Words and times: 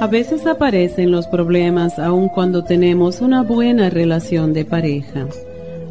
A 0.00 0.06
veces 0.06 0.46
aparecen 0.46 1.10
los 1.10 1.26
problemas 1.26 1.98
aun 1.98 2.28
cuando 2.28 2.62
tenemos 2.62 3.20
una 3.20 3.42
buena 3.42 3.90
relación 3.90 4.52
de 4.52 4.64
pareja. 4.64 5.26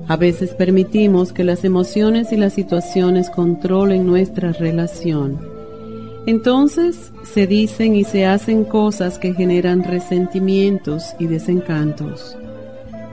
A 0.07 0.15
veces 0.15 0.53
permitimos 0.53 1.33
que 1.33 1.43
las 1.43 1.65
emociones 1.65 2.31
y 2.31 2.37
las 2.37 2.53
situaciones 2.53 3.29
controlen 3.29 4.07
nuestra 4.07 4.53
relación. 4.53 5.37
Entonces 6.25 7.11
se 7.23 7.47
dicen 7.47 7.95
y 7.95 8.05
se 8.05 8.25
hacen 8.25 8.63
cosas 8.63 9.19
que 9.19 9.33
generan 9.33 9.83
resentimientos 9.83 11.13
y 11.19 11.27
desencantos. 11.27 12.37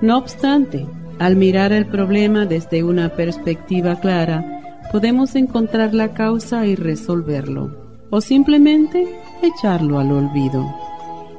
No 0.00 0.16
obstante, 0.16 0.86
al 1.18 1.34
mirar 1.34 1.72
el 1.72 1.86
problema 1.86 2.46
desde 2.46 2.84
una 2.84 3.08
perspectiva 3.08 3.98
clara, 3.98 4.80
podemos 4.92 5.34
encontrar 5.34 5.92
la 5.92 6.12
causa 6.12 6.66
y 6.66 6.76
resolverlo, 6.76 7.83
o 8.10 8.20
simplemente 8.20 9.06
echarlo 9.42 9.98
al 9.98 10.12
olvido 10.12 10.64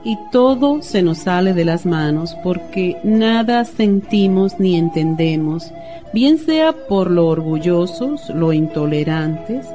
y 0.06 0.20
todo 0.32 0.84
se 0.84 1.02
nos 1.02 1.18
sale 1.18 1.54
de 1.54 1.66
las 1.66 1.86
manos 1.86 2.38
porque 2.44 2.98
nada 3.04 3.66
sentimos 3.66 4.60
ni 4.60 4.78
entendemos, 4.78 5.72
bien 6.14 6.38
sea 6.38 6.74
por 6.88 7.10
lo 7.10 7.28
orgullosos, 7.28 8.30
lo 8.30 8.54
intolerantes 8.54 9.66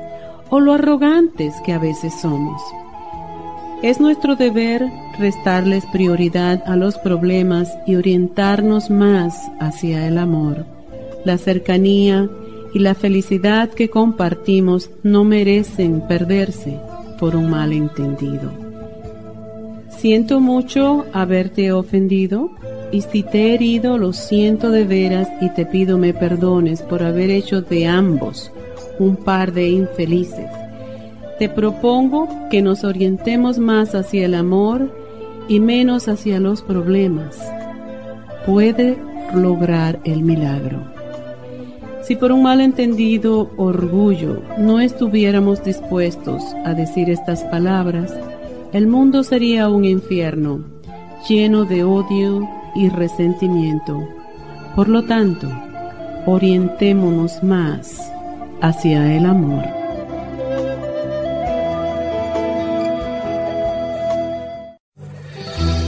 o 0.49 0.61
lo 0.61 0.73
arrogantes 0.75 1.55
que 1.67 1.73
a 1.73 1.79
veces 1.79 2.15
somos. 2.21 2.63
Es 3.83 4.01
nuestro 4.01 4.37
deber 4.37 4.87
restarles 5.19 5.85
prioridad 5.87 6.63
a 6.67 6.77
los 6.77 6.97
problemas 6.99 7.77
y 7.87 7.97
orientarnos 7.97 8.89
más 8.89 9.51
hacia 9.59 10.07
el 10.07 10.17
amor. 10.17 10.65
La 11.25 11.39
cercanía 11.39 12.31
y 12.73 12.79
la 12.79 12.95
felicidad 12.95 13.71
que 13.71 13.91
compartimos 13.91 14.91
no 15.03 15.25
merecen 15.25 16.07
perderse 16.07 16.79
por 17.19 17.37
un 17.37 17.51
malentendido. 17.51 18.51
Siento 19.89 20.41
mucho 20.41 21.05
haberte 21.13 21.73
ofendido 21.73 22.51
y 22.93 23.03
si 23.03 23.23
te 23.23 23.49
he 23.49 23.55
herido 23.55 23.99
lo 23.99 24.13
siento 24.13 24.71
de 24.71 24.85
veras 24.85 25.29
y 25.41 25.51
te 25.51 25.67
pido 25.67 25.99
me 25.99 26.15
perdones 26.15 26.83
por 26.83 27.03
haber 27.03 27.31
hecho 27.31 27.61
de 27.63 27.87
ambos 27.87 28.51
un 28.99 29.17
par 29.17 29.53
de 29.53 29.69
infelices. 29.69 30.51
Te 31.39 31.49
propongo 31.49 32.29
que 32.51 32.63
nos 32.63 32.85
orientemos 32.85 33.59
más 33.59 33.95
hacia 33.95 34.27
el 34.27 34.35
amor 34.35 34.91
y 35.49 35.59
menos 35.59 36.09
hacia 36.09 36.39
los 36.39 36.63
problemas. 36.63 37.39
Puede 38.47 38.99
lograr 39.35 40.01
el 40.05 40.23
milagro. 40.23 41.00
Si 42.11 42.17
por 42.17 42.33
un 42.33 42.43
malentendido 42.43 43.53
orgullo 43.57 44.43
no 44.59 44.81
estuviéramos 44.81 45.63
dispuestos 45.63 46.43
a 46.65 46.75
decir 46.75 47.09
estas 47.09 47.45
palabras, 47.45 48.13
el 48.73 48.89
mundo 48.89 49.23
sería 49.23 49.69
un 49.69 49.85
infierno 49.85 50.65
lleno 51.29 51.65
de 51.67 51.85
odio 51.85 52.49
y 52.75 52.89
resentimiento. 52.89 54.09
Por 54.75 54.89
lo 54.89 55.05
tanto, 55.05 55.49
orientémonos 56.27 57.45
más 57.45 58.11
hacia 58.61 59.17
el 59.17 59.25
amor. 59.25 59.80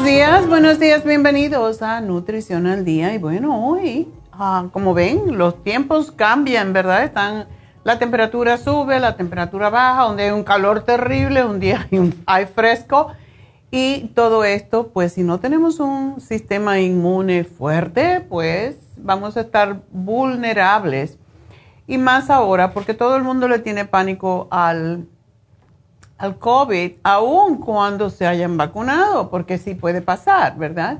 Buenos 0.00 0.16
días, 0.16 0.48
buenos 0.48 0.78
días, 0.78 1.04
bienvenidos 1.04 1.82
a 1.82 2.00
Nutrición 2.00 2.66
al 2.66 2.86
Día. 2.86 3.12
Y 3.12 3.18
bueno, 3.18 3.66
hoy, 3.66 4.08
ah, 4.32 4.64
como 4.72 4.94
ven, 4.94 5.36
los 5.36 5.62
tiempos 5.62 6.10
cambian, 6.10 6.72
¿verdad? 6.72 7.04
Están, 7.04 7.48
la 7.84 7.98
temperatura 7.98 8.56
sube, 8.56 8.98
la 8.98 9.18
temperatura 9.18 9.68
baja, 9.68 10.04
donde 10.04 10.22
hay 10.22 10.30
un 10.30 10.42
calor 10.42 10.84
terrible, 10.84 11.44
un 11.44 11.60
día 11.60 11.86
hay, 12.24 12.46
fresco. 12.46 13.08
Y 13.70 14.10
todo 14.14 14.42
esto, 14.44 14.88
pues 14.88 15.12
si 15.12 15.22
no 15.22 15.38
tenemos 15.38 15.80
un 15.80 16.18
sistema 16.22 16.80
inmune 16.80 17.44
fuerte, 17.44 18.24
pues 18.26 18.76
vamos 18.96 19.36
a 19.36 19.42
estar 19.42 19.82
vulnerables. 19.92 21.18
Y 21.86 21.98
más 21.98 22.30
ahora, 22.30 22.72
porque 22.72 22.94
todo 22.94 23.16
el 23.16 23.22
mundo 23.22 23.48
le 23.48 23.58
tiene 23.58 23.84
pánico 23.84 24.48
al 24.50 25.04
al 26.20 26.38
COVID, 26.38 26.92
aun 27.02 27.56
cuando 27.56 28.10
se 28.10 28.26
hayan 28.26 28.58
vacunado, 28.58 29.30
porque 29.30 29.56
sí 29.56 29.74
puede 29.74 30.02
pasar, 30.02 30.58
¿verdad? 30.58 30.98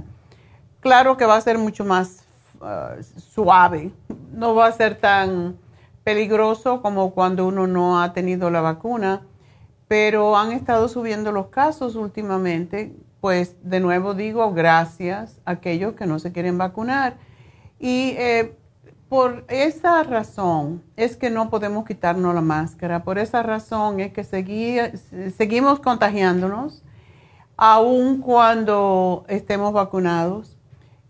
Claro 0.81 1.19
que 1.19 1.27
va 1.27 1.37
a 1.37 1.41
ser 1.43 1.59
mucho 1.59 1.85
más 1.85 2.25
uh, 2.63 3.03
suave, 3.03 3.93
no 4.33 4.55
va 4.55 4.69
a 4.69 4.73
ser 4.73 4.95
tan 4.99 5.59
peligroso 6.05 6.81
como 6.81 7.11
cuando 7.11 7.47
uno 7.47 7.67
no 7.67 8.01
ha 8.01 8.15
tenido 8.15 8.49
la 8.49 8.63
vacuna, 8.63 9.21
pero 9.89 10.39
han 10.39 10.53
estado 10.53 10.89
subiendo 10.89 11.33
los 11.33 11.49
casos 11.49 11.97
últimamente, 11.97 12.97
pues 13.21 13.59
de 13.63 13.81
nuevo 13.81 14.15
digo 14.15 14.55
gracias 14.55 15.39
a 15.45 15.51
aquellos 15.51 15.93
que 15.97 16.07
no 16.07 16.19
se 16.19 16.33
quieren 16.33 16.57
vacunar. 16.57 17.19
Y 17.79 18.15
eh, 18.17 18.57
por 19.11 19.45
esa 19.49 20.05
razón 20.05 20.85
es 20.95 21.17
que 21.17 21.31
no 21.31 21.51
podemos 21.51 21.85
quitarnos 21.85 22.33
la 22.33 22.43
máscara, 22.43 23.03
por 23.03 23.19
esa 23.19 23.43
razón 23.43 23.99
es 23.99 24.13
que 24.13 24.23
seguimos 24.23 25.81
contagiándonos, 25.81 26.85
aun 27.57 28.21
cuando 28.21 29.25
estemos 29.27 29.73
vacunados. 29.73 30.57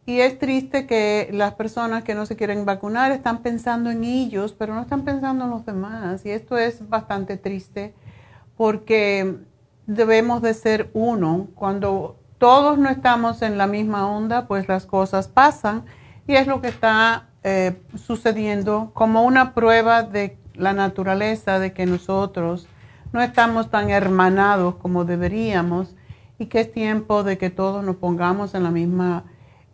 Y 0.06 0.20
es 0.20 0.38
triste 0.38 0.86
que 0.86 1.28
las 1.30 1.52
personas 1.54 2.02
que 2.02 2.14
no 2.14 2.24
se 2.24 2.36
quieren 2.36 2.64
vacunar 2.64 3.12
están 3.12 3.42
pensando 3.42 3.90
en 3.90 4.02
ellos, 4.02 4.54
pero 4.58 4.74
no 4.74 4.80
están 4.80 5.04
pensando 5.04 5.44
en 5.44 5.50
los 5.50 5.66
demás. 5.66 6.24
Y 6.24 6.30
esto 6.30 6.56
es 6.56 6.88
bastante 6.88 7.36
triste 7.36 7.94
porque 8.56 9.36
debemos 9.86 10.40
de 10.40 10.54
ser 10.54 10.90
uno. 10.94 11.48
Cuando 11.54 12.16
todos 12.38 12.78
no 12.78 12.88
estamos 12.88 13.42
en 13.42 13.58
la 13.58 13.66
misma 13.66 14.10
onda, 14.10 14.48
pues 14.48 14.68
las 14.68 14.86
cosas 14.86 15.28
pasan. 15.28 15.84
Y 16.26 16.36
es 16.36 16.46
lo 16.46 16.62
que 16.62 16.68
está 16.68 17.29
eh, 17.42 17.80
sucediendo 17.96 18.90
como 18.92 19.22
una 19.22 19.54
prueba 19.54 20.02
de 20.02 20.36
la 20.54 20.72
naturaleza 20.72 21.58
de 21.58 21.72
que 21.72 21.86
nosotros 21.86 22.66
no 23.12 23.22
estamos 23.22 23.70
tan 23.70 23.90
hermanados 23.90 24.76
como 24.76 25.04
deberíamos 25.04 25.94
y 26.38 26.46
que 26.46 26.60
es 26.60 26.72
tiempo 26.72 27.22
de 27.22 27.38
que 27.38 27.50
todos 27.50 27.84
nos 27.84 27.96
pongamos 27.96 28.54
en 28.54 28.62
la 28.62 28.70
misma, 28.70 29.24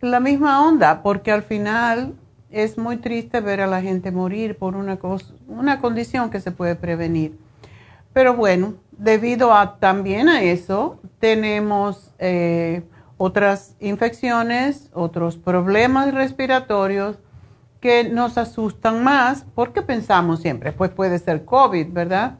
la 0.01 0.19
misma 0.19 0.65
onda, 0.65 1.03
porque 1.03 1.31
al 1.31 1.43
final 1.43 2.13
es 2.49 2.77
muy 2.77 2.97
triste 2.97 3.41
ver 3.41 3.61
a 3.61 3.67
la 3.67 3.81
gente 3.81 4.11
morir 4.11 4.57
por 4.57 4.75
una, 4.75 4.97
cosa, 4.97 5.33
una 5.47 5.79
condición 5.79 6.29
que 6.29 6.39
se 6.39 6.51
puede 6.51 6.75
prevenir. 6.75 7.37
Pero 8.13 8.33
bueno, 8.33 8.75
debido 8.91 9.53
a, 9.53 9.77
también 9.77 10.29
a 10.29 10.41
eso, 10.41 10.99
tenemos 11.19 12.11
eh, 12.19 12.83
otras 13.17 13.75
infecciones, 13.79 14.89
otros 14.93 15.37
problemas 15.37 16.13
respiratorios 16.13 17.17
que 17.79 18.05
nos 18.05 18.37
asustan 18.37 19.03
más 19.03 19.45
porque 19.55 19.81
pensamos 19.81 20.41
siempre, 20.41 20.71
pues 20.71 20.91
puede 20.91 21.19
ser 21.19 21.45
COVID, 21.45 21.91
¿verdad? 21.91 22.37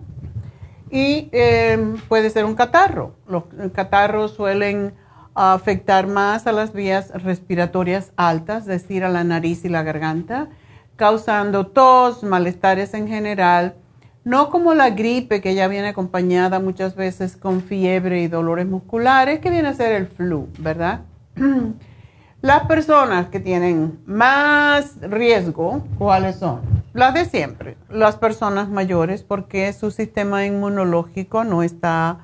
Y 0.89 1.29
em, 1.31 1.97
puede 2.07 2.29
ser 2.29 2.45
un 2.45 2.55
catarro. 2.55 3.15
Los 3.27 3.43
catarros 3.73 4.31
suelen 4.31 4.93
afectar 5.35 6.07
más 6.07 6.47
a 6.47 6.51
las 6.51 6.73
vías 6.73 7.11
respiratorias 7.23 8.11
altas, 8.15 8.61
es 8.61 8.81
decir, 8.81 9.03
a 9.03 9.09
la 9.09 9.23
nariz 9.23 9.63
y 9.65 9.69
la 9.69 9.83
garganta, 9.83 10.47
causando 10.95 11.67
tos, 11.67 12.23
malestares 12.23 12.93
en 12.95 13.07
general, 13.07 13.75
no 14.23 14.49
como 14.49 14.73
la 14.73 14.89
gripe 14.89 15.39
que 15.39 15.53
ya 15.53 15.67
viene 15.67 15.89
acompañada 15.89 16.59
muchas 16.59 16.95
veces 16.95 17.37
con 17.37 17.61
fiebre 17.61 18.21
y 18.21 18.27
dolores 18.27 18.65
musculares, 18.65 19.39
que 19.39 19.51
viene 19.51 19.67
a 19.67 19.73
ser 19.73 19.91
el 19.91 20.07
flu, 20.07 20.49
¿verdad? 20.57 21.01
Las 22.41 22.67
personas 22.67 23.29
que 23.29 23.39
tienen 23.39 23.99
más 24.05 25.01
riesgo, 25.01 25.83
¿cuáles 25.97 26.35
son? 26.35 26.61
Las 26.93 27.15
de 27.15 27.25
siempre, 27.25 27.77
las 27.89 28.15
personas 28.15 28.69
mayores, 28.69 29.23
porque 29.23 29.73
su 29.73 29.89
sistema 29.89 30.45
inmunológico 30.45 31.43
no 31.43 31.63
está 31.63 32.19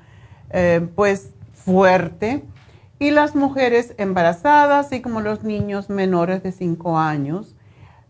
eh, 0.52 0.88
pues 0.96 1.32
fuerte, 1.54 2.44
y 3.00 3.10
las 3.10 3.36
mujeres 3.36 3.96
embarazadas, 3.98 4.86
así 4.86 5.02
como 5.02 5.20
los 5.20 5.44
niños 5.44 5.90
menores 5.90 6.44
de 6.44 6.52
5 6.52 7.00
años, 7.00 7.56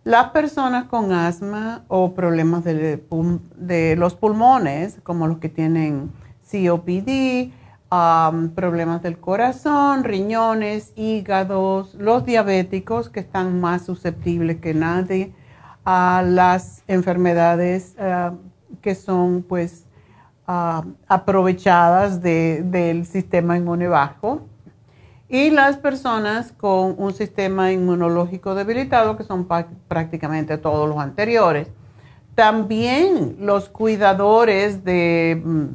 las 0.03 0.31
personas 0.31 0.85
con 0.85 1.13
asma 1.13 1.85
o 1.87 2.13
problemas 2.13 2.65
de, 2.65 3.01
de 3.55 3.95
los 3.95 4.15
pulmones, 4.15 4.97
como 5.03 5.27
los 5.27 5.37
que 5.37 5.47
tienen 5.47 6.11
COPD, 6.51 7.53
problemas 8.55 9.01
del 9.03 9.19
corazón, 9.19 10.03
riñones, 10.03 10.93
hígados, 10.95 11.93
los 11.95 12.25
diabéticos 12.25 13.09
que 13.09 13.19
están 13.19 13.61
más 13.61 13.85
susceptibles 13.85 14.57
que 14.57 14.73
nadie 14.73 15.33
a 15.85 16.23
las 16.25 16.83
enfermedades 16.87 17.95
eh, 17.99 18.31
que 18.81 18.95
son 18.95 19.43
pues 19.43 19.85
aprovechadas 21.07 22.21
del 22.21 23.05
sistema 23.05 23.55
inmune 23.57 23.87
bajo 23.87 24.41
y 25.29 25.51
las 25.51 25.77
personas 25.77 26.51
con 26.51 26.95
un 26.97 27.13
sistema 27.13 27.71
inmunológico 27.71 28.53
debilitado 28.53 29.15
que 29.15 29.23
son 29.23 29.47
prácticamente 29.87 30.57
todos 30.57 30.89
los 30.89 30.97
anteriores. 30.97 31.69
También 32.35 33.37
los 33.39 33.69
cuidadores 33.69 34.83
de 34.83 35.41
mm, 35.43 35.67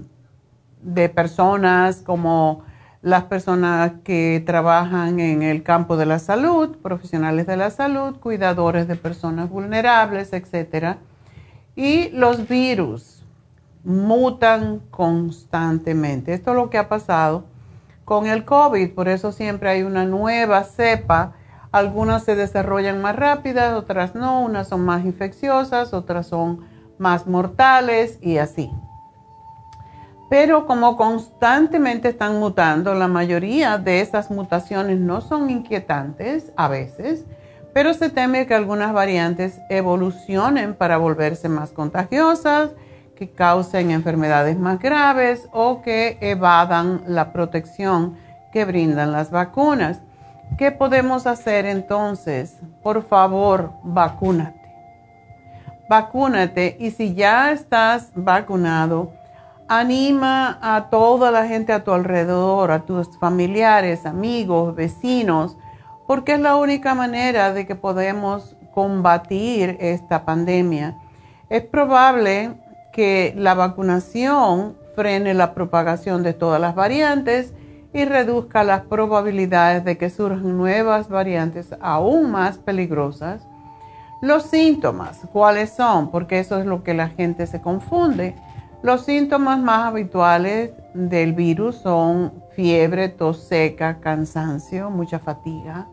de 0.82 1.08
personas 1.08 2.02
como 2.02 2.62
las 3.02 3.24
personas 3.24 3.92
que 4.02 4.42
trabajan 4.44 5.20
en 5.20 5.42
el 5.42 5.62
campo 5.62 5.96
de 5.96 6.06
la 6.06 6.18
salud, 6.18 6.76
profesionales 6.78 7.46
de 7.46 7.56
la 7.56 7.70
salud, 7.70 8.16
cuidadores 8.16 8.88
de 8.88 8.96
personas 8.96 9.48
vulnerables, 9.48 10.32
etc. 10.32 10.96
Y 11.76 12.10
los 12.10 12.48
virus 12.48 13.24
mutan 13.84 14.80
constantemente. 14.90 16.34
Esto 16.34 16.50
es 16.50 16.56
lo 16.56 16.70
que 16.70 16.78
ha 16.78 16.88
pasado 16.88 17.44
con 18.04 18.26
el 18.26 18.44
COVID, 18.44 18.94
por 18.94 19.08
eso 19.08 19.32
siempre 19.32 19.70
hay 19.70 19.82
una 19.82 20.04
nueva 20.04 20.64
cepa. 20.64 21.34
Algunas 21.70 22.24
se 22.24 22.34
desarrollan 22.34 23.00
más 23.00 23.14
rápidas, 23.14 23.74
otras 23.74 24.14
no, 24.14 24.40
unas 24.40 24.68
son 24.68 24.84
más 24.84 25.04
infecciosas, 25.04 25.92
otras 25.92 26.26
son 26.26 26.64
más 26.98 27.26
mortales 27.26 28.18
y 28.22 28.38
así. 28.38 28.70
Pero 30.30 30.66
como 30.66 30.96
constantemente 30.96 32.08
están 32.08 32.38
mutando, 32.38 32.94
la 32.94 33.08
mayoría 33.08 33.78
de 33.78 34.00
esas 34.00 34.30
mutaciones 34.30 34.98
no 34.98 35.20
son 35.22 35.48
inquietantes 35.48 36.52
a 36.56 36.68
veces, 36.68 37.24
pero 37.72 37.94
se 37.94 38.10
teme 38.10 38.46
que 38.46 38.54
algunas 38.54 38.92
variantes 38.92 39.60
evolucionen 39.70 40.74
para 40.74 40.98
volverse 40.98 41.48
más 41.48 41.70
contagiosas, 41.70 42.70
que 43.16 43.30
causen 43.30 43.90
enfermedades 43.90 44.58
más 44.58 44.78
graves 44.78 45.48
o 45.52 45.82
que 45.82 46.18
evadan 46.20 47.02
la 47.06 47.32
protección 47.32 48.16
que 48.52 48.64
brindan 48.64 49.12
las 49.12 49.30
vacunas. 49.30 50.00
¿Qué 50.56 50.72
podemos 50.72 51.26
hacer 51.26 51.66
entonces? 51.66 52.58
Por 52.82 53.02
favor, 53.02 53.72
vacúnate. 53.82 54.58
Vacúnate 55.88 56.76
y 56.78 56.90
si 56.90 57.14
ya 57.14 57.50
estás 57.50 58.12
vacunado, 58.14 59.12
Anima 59.70 60.58
a 60.62 60.88
toda 60.88 61.30
la 61.30 61.46
gente 61.46 61.74
a 61.74 61.84
tu 61.84 61.92
alrededor, 61.92 62.70
a 62.70 62.86
tus 62.86 63.18
familiares, 63.18 64.06
amigos, 64.06 64.74
vecinos, 64.74 65.58
porque 66.06 66.32
es 66.32 66.40
la 66.40 66.56
única 66.56 66.94
manera 66.94 67.52
de 67.52 67.66
que 67.66 67.74
podemos 67.74 68.56
combatir 68.72 69.76
esta 69.78 70.24
pandemia. 70.24 70.96
Es 71.50 71.62
probable 71.64 72.54
que 72.94 73.34
la 73.36 73.52
vacunación 73.52 74.74
frene 74.96 75.34
la 75.34 75.52
propagación 75.52 76.22
de 76.22 76.32
todas 76.32 76.62
las 76.62 76.74
variantes 76.74 77.52
y 77.92 78.06
reduzca 78.06 78.64
las 78.64 78.82
probabilidades 78.82 79.84
de 79.84 79.98
que 79.98 80.08
surjan 80.08 80.56
nuevas 80.56 81.10
variantes 81.10 81.74
aún 81.82 82.30
más 82.30 82.56
peligrosas. 82.56 83.46
Los 84.22 84.44
síntomas, 84.44 85.20
¿cuáles 85.30 85.70
son? 85.70 86.10
Porque 86.10 86.38
eso 86.38 86.58
es 86.58 86.64
lo 86.64 86.82
que 86.82 86.94
la 86.94 87.08
gente 87.08 87.46
se 87.46 87.60
confunde 87.60 88.34
los 88.82 89.04
síntomas 89.04 89.58
más 89.58 89.86
habituales 89.86 90.70
del 90.94 91.32
virus 91.32 91.76
son 91.76 92.32
fiebre, 92.54 93.08
tos 93.08 93.42
seca, 93.42 93.98
cansancio, 94.00 94.90
mucha 94.90 95.18
fatiga. 95.18 95.86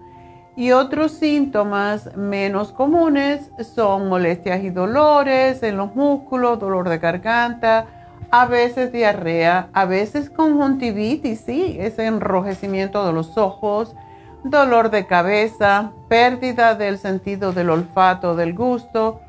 Y 0.55 0.71
otros 0.71 1.11
síntomas 1.11 2.15
menos 2.15 2.71
comunes 2.71 3.51
son 3.75 4.07
molestias 4.07 4.63
y 4.63 4.69
dolores 4.69 5.63
en 5.63 5.77
los 5.77 5.95
músculos, 5.95 6.59
dolor 6.59 6.87
de 6.87 6.99
garganta, 6.99 7.87
a 8.31 8.45
veces 8.45 8.91
diarrea, 8.91 9.69
a 9.73 9.85
veces 9.85 10.29
conjuntivitis, 10.29 11.41
sí, 11.41 11.77
ese 11.79 12.05
enrojecimiento 12.05 13.05
de 13.05 13.13
los 13.13 13.37
ojos, 13.37 13.95
dolor 14.43 14.91
de 14.91 15.07
cabeza, 15.07 15.91
pérdida 16.07 16.75
del 16.75 16.97
sentido 16.99 17.51
del 17.51 17.69
olfato, 17.69 18.35
del 18.35 18.53
gusto, 18.53 19.21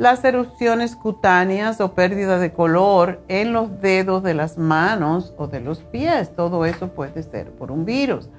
las 0.00 0.24
erupciones 0.24 0.96
cutáneas 0.96 1.78
o 1.82 1.92
pérdida 1.92 2.38
de 2.38 2.54
color 2.54 3.20
en 3.28 3.52
los 3.52 3.82
dedos 3.82 4.22
de 4.22 4.32
las 4.32 4.56
manos 4.56 5.34
o 5.36 5.46
de 5.46 5.60
los 5.60 5.80
pies. 5.80 6.34
Todo 6.34 6.64
eso 6.64 6.88
puede 6.88 7.22
ser 7.22 7.50
por 7.50 7.70
un 7.70 7.84
virus. 7.84 8.30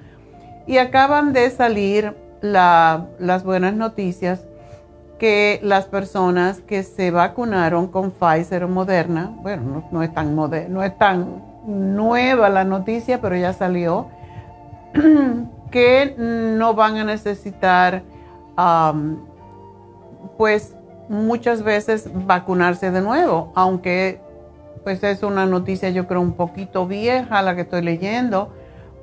Y 0.66 0.78
acaban 0.78 1.32
de 1.32 1.48
salir 1.50 2.16
las 2.40 3.44
buenas 3.44 3.74
noticias 3.74 4.44
que 5.20 5.60
las 5.62 5.84
personas 5.84 6.58
que 6.62 6.82
se 6.82 7.12
vacunaron 7.12 7.86
con 7.86 8.10
Pfizer 8.10 8.64
o 8.64 8.68
Moderna, 8.68 9.32
bueno, 9.40 9.84
no, 9.92 10.02
es, 10.02 10.12
tan 10.12 10.34
no 10.34 10.82
es 10.82 10.98
tan 10.98 11.44
nueva 11.64 12.48
la 12.48 12.64
noticia, 12.64 13.20
pero 13.20 13.36
ya 13.36 13.52
salió, 13.52 14.08
que 15.70 16.16
no 16.18 16.74
van 16.74 16.96
a 16.96 17.04
necesitar, 17.04 18.02
pues, 20.36 20.74
muchas 21.08 21.62
veces 21.62 22.08
vacunarse 22.12 22.90
de 22.90 23.00
nuevo, 23.00 23.52
aunque 23.54 24.20
pues 24.84 25.02
es 25.04 25.22
una 25.22 25.46
noticia 25.46 25.90
yo 25.90 26.06
creo 26.06 26.20
un 26.20 26.32
poquito 26.32 26.86
vieja 26.86 27.42
la 27.42 27.54
que 27.54 27.62
estoy 27.62 27.82
leyendo, 27.82 28.52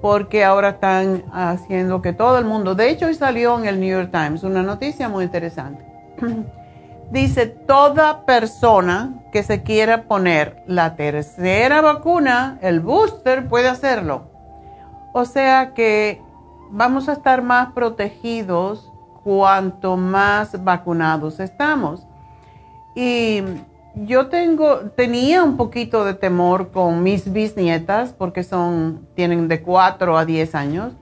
porque 0.02 0.44
ahora 0.44 0.70
están 0.70 1.24
haciendo 1.34 2.02
que 2.02 2.14
todo 2.14 2.38
el 2.38 2.46
mundo, 2.46 2.76
de 2.76 2.90
hecho 2.90 3.08
hoy 3.08 3.16
salió 3.16 3.58
en 3.58 3.66
el 3.66 3.80
New 3.80 3.90
York 3.90 4.12
Times 4.12 4.44
una 4.44 4.64
noticia 4.64 5.10
muy 5.10 5.26
interesante, 5.26 5.86
dice 7.12 7.48
toda 7.48 8.26
persona 8.26 9.22
que 9.32 9.44
se 9.44 9.64
quiera 9.64 10.04
poner 10.04 10.64
la 10.68 10.96
tercera 10.96 11.82
vacuna, 11.82 12.58
el 12.62 12.80
booster, 12.80 13.48
puede 13.48 13.68
hacerlo. 13.68 14.30
O 15.14 15.26
sea 15.26 15.74
que 15.74 16.22
vamos 16.70 17.10
a 17.10 17.14
estar 17.14 17.42
más 17.42 17.74
protegidos 17.74 18.89
cuanto 19.30 19.96
más 19.96 20.64
vacunados 20.64 21.40
estamos. 21.40 22.08
Y 22.96 23.44
yo 23.94 24.26
tengo, 24.26 24.80
tenía 24.96 25.44
un 25.44 25.56
poquito 25.56 26.04
de 26.04 26.16
temor 26.16 26.72
con 26.72 27.04
mis 27.04 27.32
bisnietas 27.32 28.12
porque 28.12 28.44
son, 28.44 29.08
tienen 29.14 29.48
de 29.48 29.62
4 29.62 30.18
a 30.18 30.26
10 30.26 30.56
años. 30.56 30.94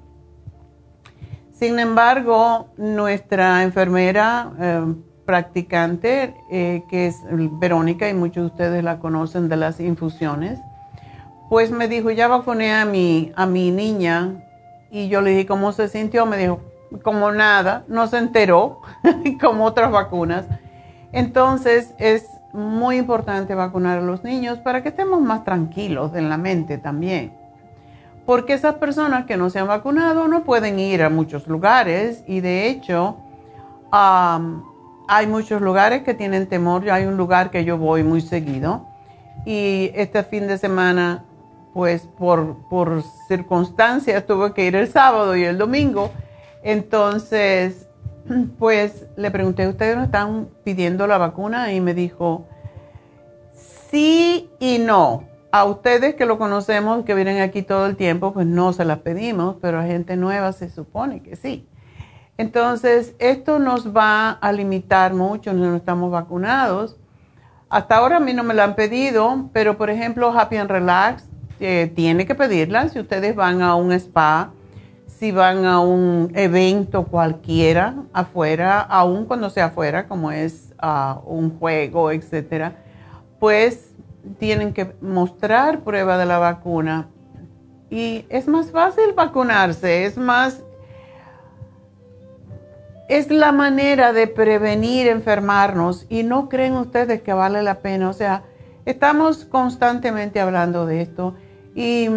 Sin 1.54 1.80
embargo, 1.80 2.68
nuestra 2.76 3.64
enfermera 3.64 4.52
eh, 4.60 4.94
practicante, 5.26 6.36
eh, 6.52 6.84
que 6.90 7.08
es 7.08 7.16
Verónica, 7.32 8.10
y 8.10 8.14
muchos 8.14 8.44
de 8.44 8.48
ustedes 8.48 8.84
la 8.84 9.00
conocen 9.00 9.48
de 9.48 9.56
las 9.56 9.80
infusiones, 9.80 10.60
pues 11.50 11.72
me 11.72 11.88
dijo, 11.88 12.12
ya 12.12 12.28
vacuné 12.28 12.76
a 12.76 12.84
mi, 12.84 13.32
a 13.38 13.46
mi 13.46 13.72
niña, 13.72 14.44
y 14.92 15.08
yo 15.08 15.22
le 15.22 15.30
dije, 15.32 15.46
¿cómo 15.46 15.72
se 15.72 15.88
sintió? 15.88 16.26
Me 16.26 16.36
dijo, 16.36 16.60
como 17.04 17.32
nada, 17.32 17.84
no 17.88 18.08
se 18.08 18.18
enteró, 18.18 18.82
como 19.42 19.66
otras 19.66 19.92
vacunas. 19.92 20.46
Entonces 21.12 21.94
es 21.98 22.28
muy 22.54 22.98
importante 22.98 23.56
vacunar 23.56 24.00
a 24.00 24.02
los 24.02 24.24
niños 24.24 24.60
para 24.60 24.82
que 24.82 24.90
estemos 24.90 25.22
más 25.22 25.44
tranquilos 25.44 26.16
en 26.16 26.30
la 26.30 26.38
mente 26.38 26.78
también. 26.78 27.34
Porque 28.26 28.54
esas 28.54 28.76
personas 28.76 29.26
que 29.26 29.38
no 29.38 29.50
se 29.50 29.60
han 29.60 29.68
vacunado 29.68 30.28
no 30.28 30.44
pueden 30.44 30.80
ir 30.80 31.02
a 31.02 31.10
muchos 31.10 31.48
lugares 31.48 32.24
y 32.28 32.42
de 32.42 32.68
hecho 32.68 33.18
hay 33.90 35.28
muchos 35.28 35.62
lugares 35.62 36.04
que 36.04 36.14
tienen 36.14 36.48
temor. 36.48 36.90
Hay 36.90 37.06
un 37.06 37.16
lugar 37.16 37.52
que 37.52 37.64
yo 37.64 37.78
voy 37.78 38.04
muy 38.04 38.22
seguido 38.22 38.86
y 39.46 39.92
este 39.96 40.24
fin 40.24 40.48
de 40.48 40.58
semana, 40.58 41.24
pues 41.74 42.08
por, 42.18 42.58
por 42.70 43.02
circunstancias, 43.28 44.26
tuve 44.26 44.54
que 44.54 44.66
ir 44.66 44.76
el 44.76 44.90
sábado 44.90 45.36
y 45.38 45.44
el 45.44 45.58
domingo. 45.58 46.12
Entonces, 46.64 47.88
pues 48.60 49.06
le 49.16 49.32
pregunté, 49.32 49.68
¿ustedes 49.68 49.96
no 49.96 50.04
están 50.04 50.50
pidiendo 50.64 51.08
la 51.08 51.18
vacuna? 51.18 51.74
Y 51.74 51.82
me 51.82 51.94
dijo, 51.94 52.46
sí 53.90 54.50
y 54.60 54.80
no. 54.80 55.24
A 55.52 55.64
ustedes 55.64 56.16
que 56.16 56.26
lo 56.26 56.38
conocemos, 56.38 57.06
que 57.06 57.14
vienen 57.14 57.42
aquí 57.42 57.62
todo 57.62 57.86
el 57.86 57.96
tiempo, 57.96 58.34
pues 58.34 58.46
no 58.46 58.74
se 58.74 58.86
las 58.86 59.00
pedimos, 59.00 59.56
pero 59.62 59.80
a 59.80 59.86
gente 59.86 60.18
nueva 60.18 60.52
se 60.52 60.70
supone 60.70 61.22
que 61.24 61.36
sí. 61.36 61.68
Entonces, 62.38 63.16
esto 63.18 63.58
nos 63.58 63.96
va 63.96 64.32
a 64.32 64.52
limitar 64.52 65.14
mucho, 65.14 65.54
no 65.54 65.76
estamos 65.76 66.12
vacunados. 66.12 66.98
Hasta 67.70 67.98
ahora 67.98 68.18
a 68.18 68.20
mí 68.20 68.34
no 68.34 68.44
me 68.44 68.54
la 68.54 68.66
han 68.66 68.76
pedido, 68.76 69.50
pero 69.54 69.78
por 69.78 69.90
ejemplo, 69.90 70.32
Happy 70.38 70.58
and 70.58 70.70
Relax 70.70 71.26
eh, 71.60 71.92
tiene 71.96 72.28
que 72.28 72.36
pedirla 72.36 72.90
si 72.90 73.00
ustedes 73.00 73.36
van 73.36 73.62
a 73.62 73.76
un 73.76 73.92
spa, 73.94 74.52
si 75.20 75.32
van 75.32 75.66
a 75.66 75.80
un 75.80 76.32
evento 76.36 77.06
cualquiera 77.06 77.96
afuera, 78.14 78.82
aun 78.82 79.26
cuando 79.26 79.50
sea 79.50 79.66
afuera, 79.66 80.08
como 80.08 80.32
es 80.32 80.74
ah, 80.78 81.22
un 81.26 81.58
juego, 81.58 82.12
etcétera, 82.12 82.76
pues 83.40 83.96
tienen 84.38 84.74
que 84.74 84.94
mostrar 85.02 85.80
prueba 85.82 86.18
de 86.18 86.26
la 86.26 86.38
vacuna. 86.38 87.08
Y 87.90 88.26
es 88.30 88.48
más 88.48 88.72
fácil 88.72 89.14
vacunarse, 89.16 90.06
es 90.06 90.18
más 90.18 90.64
es 93.08 93.32
la 93.32 93.54
manera 93.54 94.12
de 94.12 94.28
prevenir 94.28 95.08
enfermarnos 95.08 96.06
y 96.10 96.24
no 96.24 96.50
creen 96.50 96.74
ustedes 96.74 97.22
que 97.22 97.34
vale 97.34 97.64
la 97.64 97.76
pena. 97.76 98.10
O 98.10 98.14
sea, 98.14 98.44
estamos 98.86 99.46
constantemente 99.46 100.42
hablando 100.42 100.86
de 100.86 101.02
esto 101.02 101.36
y, 101.74 102.10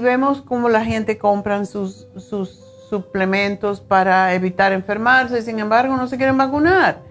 vemos 0.00 0.42
cómo 0.42 0.68
la 0.68 0.84
gente 0.84 1.18
compra 1.18 1.64
sus, 1.64 2.08
sus 2.16 2.50
suplementos 2.88 3.80
para 3.80 4.34
evitar 4.34 4.72
enfermarse, 4.72 5.42
sin 5.42 5.58
embargo 5.58 5.96
no 5.96 6.06
se 6.06 6.16
quieren 6.16 6.36
vacunar. 6.36 7.02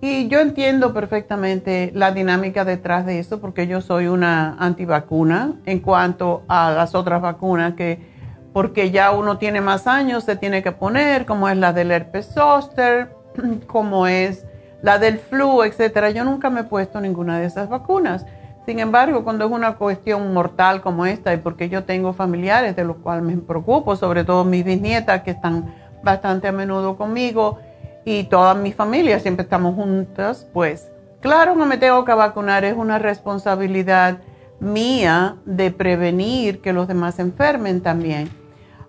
Y 0.00 0.26
yo 0.26 0.40
entiendo 0.40 0.92
perfectamente 0.92 1.92
la 1.94 2.10
dinámica 2.10 2.64
detrás 2.64 3.06
de 3.06 3.20
eso 3.20 3.40
porque 3.40 3.66
yo 3.68 3.80
soy 3.80 4.08
una 4.08 4.56
antivacuna 4.58 5.54
en 5.64 5.78
cuanto 5.78 6.42
a 6.48 6.72
las 6.72 6.94
otras 6.94 7.22
vacunas 7.22 7.74
que 7.74 8.10
porque 8.52 8.90
ya 8.90 9.12
uno 9.12 9.38
tiene 9.38 9.60
más 9.60 9.86
años, 9.86 10.24
se 10.24 10.36
tiene 10.36 10.62
que 10.62 10.72
poner, 10.72 11.24
como 11.24 11.48
es 11.48 11.56
la 11.56 11.72
del 11.72 11.90
herpes 11.90 12.26
zoster, 12.34 13.14
como 13.66 14.06
es 14.06 14.44
la 14.82 14.98
del 14.98 15.18
flu, 15.18 15.62
etcétera. 15.62 16.10
Yo 16.10 16.24
nunca 16.24 16.50
me 16.50 16.60
he 16.60 16.64
puesto 16.64 17.00
ninguna 17.00 17.38
de 17.38 17.46
esas 17.46 17.68
vacunas. 17.68 18.26
Sin 18.66 18.78
embargo, 18.78 19.24
cuando 19.24 19.44
es 19.44 19.50
una 19.50 19.74
cuestión 19.74 20.32
mortal 20.32 20.82
como 20.82 21.04
esta, 21.04 21.34
y 21.34 21.38
porque 21.38 21.68
yo 21.68 21.84
tengo 21.84 22.12
familiares 22.12 22.76
de 22.76 22.84
los 22.84 22.96
cuales 22.98 23.24
me 23.24 23.36
preocupo, 23.36 23.96
sobre 23.96 24.24
todo 24.24 24.44
mis 24.44 24.64
bisnietas 24.64 25.22
que 25.22 25.32
están 25.32 25.74
bastante 26.02 26.48
a 26.48 26.52
menudo 26.52 26.96
conmigo 26.96 27.58
y 28.04 28.24
toda 28.24 28.54
mi 28.54 28.72
familia 28.72 29.18
siempre 29.20 29.44
estamos 29.44 29.74
juntas, 29.74 30.46
pues 30.52 30.90
claro 31.20 31.54
no 31.54 31.66
me 31.66 31.76
tengo 31.76 32.04
que 32.04 32.12
vacunar, 32.12 32.64
es 32.64 32.76
una 32.76 32.98
responsabilidad 32.98 34.18
mía 34.60 35.36
de 35.44 35.70
prevenir 35.70 36.60
que 36.60 36.72
los 36.72 36.86
demás 36.86 37.16
se 37.16 37.22
enfermen 37.22 37.80
también. 37.80 38.30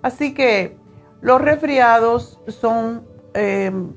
Así 0.01 0.33
que 0.33 0.77
los 1.21 1.41
resfriados 1.41 2.39
son, 2.47 3.07
em, 3.33 3.93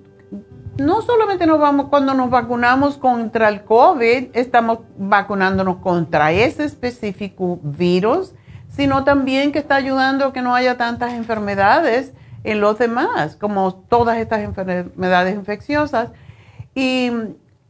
no 0.78 1.02
solamente 1.02 1.46
nos 1.46 1.58
vamos 1.58 1.86
cuando 1.88 2.14
nos 2.14 2.30
vacunamos 2.30 2.98
contra 2.98 3.48
el 3.48 3.64
COVID, 3.64 4.28
estamos 4.34 4.80
vacunándonos 4.98 5.76
contra 5.76 6.32
ese 6.32 6.64
específico 6.64 7.58
virus, 7.62 8.34
sino 8.68 9.04
también 9.04 9.52
que 9.52 9.58
está 9.58 9.76
ayudando 9.76 10.26
a 10.26 10.32
que 10.32 10.42
no 10.42 10.54
haya 10.54 10.76
tantas 10.76 11.14
enfermedades 11.14 12.12
en 12.44 12.60
los 12.60 12.78
demás, 12.78 13.36
como 13.36 13.74
todas 13.74 14.18
estas 14.18 14.40
enfermedades 14.40 15.34
infecciosas. 15.34 16.10
Y 16.74 17.10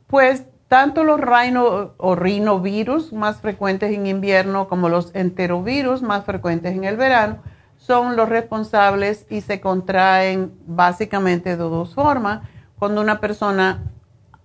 pues 0.09 0.47
tanto 0.67 1.05
los 1.05 1.21
rhino 1.21 1.95
o 1.97 2.17
rinovirus 2.17 3.13
más 3.13 3.41
frecuentes 3.41 3.95
en 3.95 4.09
invierno 4.09 4.69
como 4.69 4.89
los 4.89 5.15
enterovirus 5.15 6.03
más 6.03 6.25
frecuentes 6.25 6.75
en 6.75 6.83
el 6.83 6.97
verano, 6.97 7.39
son 7.77 8.17
los 8.17 8.29
responsables 8.29 9.27
y 9.31 9.43
se 9.43 9.61
contraen 9.61 10.53
básicamente 10.67 11.51
de 11.51 11.57
dos 11.57 11.95
formas. 11.95 12.41
Cuando 12.79 13.01
una 13.01 13.21
persona 13.21 13.85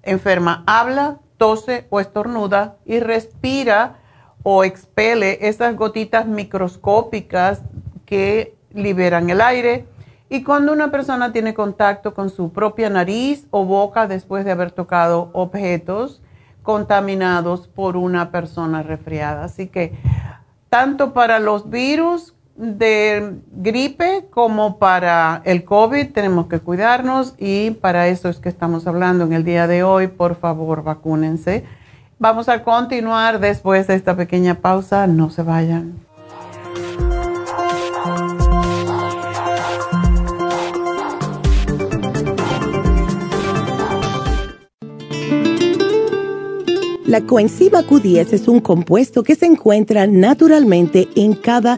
enferma 0.04 0.64
habla, 0.66 1.20
tose 1.38 1.88
o 1.90 2.00
estornuda 2.00 2.78
y 2.86 3.00
respira 3.00 3.98
o 4.44 4.64
expele 4.64 5.48
esas 5.48 5.76
gotitas 5.76 6.28
microscópicas 6.28 7.62
que 8.06 8.56
liberan 8.74 9.30
el 9.30 9.42
aire. 9.42 9.86
Y 10.30 10.44
cuando 10.44 10.72
una 10.72 10.92
persona 10.92 11.34
tiene 11.34 11.54
contacto 11.54 12.14
con 12.14 12.30
su 12.30 12.54
propia 12.54 12.90
nariz 12.90 13.48
o 13.52 13.66
boca 13.66 14.08
después 14.08 14.46
de 14.46 14.52
haber 14.52 14.72
tocado 14.72 15.30
objetos 15.34 16.22
contaminados 16.64 17.68
por 17.68 17.98
una 17.98 18.32
persona 18.32 18.82
resfriada. 18.82 19.44
Así 19.44 19.68
que 19.68 19.94
tanto 20.70 21.14
para 21.14 21.40
los 21.40 21.70
virus 21.70 22.34
de 22.55 23.38
gripe 23.51 24.27
como 24.29 24.77
para 24.77 25.41
el 25.46 25.63
COVID 25.63 26.12
tenemos 26.12 26.48
que 26.48 26.60
cuidarnos 26.60 27.36
y 27.38 27.72
para 27.72 28.08
eso 28.08 28.29
es 28.29 28.38
que 28.38 28.50
estamos 28.50 28.88
hablando 28.88 29.24
en 29.25 29.34
el 29.34 29.43
día 29.43 29.67
de 29.67 29.84
hoy. 29.84 30.08
Por 30.08 30.36
favor, 30.36 30.84
vacúnense. 30.84 31.63
Vamos 32.20 32.50
a 32.50 32.63
continuar 32.63 33.39
después 33.39 33.88
de 33.88 33.96
esta 33.96 34.15
pequeña 34.15 34.55
pausa. 34.55 35.08
No 35.08 35.29
se 35.29 35.41
vayan. 35.41 35.96
La 47.12 47.20
coenzima 47.20 47.81
Q10 47.81 48.31
es 48.31 48.48
un 48.48 48.62
compuesto 48.62 49.22
que 49.22 49.36
se 49.36 49.46
encuentra 49.46 50.08
naturalmente 50.08 51.10
en 51.17 51.34
cada 51.34 51.77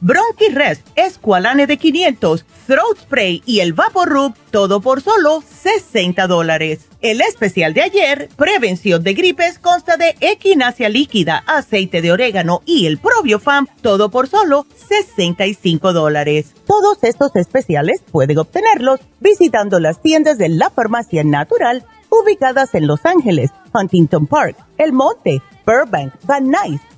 Bronchi 0.00 0.48
Rest, 0.52 0.86
Esqualane 0.94 1.66
de 1.66 1.76
500, 1.76 2.44
Throat 2.66 2.98
Spray 2.98 3.42
y 3.46 3.60
el 3.60 3.74
Rub, 3.76 4.34
todo 4.50 4.80
por 4.80 5.00
solo 5.00 5.42
60 5.42 6.26
dólares. 6.26 6.86
El 7.00 7.20
especial 7.20 7.72
de 7.74 7.82
ayer, 7.82 8.28
prevención 8.36 9.02
de 9.02 9.14
gripes, 9.14 9.58
consta 9.58 9.96
de 9.96 10.16
equinacia 10.20 10.88
líquida, 10.88 11.44
aceite 11.46 12.02
de 12.02 12.12
orégano 12.12 12.62
y 12.66 12.86
el 12.86 12.98
Probiofam, 12.98 13.66
todo 13.80 14.10
por 14.10 14.28
solo 14.28 14.66
65 14.88 15.92
dólares. 15.92 16.52
Todos 16.66 16.98
estos 17.02 17.34
especiales 17.36 18.02
pueden 18.10 18.38
obtenerlos 18.38 19.00
visitando 19.20 19.78
las 19.80 20.02
tiendas 20.02 20.36
de 20.38 20.48
la 20.48 20.70
farmacia 20.70 21.24
natural 21.24 21.84
ubicadas 22.10 22.74
en 22.74 22.86
Los 22.86 23.04
Ángeles, 23.04 23.50
Huntington 23.72 24.26
Park, 24.26 24.56
El 24.78 24.92
Monte, 24.92 25.42
Burbank, 25.66 26.14
Van 26.24 26.50
Nuys, 26.50 26.80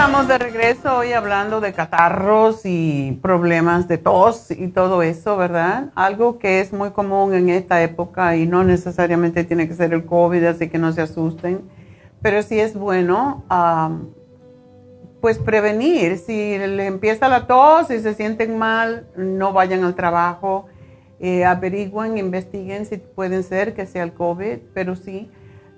Estamos 0.00 0.28
de 0.28 0.38
regreso 0.38 0.96
hoy 0.96 1.12
hablando 1.12 1.60
de 1.60 1.74
catarros 1.74 2.62
y 2.64 3.18
problemas 3.20 3.86
de 3.86 3.98
tos 3.98 4.50
y 4.50 4.68
todo 4.68 5.02
eso, 5.02 5.36
¿verdad? 5.36 5.90
Algo 5.94 6.38
que 6.38 6.60
es 6.60 6.72
muy 6.72 6.92
común 6.92 7.34
en 7.34 7.50
esta 7.50 7.82
época 7.82 8.34
y 8.34 8.46
no 8.46 8.64
necesariamente 8.64 9.44
tiene 9.44 9.68
que 9.68 9.74
ser 9.74 9.92
el 9.92 10.06
COVID, 10.06 10.42
así 10.44 10.70
que 10.70 10.78
no 10.78 10.90
se 10.92 11.02
asusten, 11.02 11.68
pero 12.22 12.42
sí 12.42 12.58
es 12.58 12.72
bueno, 12.72 13.44
pues 15.20 15.38
prevenir. 15.38 16.16
Si 16.16 16.56
le 16.56 16.86
empieza 16.86 17.28
la 17.28 17.46
tos 17.46 17.90
y 17.90 18.00
se 18.00 18.14
sienten 18.14 18.56
mal, 18.56 19.06
no 19.18 19.52
vayan 19.52 19.84
al 19.84 19.96
trabajo, 19.96 20.64
eh, 21.18 21.44
averigüen, 21.44 22.16
investiguen 22.16 22.86
si 22.86 22.96
pueden 22.96 23.42
ser 23.42 23.74
que 23.74 23.84
sea 23.84 24.04
el 24.04 24.14
COVID, 24.14 24.60
pero 24.72 24.96
sí 24.96 25.30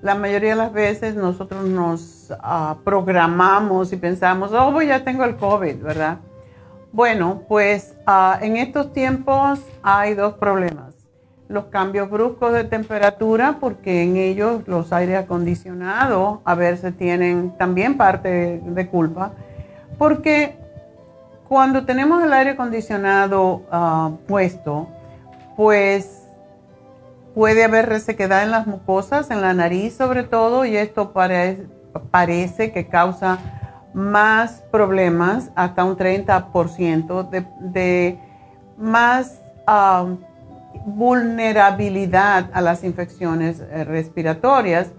la 0.02 0.16
mayoría 0.16 0.50
de 0.50 0.56
las 0.56 0.72
veces 0.72 1.14
nosotros 1.14 1.64
nos 1.64 2.34
ah, 2.40 2.76
programamos 2.84 3.92
y 3.92 3.96
pensamos, 3.96 4.52
oh, 4.52 4.72
pues 4.72 4.88
ya 4.88 5.04
tengo 5.04 5.24
el 5.24 5.36
COVID, 5.36 5.76
¿verdad? 5.76 6.18
Bueno, 6.90 7.42
pues 7.48 7.94
ah, 8.04 8.38
en 8.42 8.56
estos 8.56 8.92
tiempos 8.92 9.60
hay 9.82 10.14
dos 10.14 10.34
problemas. 10.34 10.94
Los 11.48 11.66
cambios 11.66 12.10
bruscos 12.10 12.52
de 12.52 12.64
temperatura, 12.64 13.58
porque 13.60 14.02
en 14.02 14.16
ellos 14.16 14.62
los 14.66 14.92
aire 14.92 15.16
acondicionados 15.16 16.40
a 16.44 16.54
veces 16.54 16.96
tienen 16.96 17.56
también 17.56 17.96
parte 17.96 18.60
de 18.64 18.86
culpa, 18.88 19.32
porque 19.98 20.56
cuando 21.48 21.84
tenemos 21.84 22.24
el 22.24 22.32
aire 22.32 22.50
acondicionado 22.50 23.62
ah, 23.70 24.10
puesto, 24.26 24.88
pues 25.56 26.21
Puede 27.34 27.64
haber 27.64 27.88
resequedad 27.88 28.42
en 28.42 28.50
las 28.50 28.66
mucosas, 28.66 29.30
en 29.30 29.40
la 29.40 29.54
nariz 29.54 29.94
sobre 29.94 30.22
todo, 30.22 30.64
y 30.64 30.76
esto 30.76 31.12
parece 32.10 32.72
que 32.72 32.88
causa 32.88 33.38
más 33.94 34.62
problemas, 34.70 35.50
hasta 35.54 35.84
un 35.84 35.96
30% 35.96 37.28
de, 37.60 38.18
más 38.76 39.40
um, 39.66 40.18
vulnerabilidad 40.86 42.50
a 42.52 42.60
las 42.60 42.84
infecciones 42.84 43.60
eh, 43.60 43.84
respiratorias. 43.84 44.92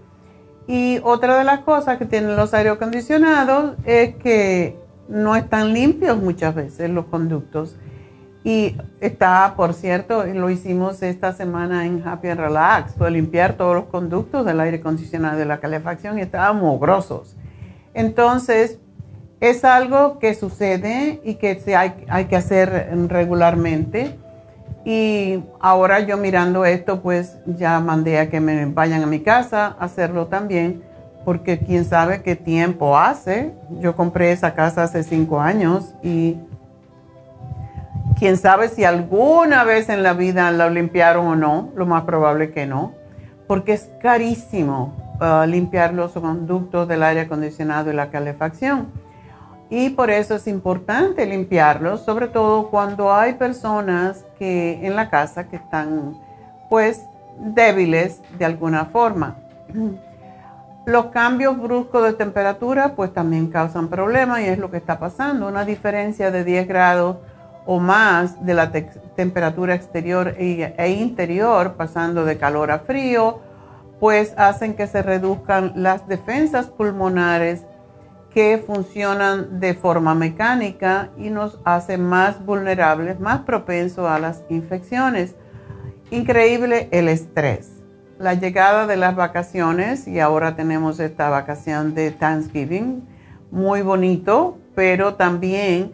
Y 0.68 1.00
otra 1.04 1.38
de 1.38 1.44
las 1.44 1.60
cosas 1.60 1.98
que 1.98 2.06
tienen 2.06 2.36
los 2.36 2.54
aire 2.54 2.70
acondicionados 2.70 3.76
es 3.86 4.16
que 4.16 4.80
no 5.10 5.36
están 5.36 5.74
limpios 5.74 6.18
muchas 6.18 6.56
veces 6.56 6.90
los 6.90 7.06
conductos. 7.06 7.76
Y 8.44 8.76
está, 9.00 9.54
por 9.56 9.74
cierto, 9.74 10.26
lo 10.26 10.50
hicimos 10.50 11.02
esta 11.02 11.32
semana 11.32 11.86
en 11.86 12.06
Happy 12.06 12.28
and 12.28 12.42
Relax, 12.42 12.94
fue 12.96 13.10
limpiar 13.10 13.54
todos 13.54 13.76
los 13.76 13.86
conductos 13.86 14.46
del 14.46 14.60
aire 14.60 14.78
acondicionado 14.78 15.38
de 15.38 15.46
la 15.46 15.60
calefacción 15.60 16.20
y 16.20 16.22
estaban 16.22 16.58
mugrosos. 16.58 17.38
Entonces, 17.94 18.80
es 19.40 19.64
algo 19.64 20.20
que 20.20 20.36
sucede 20.36 21.22
y 21.24 21.36
que 21.36 21.60
se 21.60 21.76
hay, 21.76 22.06
hay 22.10 22.26
que 22.26 22.36
hacer 22.36 22.90
regularmente. 23.08 24.18
Y 24.86 25.42
ahora 25.62 26.02
yo 26.02 26.18
mirando 26.18 26.66
esto, 26.66 27.02
pues 27.02 27.38
ya 27.46 27.80
mandé 27.80 28.20
a 28.20 28.30
que 28.30 28.42
me 28.42 28.66
vayan 28.66 29.04
a 29.04 29.06
mi 29.06 29.22
casa 29.22 29.76
a 29.80 29.86
hacerlo 29.86 30.28
también, 30.28 30.84
porque 31.24 31.60
quién 31.60 31.86
sabe 31.86 32.22
qué 32.22 32.36
tiempo 32.36 32.98
hace. 32.98 33.54
Yo 33.80 33.96
compré 33.96 34.32
esa 34.32 34.54
casa 34.54 34.84
hace 34.84 35.04
cinco 35.04 35.40
años 35.40 35.94
y 36.04 36.38
Quién 38.18 38.38
sabe 38.38 38.70
si 38.70 38.84
alguna 38.84 39.64
vez 39.64 39.90
en 39.90 40.04
la 40.04 40.14
vida 40.14 40.50
la 40.52 40.70
limpiaron 40.70 41.28
o 41.28 41.36
no, 41.36 41.72
lo 41.76 41.86
más 41.86 42.04
probable 42.04 42.52
que 42.52 42.66
no, 42.66 42.94
porque 43.48 43.74
es 43.74 43.90
carísimo 44.02 44.94
uh, 45.20 45.46
limpiar 45.46 45.94
los 45.94 46.14
conductos 46.14 46.88
del 46.88 47.04
aire 47.04 47.22
acondicionado 47.22 47.92
y 47.92 47.96
la 47.96 48.10
calefacción. 48.10 48.88
Y 49.70 49.90
por 49.90 50.12
eso 50.12 50.36
es 50.36 50.48
importante 50.48 51.26
limpiarlos, 51.26 52.06
sobre 52.06 52.28
todo 52.28 52.70
cuando 52.70 53.14
hay 53.14 53.34
personas 53.34 54.26
que 54.38 54.86
en 54.86 54.96
la 54.96 55.10
casa 55.10 55.48
que 55.48 55.56
están 55.56 56.18
pues 56.70 57.06
débiles 57.38 58.22
de 58.38 58.46
alguna 58.46 58.86
forma. 58.86 59.38
Los 60.86 61.06
cambios 61.08 61.58
bruscos 61.62 62.04
de 62.04 62.14
temperatura 62.14 62.94
pues 62.96 63.14
también 63.14 63.48
causan 63.48 63.88
problemas 63.88 64.42
y 64.42 64.46
es 64.46 64.60
lo 64.60 64.70
que 64.70 64.78
está 64.78 65.00
pasando. 65.00 65.48
Una 65.48 65.64
diferencia 65.64 66.30
de 66.30 66.44
10 66.44 66.68
grados 66.68 67.18
o 67.66 67.80
más 67.80 68.46
de 68.46 68.54
la 68.54 68.72
temperatura 68.72 69.76
exterior 69.76 70.36
e, 70.38 70.74
e, 70.78 70.90
interior, 70.90 71.76
pasando 71.76 72.26
de 72.26 72.38
calor 72.38 72.72
a 72.72 72.80
frío, 72.80 73.40
pues 74.00 74.34
hacen 74.38 74.76
que 74.76 74.88
se 74.88 75.02
reduzcan 75.02 75.74
las 75.76 76.08
defensas 76.08 76.68
pulmonares 76.68 77.66
que 78.34 78.62
funcionan 78.66 79.60
de 79.60 79.76
forma 79.76 80.16
mecánica 80.16 81.12
y 81.18 81.30
nos 81.30 81.60
hacen 81.64 82.04
más 82.04 82.44
vulnerables, 82.44 83.20
más 83.20 83.42
propensos 83.42 84.10
a 84.10 84.20
las 84.20 84.44
infecciones. 84.50 85.36
Increíble 86.10 86.90
el 86.92 87.08
estrés. 87.08 87.84
La 88.18 88.34
llegada 88.34 88.88
de 88.88 88.98
las 88.98 89.16
vacaciones, 89.16 90.08
y 90.08 90.20
ahora 90.20 90.56
tenemos 90.56 91.00
esta 91.00 91.30
vacación 91.30 91.94
de 91.94 92.12
Thanksgiving, 92.12 93.08
muy 93.52 93.82
bonito, 93.84 94.58
pero 94.76 95.16
también 95.16 95.94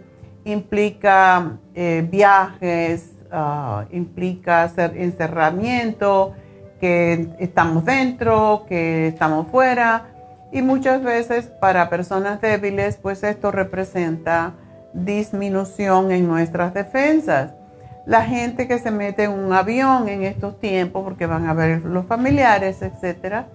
implica 0.51 1.57
eh, 1.75 2.05
viajes, 2.09 3.13
ah, 3.31 3.85
implica 3.91 4.63
hacer 4.63 4.97
encerramiento, 4.97 6.33
que 6.79 7.29
estamos 7.39 7.85
dentro, 7.85 8.65
que 8.67 9.07
estamos 9.07 9.47
fuera. 9.47 10.05
Y 10.51 10.62
muchas 10.62 11.03
veces 11.03 11.47
para 11.59 11.89
personas 11.89 12.41
débiles, 12.41 12.97
pues 12.97 13.23
esto 13.23 13.51
representa 13.51 14.53
disminución 14.93 16.12
en 16.12 16.27
nuestras 16.27 16.73
defensas. 16.73 17.53
La 18.05 18.23
gente 18.23 18.67
que 18.67 18.79
se 18.79 18.89
mete 18.89 19.25
en 19.25 19.31
un 19.31 19.53
avión 19.53 20.09
en 20.09 20.23
estos 20.23 20.59
tiempos, 20.59 21.03
porque 21.03 21.27
van 21.27 21.47
a 21.47 21.53
ver 21.53 21.83
los 21.85 22.05
familiares, 22.07 22.81
etcétera, 22.81 23.47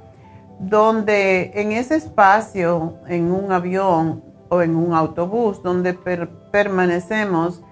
donde 0.61 1.50
en 1.54 1.72
ese 1.72 1.96
espacio, 1.96 2.98
en 3.09 3.33
un 3.33 3.50
avión 3.50 4.22
o 4.48 4.62
en 4.62 4.76
un 4.76 4.94
autobús, 4.94 5.61
donde 5.62 5.94
permanecemos 6.55 7.64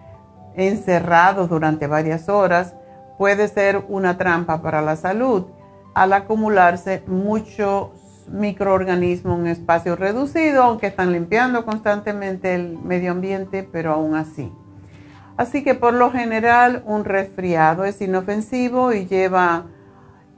encerrados 0.56 1.48
durante 1.48 1.86
varias 1.86 2.28
horas, 2.28 2.74
puede 3.16 3.46
ser 3.46 3.84
una 3.86 4.18
trampa 4.18 4.60
para 4.60 4.82
la 4.82 4.96
salud 4.96 5.44
al 5.94 6.12
acumularse 6.12 7.04
muchos 7.06 7.90
microorganismos 8.26 9.38
en 9.38 9.46
espacio 9.46 9.94
reducido, 9.94 10.64
aunque 10.64 10.88
están 10.88 11.12
limpiando 11.12 11.64
constantemente 11.64 12.56
el 12.56 12.76
medio 12.76 13.12
ambiente, 13.12 13.62
pero 13.62 13.92
aún 13.92 14.16
así. 14.16 14.52
Así 15.36 15.62
que 15.62 15.76
por 15.76 15.94
lo 15.94 16.10
general 16.10 16.82
un 16.84 17.04
resfriado 17.04 17.84
es 17.84 18.02
inofensivo 18.02 18.92
y 18.92 19.06
lleva 19.06 19.66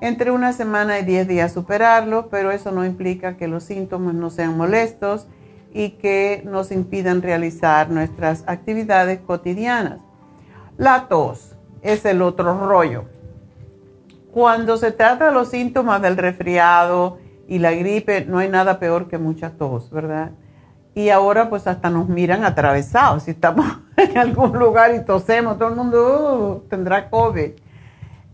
entre 0.03 0.33
una 0.33 0.53
semana 0.53 0.99
y 0.99 1.05
10 1.07 1.29
días 1.29 1.51
superarlo, 1.51 2.29
pero 2.29 2.51
eso 2.51 2.73
no 2.73 2.85
implica 2.85 3.39
que 3.39 3.49
los 3.49 3.65
síntomas 3.65 4.13
no 4.13 4.29
sean 4.29 4.55
molestos 4.55 5.29
y 5.75 5.91
que 5.91 6.43
nos 6.47 6.71
impidan 6.71 7.21
realizar 7.21 7.91
nuestras 7.91 8.45
actividades 8.47 9.19
cotidianas. 9.19 9.99
La 10.79 11.09
tos 11.09 11.57
es 11.83 12.05
el 12.05 12.23
otro 12.23 12.67
rollo. 12.67 13.05
Cuando 14.33 14.77
se 14.77 14.93
trata 14.93 15.27
de 15.27 15.33
los 15.33 15.49
síntomas 15.49 16.01
del 16.01 16.17
resfriado 16.17 17.19
y 17.49 17.59
la 17.59 17.73
gripe, 17.73 18.25
no 18.25 18.39
hay 18.39 18.49
nada 18.49 18.79
peor 18.79 19.09
que 19.09 19.19
mucha 19.19 19.51
tos, 19.51 19.91
¿verdad? 19.91 20.31
Y 20.95 21.11
ahora 21.11 21.51
pues 21.51 21.67
hasta 21.67 21.91
nos 21.91 22.09
miran 22.09 22.45
atravesados. 22.45 23.25
Si 23.25 23.33
estamos 23.33 23.67
en 23.97 24.17
algún 24.17 24.57
lugar 24.57 24.95
y 24.95 25.05
tosemos, 25.05 25.59
todo 25.59 25.71
el 25.71 25.75
mundo 25.75 26.63
uh, 26.65 26.69
tendrá 26.69 27.11
COVID. 27.11 27.51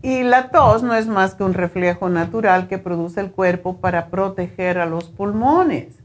Y 0.03 0.23
la 0.23 0.49
tos 0.49 0.83
no 0.83 0.95
es 0.95 1.07
más 1.07 1.35
que 1.35 1.43
un 1.43 1.53
reflejo 1.53 2.09
natural 2.09 2.67
que 2.67 2.77
produce 2.77 3.19
el 3.19 3.31
cuerpo 3.31 3.77
para 3.77 4.07
proteger 4.07 4.77
a 4.77 4.85
los 4.85 5.05
pulmones. 5.05 6.00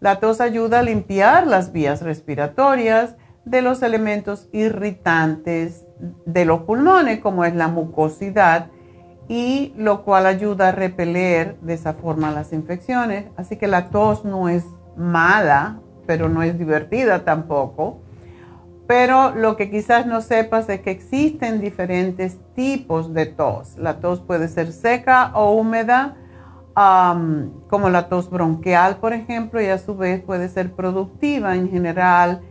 La 0.00 0.20
tos 0.20 0.40
ayuda 0.40 0.80
a 0.80 0.82
limpiar 0.82 1.46
las 1.46 1.72
vías 1.72 2.02
respiratorias 2.02 3.16
de 3.44 3.62
los 3.62 3.82
elementos 3.82 4.48
irritantes 4.52 5.86
de 6.26 6.44
los 6.44 6.62
pulmones, 6.62 7.20
como 7.20 7.44
es 7.44 7.54
la 7.54 7.68
mucosidad, 7.68 8.68
y 9.28 9.72
lo 9.76 10.04
cual 10.04 10.26
ayuda 10.26 10.68
a 10.68 10.72
repeler 10.72 11.58
de 11.60 11.74
esa 11.74 11.94
forma 11.94 12.30
las 12.30 12.52
infecciones. 12.52 13.26
Así 13.36 13.56
que 13.56 13.66
la 13.66 13.90
tos 13.90 14.24
no 14.24 14.48
es 14.48 14.64
mala, 14.96 15.80
pero 16.06 16.28
no 16.28 16.42
es 16.42 16.58
divertida 16.58 17.24
tampoco. 17.24 18.02
Pero 18.86 19.34
lo 19.34 19.56
que 19.56 19.70
quizás 19.70 20.06
no 20.06 20.20
sepas 20.20 20.68
es 20.68 20.80
que 20.80 20.92
existen 20.92 21.60
diferentes 21.60 22.38
tipos 22.54 23.14
de 23.14 23.26
tos. 23.26 23.76
La 23.78 23.98
tos 24.00 24.20
puede 24.20 24.48
ser 24.48 24.72
seca 24.72 25.32
o 25.34 25.54
húmeda, 25.54 26.16
como 26.76 27.88
la 27.88 28.08
tos 28.08 28.28
bronquial, 28.28 28.96
por 28.96 29.14
ejemplo, 29.14 29.62
y 29.62 29.66
a 29.66 29.78
su 29.78 29.96
vez 29.96 30.20
puede 30.20 30.50
ser 30.50 30.72
productiva 30.72 31.56
en 31.56 31.70
general, 31.70 32.42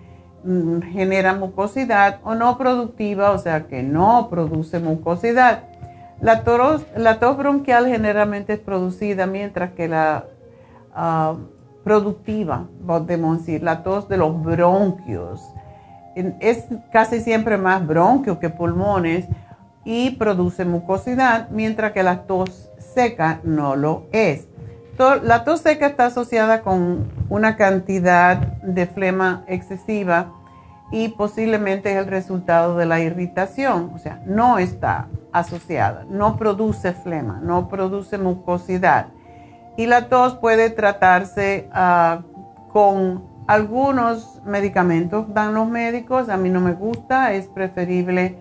mm, 0.43 0.81
genera 0.81 1.35
mucosidad 1.35 2.19
o 2.23 2.33
no 2.33 2.57
productiva, 2.57 3.31
o 3.31 3.37
sea 3.37 3.67
que 3.67 3.83
no 3.83 4.27
produce 4.31 4.79
mucosidad. 4.79 5.65
La 6.21 6.43
tos, 6.43 6.85
la 6.97 7.19
tos 7.19 7.37
bronquial 7.37 7.87
generalmente 7.87 8.53
es 8.53 8.59
producida 8.59 9.27
mientras 9.27 9.73
que 9.73 9.87
la 9.87 10.25
productiva, 11.83 12.67
podemos 12.87 13.39
decir, 13.39 13.61
la 13.61 13.83
tos 13.83 14.07
de 14.07 14.17
los 14.17 14.41
bronquios. 14.41 15.41
Es 16.39 16.65
casi 16.91 17.19
siempre 17.19 17.57
más 17.57 17.85
bronquio 17.85 18.39
que 18.39 18.49
pulmones 18.49 19.27
y 19.83 20.11
produce 20.11 20.65
mucosidad, 20.65 21.49
mientras 21.49 21.91
que 21.91 22.01
la 22.01 22.23
tos 22.23 22.64
seca 22.95 23.41
no 23.43 23.75
lo 23.75 24.07
es. 24.11 24.47
La 25.23 25.43
tos 25.43 25.59
seca 25.59 25.87
está 25.87 26.05
asociada 26.05 26.61
con 26.61 27.11
una 27.29 27.57
cantidad 27.57 28.37
de 28.37 28.87
flema 28.87 29.43
excesiva 29.47 30.31
y 30.91 31.09
posiblemente 31.09 31.91
es 31.91 31.97
el 31.97 32.07
resultado 32.07 32.77
de 32.77 32.85
la 32.85 33.01
irritación, 33.01 33.91
o 33.93 33.97
sea, 33.97 34.21
no 34.25 34.57
está 34.57 35.07
asociada, 35.33 36.05
no 36.09 36.37
produce 36.37 36.93
flema, 36.93 37.41
no 37.43 37.67
produce 37.67 38.17
mucosidad 38.17 39.07
y 39.77 39.87
la 39.87 40.07
tos 40.07 40.35
puede 40.35 40.69
tratarse 40.69 41.67
ah, 41.73 42.21
con 42.71 43.25
algunos 43.47 44.41
medicamentos, 44.45 45.33
dan 45.33 45.53
los 45.53 45.67
médicos, 45.67 46.29
a 46.29 46.37
mí 46.37 46.49
no 46.49 46.61
me 46.61 46.73
gusta, 46.73 47.33
es 47.33 47.47
preferible 47.47 48.37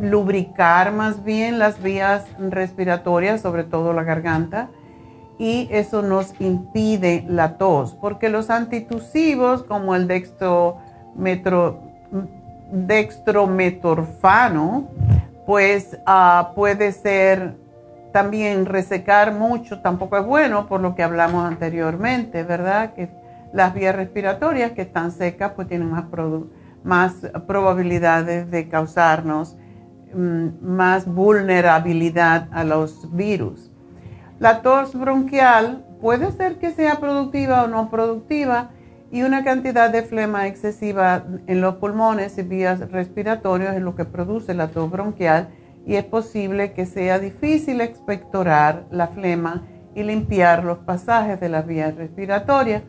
lubricar 0.00 0.92
más 0.92 1.22
bien 1.22 1.58
las 1.58 1.82
vías 1.82 2.24
respiratorias, 2.38 3.40
sobre 3.40 3.64
todo 3.64 3.92
la 3.92 4.02
garganta, 4.02 4.70
y 5.38 5.68
eso 5.70 6.02
nos 6.02 6.34
impide 6.40 7.24
la 7.28 7.58
tos, 7.58 7.94
porque 7.94 8.28
los 8.28 8.50
antitusivos 8.50 9.62
como 9.62 9.94
el 9.94 10.08
dextrometorfano, 12.72 14.88
pues 15.46 15.98
uh, 16.06 16.54
puede 16.54 16.92
ser 16.92 17.54
también 18.12 18.66
resecar 18.66 19.34
mucho 19.34 19.80
tampoco 19.80 20.16
es 20.16 20.24
bueno, 20.24 20.66
por 20.66 20.80
lo 20.80 20.94
que 20.94 21.02
hablamos 21.02 21.44
anteriormente, 21.44 22.44
¿verdad? 22.44 22.94
Que 22.94 23.10
las 23.52 23.74
vías 23.74 23.94
respiratorias 23.94 24.72
que 24.72 24.82
están 24.82 25.12
secas 25.12 25.52
pues 25.54 25.68
tienen 25.68 25.90
más, 25.90 26.04
más 26.86 27.14
probabilidades 27.46 28.50
de 28.50 28.68
causarnos 28.68 29.56
mm, 30.14 30.48
más 30.62 31.06
vulnerabilidad 31.06 32.48
a 32.52 32.64
los 32.64 33.14
virus. 33.14 33.70
La 34.38 34.62
tos 34.62 34.94
bronquial 34.94 35.84
puede 36.00 36.30
ser 36.32 36.58
que 36.58 36.70
sea 36.70 37.00
productiva 37.00 37.64
o 37.64 37.66
no 37.66 37.90
productiva 37.90 38.70
y 39.10 39.22
una 39.22 39.42
cantidad 39.44 39.90
de 39.90 40.02
flema 40.02 40.46
excesiva 40.46 41.24
en 41.46 41.60
los 41.60 41.76
pulmones 41.76 42.38
y 42.38 42.42
vías 42.42 42.90
respiratorias 42.92 43.76
es 43.76 43.82
lo 43.82 43.96
que 43.96 44.04
produce 44.04 44.54
la 44.54 44.68
tos 44.68 44.90
bronquial 44.90 45.48
y 45.86 45.96
es 45.96 46.04
posible 46.04 46.72
que 46.72 46.86
sea 46.86 47.18
difícil 47.18 47.80
expectorar 47.80 48.86
la 48.90 49.08
flema 49.08 49.62
y 49.94 50.02
limpiar 50.02 50.64
los 50.64 50.78
pasajes 50.78 51.40
de 51.40 51.48
las 51.48 51.66
vías 51.66 51.94
respiratorias. 51.96 52.82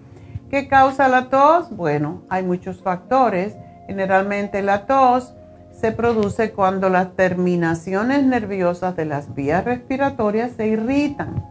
¿Qué 0.49 0.67
causa 0.67 1.07
la 1.07 1.29
tos? 1.29 1.75
Bueno, 1.75 2.23
hay 2.29 2.43
muchos 2.43 2.81
factores. 2.81 3.55
Generalmente 3.88 4.62
la 4.62 4.86
tos 4.86 5.34
se 5.71 5.91
produce 5.91 6.52
cuando 6.52 6.89
las 6.89 7.15
terminaciones 7.15 8.23
nerviosas 8.23 8.95
de 8.95 9.06
las 9.06 9.34
vías 9.34 9.63
respiratorias 9.63 10.52
se 10.52 10.67
irritan. 10.67 11.43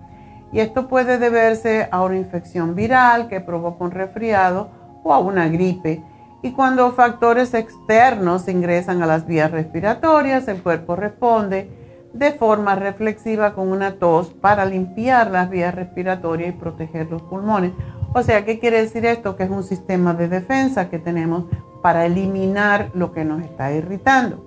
Y 0.53 0.61
esto 0.61 0.89
puede 0.89 1.19
deberse 1.19 1.89
a 1.91 2.03
una 2.03 2.17
infección 2.17 2.75
viral 2.75 3.29
que 3.29 3.41
provoca 3.41 3.85
un 3.85 3.91
resfriado 3.91 4.71
o 5.03 5.13
a 5.13 5.19
una 5.19 5.49
gripe 5.49 6.03
y 6.47 6.53
cuando 6.53 6.93
factores 6.93 7.55
externos 7.55 8.47
ingresan 8.47 9.03
a 9.03 9.07
las 9.07 9.27
vías 9.27 9.51
respiratorias, 9.51 10.47
el 10.49 10.63
cuerpo 10.63 10.95
responde 10.95 11.69
de 12.13 12.33
forma 12.33 12.77
reflexiva 12.77 13.53
con 13.53 13.69
una 13.69 13.97
tos 13.97 14.29
para 14.29 14.65
limpiar 14.65 15.31
las 15.31 15.51
vías 15.51 15.75
respiratorias 15.75 16.51
y 16.51 16.59
proteger 16.59 17.11
los 17.11 17.23
pulmones. 17.23 17.73
O 18.17 18.23
sea, 18.23 18.47
¿qué 18.47 18.59
quiere 18.59 18.81
decir 18.81 19.05
esto? 19.05 19.37
Que 19.37 19.43
es 19.43 19.51
un 19.51 19.63
sistema 19.63 20.15
de 20.15 20.27
defensa 20.27 20.89
que 20.89 20.99
tenemos 20.99 21.45
para 21.83 22.07
eliminar 22.07 22.91
lo 22.95 23.13
que 23.13 23.27
nos 23.27 23.43
está 23.43 23.73
irritando. 23.73 24.43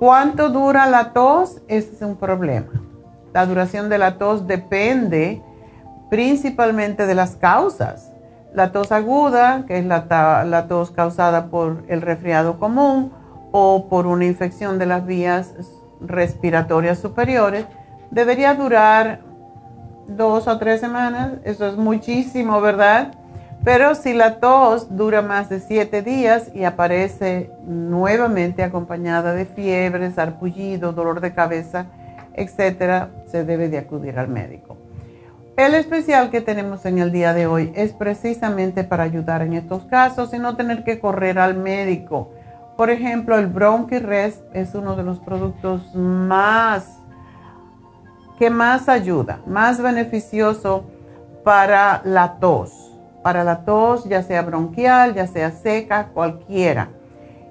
¿Cuánto 0.00 0.48
dura 0.48 0.86
la 0.86 1.12
tos? 1.12 1.62
Ese 1.68 1.94
es 1.94 2.02
un 2.02 2.16
problema. 2.16 2.82
La 3.32 3.46
duración 3.46 3.88
de 3.90 3.98
la 3.98 4.18
tos 4.18 4.48
depende 4.48 5.40
principalmente 6.10 7.06
de 7.06 7.14
las 7.14 7.36
causas 7.36 8.10
la 8.52 8.72
tos 8.72 8.90
aguda, 8.90 9.64
que 9.68 9.78
es 9.78 9.84
la, 9.84 10.66
tos 10.68 10.90
causada 10.90 11.46
por 11.46 11.84
el 11.86 12.02
resfriado 12.02 12.58
común 12.58 13.12
o 13.52 13.88
por 13.88 14.08
una 14.08 14.24
infección 14.24 14.80
de 14.80 14.86
las 14.86 15.06
vías 15.06 15.54
respiratorias 16.00 16.98
superiores, 16.98 17.66
debería 18.10 18.54
durar 18.54 19.20
dos 20.16 20.46
o 20.46 20.58
tres 20.58 20.80
semanas. 20.80 21.32
Eso 21.44 21.66
es 21.66 21.76
muchísimo, 21.76 22.60
¿verdad? 22.60 23.12
Pero 23.64 23.94
si 23.94 24.14
la 24.14 24.40
tos 24.40 24.96
dura 24.96 25.20
más 25.20 25.50
de 25.50 25.60
siete 25.60 26.02
días 26.02 26.50
y 26.54 26.64
aparece 26.64 27.50
nuevamente 27.66 28.62
acompañada 28.62 29.34
de 29.34 29.44
fiebre, 29.44 30.10
sarpullido, 30.12 30.92
dolor 30.92 31.20
de 31.20 31.34
cabeza, 31.34 31.86
etcétera, 32.34 33.10
se 33.26 33.44
debe 33.44 33.68
de 33.68 33.78
acudir 33.78 34.18
al 34.18 34.28
médico. 34.28 34.78
El 35.56 35.74
especial 35.74 36.30
que 36.30 36.40
tenemos 36.40 36.86
en 36.86 37.00
el 37.00 37.12
día 37.12 37.34
de 37.34 37.46
hoy 37.46 37.70
es 37.76 37.92
precisamente 37.92 38.82
para 38.82 39.02
ayudar 39.02 39.42
en 39.42 39.52
estos 39.52 39.84
casos 39.84 40.32
y 40.32 40.38
no 40.38 40.56
tener 40.56 40.84
que 40.84 40.98
correr 40.98 41.38
al 41.38 41.56
médico. 41.58 42.30
Por 42.78 42.88
ejemplo, 42.88 43.36
el 43.36 43.46
Bronchi-Rest 43.48 44.42
es 44.54 44.74
uno 44.74 44.96
de 44.96 45.02
los 45.02 45.18
productos 45.18 45.94
más 45.94 46.99
que 48.40 48.48
más 48.48 48.88
ayuda, 48.88 49.40
más 49.46 49.82
beneficioso 49.82 50.84
para 51.44 52.00
la 52.04 52.38
tos. 52.40 52.72
para 53.22 53.44
la 53.44 53.66
tos, 53.66 54.04
ya 54.04 54.22
sea 54.22 54.40
bronquial, 54.40 55.14
ya 55.14 55.26
sea 55.26 55.50
seca, 55.50 56.08
cualquiera. 56.14 56.88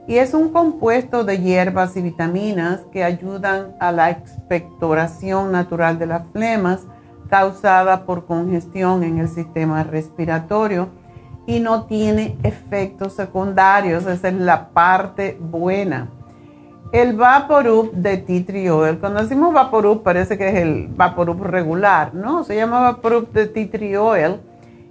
Y 0.07 0.17
es 0.17 0.33
un 0.33 0.49
compuesto 0.49 1.23
de 1.23 1.37
hierbas 1.37 1.95
y 1.95 2.01
vitaminas 2.01 2.79
que 2.91 3.03
ayudan 3.03 3.75
a 3.79 3.91
la 3.91 4.09
expectoración 4.09 5.51
natural 5.51 5.99
de 5.99 6.07
las 6.07 6.23
flemas 6.33 6.87
causada 7.29 8.07
por 8.07 8.25
congestión 8.25 9.03
en 9.03 9.19
el 9.19 9.29
sistema 9.29 9.83
respiratorio 9.83 10.89
y 11.45 11.59
no 11.59 11.85
tiene 11.85 12.35
efectos 12.41 13.13
secundarios. 13.13 14.07
Esa 14.07 14.29
es 14.29 14.33
la 14.33 14.69
parte 14.69 15.37
buena. 15.39 16.07
El 16.91 17.15
Vaporub 17.15 17.91
de 17.93 18.17
Tea 18.17 18.45
Tree 18.45 18.69
Oil, 18.69 18.97
cuando 18.97 19.21
decimos 19.21 19.53
Vaporub 19.53 20.01
parece 20.01 20.37
que 20.37 20.49
es 20.49 20.55
el 20.55 20.87
Vaporub 20.87 21.43
regular, 21.43 22.15
¿no? 22.15 22.43
Se 22.43 22.55
llama 22.55 22.79
Vaporub 22.79 23.31
de 23.31 23.45
Tea 23.45 23.69
Tree 23.69 23.95
Oil 23.95 24.37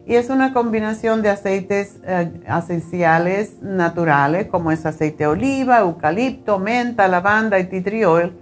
y 0.09 0.15
es 0.15 0.31
una 0.31 0.55
combinación 0.55 1.21
de 1.21 1.29
aceites 1.29 2.01
eh, 2.03 2.33
esenciales 2.49 3.61
naturales 3.61 4.47
como 4.47 4.73
es 4.73 4.87
aceite 4.87 5.25
de 5.25 5.27
oliva, 5.27 5.81
eucalipto, 5.81 6.59
menta, 6.59 7.07
lavanda 7.09 7.59
y 7.59 7.65
tea 7.65 7.83
tree 7.83 8.07
oil 8.07 8.33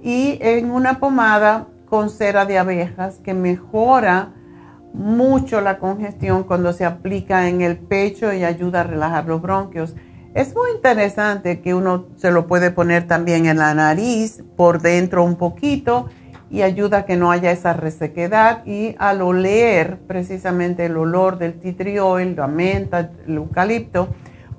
y 0.00 0.38
en 0.40 0.70
una 0.70 1.00
pomada 1.00 1.66
con 1.86 2.08
cera 2.08 2.46
de 2.46 2.56
abejas 2.56 3.18
que 3.18 3.34
mejora 3.34 4.32
mucho 4.94 5.60
la 5.60 5.78
congestión 5.78 6.44
cuando 6.44 6.72
se 6.72 6.84
aplica 6.84 7.48
en 7.48 7.62
el 7.62 7.78
pecho 7.78 8.32
y 8.32 8.44
ayuda 8.44 8.82
a 8.82 8.84
relajar 8.84 9.26
los 9.26 9.42
bronquios. 9.42 9.96
Es 10.34 10.54
muy 10.54 10.70
interesante 10.70 11.60
que 11.60 11.74
uno 11.74 12.06
se 12.16 12.30
lo 12.30 12.46
puede 12.46 12.70
poner 12.70 13.06
también 13.06 13.44
en 13.44 13.58
la 13.58 13.74
nariz, 13.74 14.42
por 14.56 14.80
dentro 14.80 15.24
un 15.24 15.36
poquito 15.36 16.08
y 16.50 16.62
ayuda 16.62 16.98
a 16.98 17.04
que 17.04 17.16
no 17.16 17.30
haya 17.30 17.50
esa 17.50 17.74
resequedad 17.74 18.64
y 18.64 18.94
al 18.98 19.20
oler 19.20 19.98
precisamente 20.06 20.86
el 20.86 20.96
olor 20.96 21.36
del 21.36 21.60
tea 21.60 21.74
la 22.34 22.46
menta, 22.46 23.10
el 23.26 23.36
eucalipto, 23.36 24.08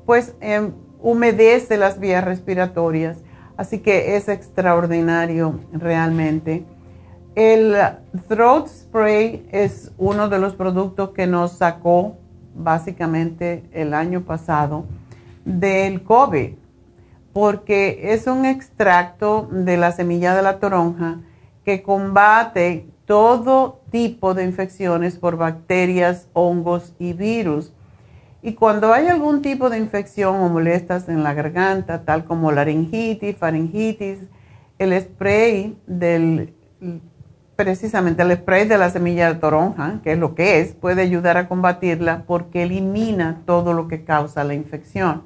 pues 0.05 0.35
em, 0.41 0.73
humedece 1.01 1.77
las 1.77 1.99
vías 1.99 2.23
respiratorias. 2.23 3.17
Así 3.57 3.79
que 3.79 4.15
es 4.15 4.29
extraordinario 4.29 5.59
realmente. 5.71 6.65
El 7.33 7.75
throat 8.27 8.67
spray 8.67 9.47
es 9.51 9.91
uno 9.97 10.29
de 10.29 10.37
los 10.37 10.53
productos 10.53 11.09
que 11.09 11.25
nos 11.25 11.53
sacó 11.53 12.17
básicamente 12.53 13.63
el 13.71 13.95
año 13.95 14.21
pasado 14.21 14.85
del 15.45 16.03
COVID, 16.03 16.53
porque 17.33 18.13
es 18.13 18.27
un 18.27 18.45
extracto 18.45 19.47
de 19.51 19.77
la 19.77 19.91
semilla 19.91 20.35
de 20.35 20.41
la 20.41 20.59
toronja 20.59 21.19
que 21.65 21.81
combate 21.81 22.87
todo 23.05 23.81
tipo 23.89 24.33
de 24.33 24.43
infecciones 24.43 25.17
por 25.17 25.37
bacterias, 25.37 26.27
hongos 26.33 26.93
y 26.99 27.13
virus. 27.13 27.73
Y 28.41 28.53
cuando 28.53 28.93
hay 28.93 29.07
algún 29.07 29.41
tipo 29.41 29.69
de 29.69 29.77
infección 29.77 30.35
o 30.35 30.49
molestas 30.49 31.07
en 31.07 31.23
la 31.23 31.33
garganta, 31.33 32.03
tal 32.03 32.25
como 32.25 32.51
laringitis, 32.51 33.37
faringitis, 33.37 34.19
el 34.79 34.99
spray 34.99 35.77
del, 35.87 36.53
precisamente 37.55 38.23
el 38.23 38.35
spray 38.35 38.67
de 38.67 38.77
la 38.77 38.89
semilla 38.89 39.33
de 39.33 39.39
toronja, 39.39 40.01
que 40.03 40.13
es 40.13 40.19
lo 40.19 40.35
que 40.35 40.59
es, 40.59 40.73
puede 40.73 41.01
ayudar 41.01 41.37
a 41.37 41.47
combatirla 41.47 42.23
porque 42.27 42.63
elimina 42.63 43.41
todo 43.45 43.73
lo 43.73 43.87
que 43.87 44.03
causa 44.03 44.43
la 44.43 44.53
infección. 44.53 45.23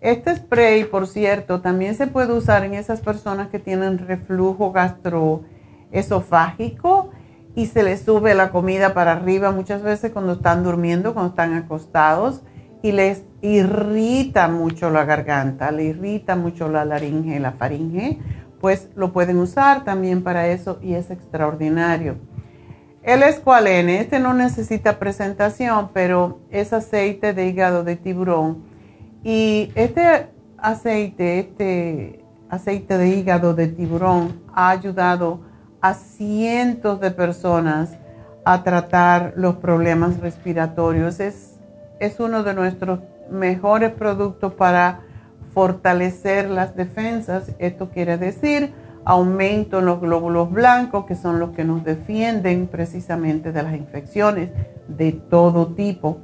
Este 0.00 0.34
spray, 0.34 0.84
por 0.84 1.06
cierto, 1.06 1.60
también 1.60 1.94
se 1.94 2.06
puede 2.06 2.32
usar 2.32 2.64
en 2.64 2.72
esas 2.72 3.00
personas 3.00 3.48
que 3.48 3.58
tienen 3.58 3.98
reflujo 3.98 4.72
gastro 4.72 5.42
esofágico 5.92 7.10
y 7.54 7.66
se 7.66 7.82
les 7.82 8.00
sube 8.00 8.34
la 8.34 8.50
comida 8.50 8.94
para 8.94 9.12
arriba 9.12 9.50
muchas 9.50 9.82
veces 9.82 10.10
cuando 10.12 10.34
están 10.34 10.64
durmiendo, 10.64 11.12
cuando 11.12 11.30
están 11.30 11.52
acostados 11.52 12.40
y 12.82 12.92
les 12.92 13.24
irrita 13.42 14.48
mucho 14.48 14.88
la 14.88 15.04
garganta, 15.04 15.70
le 15.70 15.84
irrita 15.84 16.34
mucho 16.34 16.70
la 16.70 16.86
laringe, 16.86 17.38
la 17.38 17.52
faringe, 17.52 18.18
pues 18.58 18.88
lo 18.94 19.12
pueden 19.12 19.36
usar 19.38 19.84
también 19.84 20.22
para 20.22 20.48
eso 20.48 20.78
y 20.80 20.94
es 20.94 21.10
extraordinario. 21.10 22.16
El 23.02 23.22
escualene, 23.22 24.00
este 24.00 24.18
no 24.18 24.32
necesita 24.32 24.98
presentación, 24.98 25.90
pero 25.92 26.38
es 26.50 26.72
aceite 26.72 27.34
de 27.34 27.46
hígado 27.46 27.84
de 27.84 27.96
tiburón. 27.96 28.69
Y 29.22 29.70
este 29.74 30.28
aceite, 30.56 31.38
este 31.40 32.24
aceite 32.48 32.98
de 32.98 33.08
hígado 33.08 33.54
de 33.54 33.68
tiburón 33.68 34.40
ha 34.54 34.70
ayudado 34.70 35.40
a 35.80 35.94
cientos 35.94 37.00
de 37.00 37.10
personas 37.10 37.98
a 38.44 38.62
tratar 38.62 39.34
los 39.36 39.56
problemas 39.56 40.20
respiratorios. 40.20 41.20
Es, 41.20 41.58
es 42.00 42.20
uno 42.20 42.42
de 42.42 42.54
nuestros 42.54 43.00
mejores 43.30 43.92
productos 43.92 44.54
para 44.54 45.00
fortalecer 45.52 46.48
las 46.48 46.74
defensas. 46.74 47.52
Esto 47.58 47.90
quiere 47.90 48.16
decir 48.16 48.72
aumento 49.04 49.78
en 49.78 49.86
los 49.86 50.00
glóbulos 50.00 50.50
blancos, 50.50 51.06
que 51.06 51.14
son 51.14 51.38
los 51.40 51.50
que 51.50 51.64
nos 51.64 51.84
defienden 51.84 52.66
precisamente 52.66 53.52
de 53.52 53.62
las 53.62 53.74
infecciones 53.74 54.50
de 54.88 55.12
todo 55.12 55.68
tipo. 55.68 56.18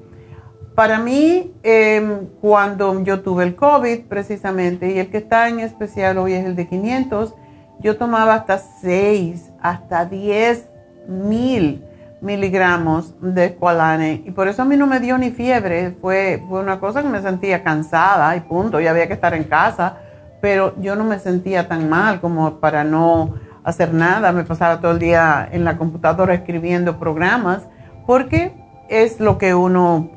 Para 0.76 0.98
mí, 0.98 1.54
em, 1.62 2.26
cuando 2.42 3.02
yo 3.02 3.20
tuve 3.22 3.44
el 3.44 3.56
COVID 3.56 4.00
precisamente, 4.10 4.92
y 4.92 4.98
el 4.98 5.08
que 5.08 5.16
está 5.16 5.48
en 5.48 5.60
especial 5.60 6.18
hoy 6.18 6.34
es 6.34 6.44
el 6.44 6.54
de 6.54 6.68
500, 6.68 7.34
yo 7.80 7.96
tomaba 7.96 8.34
hasta 8.34 8.58
6, 8.58 9.52
hasta 9.62 10.04
10 10.04 10.68
mil 11.08 11.82
miligramos 12.20 13.14
de 13.22 13.46
Esqualane 13.46 14.22
y 14.26 14.30
por 14.32 14.48
eso 14.48 14.62
a 14.62 14.64
mí 14.66 14.76
no 14.76 14.86
me 14.86 15.00
dio 15.00 15.16
ni 15.16 15.30
fiebre, 15.30 15.92
fue, 15.92 16.42
fue 16.46 16.60
una 16.60 16.78
cosa 16.78 17.02
que 17.02 17.08
me 17.08 17.22
sentía 17.22 17.62
cansada 17.62 18.36
y 18.36 18.40
punto, 18.40 18.78
y 18.78 18.86
había 18.86 19.06
que 19.06 19.14
estar 19.14 19.32
en 19.32 19.44
casa, 19.44 19.96
pero 20.42 20.74
yo 20.78 20.94
no 20.94 21.04
me 21.04 21.18
sentía 21.18 21.68
tan 21.68 21.88
mal 21.88 22.20
como 22.20 22.60
para 22.60 22.84
no 22.84 23.34
hacer 23.64 23.94
nada, 23.94 24.30
me 24.30 24.44
pasaba 24.44 24.78
todo 24.82 24.92
el 24.92 24.98
día 24.98 25.48
en 25.50 25.64
la 25.64 25.78
computadora 25.78 26.34
escribiendo 26.34 26.98
programas, 26.98 27.62
porque 28.06 28.65
es 28.88 29.20
lo 29.20 29.38
que 29.38 29.54
uno, 29.54 30.08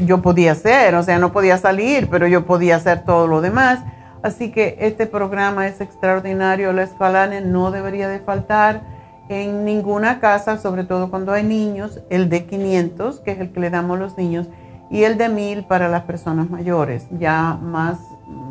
yo 0.00 0.22
podía 0.22 0.52
hacer, 0.52 0.94
o 0.94 1.02
sea, 1.02 1.18
no 1.18 1.32
podía 1.32 1.58
salir, 1.58 2.08
pero 2.10 2.26
yo 2.26 2.46
podía 2.46 2.76
hacer 2.76 3.04
todo 3.04 3.26
lo 3.26 3.40
demás 3.40 3.80
Así 4.26 4.50
que 4.50 4.76
este 4.80 5.06
programa 5.06 5.68
es 5.68 5.80
extraordinario. 5.80 6.72
La 6.72 6.82
escalane 6.82 7.42
no 7.42 7.70
debería 7.70 8.08
de 8.08 8.18
faltar 8.18 8.82
en 9.28 9.64
ninguna 9.64 10.18
casa, 10.18 10.58
sobre 10.58 10.82
todo 10.82 11.10
cuando 11.10 11.30
hay 11.30 11.44
niños. 11.44 12.00
El 12.10 12.28
de 12.28 12.44
500, 12.44 13.20
que 13.20 13.30
es 13.30 13.38
el 13.38 13.52
que 13.52 13.60
le 13.60 13.70
damos 13.70 13.96
a 13.96 14.00
los 14.00 14.18
niños, 14.18 14.48
y 14.90 15.04
el 15.04 15.16
de 15.16 15.28
1000 15.28 15.66
para 15.66 15.88
las 15.88 16.02
personas 16.02 16.50
mayores, 16.50 17.06
ya 17.12 17.56
más, 17.62 17.98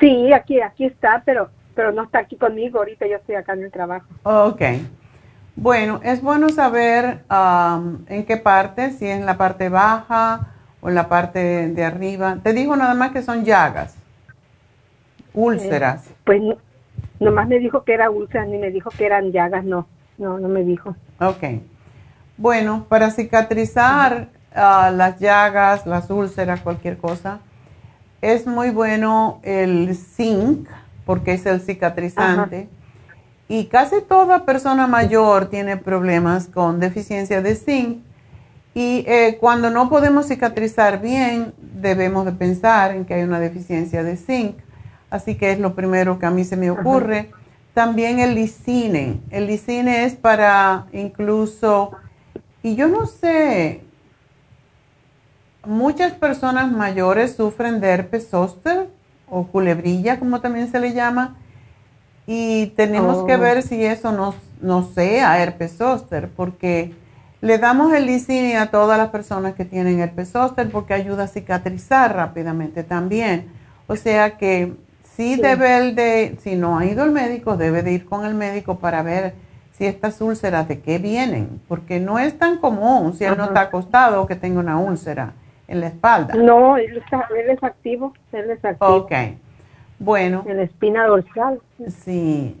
Sí, 0.00 0.32
aquí, 0.32 0.60
aquí 0.60 0.84
está, 0.84 1.22
pero, 1.24 1.48
pero 1.80 1.92
no 1.92 2.02
está 2.02 2.18
aquí 2.18 2.36
conmigo. 2.36 2.78
Ahorita 2.78 3.06
yo 3.06 3.16
estoy 3.16 3.36
acá 3.36 3.54
en 3.54 3.62
el 3.62 3.70
trabajo. 3.72 4.06
Ok. 4.24 4.60
Bueno, 5.56 5.98
es 6.02 6.20
bueno 6.20 6.50
saber 6.50 7.24
um, 7.30 8.04
en 8.06 8.26
qué 8.26 8.36
parte, 8.36 8.90
si 8.90 9.06
es 9.06 9.18
en 9.18 9.24
la 9.24 9.38
parte 9.38 9.70
baja 9.70 10.48
o 10.82 10.90
en 10.90 10.94
la 10.94 11.08
parte 11.08 11.68
de 11.68 11.82
arriba. 11.82 12.36
Te 12.42 12.52
dijo 12.52 12.76
nada 12.76 12.92
más 12.92 13.12
que 13.12 13.22
son 13.22 13.46
llagas, 13.46 13.96
úlceras. 15.32 16.06
Eh, 16.06 16.14
pues 16.24 16.42
nomás 17.18 17.48
me 17.48 17.58
dijo 17.58 17.82
que 17.82 17.94
era 17.94 18.10
úlceras, 18.10 18.46
ni 18.46 18.58
me 18.58 18.70
dijo 18.70 18.90
que 18.90 19.06
eran 19.06 19.32
llagas, 19.32 19.64
no, 19.64 19.86
no, 20.18 20.38
no 20.38 20.48
me 20.48 20.62
dijo. 20.64 20.94
Ok. 21.18 21.62
Bueno, 22.36 22.84
para 22.90 23.10
cicatrizar 23.10 24.28
uh, 24.54 24.94
las 24.94 25.18
llagas, 25.18 25.86
las 25.86 26.10
úlceras, 26.10 26.60
cualquier 26.60 26.98
cosa, 26.98 27.40
es 28.20 28.46
muy 28.46 28.68
bueno 28.68 29.40
el 29.42 29.96
zinc, 29.96 30.68
porque 31.10 31.32
es 31.32 31.44
el 31.44 31.60
cicatrizante. 31.60 32.68
Y 33.48 33.64
casi 33.64 34.00
toda 34.00 34.44
persona 34.44 34.86
mayor 34.86 35.46
tiene 35.46 35.76
problemas 35.76 36.46
con 36.46 36.78
deficiencia 36.78 37.42
de 37.42 37.56
zinc. 37.56 37.98
Y 38.74 39.04
eh, 39.08 39.36
cuando 39.40 39.70
no 39.70 39.88
podemos 39.88 40.28
cicatrizar 40.28 41.02
bien, 41.02 41.52
debemos 41.58 42.26
de 42.26 42.30
pensar 42.30 42.92
en 42.92 43.04
que 43.04 43.14
hay 43.14 43.24
una 43.24 43.40
deficiencia 43.40 44.04
de 44.04 44.16
zinc. 44.16 44.58
Así 45.10 45.34
que 45.34 45.50
es 45.50 45.58
lo 45.58 45.74
primero 45.74 46.20
que 46.20 46.26
a 46.26 46.30
mí 46.30 46.44
se 46.44 46.56
me 46.56 46.70
ocurre. 46.70 47.32
También 47.74 48.20
el 48.20 48.36
lisine. 48.36 49.18
El 49.30 49.48
lisine 49.48 50.04
es 50.04 50.14
para 50.14 50.86
incluso, 50.92 51.90
y 52.62 52.76
yo 52.76 52.86
no 52.86 53.06
sé, 53.06 53.82
muchas 55.66 56.12
personas 56.12 56.70
mayores 56.70 57.34
sufren 57.34 57.80
de 57.80 57.88
herpes 57.88 58.28
zóster 58.28 58.99
o 59.30 59.46
culebrilla, 59.46 60.18
como 60.18 60.40
también 60.40 60.70
se 60.70 60.80
le 60.80 60.92
llama, 60.92 61.36
y 62.26 62.66
tenemos 62.76 63.24
que 63.24 63.34
oh. 63.34 63.40
ver 63.40 63.62
si 63.62 63.84
eso 63.84 64.12
no, 64.12 64.34
no 64.60 64.84
sea 64.94 65.42
herpes 65.42 65.76
zóster, 65.76 66.28
porque 66.28 66.94
le 67.40 67.58
damos 67.58 67.92
el 67.94 68.06
lisine 68.06 68.58
a 68.58 68.70
todas 68.70 68.98
las 68.98 69.08
personas 69.08 69.54
que 69.54 69.64
tienen 69.64 70.00
herpes 70.00 70.30
zóster 70.30 70.70
porque 70.70 70.92
ayuda 70.92 71.24
a 71.24 71.28
cicatrizar 71.28 72.14
rápidamente 72.14 72.84
también. 72.84 73.48
O 73.86 73.96
sea 73.96 74.36
que 74.36 74.74
sí, 75.16 75.36
debe 75.36 75.78
el 75.78 75.94
de, 75.94 76.36
si 76.42 76.54
no 76.54 76.78
ha 76.78 76.84
ido 76.84 77.02
al 77.02 77.12
médico, 77.12 77.56
debe 77.56 77.82
de 77.82 77.92
ir 77.92 78.04
con 78.04 78.26
el 78.26 78.34
médico 78.34 78.78
para 78.78 79.02
ver 79.02 79.34
si 79.72 79.86
estas 79.86 80.20
úlceras 80.20 80.68
de 80.68 80.80
qué 80.80 80.98
vienen, 80.98 81.60
porque 81.66 81.98
no 81.98 82.18
es 82.18 82.38
tan 82.38 82.58
común 82.58 83.14
si 83.16 83.24
él 83.24 83.38
no 83.38 83.44
está 83.44 83.62
acostado 83.62 84.26
que 84.26 84.36
tenga 84.36 84.60
una 84.60 84.78
úlcera 84.78 85.32
en 85.70 85.80
la 85.80 85.86
espalda. 85.86 86.34
No, 86.34 86.76
él, 86.76 86.98
está, 86.98 87.28
él 87.30 87.50
es 87.50 87.62
activo, 87.62 88.12
él 88.32 88.50
es 88.50 88.64
activo. 88.64 88.96
Ok, 88.96 89.12
bueno. 89.98 90.44
En 90.46 90.56
la 90.56 90.64
espina 90.64 91.06
dorsal. 91.06 91.60
Sí. 91.88 92.60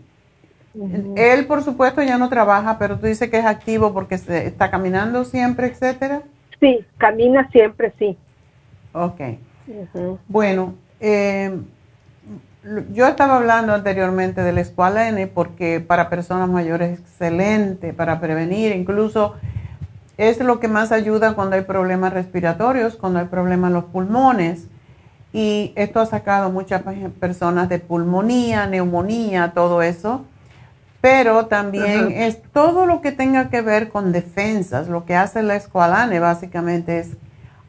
Él, 1.16 1.46
por 1.46 1.62
supuesto, 1.64 2.00
ya 2.02 2.16
no 2.16 2.28
trabaja, 2.28 2.78
pero 2.78 2.96
tú 2.98 3.06
dices 3.06 3.28
que 3.28 3.38
es 3.38 3.44
activo 3.44 3.92
porque 3.92 4.16
se 4.16 4.46
está 4.46 4.70
caminando 4.70 5.24
siempre, 5.24 5.66
etcétera. 5.66 6.22
Sí, 6.60 6.84
camina 6.98 7.48
siempre, 7.50 7.92
sí. 7.98 8.16
Ok. 8.92 9.20
Bueno, 10.28 10.74
eh, 11.00 11.58
yo 12.92 13.06
estaba 13.08 13.38
hablando 13.38 13.74
anteriormente 13.74 14.42
del 14.42 14.58
escualene 14.58 15.26
porque 15.26 15.80
para 15.80 16.08
personas 16.08 16.48
mayores 16.48 16.92
es 16.92 17.00
excelente 17.00 17.92
para 17.92 18.20
prevenir, 18.20 18.70
incluso 18.72 19.34
es 20.20 20.38
lo 20.38 20.60
que 20.60 20.68
más 20.68 20.92
ayuda 20.92 21.32
cuando 21.32 21.56
hay 21.56 21.62
problemas 21.62 22.12
respiratorios, 22.12 22.96
cuando 22.96 23.20
hay 23.20 23.24
problemas 23.24 23.68
en 23.68 23.74
los 23.74 23.84
pulmones. 23.84 24.66
Y 25.32 25.72
esto 25.76 25.98
ha 25.98 26.04
sacado 26.04 26.50
muchas 26.50 26.82
personas 27.18 27.70
de 27.70 27.78
pulmonía, 27.78 28.66
neumonía, 28.66 29.52
todo 29.54 29.80
eso. 29.80 30.26
Pero 31.00 31.46
también 31.46 32.12
es 32.12 32.42
todo 32.52 32.84
lo 32.84 33.00
que 33.00 33.12
tenga 33.12 33.48
que 33.48 33.62
ver 33.62 33.88
con 33.88 34.12
defensas. 34.12 34.88
Lo 34.88 35.06
que 35.06 35.16
hace 35.16 35.42
la 35.42 35.56
escualane 35.56 36.20
básicamente 36.20 36.98
es 36.98 37.16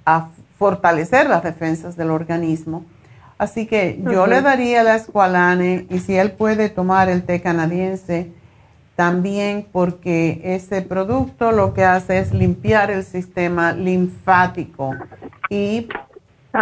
a 0.05 0.27
fortalecer 0.59 1.29
las 1.29 1.43
defensas 1.43 1.95
del 1.95 2.11
organismo. 2.11 2.83
Así 3.37 3.65
que 3.65 3.97
yo 4.03 4.27
le 4.27 4.41
daría 4.41 4.83
la 4.83 4.95
escualane 4.95 5.85
y 5.89 5.99
si 5.99 6.17
él 6.17 6.33
puede 6.33 6.67
tomar 6.67 7.07
el 7.07 7.23
té 7.23 7.41
canadiense, 7.41 8.33
también 9.01 9.65
porque 9.71 10.41
ese 10.43 10.83
producto 10.83 11.51
lo 11.51 11.73
que 11.73 11.83
hace 11.83 12.19
es 12.19 12.35
limpiar 12.35 12.91
el 12.91 13.03
sistema 13.03 13.73
linfático 13.73 14.93
y 15.49 15.87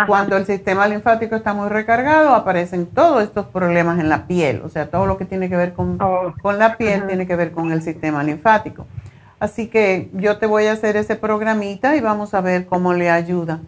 cuando 0.07 0.37
el 0.37 0.45
sistema 0.45 0.87
linfático 0.87 1.35
está 1.35 1.53
muy 1.53 1.67
recargado 1.67 2.33
aparecen 2.33 2.85
todos 2.85 3.23
estos 3.23 3.47
problemas 3.47 3.99
en 3.99 4.07
la 4.07 4.25
piel, 4.25 4.61
o 4.63 4.69
sea, 4.69 4.89
todo 4.89 5.05
lo 5.05 5.17
que 5.17 5.25
tiene 5.25 5.49
que 5.49 5.57
ver 5.57 5.73
con, 5.73 6.01
oh. 6.01 6.33
con 6.41 6.57
la 6.57 6.77
piel 6.77 7.07
tiene 7.07 7.27
que 7.27 7.35
ver 7.35 7.51
con 7.51 7.73
el 7.73 7.81
sistema 7.81 8.23
linfático. 8.23 8.87
Así 9.41 9.67
que 9.67 10.09
yo 10.13 10.37
te 10.37 10.45
voy 10.45 10.67
a 10.67 10.71
hacer 10.71 10.95
ese 10.95 11.17
programita 11.17 11.97
y 11.97 11.99
vamos 11.99 12.33
a 12.33 12.39
ver 12.39 12.67
cómo 12.67 12.93
le 12.93 13.09
ayuda. 13.09 13.59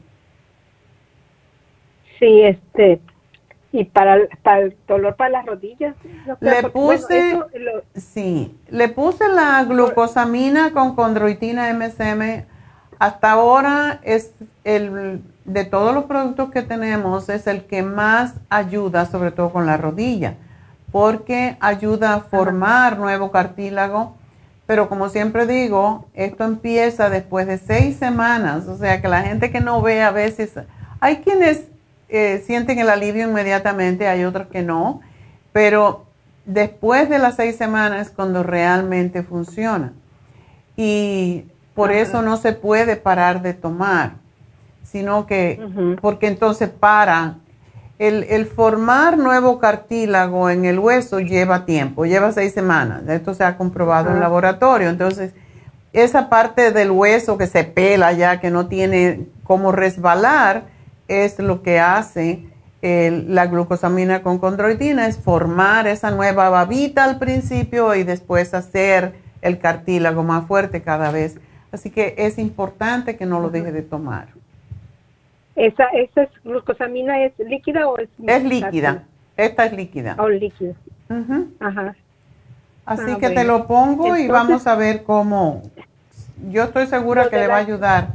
Sí, 2.19 2.41
este, 2.43 3.01
y 3.71 3.85
para, 3.85 4.15
el 4.15 4.75
dolor 4.87 5.15
para 5.15 5.29
las 5.29 5.45
rodillas. 5.45 5.95
le 6.39 6.63
puse, 6.69 7.39
sí, 7.95 8.57
le 8.69 8.89
puse 8.89 9.27
la 9.29 9.63
glucosamina 9.63 10.71
con 10.71 10.95
condroitina 10.95 11.73
MSM. 11.73 12.45
Hasta 12.99 13.31
ahora 13.31 13.99
es 14.03 14.33
el 14.63 15.21
de 15.45 15.65
todos 15.65 15.93
los 15.93 16.05
productos 16.05 16.51
que 16.51 16.61
tenemos 16.61 17.29
es 17.29 17.47
el 17.47 17.65
que 17.65 17.81
más 17.81 18.35
ayuda, 18.49 19.05
sobre 19.05 19.31
todo 19.31 19.51
con 19.51 19.65
la 19.65 19.77
rodilla, 19.77 20.35
porque 20.91 21.57
ayuda 21.59 22.13
a 22.13 22.19
formar 22.19 22.97
nuevo 22.97 23.31
cartílago. 23.31 24.15
Pero 24.67 24.87
como 24.87 25.09
siempre 25.09 25.47
digo, 25.47 26.07
esto 26.13 26.43
empieza 26.43 27.09
después 27.09 27.47
de 27.47 27.57
seis 27.57 27.97
semanas, 27.97 28.67
o 28.67 28.77
sea 28.77 29.01
que 29.01 29.07
la 29.07 29.21
gente 29.21 29.51
que 29.51 29.59
no 29.59 29.81
ve 29.81 30.01
a 30.01 30.11
veces, 30.11 30.53
hay 30.99 31.17
quienes 31.17 31.70
eh, 32.11 32.43
sienten 32.45 32.77
el 32.79 32.89
alivio 32.89 33.27
inmediatamente, 33.27 34.07
hay 34.07 34.25
otros 34.25 34.47
que 34.47 34.61
no, 34.61 35.01
pero 35.53 36.05
después 36.45 37.09
de 37.09 37.19
las 37.19 37.37
seis 37.37 37.55
semanas 37.55 38.07
es 38.07 38.13
cuando 38.13 38.43
realmente 38.43 39.23
funciona. 39.23 39.93
Y 40.75 41.45
por 41.73 41.91
eso 41.91 42.21
no 42.21 42.37
se 42.37 42.53
puede 42.53 42.97
parar 42.97 43.41
de 43.41 43.53
tomar, 43.53 44.13
sino 44.83 45.25
que, 45.25 45.97
porque 46.01 46.27
entonces 46.27 46.69
para, 46.69 47.37
el, 47.97 48.23
el, 48.23 48.45
formar 48.45 49.17
nuevo 49.17 49.59
cartílago 49.59 50.49
en 50.49 50.65
el 50.65 50.79
hueso 50.79 51.19
lleva 51.19 51.65
tiempo, 51.65 52.05
lleva 52.05 52.31
seis 52.33 52.53
semanas, 52.53 53.07
esto 53.07 53.33
se 53.33 53.43
ha 53.43 53.57
comprobado 53.57 54.11
en 54.11 54.19
laboratorio, 54.19 54.89
entonces 54.89 55.33
esa 55.93 56.29
parte 56.29 56.71
del 56.71 56.91
hueso 56.91 57.37
que 57.37 57.47
se 57.47 57.63
pela 57.63 58.11
ya, 58.13 58.39
que 58.39 58.49
no 58.49 58.67
tiene 58.67 59.27
cómo 59.43 59.71
resbalar, 59.71 60.63
es 61.11 61.39
lo 61.39 61.61
que 61.61 61.79
hace 61.79 62.45
la 62.81 63.45
glucosamina 63.45 64.23
con 64.23 64.39
condroitina, 64.39 65.07
es 65.07 65.19
formar 65.19 65.87
esa 65.87 66.09
nueva 66.09 66.49
babita 66.49 67.03
al 67.03 67.19
principio 67.19 67.93
y 67.93 68.03
después 68.03 68.53
hacer 68.53 69.13
el 69.41 69.59
cartílago 69.59 70.23
más 70.23 70.47
fuerte 70.47 70.81
cada 70.81 71.11
vez. 71.11 71.39
Así 71.71 71.89
que 71.91 72.15
es 72.17 72.37
importante 72.37 73.17
que 73.17 73.25
no 73.25 73.39
lo 73.39 73.49
deje 73.49 73.71
de 73.71 73.81
tomar. 73.81 74.29
¿Esa, 75.55 75.85
esa 75.93 76.27
glucosamina 76.43 77.23
es 77.23 77.33
líquida 77.37 77.87
o 77.87 77.97
es 77.97 78.09
Es 78.25 78.43
líquida. 78.43 79.03
Esta 79.37 79.65
es 79.65 79.73
líquida. 79.73 80.15
O 80.17 80.23
oh, 80.23 80.29
líquida. 80.29 80.73
Ajá. 81.59 81.95
Así 82.85 83.11
ah, 83.11 83.17
que 83.19 83.29
te 83.29 83.43
lo 83.43 83.67
pongo 83.67 84.17
y 84.17 84.27
vamos 84.27 84.65
a 84.65 84.75
ver 84.75 85.03
cómo. 85.03 85.61
Yo 86.49 86.63
estoy 86.63 86.87
segura 86.87 87.29
que 87.29 87.37
le 87.37 87.47
va 87.47 87.55
a 87.55 87.59
ayudar 87.59 88.07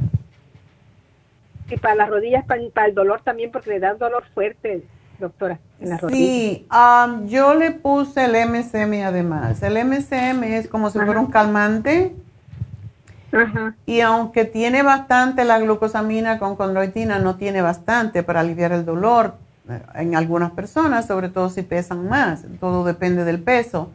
y 1.69 1.77
para 1.77 1.95
las 1.95 2.09
rodillas, 2.09 2.45
para, 2.45 2.87
el 2.87 2.95
dolor 2.95 3.21
también, 3.23 3.51
porque 3.51 3.71
le 3.71 3.79
da 3.79 3.93
dolor 3.93 4.23
fuerte, 4.33 4.83
doctora, 5.19 5.59
en 5.79 5.89
las 5.89 6.01
rodillas. 6.01 6.19
Sí, 6.19 6.67
um, 6.71 7.27
yo 7.27 7.53
le 7.53 7.71
puse 7.71 8.25
el 8.25 8.49
MSM 8.49 9.05
además. 9.05 9.61
El 9.63 9.83
MSM 9.85 10.43
es 10.43 10.67
como 10.67 10.89
si 10.89 10.99
fuera 10.99 11.19
un 11.19 11.27
calmante. 11.31 12.15
Ajá. 13.31 13.75
Y 13.85 13.99
aunque 13.99 14.45
tiene 14.45 14.83
bastante 14.83 15.43
la 15.43 15.59
glucosamina 15.59 16.39
con 16.39 16.55
condroitina, 16.55 17.19
no 17.19 17.35
tiene 17.35 17.61
bastante 17.61 18.23
para 18.23 18.39
aliviar 18.39 18.71
el 18.71 18.85
dolor. 18.85 19.35
en 19.95 20.15
algunas 20.15 20.51
personas, 20.51 21.07
sobre 21.07 21.27
todo 21.27 21.49
si 21.49 21.61
pesan 21.61 22.07
más, 22.07 22.45
todo 22.61 22.85
depende 22.85 23.25
del 23.25 23.41
peso. 23.41 23.91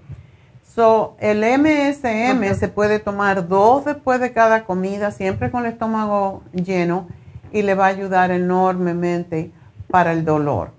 So, 0.74 1.16
el 1.18 1.40
MSM 1.40 2.54
se 2.54 2.68
puede 2.68 2.98
tomar 2.98 3.46
dos 3.46 3.84
después 3.84 4.20
de 4.20 4.32
cada 4.32 4.64
comida, 4.64 5.10
siempre 5.10 5.50
con 5.50 5.66
el 5.66 5.72
estómago 5.72 6.42
lleno, 6.52 7.08
y 7.53 7.62
le 7.62 7.74
va 7.74 7.86
a 7.86 7.88
ayudar 7.88 8.30
enormemente 8.30 9.50
para 9.88 10.12
el 10.12 10.24
dolor. 10.24 10.70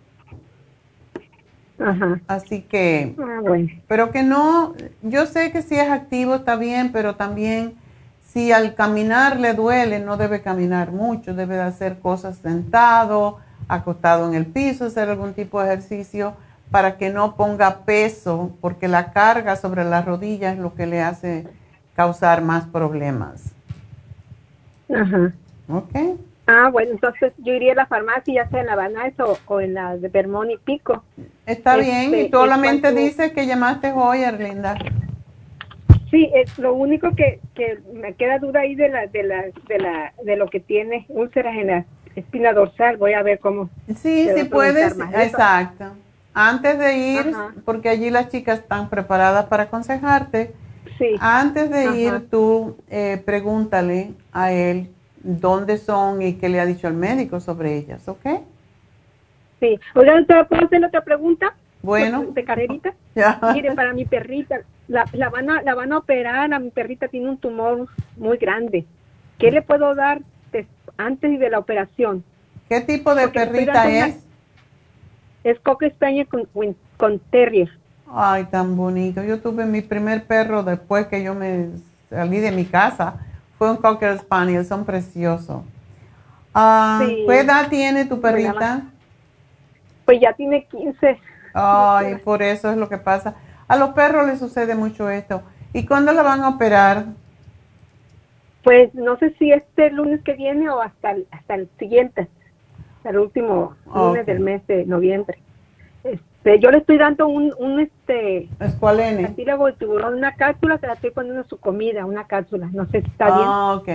Ajá. 1.80 2.22
Así 2.28 2.62
que, 2.62 3.16
ah, 3.20 3.58
pero 3.88 4.12
que 4.12 4.24
no, 4.24 4.74
yo 5.02 5.26
sé 5.26 5.52
que 5.52 5.62
si 5.62 5.76
es 5.76 5.90
activo 5.90 6.36
está 6.36 6.56
bien, 6.56 6.92
pero 6.92 7.16
también 7.16 7.76
si 8.26 8.52
al 8.52 8.74
caminar 8.74 9.40
le 9.40 9.54
duele, 9.54 10.00
no 10.00 10.18
debe 10.18 10.42
caminar 10.42 10.92
mucho, 10.92 11.34
debe 11.34 11.60
hacer 11.60 12.00
cosas 12.00 12.38
sentado, 12.38 13.40
acostado 13.68 14.28
en 14.28 14.34
el 14.34 14.46
piso, 14.46 14.86
hacer 14.86 15.10
algún 15.10 15.34
tipo 15.34 15.62
de 15.62 15.68
ejercicio 15.68 16.34
para 16.72 16.98
que 16.98 17.12
no 17.12 17.36
ponga 17.36 17.80
peso, 17.86 18.52
porque 18.62 18.88
la 18.88 19.12
carga 19.12 19.56
sobre 19.56 19.84
las 19.84 20.06
rodillas 20.06 20.54
es 20.54 20.60
lo 20.60 20.74
que 20.74 20.88
le 20.88 21.02
hace 21.04 21.46
causar 21.96 22.42
más 22.42 22.66
problemas. 22.66 23.52
Ajá. 24.90 25.34
Ok. 25.68 26.18
Ah, 26.46 26.70
bueno, 26.72 26.92
entonces 26.92 27.32
yo 27.38 27.54
iría 27.54 27.72
a 27.72 27.76
la 27.76 27.86
farmacia, 27.86 28.34
ya 28.34 28.50
sea 28.50 28.62
en 28.62 28.66
la 28.66 28.76
Banais 28.76 29.14
o, 29.20 29.62
en 29.62 29.74
la 29.74 29.96
de 29.96 30.10
Vermont 30.10 30.52
y 30.52 30.58
Pico. 30.58 31.04
Está 31.46 31.78
bien, 31.78 32.12
y 32.12 32.16
este, 32.16 32.32
solamente 32.32 32.92
dice 32.92 33.32
que 33.32 33.48
llamaste 33.48 33.94
hoy, 33.94 34.24
Erlinda. 34.24 34.76
Sí, 36.12 36.30
es 36.36 36.60
lo 36.60 36.74
único 36.74 37.16
que, 37.16 37.40
que 37.56 37.80
me 37.94 38.14
queda 38.14 38.40
duda 38.40 38.60
ahí 38.60 38.76
de 38.76 38.90
la, 38.90 39.08
de 39.08 39.24
la, 39.24 39.46
de 39.68 39.80
la, 39.80 40.14
de 40.24 40.36
lo 40.36 40.48
que 40.48 40.60
tiene 40.60 41.06
úlceras 41.08 41.56
en 41.56 41.68
la 41.68 41.86
espina 42.16 42.52
dorsal. 42.52 42.98
Voy 42.98 43.14
a 43.14 43.24
ver 43.24 43.40
cómo. 43.40 43.70
Sí, 43.96 44.30
sí 44.36 44.44
puedes, 44.44 44.96
exacto. 45.16 45.86
Antes 46.34 46.78
de 46.78 46.98
ir, 46.98 47.34
porque 47.64 47.90
allí 47.90 48.10
las 48.10 48.30
chicas 48.30 48.60
están 48.60 48.90
preparadas 48.90 49.46
para 49.46 49.64
aconsejarte. 49.64 50.52
Sí. 50.98 51.16
Antes 51.20 51.70
de 51.70 51.98
ir, 51.98 52.30
tú 52.30 52.78
eh, 52.90 53.22
pregúntale 53.26 54.12
a 54.32 54.52
él 54.52 54.90
dónde 55.24 55.78
son 55.78 56.22
y 56.22 56.34
qué 56.34 56.50
le 56.50 56.60
ha 56.60 56.66
dicho 56.66 56.88
el 56.88 56.94
médico 56.94 57.40
sobre 57.40 57.78
ellas, 57.78 58.08
¿ok? 58.08 58.26
Sí. 59.60 59.80
Oigan, 59.96 60.26
¿puedo 60.26 60.66
hacer 60.66 60.86
otra 60.86 61.02
pregunta? 61.02 61.56
Bueno. 61.82 62.26
De 62.32 62.44
carrerita. 62.44 62.94
Mire, 63.54 63.74
para 63.74 63.94
mi 63.94 64.06
perrita, 64.06 64.62
la, 64.88 65.06
la, 65.14 65.30
van 65.30 65.50
a, 65.50 65.62
la 65.62 65.74
van 65.74 65.94
a 65.94 65.98
operar, 65.98 66.54
a 66.54 66.60
mi 66.60 66.70
perrita 66.70 67.08
tiene 67.08 67.30
un 67.30 67.38
tumor 67.38 67.88
muy 68.18 68.38
grande. 68.38 68.86
¿Qué 69.40 69.52
le 69.52 69.62
puedo 69.62 69.96
dar 69.96 70.22
antes 70.98 71.40
de 71.40 71.50
la 71.50 71.60
operación? 71.60 72.24
¿Qué 72.70 72.82
tipo 72.82 73.16
de 73.16 73.28
perrita 73.30 73.90
es? 73.90 74.24
es 75.44 75.60
Cocker 75.60 75.92
Spaniel 75.92 76.28
con, 76.28 76.48
con 76.98 77.20
Terrier. 77.20 77.70
Ay, 78.08 78.46
tan 78.46 78.76
bonito. 78.78 79.24
Yo 79.24 79.40
tuve 79.40 79.66
mi 79.66 79.82
primer 79.82 80.26
perro 80.26 80.64
después 80.64 81.08
que 81.08 81.24
yo 81.24 81.34
me 81.34 81.70
salí 82.10 82.40
de 82.40 82.52
mi 82.52 82.66
casa 82.66 83.20
fue 83.64 83.72
un 83.72 83.78
Cocker 83.78 84.20
Spaniel, 84.20 84.66
son 84.66 84.84
preciosos. 84.84 85.62
Ah, 86.54 87.02
¿Qué 87.02 87.40
edad 87.40 87.70
tiene 87.70 88.04
tu 88.04 88.20
perrita? 88.20 88.82
Pues 90.04 90.20
ya 90.20 90.34
tiene 90.34 90.66
15. 90.66 91.18
Ay, 91.54 92.16
por 92.26 92.42
eso 92.42 92.70
es 92.70 92.76
lo 92.76 92.90
que 92.90 92.98
pasa. 92.98 93.36
A 93.70 93.78
los 93.78 93.92
perros 93.92 94.28
les 94.28 94.40
sucede 94.40 94.76
mucho 94.76 95.10
esto. 95.10 95.44
¿Y 95.72 95.86
cuándo 95.86 96.12
la 96.12 96.24
van 96.24 96.42
a 96.42 96.50
operar? 96.50 97.06
Pues 98.66 98.94
no 98.96 99.18
sé 99.18 99.34
si 99.40 99.54
este 99.54 99.92
lunes 99.92 100.22
que 100.24 100.34
viene 100.34 100.70
o 100.70 100.82
hasta 100.82 101.12
el, 101.12 101.26
hasta 101.32 101.56
el 101.56 101.70
siguiente, 101.80 102.28
el 103.06 103.18
último 103.18 103.78
lunes 103.86 104.26
del 104.26 104.42
mes 104.42 104.68
de 104.68 104.86
noviembre. 104.86 105.38
Yo 106.60 106.72
le 106.72 106.80
estoy 106.80 106.98
dando 106.98 107.28
un, 107.28 107.54
un 107.58 107.80
este 107.80 108.50
escualene. 108.60 109.24
Cartílago 109.24 109.68
de 109.68 109.74
tiburón, 109.74 110.16
una 110.16 110.36
cápsula, 110.36 110.78
se 110.78 110.88
la 110.88 110.94
estoy 110.94 111.12
poniendo 111.12 111.44
su 111.46 111.58
comida, 111.58 112.06
una 112.06 112.28
cápsula. 112.28 112.70
No 112.74 112.86
sé 112.88 113.02
si 113.02 113.08
está 113.08 113.26
bien. 113.26 113.48
Ah, 113.48 113.74
ok. 113.76 113.90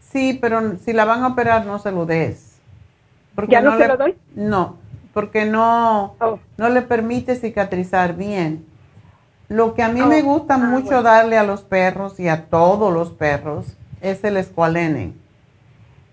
Sí, 0.00 0.38
pero 0.40 0.76
si 0.78 0.92
la 0.92 1.04
van 1.04 1.22
a 1.22 1.28
operar, 1.28 1.64
no 1.64 1.78
se 1.78 1.92
lo 1.92 2.04
des. 2.04 2.60
Porque 3.36 3.52
¿Ya 3.52 3.60
no, 3.60 3.76
se 3.76 3.86
lo 3.86 3.96
doy? 3.96 4.16
No, 4.34 4.76
porque 5.12 5.44
no, 5.44 6.16
oh. 6.20 6.40
no 6.56 6.68
le 6.70 6.82
permite 6.82 7.36
cicatrizar 7.36 8.16
bien. 8.16 8.64
Lo 9.48 9.74
que 9.74 9.84
a 9.84 9.88
mí 9.88 10.02
me 10.02 10.22
oh. 10.22 10.24
gusta 10.24 10.54
ah, 10.54 10.58
mucho 10.58 11.02
darle 11.02 11.38
a 11.38 11.44
los 11.44 11.62
perros 11.62 12.18
y 12.18 12.28
a 12.28 12.46
todos 12.46 12.92
los 12.92 13.10
perros 13.10 13.76
es 14.00 14.24
el 14.24 14.38
escualene. 14.38 15.12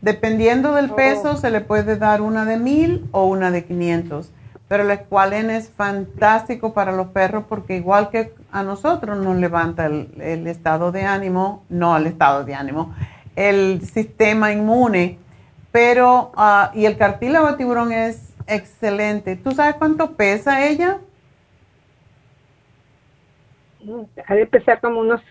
Dependiendo 0.01 0.75
del 0.75 0.91
oh. 0.91 0.95
peso, 0.95 1.37
se 1.37 1.49
le 1.49 1.61
puede 1.61 1.97
dar 1.97 2.21
una 2.21 2.45
de 2.45 2.57
mil 2.57 3.07
o 3.11 3.25
una 3.25 3.49
de 3.49 3.63
500 3.63 4.31
pero 4.73 4.85
el 4.85 4.89
escualene 4.89 5.57
es 5.57 5.69
fantástico 5.69 6.73
para 6.73 6.91
los 6.91 7.09
perros 7.09 7.43
porque 7.47 7.75
igual 7.75 8.09
que 8.09 8.33
a 8.51 8.63
nosotros 8.63 9.19
nos 9.19 9.35
levanta 9.35 9.85
el, 9.85 10.47
estado 10.47 10.91
de 10.91 11.03
ánimo, 11.03 11.63
no 11.69 11.95
el 11.95 12.07
estado 12.07 12.43
de 12.43 12.55
ánimo, 12.55 12.91
el 13.35 13.81
sistema 13.81 14.51
inmune, 14.51 15.19
pero, 15.71 16.31
ah, 16.35 16.71
y 16.73 16.87
el 16.87 16.97
cartílago 16.97 17.51
de 17.51 17.57
tiburón 17.57 17.91
es 17.91 18.33
excelente. 18.47 19.35
¿Tú 19.35 19.51
sabes 19.51 19.75
cuánto 19.75 20.15
pesa 20.15 20.65
ella? 20.65 20.97
Ha 24.25 24.33
de 24.33 24.47
pesar 24.47 24.81
como 24.81 25.01
unos 25.01 25.21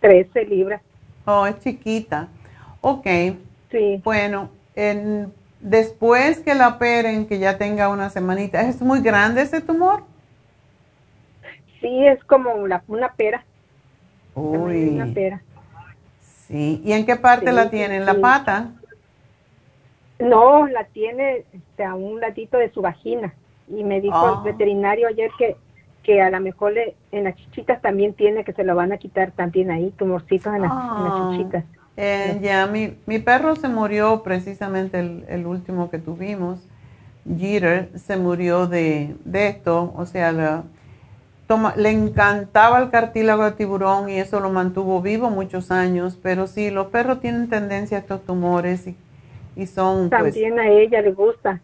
13 0.00 0.44
libras. 0.44 0.82
Oh, 1.24 1.46
es 1.46 1.58
chiquita. 1.60 2.28
Ok. 2.82 3.06
Sí. 3.70 3.98
Bueno, 4.04 4.50
en 4.74 5.32
después 5.62 6.40
que 6.40 6.54
la 6.54 6.68
operen, 6.68 7.26
que 7.26 7.38
ya 7.38 7.56
tenga 7.56 7.88
una 7.88 8.10
semanita, 8.10 8.60
¿es 8.62 8.82
muy 8.82 9.00
grande 9.00 9.42
ese 9.42 9.60
tumor? 9.60 10.02
Sí, 11.80 12.06
es 12.06 12.22
como 12.24 12.52
una, 12.52 12.82
una 12.88 13.12
pera. 13.14 13.44
Uy. 14.34 14.90
Una 14.90 15.06
pera. 15.12 15.42
Sí, 16.20 16.82
¿y 16.84 16.92
en 16.92 17.06
qué 17.06 17.16
parte 17.16 17.52
la 17.52 17.70
tiene? 17.70 17.96
¿En 17.96 18.06
la 18.06 18.20
pata? 18.20 18.72
No, 20.18 20.66
la 20.66 20.84
tiene 20.84 21.44
este, 21.52 21.84
a 21.84 21.94
un 21.94 22.20
latito 22.20 22.58
de 22.58 22.70
su 22.70 22.82
vagina. 22.82 23.32
Y 23.68 23.84
me 23.84 24.00
dijo 24.00 24.28
el 24.28 24.34
ah. 24.38 24.42
veterinario 24.44 25.08
ayer 25.08 25.30
que, 25.38 25.56
que 26.02 26.20
a 26.20 26.30
lo 26.30 26.40
mejor 26.40 26.74
en 27.10 27.24
las 27.24 27.36
chichitas 27.36 27.80
también 27.80 28.14
tiene, 28.14 28.44
que 28.44 28.52
se 28.52 28.64
lo 28.64 28.74
van 28.74 28.92
a 28.92 28.98
quitar 28.98 29.32
también 29.32 29.70
ahí, 29.70 29.90
tumorcitos 29.96 30.54
en, 30.54 30.62
las, 30.62 30.72
en 30.72 31.04
las 31.04 31.12
ah. 31.12 31.30
chichitas. 31.32 31.64
Eh, 31.96 32.38
ya, 32.40 32.66
mi, 32.66 32.96
mi, 33.06 33.18
perro 33.18 33.54
se 33.54 33.68
murió 33.68 34.22
precisamente 34.22 34.98
el, 34.98 35.46
último 35.46 35.90
que 35.90 35.98
tuvimos. 35.98 36.66
Jeter 37.38 37.90
se 37.96 38.16
murió 38.16 38.66
de, 38.66 39.14
esto, 39.32 39.92
o 39.96 40.06
sea, 40.06 40.32
le, 40.32 40.62
toma, 41.46 41.74
le 41.76 41.90
encantaba 41.90 42.80
el 42.80 42.90
cartílago 42.90 43.44
de 43.44 43.52
tiburón 43.52 44.08
y 44.08 44.18
eso 44.18 44.40
lo 44.40 44.50
mantuvo 44.50 45.02
vivo 45.02 45.30
muchos 45.30 45.70
años, 45.70 46.18
pero 46.20 46.46
sí, 46.46 46.70
los 46.70 46.86
perros 46.88 47.20
tienen 47.20 47.48
tendencia 47.48 47.98
a 47.98 48.00
estos 48.00 48.24
tumores 48.24 48.86
y, 48.86 48.96
y 49.54 49.66
son... 49.66 50.08
Pues, 50.08 50.34
también 50.34 50.58
a 50.58 50.68
ella 50.68 51.02
le 51.02 51.12
gusta. 51.12 51.60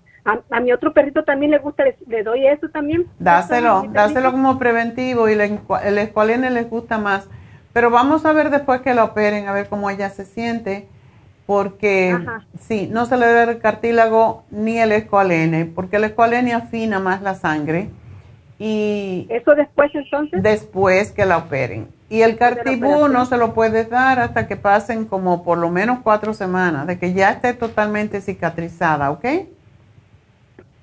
A, 0.50 0.60
mi 0.60 0.72
otro 0.72 0.92
perrito 0.92 1.24
también 1.24 1.52
le 1.52 1.58
gusta, 1.58 1.84
le, 2.06 2.22
doy 2.22 2.46
eso 2.46 2.68
también. 2.68 3.06
Dáselo, 3.18 3.86
dáselo 3.90 4.30
como 4.30 4.58
preventivo 4.58 5.26
y 5.30 5.34
le, 5.34 5.58
el 5.84 5.98
escualene 5.98 6.50
les 6.50 6.68
gusta 6.68 6.98
más 6.98 7.28
pero 7.72 7.90
vamos 7.90 8.24
a 8.24 8.32
ver 8.32 8.50
después 8.50 8.80
que 8.80 8.94
la 8.94 9.04
operen, 9.04 9.48
a 9.48 9.52
ver 9.52 9.68
cómo 9.68 9.90
ella 9.90 10.10
se 10.10 10.24
siente, 10.24 10.88
porque 11.46 12.18
sí, 12.60 12.88
no 12.92 13.06
se 13.06 13.16
le 13.16 13.26
da 13.26 13.44
el 13.44 13.58
cartílago 13.58 14.44
ni 14.50 14.78
el 14.78 14.92
escualene, 14.92 15.64
porque 15.64 15.96
el 15.96 16.04
escualene 16.04 16.52
afina 16.52 17.00
más 17.00 17.22
la 17.22 17.34
sangre. 17.34 17.90
Y 18.58 19.26
¿Eso 19.30 19.54
después 19.54 19.90
entonces? 19.94 20.42
Después 20.42 21.12
que 21.12 21.24
la 21.24 21.38
operen. 21.38 21.88
Y 22.10 22.22
el 22.22 22.36
cartibú 22.36 23.08
no 23.08 23.26
se 23.26 23.36
lo 23.36 23.54
puedes 23.54 23.88
dar 23.88 24.18
hasta 24.18 24.46
que 24.46 24.56
pasen 24.56 25.04
como 25.04 25.44
por 25.44 25.58
lo 25.58 25.70
menos 25.70 26.00
cuatro 26.02 26.34
semanas, 26.34 26.86
de 26.86 26.98
que 26.98 27.12
ya 27.12 27.30
esté 27.30 27.54
totalmente 27.54 28.20
cicatrizada, 28.20 29.10
¿ok? 29.10 29.24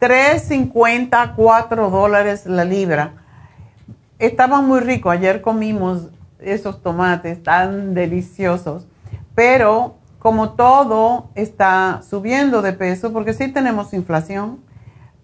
3.50, 0.00 1.34
4 1.36 1.90
dólares 1.90 2.46
la 2.46 2.64
libra. 2.64 3.14
Estaban 4.18 4.66
muy 4.66 4.80
ricos, 4.80 5.12
ayer 5.12 5.42
comimos 5.42 6.08
esos 6.38 6.82
tomates 6.82 7.42
tan 7.42 7.94
deliciosos, 7.94 8.86
pero 9.34 9.96
como 10.24 10.52
todo 10.52 11.28
está 11.34 12.00
subiendo 12.08 12.62
de 12.62 12.72
peso, 12.72 13.12
porque 13.12 13.34
sí 13.34 13.48
tenemos 13.48 13.92
inflación, 13.92 14.58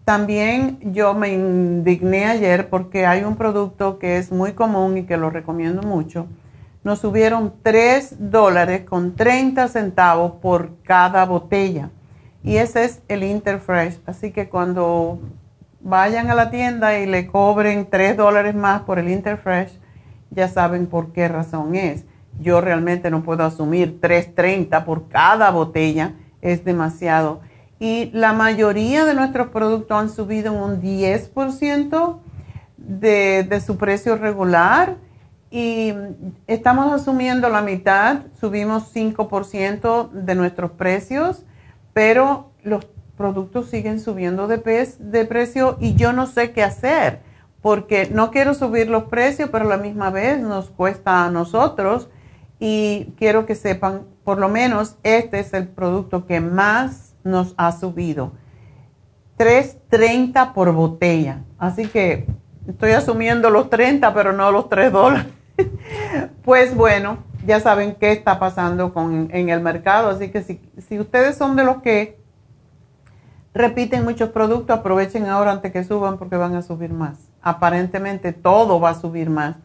también 0.04 0.78
yo 0.92 1.14
me 1.14 1.32
indigné 1.32 2.26
ayer 2.26 2.68
porque 2.68 3.06
hay 3.06 3.24
un 3.24 3.36
producto 3.36 3.98
que 3.98 4.18
es 4.18 4.30
muy 4.30 4.52
común 4.52 4.98
y 4.98 5.04
que 5.04 5.16
lo 5.16 5.30
recomiendo 5.30 5.80
mucho. 5.80 6.26
Nos 6.84 6.98
subieron 6.98 7.54
3 7.62 8.30
dólares 8.30 8.82
con 8.84 9.16
30 9.16 9.68
centavos 9.68 10.32
por 10.32 10.76
cada 10.82 11.24
botella. 11.24 11.88
Y 12.44 12.56
ese 12.56 12.84
es 12.84 13.00
el 13.08 13.24
Interfresh. 13.24 14.00
Así 14.04 14.32
que 14.32 14.50
cuando 14.50 15.18
vayan 15.80 16.28
a 16.30 16.34
la 16.34 16.50
tienda 16.50 16.98
y 16.98 17.06
le 17.06 17.26
cobren 17.26 17.88
3 17.88 18.18
dólares 18.18 18.54
más 18.54 18.82
por 18.82 18.98
el 18.98 19.08
Interfresh, 19.08 19.80
ya 20.28 20.48
saben 20.48 20.86
por 20.86 21.14
qué 21.14 21.26
razón 21.26 21.74
es 21.74 22.04
yo 22.40 22.60
realmente 22.60 23.10
no 23.10 23.22
puedo 23.22 23.44
asumir 23.44 24.00
3.30 24.00 24.84
por 24.84 25.08
cada 25.08 25.50
botella, 25.50 26.14
es 26.40 26.64
demasiado. 26.64 27.40
Y 27.78 28.10
la 28.12 28.32
mayoría 28.32 29.04
de 29.04 29.14
nuestros 29.14 29.48
productos 29.48 29.96
han 29.96 30.10
subido 30.10 30.52
un 30.52 30.82
10% 30.82 32.18
de, 32.76 33.46
de 33.48 33.60
su 33.60 33.76
precio 33.76 34.16
regular 34.16 34.96
y 35.50 35.92
estamos 36.46 36.92
asumiendo 36.92 37.48
la 37.48 37.62
mitad, 37.62 38.22
subimos 38.40 38.94
5% 38.94 40.10
de 40.10 40.34
nuestros 40.34 40.72
precios, 40.72 41.44
pero 41.92 42.50
los 42.62 42.86
productos 43.16 43.68
siguen 43.68 44.00
subiendo 44.00 44.46
de, 44.46 44.58
de 44.98 45.24
precio 45.24 45.76
y 45.80 45.94
yo 45.94 46.12
no 46.12 46.26
sé 46.26 46.52
qué 46.52 46.62
hacer 46.62 47.20
porque 47.62 48.08
no 48.10 48.30
quiero 48.30 48.54
subir 48.54 48.88
los 48.88 49.04
precios, 49.04 49.50
pero 49.50 49.66
a 49.66 49.68
la 49.68 49.76
misma 49.76 50.10
vez 50.10 50.40
nos 50.40 50.70
cuesta 50.70 51.24
a 51.24 51.30
nosotros 51.30 52.08
y 52.60 53.14
quiero 53.16 53.46
que 53.46 53.54
sepan, 53.54 54.02
por 54.22 54.38
lo 54.38 54.50
menos 54.50 54.96
este 55.02 55.40
es 55.40 55.54
el 55.54 55.66
producto 55.66 56.26
que 56.26 56.40
más 56.40 57.14
nos 57.24 57.54
ha 57.56 57.72
subido. 57.72 58.32
3.30 59.38 60.52
por 60.52 60.70
botella. 60.72 61.42
Así 61.58 61.86
que 61.86 62.26
estoy 62.68 62.92
asumiendo 62.92 63.48
los 63.48 63.70
30, 63.70 64.12
pero 64.12 64.34
no 64.34 64.52
los 64.52 64.68
3 64.68 64.92
dólares. 64.92 65.26
pues 66.44 66.74
bueno, 66.76 67.18
ya 67.46 67.60
saben 67.60 67.94
qué 67.94 68.12
está 68.12 68.38
pasando 68.38 68.92
con, 68.92 69.30
en 69.32 69.48
el 69.48 69.62
mercado. 69.62 70.10
Así 70.10 70.28
que 70.28 70.42
si, 70.42 70.60
si 70.86 71.00
ustedes 71.00 71.36
son 71.36 71.56
de 71.56 71.64
los 71.64 71.80
que 71.80 72.20
repiten 73.54 74.04
muchos 74.04 74.28
productos, 74.28 74.78
aprovechen 74.78 75.26
ahora 75.26 75.52
antes 75.52 75.72
que 75.72 75.82
suban 75.82 76.18
porque 76.18 76.36
van 76.36 76.54
a 76.54 76.60
subir 76.60 76.92
más. 76.92 77.30
Aparentemente 77.40 78.34
todo 78.34 78.78
va 78.78 78.90
a 78.90 79.00
subir 79.00 79.30
más 79.30 79.56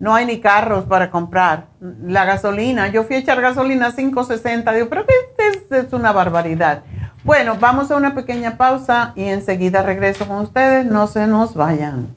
no 0.00 0.14
hay 0.14 0.26
ni 0.26 0.40
carros 0.40 0.84
para 0.86 1.10
comprar. 1.10 1.66
La 1.78 2.24
gasolina, 2.24 2.88
yo 2.88 3.04
fui 3.04 3.16
a 3.16 3.18
echar 3.20 3.40
gasolina 3.40 3.88
a 3.88 3.92
5.60, 3.92 4.74
digo, 4.74 4.88
pero 4.88 5.06
que 5.06 5.12
es, 5.50 5.70
es 5.70 5.92
una 5.92 6.10
barbaridad. 6.10 6.82
Bueno, 7.22 7.56
vamos 7.60 7.90
a 7.90 7.96
una 7.96 8.14
pequeña 8.14 8.56
pausa 8.56 9.12
y 9.14 9.24
enseguida 9.24 9.82
regreso 9.82 10.26
con 10.26 10.38
ustedes, 10.38 10.86
no 10.86 11.06
se 11.06 11.26
nos 11.26 11.54
vayan. 11.54 12.16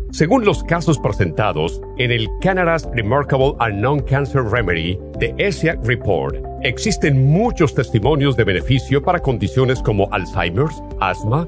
Según 0.11 0.43
los 0.43 0.61
casos 0.65 0.99
presentados 0.99 1.81
en 1.97 2.11
el 2.11 2.27
Canada's 2.41 2.85
Remarkable 2.93 3.53
and 3.59 3.79
Non-Cancer 3.79 4.43
Remedy 4.43 4.99
de 5.19 5.33
ESIAC 5.37 5.79
Report, 5.85 6.35
existen 6.63 7.31
muchos 7.31 7.73
testimonios 7.73 8.35
de 8.35 8.43
beneficio 8.43 9.01
para 9.01 9.19
condiciones 9.19 9.81
como 9.81 10.09
Alzheimer's, 10.11 10.83
asma, 10.99 11.47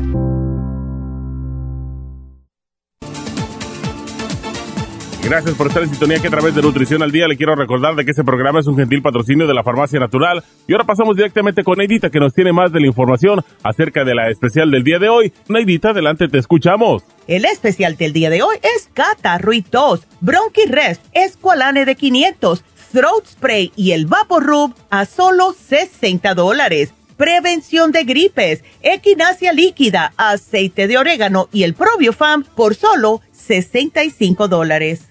Gracias 5.31 5.55
por 5.55 5.67
estar 5.67 5.81
en 5.81 5.89
sintonía 5.89 6.19
que 6.19 6.27
a 6.27 6.29
través 6.29 6.53
de 6.53 6.61
Nutrición 6.61 7.01
al 7.01 7.11
Día 7.13 7.25
le 7.25 7.37
quiero 7.37 7.55
recordar 7.55 7.95
de 7.95 8.03
que 8.03 8.11
este 8.11 8.25
programa 8.25 8.59
es 8.59 8.67
un 8.67 8.75
gentil 8.75 9.01
patrocinio 9.01 9.47
de 9.47 9.53
la 9.53 9.63
Farmacia 9.63 9.97
Natural. 9.97 10.43
Y 10.67 10.73
ahora 10.73 10.83
pasamos 10.83 11.15
directamente 11.15 11.63
con 11.63 11.77
Neidita 11.77 12.09
que 12.09 12.19
nos 12.19 12.33
tiene 12.33 12.51
más 12.51 12.73
de 12.73 12.81
la 12.81 12.87
información 12.87 13.41
acerca 13.63 14.03
de 14.03 14.13
la 14.13 14.29
especial 14.29 14.69
del 14.69 14.83
día 14.83 14.99
de 14.99 15.07
hoy. 15.07 15.31
Neidita, 15.47 15.91
adelante, 15.91 16.27
te 16.27 16.37
escuchamos. 16.37 17.03
El 17.27 17.45
especial 17.45 17.95
del 17.95 18.11
día 18.11 18.29
de 18.29 18.43
hoy 18.43 18.57
es 18.75 18.89
catarro 18.93 19.53
y 19.53 19.61
tos, 19.61 20.05
bronchi 20.19 20.65
rest, 20.65 21.01
escualane 21.13 21.85
de 21.85 21.95
500, 21.95 22.61
throat 22.91 23.25
spray 23.25 23.71
y 23.77 23.93
el 23.93 24.07
vapor 24.07 24.43
rub 24.43 24.75
a 24.89 25.05
solo 25.05 25.53
60 25.53 26.33
dólares. 26.33 26.93
Prevención 27.15 27.93
de 27.93 28.03
gripes, 28.03 28.65
equinacia 28.81 29.53
líquida, 29.53 30.11
aceite 30.17 30.87
de 30.87 30.97
orégano 30.97 31.47
y 31.53 31.63
el 31.63 31.73
probiofam 31.73 32.43
por 32.43 32.75
solo 32.75 33.21
65 33.31 34.49
dólares. 34.49 35.10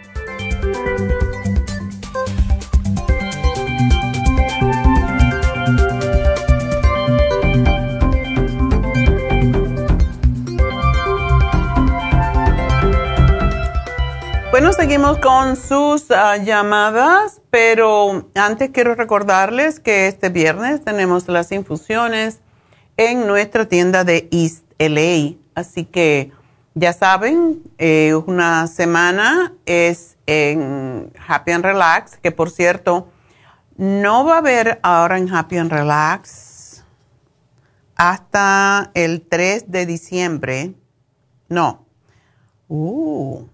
Bueno, 14.51 14.73
seguimos 14.73 15.17
con 15.19 15.55
sus 15.55 16.11
ah, 16.11 16.35
llamadas, 16.35 17.41
pero 17.49 18.29
antes 18.35 18.71
quiero 18.71 18.95
recordarles 18.95 19.79
que 19.79 20.07
este 20.07 20.27
viernes 20.27 20.83
tenemos 20.83 21.29
las 21.29 21.53
infusiones 21.53 22.41
en 22.97 23.27
nuestra 23.27 23.69
tienda 23.69 24.03
de 24.03 24.27
East 24.29 24.65
LA. 24.77 25.37
Así 25.55 25.85
que 25.85 26.33
ya 26.73 26.91
saben, 26.91 27.63
eh, 27.77 28.13
una 28.27 28.67
semana 28.67 29.53
es 29.65 30.17
en 30.25 31.13
Happy 31.25 31.51
and 31.51 31.63
Relax, 31.63 32.17
que 32.17 32.33
por 32.33 32.49
cierto, 32.49 33.07
no 33.77 34.25
va 34.25 34.35
a 34.35 34.39
haber 34.39 34.81
ahora 34.83 35.17
en 35.17 35.33
Happy 35.33 35.59
and 35.59 35.71
Relax 35.71 36.83
hasta 37.95 38.91
el 38.95 39.21
3 39.21 39.71
de 39.71 39.85
diciembre. 39.85 40.73
No. 41.47 41.85
Uh, 42.67 43.45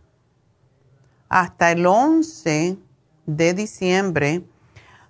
hasta 1.30 1.71
el 1.71 1.86
11 1.86 2.78
de 3.25 3.53
diciembre 3.53 4.43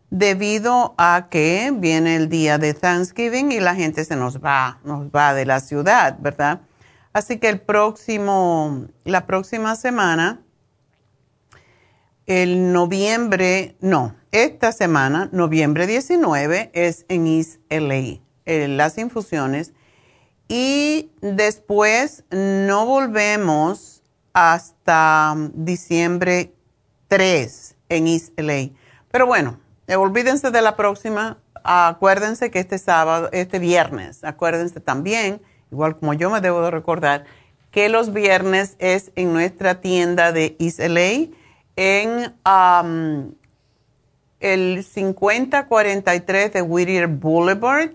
debido 0.10 0.96
a 0.98 1.28
que 1.30 1.72
viene 1.76 2.16
el 2.16 2.30
día 2.30 2.58
de 2.58 2.74
Thanksgiving 2.74 3.52
y 3.52 3.60
la 3.60 3.76
gente 3.76 4.06
se 4.06 4.16
nos 4.16 4.44
va, 4.44 4.80
nos 4.84 5.08
va 5.08 5.34
de 5.34 5.46
la 5.46 5.60
ciudad, 5.60 6.18
¿verdad? 6.20 6.62
Así 7.14 7.40
que 7.40 7.50
el 7.50 7.60
próximo, 7.60 8.88
la 9.04 9.26
próxima 9.26 9.76
semana, 9.76 10.42
el 12.26 12.72
noviembre, 12.74 13.76
no, 13.80 14.16
esta 14.32 14.72
semana, 14.72 15.30
noviembre 15.32 15.88
19, 15.88 16.72
es 16.74 17.06
en 17.10 17.28
East 17.28 17.60
LA, 17.70 18.20
eh, 18.46 18.68
las 18.68 18.98
infusiones. 18.98 19.74
Y 20.50 21.12
después 21.22 22.24
no 22.30 22.86
volvemos 22.86 23.97
hasta 24.40 25.36
diciembre 25.56 26.54
3 27.08 27.76
en 27.90 28.06
East 28.06 28.40
LA. 28.40 28.70
Pero 29.10 29.26
bueno, 29.26 29.60
eh, 29.88 29.96
olvídense 29.96 30.52
de 30.52 30.62
la 30.62 30.76
próxima. 30.76 31.40
Acuérdense 31.64 32.52
que 32.52 32.60
este 32.60 32.78
sábado, 32.78 33.30
este 33.32 33.58
viernes, 33.58 34.24
acuérdense 34.24 34.80
también 34.80 35.42
igual 35.72 35.98
como 35.98 36.14
yo 36.14 36.30
me 36.30 36.42
debo 36.42 36.62
de 36.62 36.72
recordar, 36.72 37.26
que 37.72 37.90
los 37.90 38.14
viernes 38.14 38.76
es 38.80 39.12
en 39.16 39.34
nuestra 39.34 39.82
tienda 39.82 40.32
de 40.32 40.56
East 40.60 40.80
LA 40.80 41.36
en 41.76 42.36
um, 42.46 43.34
el 44.40 44.84
5043 44.84 46.54
de 46.54 46.62
Whittier 46.62 47.08
Boulevard 47.08 47.92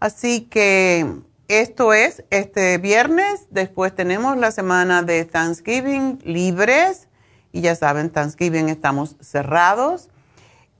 Así 0.00 0.48
que 0.48 1.20
esto 1.48 1.92
es 1.92 2.24
este 2.30 2.78
viernes, 2.78 3.48
después 3.50 3.94
tenemos 3.94 4.38
la 4.38 4.50
semana 4.50 5.02
de 5.02 5.26
Thanksgiving 5.26 6.20
libres 6.24 7.08
y 7.52 7.60
ya 7.60 7.76
saben, 7.76 8.08
Thanksgiving 8.08 8.70
estamos 8.70 9.16
cerrados. 9.20 10.08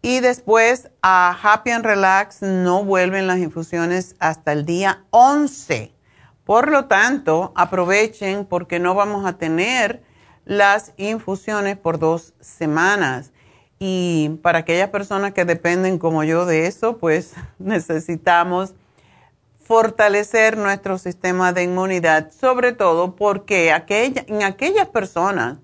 Y 0.01 0.20
después 0.20 0.89
a 1.03 1.39
Happy 1.43 1.72
and 1.72 1.85
Relax 1.85 2.41
no 2.41 2.83
vuelven 2.83 3.27
las 3.27 3.41
infusiones 3.41 4.16
hasta 4.20 4.53
el 4.53 4.64
día 4.64 5.05
11. 5.11 5.95
Por 6.47 6.70
lo 6.70 6.84
tanto, 6.84 7.53
aprovechen 7.57 8.47
porque 8.47 8.78
no 8.78 8.94
vamos 8.94 9.26
a 9.26 9.32
tener 9.32 10.05
las 10.44 10.92
infusiones 10.97 11.76
por 11.76 11.99
dos 11.99 12.34
semanas. 12.40 13.32
Y 13.80 14.38
para 14.42 14.61
aquellas 14.61 14.90
personas 14.90 15.32
que 15.32 15.44
dependen 15.44 15.99
como 15.99 16.22
yo 16.22 16.47
de 16.47 16.68
eso, 16.68 16.99
pues 16.99 17.34
necesitamos 17.59 18.74
fortalecer 19.59 20.57
nuestro 20.57 20.99
sistema 20.99 21.53
de 21.53 21.64
inmunidad, 21.64 22.30
sobre 22.30 22.72
todo 22.72 23.16
porque 23.16 23.72
aquella, 23.72 24.24
en 24.28 24.44
aquellas 24.44 24.86
personas 24.86 25.59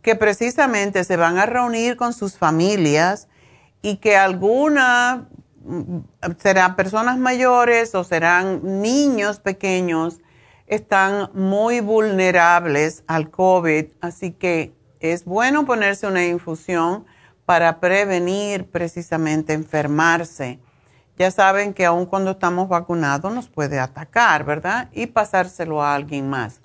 que 0.00 0.14
precisamente 0.14 1.04
se 1.04 1.18
van 1.18 1.36
a 1.36 1.44
reunir 1.44 1.96
con 1.96 2.14
sus 2.14 2.38
familias 2.38 3.28
y 3.82 3.96
que 3.96 4.16
algunas 4.16 5.18
mm, 5.18 5.35
serán 6.38 6.76
personas 6.76 7.18
mayores 7.18 7.94
o 7.94 8.04
serán 8.04 8.82
niños 8.82 9.40
pequeños, 9.40 10.20
están 10.66 11.30
muy 11.34 11.80
vulnerables 11.80 13.04
al 13.06 13.30
COVID, 13.30 13.86
así 14.00 14.32
que 14.32 14.74
es 15.00 15.24
bueno 15.24 15.66
ponerse 15.66 16.06
una 16.06 16.24
infusión 16.26 17.04
para 17.44 17.80
prevenir 17.80 18.68
precisamente 18.70 19.52
enfermarse 19.52 20.58
ya 21.18 21.30
saben 21.30 21.72
que 21.72 21.86
aun 21.86 22.06
cuando 22.06 22.32
estamos 22.32 22.68
vacunados 22.68 23.32
nos 23.32 23.48
puede 23.48 23.80
atacar, 23.80 24.44
¿verdad? 24.44 24.88
Y 24.92 25.06
pasárselo 25.06 25.82
a 25.82 25.94
alguien 25.94 26.28
más. 26.28 26.60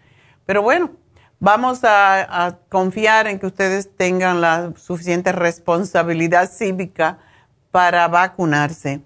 Pero 0.46 0.62
bueno, 0.62 0.92
vamos 1.40 1.82
a, 1.84 2.60
confiar 2.70 3.28
en 3.28 3.40
que 3.40 3.46
ustedes 3.46 3.96
tengan 3.96 4.42
la 4.42 4.74
suficiente 4.76 5.32
responsabilidad 5.32 6.50
cívica 6.52 7.20
para 7.72 8.08
vacunarse. 8.08 9.02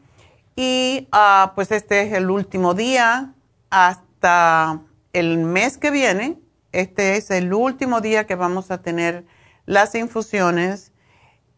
Y 0.55 1.07
ah, 1.11 1.53
pues 1.55 1.71
este 1.71 2.01
es 2.01 2.13
el 2.13 2.29
último 2.29 2.73
día 2.73 3.33
hasta 3.69 4.81
el 5.13 5.37
mes 5.37 5.77
que 5.77 5.91
viene. 5.91 6.39
Este 6.71 7.17
es 7.17 7.31
el 7.31 7.53
último 7.53 8.01
día 8.01 8.25
que 8.25 8.35
vamos 8.35 8.71
a 8.71 8.81
tener 8.81 9.25
las 9.65 9.95
infusiones 9.95 10.91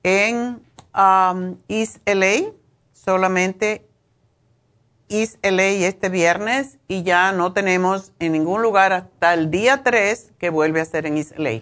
en 0.04 0.62
um, 0.94 1.58
East 1.68 1.98
LA 2.06 2.52
solamente 3.08 3.88
East 5.08 5.38
LA 5.42 5.88
este 5.88 6.10
viernes 6.10 6.78
y 6.90 7.04
ya 7.04 7.32
no 7.32 7.54
tenemos 7.54 8.12
en 8.20 8.34
ningún 8.34 8.62
lugar 8.62 8.92
hasta 8.92 9.34
el 9.34 9.50
día 9.50 9.82
3 9.82 10.34
que 10.38 10.50
vuelve 10.50 10.82
a 10.82 10.86
ser 10.86 11.06
en 11.06 11.16
East 11.16 11.32
LA. 11.38 11.62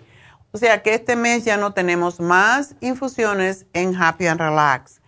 O 0.51 0.57
sea 0.57 0.81
que 0.81 0.95
este 0.95 1.15
mes 1.15 1.45
ya 1.45 1.57
no 1.57 1.73
tenemos 1.73 2.19
más 2.19 2.73
infusiones 2.81 3.67
en 3.73 3.95
Happy 3.95 4.25
and 4.25 4.39
Relax. 4.39 5.01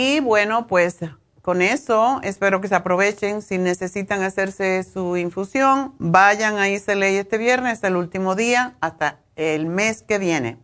Y 0.00 0.20
bueno, 0.20 0.68
pues 0.68 0.98
con 1.42 1.60
eso 1.60 2.20
espero 2.22 2.60
que 2.60 2.68
se 2.68 2.76
aprovechen. 2.76 3.42
Si 3.42 3.58
necesitan 3.58 4.22
hacerse 4.22 4.84
su 4.84 5.16
infusión, 5.16 5.92
vayan 5.98 6.56
a 6.56 6.68
LA 6.68 7.08
este 7.08 7.36
viernes, 7.36 7.82
el 7.82 7.96
último 7.96 8.36
día, 8.36 8.76
hasta 8.80 9.18
el 9.34 9.66
mes 9.66 10.02
que 10.02 10.18
viene. 10.18 10.56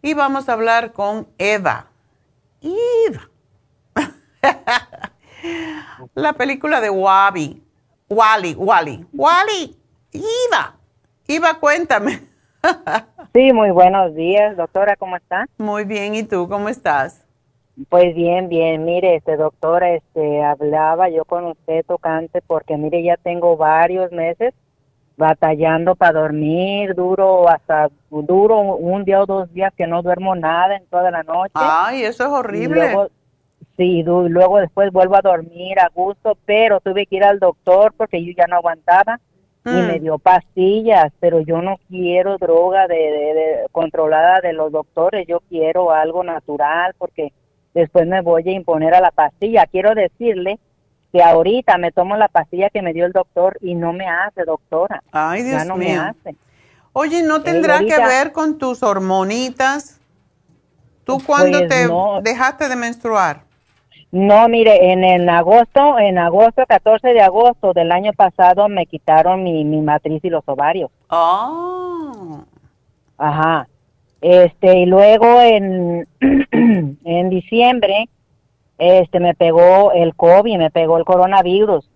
Y 0.00 0.14
vamos 0.14 0.48
a 0.48 0.54
hablar 0.54 0.94
con 0.94 1.28
Eva. 1.36 1.90
Eva. 2.62 3.28
La 6.14 6.32
película 6.32 6.80
de 6.80 6.88
Wabi. 6.88 7.67
Wally, 8.10 8.54
Wally. 8.54 9.04
Wally. 9.12 9.76
Eva. 10.12 10.76
Eva, 11.26 11.58
cuéntame. 11.60 12.20
sí, 13.34 13.52
muy 13.52 13.70
buenos 13.70 14.14
días, 14.14 14.56
doctora, 14.56 14.96
¿cómo 14.96 15.16
está? 15.16 15.46
Muy 15.58 15.84
bien, 15.84 16.14
¿y 16.14 16.22
tú 16.22 16.48
cómo 16.48 16.70
estás? 16.70 17.26
Pues 17.90 18.14
bien, 18.14 18.48
bien, 18.48 18.84
mire, 18.84 19.16
este 19.16 19.36
doctora, 19.36 19.90
este 19.94 20.42
hablaba 20.42 21.10
yo 21.10 21.24
con 21.26 21.44
usted 21.46 21.84
tocante 21.86 22.40
porque 22.40 22.76
mire, 22.78 23.02
ya 23.02 23.16
tengo 23.18 23.56
varios 23.56 24.10
meses 24.10 24.54
batallando 25.18 25.94
para 25.94 26.18
dormir, 26.20 26.94
duro 26.94 27.48
hasta 27.48 27.88
duro 28.10 28.60
un 28.60 29.04
día 29.04 29.20
o 29.20 29.26
dos 29.26 29.52
días 29.52 29.72
que 29.76 29.86
no 29.86 30.02
duermo 30.02 30.34
nada 30.34 30.76
en 30.76 30.86
toda 30.86 31.10
la 31.10 31.22
noche. 31.24 31.52
Ay, 31.54 32.04
eso 32.04 32.24
es 32.24 32.30
horrible. 32.30 32.92
Luego, 32.92 33.08
sí, 33.78 34.02
luego 34.02 34.58
después 34.58 34.92
vuelvo 34.92 35.16
a 35.16 35.22
dormir 35.22 35.78
a 35.80 35.88
gusto, 35.88 36.36
pero 36.44 36.80
tuve 36.80 37.06
que 37.06 37.16
ir 37.16 37.24
al 37.24 37.38
doctor 37.38 37.94
porque 37.96 38.22
yo 38.22 38.32
ya 38.36 38.46
no 38.46 38.56
aguantaba 38.56 39.20
y 39.64 39.70
me 39.70 39.98
mm. 39.98 40.02
dio 40.02 40.18
pastillas, 40.18 41.12
pero 41.20 41.40
yo 41.40 41.62
no 41.62 41.78
quiero 41.88 42.38
droga 42.38 42.86
de, 42.86 42.94
de, 42.96 43.66
controlada 43.72 44.40
de 44.40 44.52
los 44.52 44.72
doctores, 44.72 45.26
yo 45.26 45.40
quiero 45.48 45.92
algo 45.92 46.24
natural 46.24 46.94
porque 46.98 47.32
después 47.74 48.06
me 48.06 48.20
voy 48.20 48.48
a 48.48 48.52
imponer 48.52 48.94
a 48.94 49.00
la 49.00 49.10
pastilla. 49.10 49.66
Quiero 49.66 49.94
decirle 49.94 50.58
que 51.12 51.22
ahorita 51.22 51.78
me 51.78 51.92
tomo 51.92 52.16
la 52.16 52.28
pastilla 52.28 52.70
que 52.70 52.82
me 52.82 52.92
dio 52.92 53.06
el 53.06 53.12
doctor 53.12 53.58
y 53.60 53.74
no 53.74 53.92
me 53.92 54.06
hace, 54.06 54.44
doctora. 54.44 55.02
Ay, 55.12 55.42
Dios 55.42 55.62
ya 55.62 55.64
no 55.64 55.76
mío. 55.76 55.88
me 55.88 55.98
hace. 55.98 56.36
Oye, 56.92 57.22
¿no 57.22 57.42
tendrá 57.42 57.78
que 57.80 57.96
ver 57.96 58.32
con 58.32 58.58
tus 58.58 58.82
hormonitas? 58.82 60.00
¿Tú 61.04 61.22
cuándo 61.24 61.58
Pues 61.58 61.68
te 61.68 61.86
no. 61.86 62.20
dejaste 62.22 62.68
de 62.68 62.76
menstruar? 62.76 63.47
No, 64.10 64.48
mire, 64.48 64.90
en, 64.92 65.04
en 65.04 65.28
agosto, 65.28 65.98
en 65.98 66.16
agosto, 66.16 66.64
14 66.66 67.08
de 67.08 67.20
agosto 67.20 67.74
del 67.74 67.92
año 67.92 68.12
pasado 68.14 68.66
me 68.68 68.86
quitaron 68.86 69.42
mi, 69.42 69.64
mi 69.64 69.82
matriz 69.82 70.24
y 70.24 70.30
los 70.30 70.42
ovarios. 70.46 70.90
Oh. 71.10 72.40
Ajá. 73.18 73.68
Este, 74.20 74.78
y 74.78 74.86
luego 74.86 75.40
en, 75.42 76.06
en 77.04 77.28
diciembre, 77.30 78.08
este, 78.78 79.20
me 79.20 79.34
pegó 79.34 79.92
el 79.92 80.14
COVID, 80.14 80.56
me 80.56 80.70
pegó 80.70 80.96
el 80.96 81.04
coronavirus. 81.04 81.88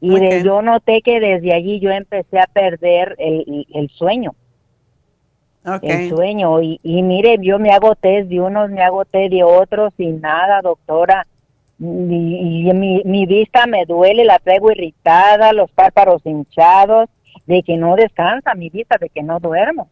Y 0.00 0.20
de- 0.20 0.42
yo 0.44 0.60
noté 0.60 1.00
que 1.00 1.20
desde 1.20 1.54
allí 1.54 1.80
yo 1.80 1.90
empecé 1.90 2.38
a 2.38 2.46
perder 2.46 3.16
el, 3.18 3.66
el 3.72 3.88
sueño, 3.90 4.34
Ok. 5.66 5.80
el 5.84 6.10
sueño. 6.10 6.60
Y, 6.60 6.78
y 6.82 7.02
mire, 7.02 7.38
yo 7.40 7.58
me 7.58 7.70
hago 7.70 7.94
test 7.94 8.28
de 8.28 8.40
unos, 8.40 8.68
me 8.70 8.82
hago 8.82 9.06
test 9.06 9.32
de 9.32 9.42
otros 9.42 9.94
y 9.96 10.08
nada, 10.08 10.60
doctora. 10.60 11.26
Y, 11.78 12.68
y 12.68 12.72
mi, 12.72 13.02
mi 13.04 13.26
vista 13.26 13.66
me 13.66 13.84
duele, 13.84 14.24
la 14.24 14.38
traigo 14.38 14.70
irritada, 14.70 15.52
los 15.52 15.70
párpados 15.70 16.22
hinchados, 16.24 17.08
de 17.46 17.62
que 17.62 17.76
no 17.76 17.96
descansa 17.96 18.54
mi 18.54 18.70
vista, 18.70 18.96
de 18.98 19.08
que 19.08 19.22
no 19.22 19.40
duermo. 19.40 19.88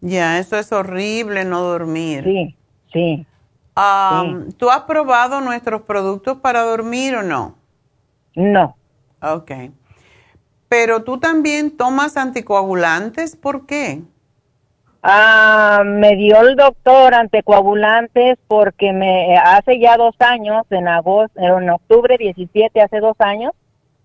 Ya, 0.00 0.38
eso 0.38 0.58
es 0.58 0.70
horrible 0.70 1.44
no 1.44 1.62
dormir. 1.62 2.24
Sí, 2.24 2.56
sí. 2.92 3.26
Am, 3.74 4.52
¿Tú 4.52 4.70
has 4.70 4.82
probado 4.82 5.40
nuestros 5.40 5.82
productos 5.82 6.38
para 6.38 6.62
dormir 6.62 7.16
o 7.16 7.22
no? 7.22 7.56
No. 8.36 8.76
Ok. 9.20 9.50
Pero 10.68 11.04
tú 11.04 11.18
también 11.18 11.76
tomas 11.76 12.16
anticoagulantes, 12.16 13.34
¿por 13.36 13.66
qué? 13.66 14.02
Ah, 15.06 15.82
me 15.84 16.16
dio 16.16 16.40
el 16.40 16.56
doctor 16.56 17.12
anticoagulantes 17.12 18.38
porque 18.48 18.94
me 18.94 19.36
hace 19.36 19.78
ya 19.78 19.98
dos 19.98 20.14
años, 20.18 20.62
en 20.70 20.88
agosto, 20.88 21.38
en 21.38 21.68
octubre 21.68 22.16
17, 22.16 22.80
hace 22.80 23.00
dos 23.00 23.14
años, 23.18 23.52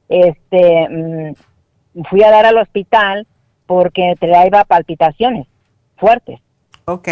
este, 0.09 0.89
mm, 0.89 2.03
fui 2.09 2.21
a 2.21 2.31
dar 2.31 2.45
al 2.45 2.57
hospital 2.57 3.25
porque 3.65 4.15
traía 4.19 4.65
palpitaciones 4.65 5.47
fuertes. 5.95 6.41
Ok. 6.83 7.07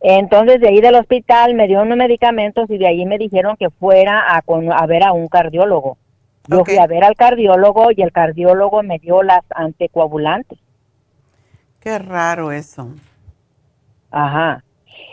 Entonces 0.00 0.60
de 0.60 0.68
ahí 0.68 0.80
del 0.80 0.94
hospital 0.94 1.54
me 1.54 1.66
dio 1.66 1.82
unos 1.82 1.96
medicamentos 1.98 2.70
y 2.70 2.78
de 2.78 2.86
ahí 2.86 3.04
me 3.06 3.18
dijeron 3.18 3.56
que 3.56 3.70
fuera 3.70 4.36
a, 4.36 4.42
con- 4.42 4.72
a 4.72 4.86
ver 4.86 5.02
a 5.02 5.12
un 5.12 5.26
cardiólogo. 5.26 5.96
Yo 6.46 6.60
Ok. 6.60 6.68
fui 6.68 6.78
a 6.78 6.86
ver 6.86 7.02
al 7.02 7.16
cardiólogo 7.16 7.88
y 7.90 8.02
el 8.02 8.12
cardiólogo 8.12 8.84
me 8.84 9.00
dio 9.00 9.24
las 9.24 9.40
anticoagulantes. 9.50 10.58
Qué 11.84 11.98
raro 11.98 12.50
eso. 12.50 12.88
Ajá. 14.10 14.64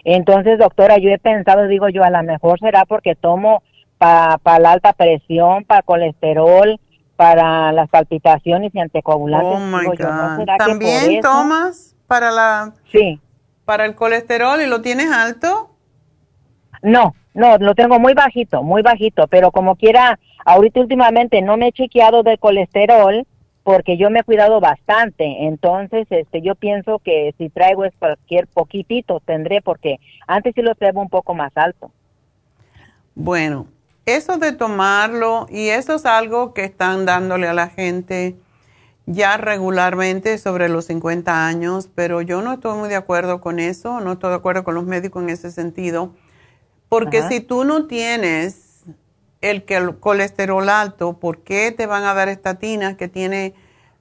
Entonces, 0.06 0.58
doctora, 0.58 0.98
yo 0.98 1.10
he 1.10 1.20
pensado, 1.20 1.68
digo 1.68 1.90
yo, 1.90 2.04
a 2.04 2.10
lo 2.10 2.24
mejor 2.24 2.60
será 2.60 2.86
porque 2.86 3.14
tomo 3.16 3.62
para 3.98 4.40
la 4.58 4.72
alta 4.72 4.94
presión, 4.94 5.66
para 5.66 5.82
colesterol, 5.84 6.80
para 7.18 7.72
las 7.74 7.90
palpitaciones 7.90 8.74
y 8.74 8.80
anticoagulantes. 8.80 9.52
Oh 9.52 9.60
my 9.60 9.82
Digo 9.82 9.94
yo, 9.96 10.12
¿no 10.12 10.38
God. 10.38 10.46
¿También 10.58 11.22
tomas 11.22 11.96
para 12.08 12.32
la 12.32 12.74
Sí. 12.90 13.20
para 13.66 13.86
el 13.86 13.94
colesterol 13.94 14.62
y 14.62 14.66
lo 14.66 14.82
tienes 14.82 15.12
alto? 15.12 15.76
No, 16.82 17.14
no, 17.34 17.58
lo 17.58 17.76
tengo 17.76 18.00
muy 18.00 18.14
bajito, 18.14 18.64
muy 18.64 18.82
bajito, 18.82 19.28
pero 19.28 19.52
como 19.52 19.76
quiera, 19.76 20.20
ahorita 20.46 20.80
últimamente 20.80 21.42
no 21.42 21.58
me 21.58 21.68
he 21.68 21.72
chequeado 21.72 22.24
de 22.24 22.38
colesterol 22.38 23.28
porque 23.64 23.98
yo 23.98 24.10
me 24.10 24.20
he 24.20 24.24
cuidado 24.24 24.60
bastante, 24.60 25.46
entonces 25.46 26.08
este 26.10 26.42
yo 26.42 26.56
pienso 26.56 27.00
que 27.00 27.34
si 27.38 27.50
traigo 27.50 27.86
es 27.86 27.94
cualquier 28.00 28.48
poquitito 28.48 29.20
tendré 29.20 29.62
porque 29.62 29.98
antes 30.28 30.56
sí 30.56 30.62
lo 30.62 30.74
traigo 30.76 31.02
un 31.02 31.10
poco 31.10 31.36
más 31.36 31.52
alto. 31.56 31.92
Bueno, 33.14 33.68
eso 34.06 34.38
de 34.38 34.54
tomarlo 34.54 35.46
y 35.50 35.70
eso 35.70 35.96
es 35.96 36.06
algo 36.06 36.54
que 36.54 36.64
están 36.64 37.06
dándole 37.06 37.48
a 37.48 37.54
la 37.54 37.68
gente 37.68 38.36
ya 39.06 39.38
regularmente 39.38 40.38
sobre 40.38 40.70
los 40.70 40.86
50 40.86 41.46
años, 41.46 41.90
pero 41.94 42.22
yo 42.22 42.42
no 42.42 42.54
estoy 42.54 42.78
muy 42.78 42.90
de 42.90 42.96
acuerdo 42.96 43.42
con 43.42 43.60
eso, 43.60 44.00
no 44.00 44.14
estoy 44.14 44.30
de 44.30 44.38
acuerdo 44.38 44.64
con 44.64 44.76
los 44.76 44.86
médicos 44.86 45.24
en 45.24 45.30
ese 45.30 45.52
sentido, 45.52 46.14
porque 46.90 47.20
Ajá. 47.20 47.30
si 47.30 47.42
tú 47.42 47.64
no 47.64 47.88
tienes 47.88 48.61
el, 49.42 49.66
colesterol 50.00 50.70
alto, 50.70 51.14
¿por 51.14 51.40
qué 51.40 51.72
te 51.72 51.86
van 51.86 52.04
a 52.04 52.14
dar 52.14 52.30
estatinas 52.30 52.96
que 52.96 53.08
tiene 53.08 53.54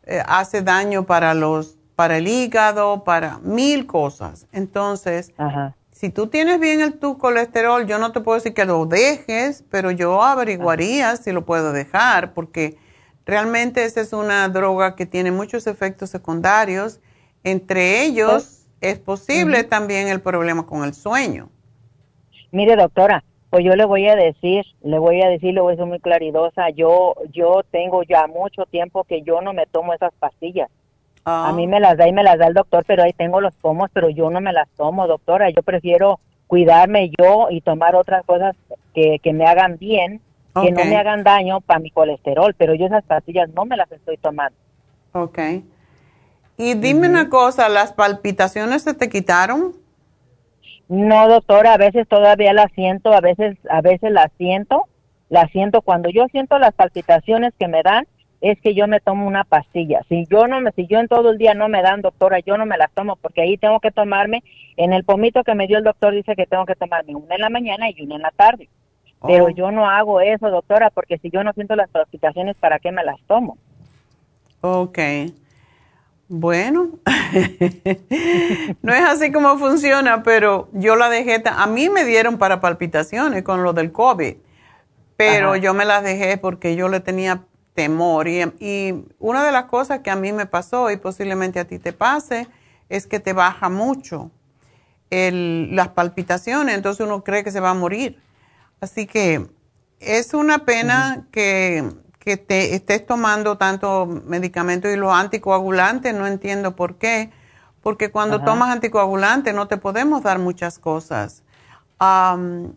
eh, 0.05 0.23
hace 0.27 0.63
daño 0.63 1.07
para 1.07 1.35
los 1.35 1.77
para 1.97 2.17
el 2.17 2.29
hígado, 2.29 3.05
para 3.05 3.39
mil 3.39 3.87
cosas? 3.87 4.47
Entonces, 4.53 5.33
Ajá. 5.37 5.75
si 5.91 6.09
tú 6.09 6.29
tienes 6.29 6.59
bien 6.59 6.81
el 6.81 6.99
tu 6.99 7.19
colesterol, 7.19 7.87
yo 7.87 7.99
no 7.99 8.13
te 8.13 8.21
puedo 8.21 8.37
decir 8.37 8.55
que 8.55 8.65
lo 8.65 8.87
dejes, 8.87 9.65
pero 9.71 9.91
yo 9.91 10.23
averiguaría 10.23 11.17
si 11.17 11.33
lo 11.33 11.45
puedo 11.45 11.73
dejar, 11.73 12.33
porque 12.33 12.79
realmente 13.27 13.85
esa 13.85 14.01
es 14.01 14.15
una 14.15 14.49
droga 14.49 14.97
que 14.97 15.05
tiene 15.05 15.31
muchos 15.31 15.67
efectos 15.67 16.09
secundarios. 16.09 17.01
Entre 17.45 18.03
ellos 18.03 18.67
es 18.81 18.99
posible 18.99 19.65
también 19.65 20.09
el 20.09 20.21
problema 20.21 20.67
con 20.67 20.85
el 20.85 20.95
sueño. 20.95 21.51
Mire, 22.51 22.77
doctora, 22.77 23.23
pues 23.51 23.65
yo 23.65 23.75
le 23.75 23.85
voy 23.85 24.07
a 24.07 24.15
decir, 24.15 24.65
le 24.83 24.99
voy 24.99 25.21
a 25.23 25.29
decir, 25.29 25.53
le 25.53 25.61
voy 25.61 25.75
a 25.75 25.77
ser 25.77 25.87
muy 25.87 25.99
claridosa, 25.99 26.71
yo 26.71 27.15
yo 27.33 27.63
tengo 27.71 28.05
ya 28.05 28.29
mucho 28.29 28.65
tiempo 28.67 29.05
que 29.05 29.23
yo 29.23 29.41
no 29.41 29.53
me 29.53 29.67
tomo 29.67 29.93
esas 29.93 30.13
pastillas. 30.19 30.71
Ah. 31.25 31.49
A 31.49 31.53
mí 31.53 31.67
me 31.67 31.81
las 31.81 31.99
da 31.99 32.09
y 32.09 32.13
me 32.13 32.23
las 32.23 32.39
da 32.39 32.47
el 32.47 32.55
doctor, 32.55 32.85
pero 32.87 33.03
ahí 33.03 33.13
tengo 33.13 33.41
los 33.41 33.55
pomos, 33.57 33.91
pero 33.93 34.09
yo 34.09 34.31
no 34.31 34.41
me 34.41 34.53
las 34.53 34.69
tomo, 34.77 35.07
doctora. 35.07 35.51
Yo 35.51 35.63
prefiero 35.63 36.21
cuidarme 36.47 37.11
yo 37.19 37.49
y 37.51 37.61
tomar 37.61 37.95
otras 37.97 38.25
cosas 38.25 38.57
que, 38.95 39.19
que 39.19 39.33
me 39.33 39.47
hagan 39.47 39.77
bien, 39.79 40.21
que 40.61 40.71
no 40.73 40.85
me 40.85 40.97
hagan 40.97 41.23
daño 41.23 41.61
para 41.61 41.81
mi 41.81 41.91
colesterol, 41.91 42.55
pero 42.57 42.75
yo 42.75 42.87
esas 42.87 43.05
pastillas 43.05 43.51
no 43.51 43.65
me 43.65 43.77
las 43.77 43.91
estoy 43.93 44.17
tomando. 44.17 44.57
Ok. 45.13 45.39
Y 46.57 46.75
dime 46.75 47.09
una 47.09 47.29
cosa, 47.29 47.69
¿las 47.69 47.93
palpitaciones 47.93 48.83
se 48.83 48.95
te 48.95 49.09
quitaron? 49.09 49.80
No, 50.91 51.29
doctora, 51.29 51.75
a 51.75 51.79
veces 51.79 52.09
todavía 52.09 52.53
la 52.53 52.67
siento, 52.75 53.13
a 53.13 53.21
veces 53.21 53.57
a 53.71 53.81
veces 53.81 54.11
la 54.11 54.29
siento, 54.37 54.87
la 55.29 55.47
siento 55.47 55.83
cuando 55.83 56.11
yo 56.11 56.27
siento 56.33 56.59
las 56.59 56.75
palpitaciones 56.75 57.55
que 57.61 57.69
me 57.69 57.85
dan 57.85 58.09
es 58.41 58.61
que 58.61 58.75
yo 58.75 58.89
me 58.89 58.99
tomo 58.99 59.25
una 59.29 59.45
pastilla. 59.45 60.01
Si 60.09 60.27
yo 60.29 60.49
no 60.49 60.61
me 60.61 60.73
si 60.73 60.89
yo 60.89 60.99
en 60.99 61.07
todo 61.07 61.31
el 61.31 61.39
día 61.39 61.55
no 61.55 61.69
me 61.69 61.81
dan, 61.81 62.03
doctora, 62.03 62.41
yo 62.41 62.57
no 62.57 62.67
me 62.67 62.77
las 62.77 62.91
tomo 62.91 63.15
porque 63.15 63.43
ahí 63.43 63.57
tengo 63.57 63.79
que 63.79 63.93
tomarme 63.93 64.43
en 64.77 64.93
el 64.93 65.05
pomito 65.05 65.45
que 65.45 65.55
me 65.55 65.69
dio 65.69 65.79
el 65.79 65.85
doctor 65.85 66.13
dice 66.13 66.35
que 66.35 66.47
tengo 66.47 66.67
que 66.67 66.75
tomarme 66.75 67.15
una 67.15 67.37
en 67.37 67.41
la 67.41 67.51
mañana 67.51 67.89
y 67.89 68.03
una 68.03 68.17
en 68.17 68.23
la 68.23 68.33
tarde. 68.33 68.69
Pero 69.25 69.45
Oh. 69.45 69.51
yo 69.51 69.71
no 69.71 69.89
hago 69.89 70.21
eso, 70.21 70.51
doctora, 70.51 70.91
porque 70.91 71.19
si 71.19 71.31
yo 71.31 71.45
no 71.45 71.53
siento 71.53 71.77
las 71.77 71.89
palpitaciones, 71.91 72.57
¿para 72.57 72.81
qué 72.81 72.91
me 72.91 73.05
las 73.05 73.21
tomo? 73.29 73.59
Ok. 74.63 74.99
Bueno, 76.33 77.01
no 78.83 78.95
es 78.95 79.03
así 79.05 79.33
como 79.33 79.59
funciona, 79.59 80.23
pero 80.23 80.69
yo 80.73 80.95
la 80.95 81.09
dejé. 81.09 81.43
A 81.45 81.67
mí 81.67 81.89
me 81.91 82.05
dieron 82.05 82.39
para 82.39 82.61
palpitaciones 82.61 83.43
con 83.43 83.65
lo 83.65 83.73
del 83.73 83.91
COVID, 83.91 84.37
pero 85.17 85.49
Ajá. 85.51 85.57
yo 85.57 85.75
me 85.75 85.85
las 85.85 86.05
dejé 86.05 86.39
porque 86.39 86.77
yo 86.77 86.89
le 86.89 87.01
tenía 87.01 87.43
temor. 87.75 88.29
Y, 88.29 88.43
y 88.61 89.05
una 89.19 89.45
de 89.45 89.53
las 89.53 89.65
cosas 89.65 90.01
que 90.01 90.11
a 90.11 90.17
mí 90.17 90.33
me 90.33 90.47
pasó 90.47 90.91
y 90.93 90.99
posiblemente 90.99 91.59
a 91.61 91.67
ti 91.67 91.81
te 91.81 91.93
pase 91.93 92.49
es 92.89 93.09
que 93.09 93.19
te 93.21 93.33
baja 93.33 93.69
mucho 93.69 94.31
el- 95.11 95.75
las 95.75 95.89
palpitaciones, 95.89 96.77
entonces 96.77 97.05
uno 97.05 97.25
cree 97.25 97.43
que 97.45 97.51
se 97.51 97.61
va 97.61 97.71
a 97.71 97.75
morir. 97.75 98.23
Así 98.81 99.07
que 99.07 99.47
es 100.01 100.33
una 100.35 100.61
pena 100.65 101.27
que, 101.33 101.85
que 102.21 102.37
te 102.37 102.75
estés 102.75 103.05
tomando 103.05 103.57
tanto 103.57 104.07
medicamento 104.07 104.89
y 104.89 104.97
los 104.97 105.13
anticoagulantes, 105.13 106.15
no 106.15 106.27
entiendo 106.27 106.77
por 106.77 106.97
qué, 106.97 107.31
porque 107.83 108.11
cuando 108.11 108.37
Ajá. 108.37 108.45
tomas 108.45 108.71
anticoagulantes 108.71 109.55
no 109.55 109.67
te 109.67 109.79
podemos 109.79 110.23
dar 110.23 110.39
muchas 110.39 110.79
cosas. 110.79 111.43
Am, 111.99 112.75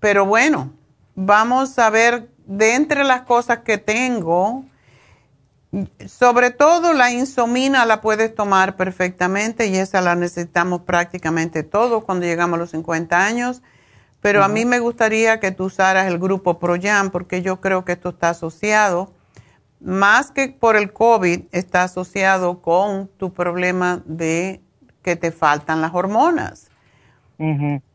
pero 0.00 0.26
bueno, 0.26 0.70
vamos 1.14 1.78
a 1.78 1.88
ver 1.88 2.28
de 2.46 2.74
entre 2.74 3.04
las 3.04 3.22
cosas 3.22 3.60
que 3.60 3.78
tengo, 3.78 4.64
sobre 6.06 6.50
todo 6.50 6.92
la 6.92 7.10
insomina 7.10 7.86
la 7.86 8.02
puedes 8.02 8.34
tomar 8.34 8.76
perfectamente 8.76 9.66
y 9.66 9.76
esa 9.76 10.02
la 10.02 10.14
necesitamos 10.14 10.82
prácticamente 10.82 11.62
todos 11.62 12.04
cuando 12.04 12.26
llegamos 12.26 12.58
a 12.58 12.60
los 12.60 12.70
50 12.70 13.24
años. 13.24 13.62
Pero 14.24 14.42
a 14.42 14.48
mí 14.48 14.64
me 14.64 14.78
gustaría 14.78 15.38
que 15.38 15.50
tú 15.50 15.64
usaras 15.64 16.06
el 16.06 16.18
grupo 16.18 16.58
ProYam 16.58 17.10
porque 17.10 17.42
yo 17.42 17.60
creo 17.60 17.84
que 17.84 17.92
esto 17.92 18.08
está 18.08 18.30
asociado, 18.30 19.12
más 19.80 20.30
que 20.30 20.48
por 20.48 20.76
el 20.76 20.94
COVID, 20.94 21.42
está 21.52 21.82
asociado 21.82 22.62
con 22.62 23.08
tu 23.18 23.34
problema 23.34 24.02
de 24.06 24.62
que 25.02 25.16
te 25.16 25.30
faltan 25.30 25.82
las 25.82 25.92
hormonas. 25.92 26.70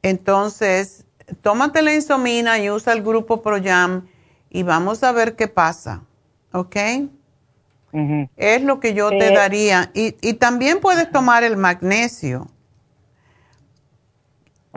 Entonces, 0.03 1.03
tómate 1.41 1.81
la 1.81 1.95
insomina 1.95 2.59
y 2.59 2.69
usa 2.69 2.93
el 2.93 3.01
grupo 3.01 3.41
ProYam 3.41 4.05
y 4.51 4.61
vamos 4.61 5.01
a 5.03 5.11
ver 5.11 5.35
qué 5.35 5.47
pasa, 5.47 6.03
¿ok? 6.51 6.75
Es 8.37 8.61
lo 8.61 8.79
que 8.79 8.93
yo 8.93 9.09
te 9.09 9.33
daría. 9.33 9.89
Y, 9.95 10.15
y 10.21 10.33
también 10.35 10.79
puedes 10.79 11.11
tomar 11.11 11.43
el 11.43 11.57
magnesio. 11.57 12.51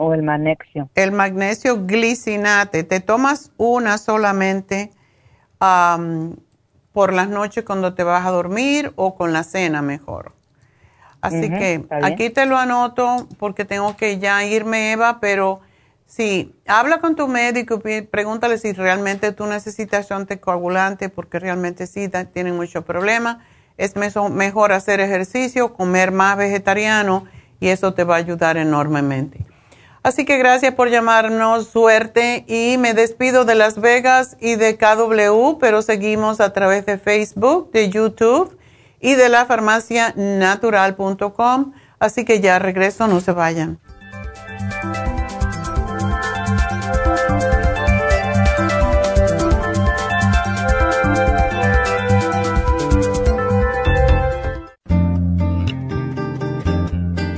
O 0.05 0.13
el 0.13 0.21
magnesio. 0.21 0.89
El 0.95 1.13
magnesio 1.13 1.85
glicinate. 1.85 2.83
Te 2.83 2.99
tomas 2.99 3.51
una 3.57 3.97
solamente 3.97 4.91
por 6.91 7.13
las 7.13 7.29
noches 7.29 7.63
cuando 7.63 7.93
te 7.93 8.03
vas 8.03 8.25
a 8.25 8.31
dormir 8.31 8.91
o 8.97 9.15
con 9.15 9.31
la 9.31 9.43
cena 9.43 9.81
mejor. 9.81 10.33
Así 11.21 11.49
que 11.49 11.85
aquí 12.03 12.29
te 12.29 12.45
lo 12.45 12.57
anoto 12.57 13.29
porque 13.39 13.63
tengo 13.63 13.95
que 13.95 14.19
ya 14.19 14.43
irme, 14.43 14.91
Eva, 14.91 15.21
pero 15.21 15.61
sí, 16.05 16.53
habla 16.67 16.99
con 16.99 17.15
tu 17.15 17.29
médico 17.29 17.81
y 17.85 18.01
pregúntale 18.01 18.57
si 18.57 18.73
realmente 18.73 19.31
tú 19.31 19.45
necesitas 19.45 20.11
anticoagulante 20.11 21.07
porque 21.07 21.39
realmente 21.39 21.87
sí 21.87 22.11
tienen 22.33 22.57
mucho 22.57 22.81
problema. 22.81 23.39
Es 23.77 23.93
mejor 23.95 24.73
hacer 24.73 24.99
ejercicio, 24.99 25.73
comer 25.73 26.11
más 26.11 26.35
vegetariano 26.35 27.23
y 27.61 27.69
eso 27.69 27.93
te 27.93 28.03
va 28.03 28.15
a 28.15 28.17
ayudar 28.17 28.57
enormemente. 28.57 29.45
Así 30.03 30.25
que 30.25 30.37
gracias 30.37 30.73
por 30.73 30.89
llamarnos, 30.89 31.69
suerte 31.69 32.43
y 32.47 32.77
me 32.77 32.93
despido 32.93 33.45
de 33.45 33.55
Las 33.55 33.79
Vegas 33.79 34.35
y 34.41 34.55
de 34.55 34.77
KW, 34.77 35.57
pero 35.59 35.81
seguimos 35.81 36.41
a 36.41 36.51
través 36.51 36.85
de 36.85 36.97
Facebook, 36.97 37.71
de 37.71 37.89
YouTube 37.89 38.59
y 38.99 39.15
de 39.15 39.29
la 39.29 39.45
farmacianatural.com. 39.45 41.71
Así 41.99 42.25
que 42.25 42.41
ya 42.41 42.59
regreso, 42.59 43.07
no 43.07 43.21
se 43.21 43.31
vayan. 43.31 43.79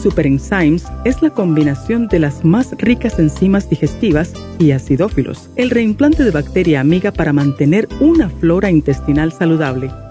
Super 0.00 0.26
Enzymes 0.26 0.84
es 1.04 1.20
la 1.20 1.30
combinación 1.30 2.08
de 2.08 2.20
las 2.20 2.44
más 2.44 2.72
ricas 2.78 3.18
enzimas 3.18 3.68
digestivas 3.68 4.32
y 4.58 4.70
acidófilos, 4.70 5.50
el 5.56 5.70
reimplante 5.70 6.24
de 6.24 6.30
bacteria 6.30 6.80
amiga 6.80 7.12
para 7.12 7.32
mantener 7.32 7.86
una 8.00 8.30
flora 8.30 8.70
intestinal 8.70 9.32
saludable. 9.32 9.90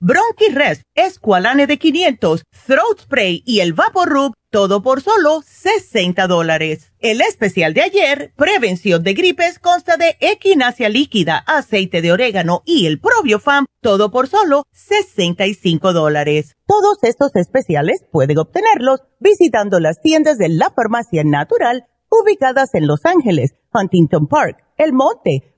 Bronchi 0.00 0.54
Rest, 0.54 0.82
Esqualane 0.94 1.66
de 1.66 1.76
500, 1.76 2.44
Throat 2.66 3.00
Spray 3.00 3.42
y 3.44 3.58
el 3.58 3.74
Rub 3.76 4.32
todo 4.48 4.80
por 4.80 5.00
solo 5.00 5.42
60 5.44 6.28
dólares. 6.28 6.92
El 7.00 7.20
especial 7.20 7.74
de 7.74 7.82
ayer, 7.82 8.32
prevención 8.36 9.02
de 9.02 9.14
gripes, 9.14 9.58
consta 9.58 9.96
de 9.96 10.16
equinacia 10.20 10.88
líquida, 10.88 11.38
aceite 11.38 12.00
de 12.00 12.12
orégano 12.12 12.62
y 12.64 12.86
el 12.86 13.00
probiofam, 13.00 13.66
todo 13.80 14.12
por 14.12 14.28
solo 14.28 14.66
65 14.70 15.92
dólares. 15.92 16.54
Todos 16.68 16.98
estos 17.02 17.34
especiales 17.34 18.04
pueden 18.12 18.38
obtenerlos 18.38 19.00
visitando 19.18 19.80
las 19.80 20.00
tiendas 20.00 20.38
de 20.38 20.48
la 20.48 20.70
farmacia 20.70 21.24
natural 21.24 21.86
ubicadas 22.08 22.72
en 22.74 22.86
Los 22.86 23.04
Ángeles, 23.04 23.56
Huntington 23.74 24.28
Park, 24.28 24.58
El 24.76 24.92
Monte, 24.92 25.57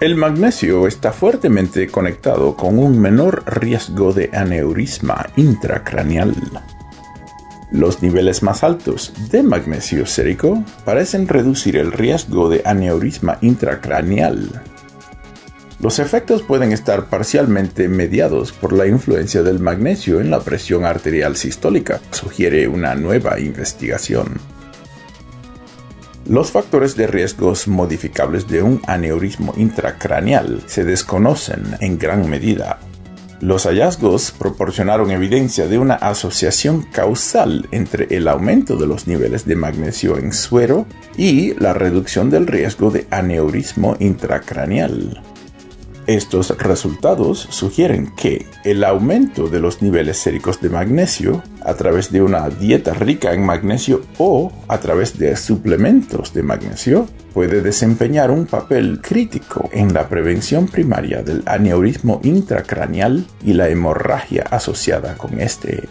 El 0.00 0.14
magnesio 0.14 0.86
está 0.86 1.10
fuertemente 1.10 1.88
conectado 1.88 2.54
con 2.54 2.78
un 2.78 3.00
menor 3.00 3.42
riesgo 3.46 4.12
de 4.12 4.30
aneurisma 4.32 5.26
intracraneal. 5.34 6.36
Los 7.72 8.00
niveles 8.00 8.44
más 8.44 8.62
altos 8.62 9.12
de 9.32 9.42
magnesio 9.42 10.06
sérico 10.06 10.62
parecen 10.84 11.26
reducir 11.26 11.76
el 11.76 11.90
riesgo 11.90 12.48
de 12.48 12.62
aneurisma 12.64 13.38
intracraneal. 13.40 14.62
Los 15.80 15.98
efectos 15.98 16.42
pueden 16.42 16.70
estar 16.70 17.06
parcialmente 17.06 17.88
mediados 17.88 18.52
por 18.52 18.72
la 18.72 18.86
influencia 18.86 19.42
del 19.42 19.58
magnesio 19.58 20.20
en 20.20 20.30
la 20.30 20.38
presión 20.38 20.84
arterial 20.84 21.34
sistólica, 21.34 22.00
sugiere 22.12 22.68
una 22.68 22.94
nueva 22.94 23.40
investigación. 23.40 24.57
Los 26.28 26.50
factores 26.50 26.94
de 26.94 27.06
riesgos 27.06 27.68
modificables 27.68 28.46
de 28.48 28.62
un 28.62 28.82
aneurismo 28.86 29.54
intracraneal 29.56 30.62
se 30.66 30.84
desconocen 30.84 31.76
en 31.80 31.98
gran 31.98 32.28
medida. 32.28 32.80
Los 33.40 33.64
hallazgos 33.64 34.32
proporcionaron 34.32 35.10
evidencia 35.10 35.68
de 35.68 35.78
una 35.78 35.94
asociación 35.94 36.82
causal 36.82 37.66
entre 37.70 38.14
el 38.14 38.28
aumento 38.28 38.76
de 38.76 38.86
los 38.86 39.06
niveles 39.06 39.46
de 39.46 39.56
magnesio 39.56 40.18
en 40.18 40.34
suero 40.34 40.84
y 41.16 41.54
la 41.54 41.72
reducción 41.72 42.28
del 42.28 42.46
riesgo 42.46 42.90
de 42.90 43.06
aneurismo 43.10 43.96
intracraneal. 43.98 45.22
Estos 46.08 46.56
resultados 46.56 47.38
sugieren 47.50 48.14
que 48.16 48.46
el 48.64 48.82
aumento 48.82 49.48
de 49.48 49.60
los 49.60 49.82
niveles 49.82 50.16
séricos 50.16 50.58
de 50.58 50.70
magnesio 50.70 51.42
a 51.62 51.74
través 51.74 52.10
de 52.10 52.22
una 52.22 52.48
dieta 52.48 52.94
rica 52.94 53.34
en 53.34 53.44
magnesio 53.44 54.00
o 54.16 54.50
a 54.68 54.80
través 54.80 55.18
de 55.18 55.36
suplementos 55.36 56.32
de 56.32 56.42
magnesio 56.42 57.06
puede 57.34 57.60
desempeñar 57.60 58.30
un 58.30 58.46
papel 58.46 59.02
crítico 59.02 59.68
en 59.70 59.92
la 59.92 60.08
prevención 60.08 60.66
primaria 60.66 61.22
del 61.22 61.42
aneurismo 61.44 62.22
intracraneal 62.24 63.26
y 63.44 63.52
la 63.52 63.68
hemorragia 63.68 64.46
asociada 64.50 65.14
con 65.18 65.38
este. 65.38 65.90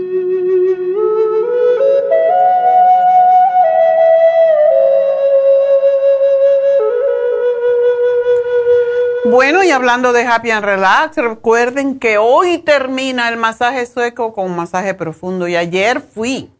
Bueno, 9.25 9.63
y 9.63 9.71
hablando 9.71 10.13
de 10.13 10.25
Happy 10.25 10.51
and 10.51 10.65
Relax, 10.65 11.17
recuerden 11.17 11.99
que 11.99 12.17
hoy 12.17 12.57
termina 12.57 13.29
el 13.29 13.37
masaje 13.37 13.85
sueco 13.85 14.33
con 14.33 14.55
masaje 14.55 14.93
profundo 14.93 15.47
y 15.47 15.55
ayer 15.55 16.01
fui 16.01 16.51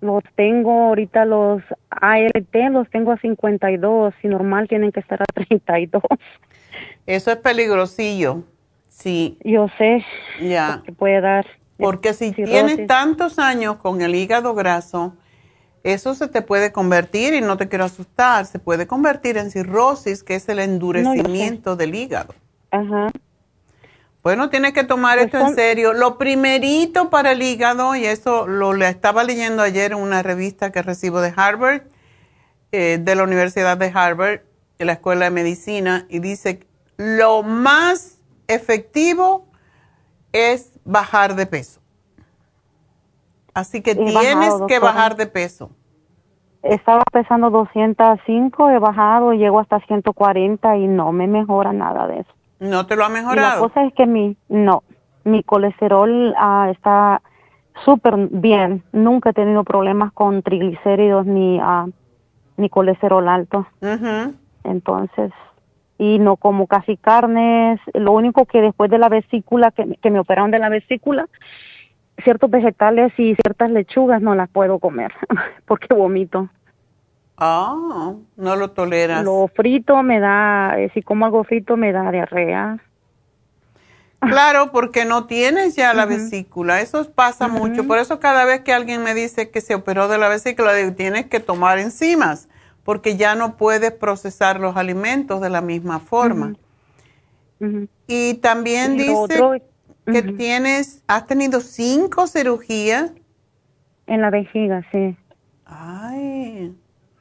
Los 0.00 0.24
tengo 0.34 0.88
ahorita 0.88 1.24
los 1.24 1.62
ALT, 1.90 2.54
los 2.72 2.90
tengo 2.90 3.12
a 3.12 3.18
52 3.18 4.14
y 4.22 4.28
normal 4.28 4.66
tienen 4.66 4.90
que 4.90 5.00
estar 5.00 5.22
a 5.22 5.26
32. 5.34 6.02
Eso 7.06 7.30
es 7.30 7.36
peligrosillo, 7.36 8.42
sí. 8.88 9.38
Yo 9.44 9.68
sé. 9.78 10.04
Ya. 10.40 10.82
Que 10.84 10.92
puede 10.92 11.20
dar. 11.20 11.46
Porque 11.76 12.14
si 12.14 12.32
tienes 12.32 12.86
tantos 12.86 13.38
años 13.38 13.76
con 13.76 14.02
el 14.02 14.14
hígado 14.14 14.54
graso, 14.54 15.16
eso 15.84 16.14
se 16.14 16.28
te 16.28 16.42
puede 16.42 16.72
convertir, 16.72 17.34
y 17.34 17.40
no 17.40 17.56
te 17.56 17.68
quiero 17.68 17.84
asustar, 17.84 18.46
se 18.46 18.58
puede 18.58 18.86
convertir 18.86 19.36
en 19.36 19.50
cirrosis, 19.50 20.22
que 20.22 20.36
es 20.36 20.48
el 20.48 20.58
endurecimiento 20.58 21.76
del 21.76 21.94
hígado. 21.94 22.34
Ajá. 22.70 23.10
Bueno, 24.22 24.50
tienes 24.50 24.72
que 24.72 24.84
tomar 24.84 25.18
esto 25.18 25.38
en 25.38 25.56
serio. 25.56 25.92
Lo 25.92 26.16
primerito 26.16 27.10
para 27.10 27.32
el 27.32 27.42
hígado, 27.42 27.96
y 27.96 28.06
eso 28.06 28.46
lo 28.46 28.72
le 28.72 28.88
estaba 28.88 29.24
leyendo 29.24 29.62
ayer 29.62 29.90
en 29.90 29.98
una 29.98 30.22
revista 30.22 30.70
que 30.70 30.80
recibo 30.80 31.20
de 31.20 31.32
Harvard, 31.34 31.82
eh, 32.70 32.98
de 33.00 33.14
la 33.16 33.24
Universidad 33.24 33.76
de 33.76 33.90
Harvard, 33.92 34.42
de 34.78 34.84
la 34.84 34.92
Escuela 34.92 35.24
de 35.24 35.32
Medicina, 35.32 36.06
y 36.08 36.20
dice, 36.20 36.64
lo 36.96 37.42
más 37.42 38.18
efectivo 38.46 39.48
es 40.32 40.70
bajar 40.84 41.34
de 41.34 41.46
peso. 41.46 41.81
Así 43.54 43.82
que 43.82 43.94
tienes 43.94 44.54
que 44.66 44.78
bajar 44.78 45.16
de 45.16 45.26
peso. 45.26 45.70
Estaba 46.62 47.02
pesando 47.12 47.50
205, 47.50 48.70
he 48.70 48.78
bajado, 48.78 49.32
llego 49.32 49.58
hasta 49.58 49.80
140 49.80 50.76
y 50.76 50.86
no 50.86 51.10
me 51.12 51.26
mejora 51.26 51.72
nada 51.72 52.06
de 52.06 52.20
eso. 52.20 52.32
¿No 52.60 52.86
te 52.86 52.94
lo 52.94 53.04
ha 53.04 53.08
mejorado? 53.08 53.54
la 53.56 53.58
cosa 53.58 53.84
es 53.84 53.92
que 53.94 54.06
mi, 54.06 54.36
no, 54.48 54.84
mi 55.24 55.42
colesterol 55.42 56.32
ah, 56.38 56.68
está 56.70 57.20
súper 57.84 58.16
bien. 58.30 58.84
Nunca 58.92 59.30
he 59.30 59.32
tenido 59.32 59.64
problemas 59.64 60.12
con 60.12 60.42
triglicéridos 60.42 61.26
ni, 61.26 61.58
uh, 61.58 61.90
ni 62.56 62.68
colesterol 62.68 63.28
alto. 63.28 63.66
Entonces, 64.62 65.32
y 65.98 66.18
no 66.20 66.36
como 66.36 66.68
casi 66.68 66.96
carnes. 66.96 67.80
Lo 67.94 68.12
único 68.12 68.46
que 68.46 68.60
después 68.60 68.90
de 68.90 68.98
la 68.98 69.08
vesícula, 69.08 69.72
que, 69.72 69.98
que 70.00 70.10
me 70.10 70.20
operaron 70.20 70.52
de 70.52 70.60
la 70.60 70.68
vesícula, 70.68 71.28
ciertos 72.22 72.50
vegetales 72.50 73.12
y 73.18 73.34
ciertas 73.34 73.70
lechugas 73.70 74.22
no 74.22 74.34
las 74.34 74.48
puedo 74.48 74.78
comer 74.78 75.12
porque 75.66 75.94
vomito. 75.94 76.48
Ah, 77.36 78.14
no 78.36 78.56
lo 78.56 78.70
toleras. 78.70 79.24
Lo 79.24 79.48
frito 79.54 80.02
me 80.02 80.20
da, 80.20 80.78
eh, 80.78 80.90
si 80.94 81.02
como 81.02 81.24
algo 81.24 81.44
frito 81.44 81.76
me 81.76 81.92
da 81.92 82.10
diarrea. 82.10 82.78
Claro, 84.20 84.70
porque 84.70 85.04
no 85.04 85.26
tienes 85.26 85.74
ya 85.74 85.92
la 85.94 86.06
vesícula, 86.06 86.80
eso 86.80 87.10
pasa 87.10 87.48
mucho. 87.48 87.88
Por 87.88 87.98
eso 87.98 88.20
cada 88.20 88.44
vez 88.44 88.60
que 88.60 88.72
alguien 88.72 89.02
me 89.02 89.14
dice 89.14 89.50
que 89.50 89.60
se 89.60 89.74
operó 89.74 90.06
de 90.06 90.16
la 90.16 90.28
vesícula, 90.28 90.72
digo, 90.74 90.92
tienes 90.92 91.26
que 91.26 91.40
tomar 91.40 91.80
enzimas, 91.80 92.48
porque 92.84 93.16
ya 93.16 93.34
no 93.34 93.56
puedes 93.56 93.90
procesar 93.90 94.60
los 94.60 94.76
alimentos 94.76 95.40
de 95.40 95.50
la 95.50 95.60
misma 95.60 95.98
forma. 95.98 96.54
Y 98.06 98.34
también 98.34 98.96
dice 98.96 99.62
que 100.06 100.22
tienes, 100.22 101.02
has 101.06 101.26
tenido 101.26 101.60
cinco 101.60 102.26
cirugías. 102.26 103.12
En 104.06 104.20
la 104.20 104.30
vejiga, 104.30 104.84
sí. 104.90 105.16
Ay. 105.64 106.74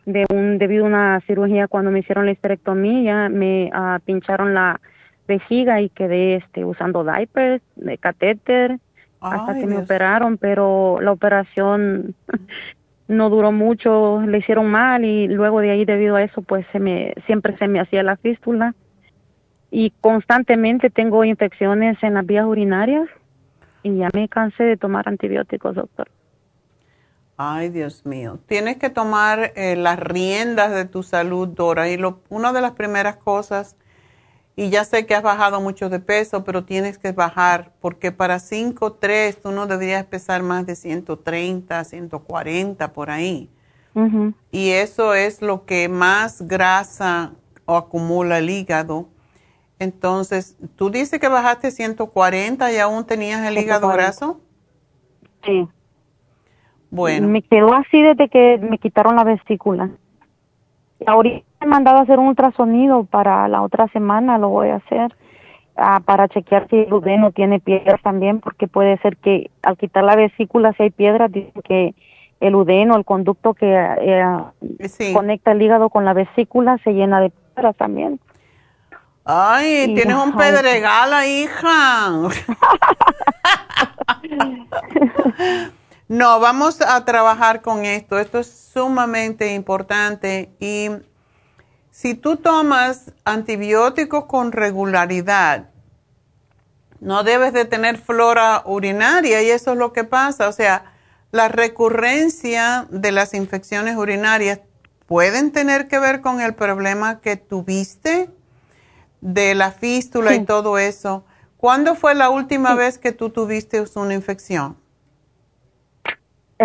de 0.05 0.25
un 0.33 0.57
debido 0.57 0.85
a 0.85 0.87
una 0.87 1.21
cirugía 1.27 1.67
cuando 1.67 1.91
me 1.91 1.99
hicieron 1.99 2.25
la 2.25 2.31
histerectomía, 2.31 3.29
me 3.29 3.69
ah, 3.73 3.99
pincharon 4.03 4.53
la 4.53 4.81
vejiga 5.27 5.79
y 5.79 5.89
quedé 5.89 6.35
este 6.35 6.65
usando 6.65 7.03
diapers, 7.03 7.61
de 7.75 7.97
catéter 7.97 8.79
hasta 9.21 9.53
que 9.53 9.67
me 9.67 9.77
operaron, 9.77 10.37
pero 10.37 10.99
la 10.99 11.11
operación 11.11 12.15
no 13.07 13.29
duró 13.29 13.51
mucho, 13.51 14.21
le 14.21 14.39
hicieron 14.39 14.69
mal 14.69 15.05
y 15.05 15.27
luego 15.27 15.61
de 15.61 15.71
ahí 15.71 15.85
debido 15.85 16.15
a 16.15 16.23
eso 16.23 16.41
pues 16.41 16.65
se 16.71 16.79
me 16.79 17.13
siempre 17.27 17.55
se 17.57 17.67
me 17.67 17.79
hacía 17.79 18.03
la 18.03 18.17
fístula 18.17 18.73
y 19.71 19.91
constantemente 20.01 20.89
tengo 20.89 21.23
infecciones 21.23 21.97
en 22.03 22.13
las 22.15 22.25
vías 22.25 22.45
urinarias 22.45 23.07
y 23.83 23.97
ya 23.97 24.09
me 24.13 24.27
cansé 24.27 24.63
de 24.63 24.77
tomar 24.77 25.07
antibióticos, 25.07 25.75
doctor. 25.75 26.09
Ay, 27.37 27.69
Dios 27.69 28.05
mío. 28.05 28.37
Tienes 28.45 28.77
que 28.77 28.91
tomar 28.91 29.53
eh, 29.55 29.75
las 29.75 29.97
riendas 29.97 30.71
de 30.71 30.85
tu 30.85 31.01
salud, 31.01 31.47
Dora. 31.47 31.89
Y 31.89 31.97
lo, 31.97 32.19
una 32.29 32.53
de 32.53 32.61
las 32.61 32.73
primeras 32.73 33.17
cosas, 33.17 33.75
y 34.55 34.69
ya 34.69 34.83
sé 34.83 35.07
que 35.07 35.15
has 35.15 35.23
bajado 35.23 35.59
mucho 35.59 35.89
de 35.89 35.99
peso, 35.99 36.43
pero 36.43 36.65
tienes 36.65 36.99
que 36.99 37.13
bajar, 37.13 37.71
porque 37.79 38.11
para 38.11 38.35
5'3 38.35 39.37
tú 39.41 39.51
no 39.51 39.65
deberías 39.65 40.05
pesar 40.05 40.43
más 40.43 40.67
de 40.67 40.75
130, 40.75 41.83
140 41.83 42.93
por 42.93 43.09
ahí. 43.09 43.49
Y 44.51 44.69
eso 44.69 45.15
es 45.15 45.41
lo 45.41 45.65
que 45.65 45.89
más 45.89 46.47
grasa 46.47 47.33
o 47.65 47.75
acumula 47.75 48.37
el 48.37 48.49
hígado. 48.49 49.09
Entonces, 49.81 50.55
tú 50.75 50.91
dices 50.91 51.19
que 51.19 51.27
bajaste 51.27 51.71
140 51.71 52.71
y 52.71 52.77
aún 52.77 53.03
tenías 53.03 53.43
el 53.43 53.57
hígado 53.57 53.87
graso. 53.87 54.39
Sí. 55.43 55.67
Bueno. 56.91 57.27
Me 57.27 57.41
quedó 57.41 57.73
así 57.73 57.99
desde 57.99 58.29
que 58.29 58.59
me 58.59 58.77
quitaron 58.77 59.15
la 59.15 59.23
vesícula. 59.23 59.89
Ahorita 61.07 61.43
me 61.59 61.65
han 61.65 61.69
mandado 61.69 61.97
a 61.97 62.01
hacer 62.03 62.19
un 62.19 62.27
ultrasonido 62.27 63.05
para 63.05 63.47
la 63.47 63.63
otra 63.63 63.87
semana, 63.87 64.37
lo 64.37 64.49
voy 64.49 64.69
a 64.69 64.75
hacer, 64.75 65.15
ah, 65.75 65.99
para 66.05 66.27
chequear 66.27 66.67
si 66.69 66.75
el 66.81 66.93
udeno 66.93 67.31
tiene 67.31 67.59
piedras 67.59 67.99
también, 68.03 68.39
porque 68.39 68.67
puede 68.67 68.99
ser 68.99 69.17
que 69.17 69.49
al 69.63 69.79
quitar 69.79 70.03
la 70.03 70.15
vesícula, 70.15 70.73
si 70.73 70.83
hay 70.83 70.91
piedras, 70.91 71.31
dice 71.31 71.59
que 71.63 71.95
el 72.39 72.53
udeno, 72.53 72.95
el 72.97 73.03
conducto 73.03 73.55
que 73.55 73.65
eh, 73.65 75.11
conecta 75.11 75.53
el 75.53 75.61
hígado 75.63 75.89
con 75.89 76.05
la 76.05 76.13
vesícula, 76.13 76.77
se 76.83 76.93
llena 76.93 77.19
de 77.19 77.31
piedras 77.31 77.75
también. 77.77 78.19
Ay, 79.23 79.93
tienes 79.93 80.15
un 80.15 80.35
pedregal, 80.35 81.27
hija. 81.27 82.11
No, 86.07 86.41
vamos 86.41 86.81
a 86.81 87.05
trabajar 87.05 87.61
con 87.61 87.85
esto. 87.85 88.19
Esto 88.19 88.39
es 88.39 88.69
sumamente 88.73 89.53
importante 89.53 90.51
y 90.59 90.89
si 91.89 92.15
tú 92.15 92.35
tomas 92.35 93.13
antibióticos 93.23 94.25
con 94.25 94.51
regularidad, 94.51 95.69
no 96.99 97.23
debes 97.23 97.53
de 97.53 97.63
tener 97.63 97.97
flora 97.97 98.61
urinaria 98.65 99.41
y 99.41 99.51
eso 99.51 99.71
es 99.71 99.77
lo 99.77 99.93
que 99.93 100.03
pasa. 100.03 100.49
O 100.49 100.51
sea, 100.51 100.91
la 101.31 101.47
recurrencia 101.47 102.87
de 102.89 103.13
las 103.13 103.33
infecciones 103.33 103.95
urinarias 103.95 104.59
pueden 105.05 105.53
tener 105.53 105.87
que 105.87 105.99
ver 105.99 106.19
con 106.19 106.41
el 106.41 106.55
problema 106.55 107.21
que 107.21 107.37
tuviste 107.37 108.29
de 109.21 109.55
la 109.55 109.71
fístula 109.71 110.35
y 110.35 110.45
todo 110.45 110.77
eso. 110.77 111.23
¿Cuándo 111.57 111.95
fue 111.95 112.15
la 112.15 112.29
última 112.29 112.75
vez 112.75 112.97
que 112.97 113.11
tú 113.11 113.29
tuviste 113.29 113.83
una 113.95 114.13
infección? 114.13 114.75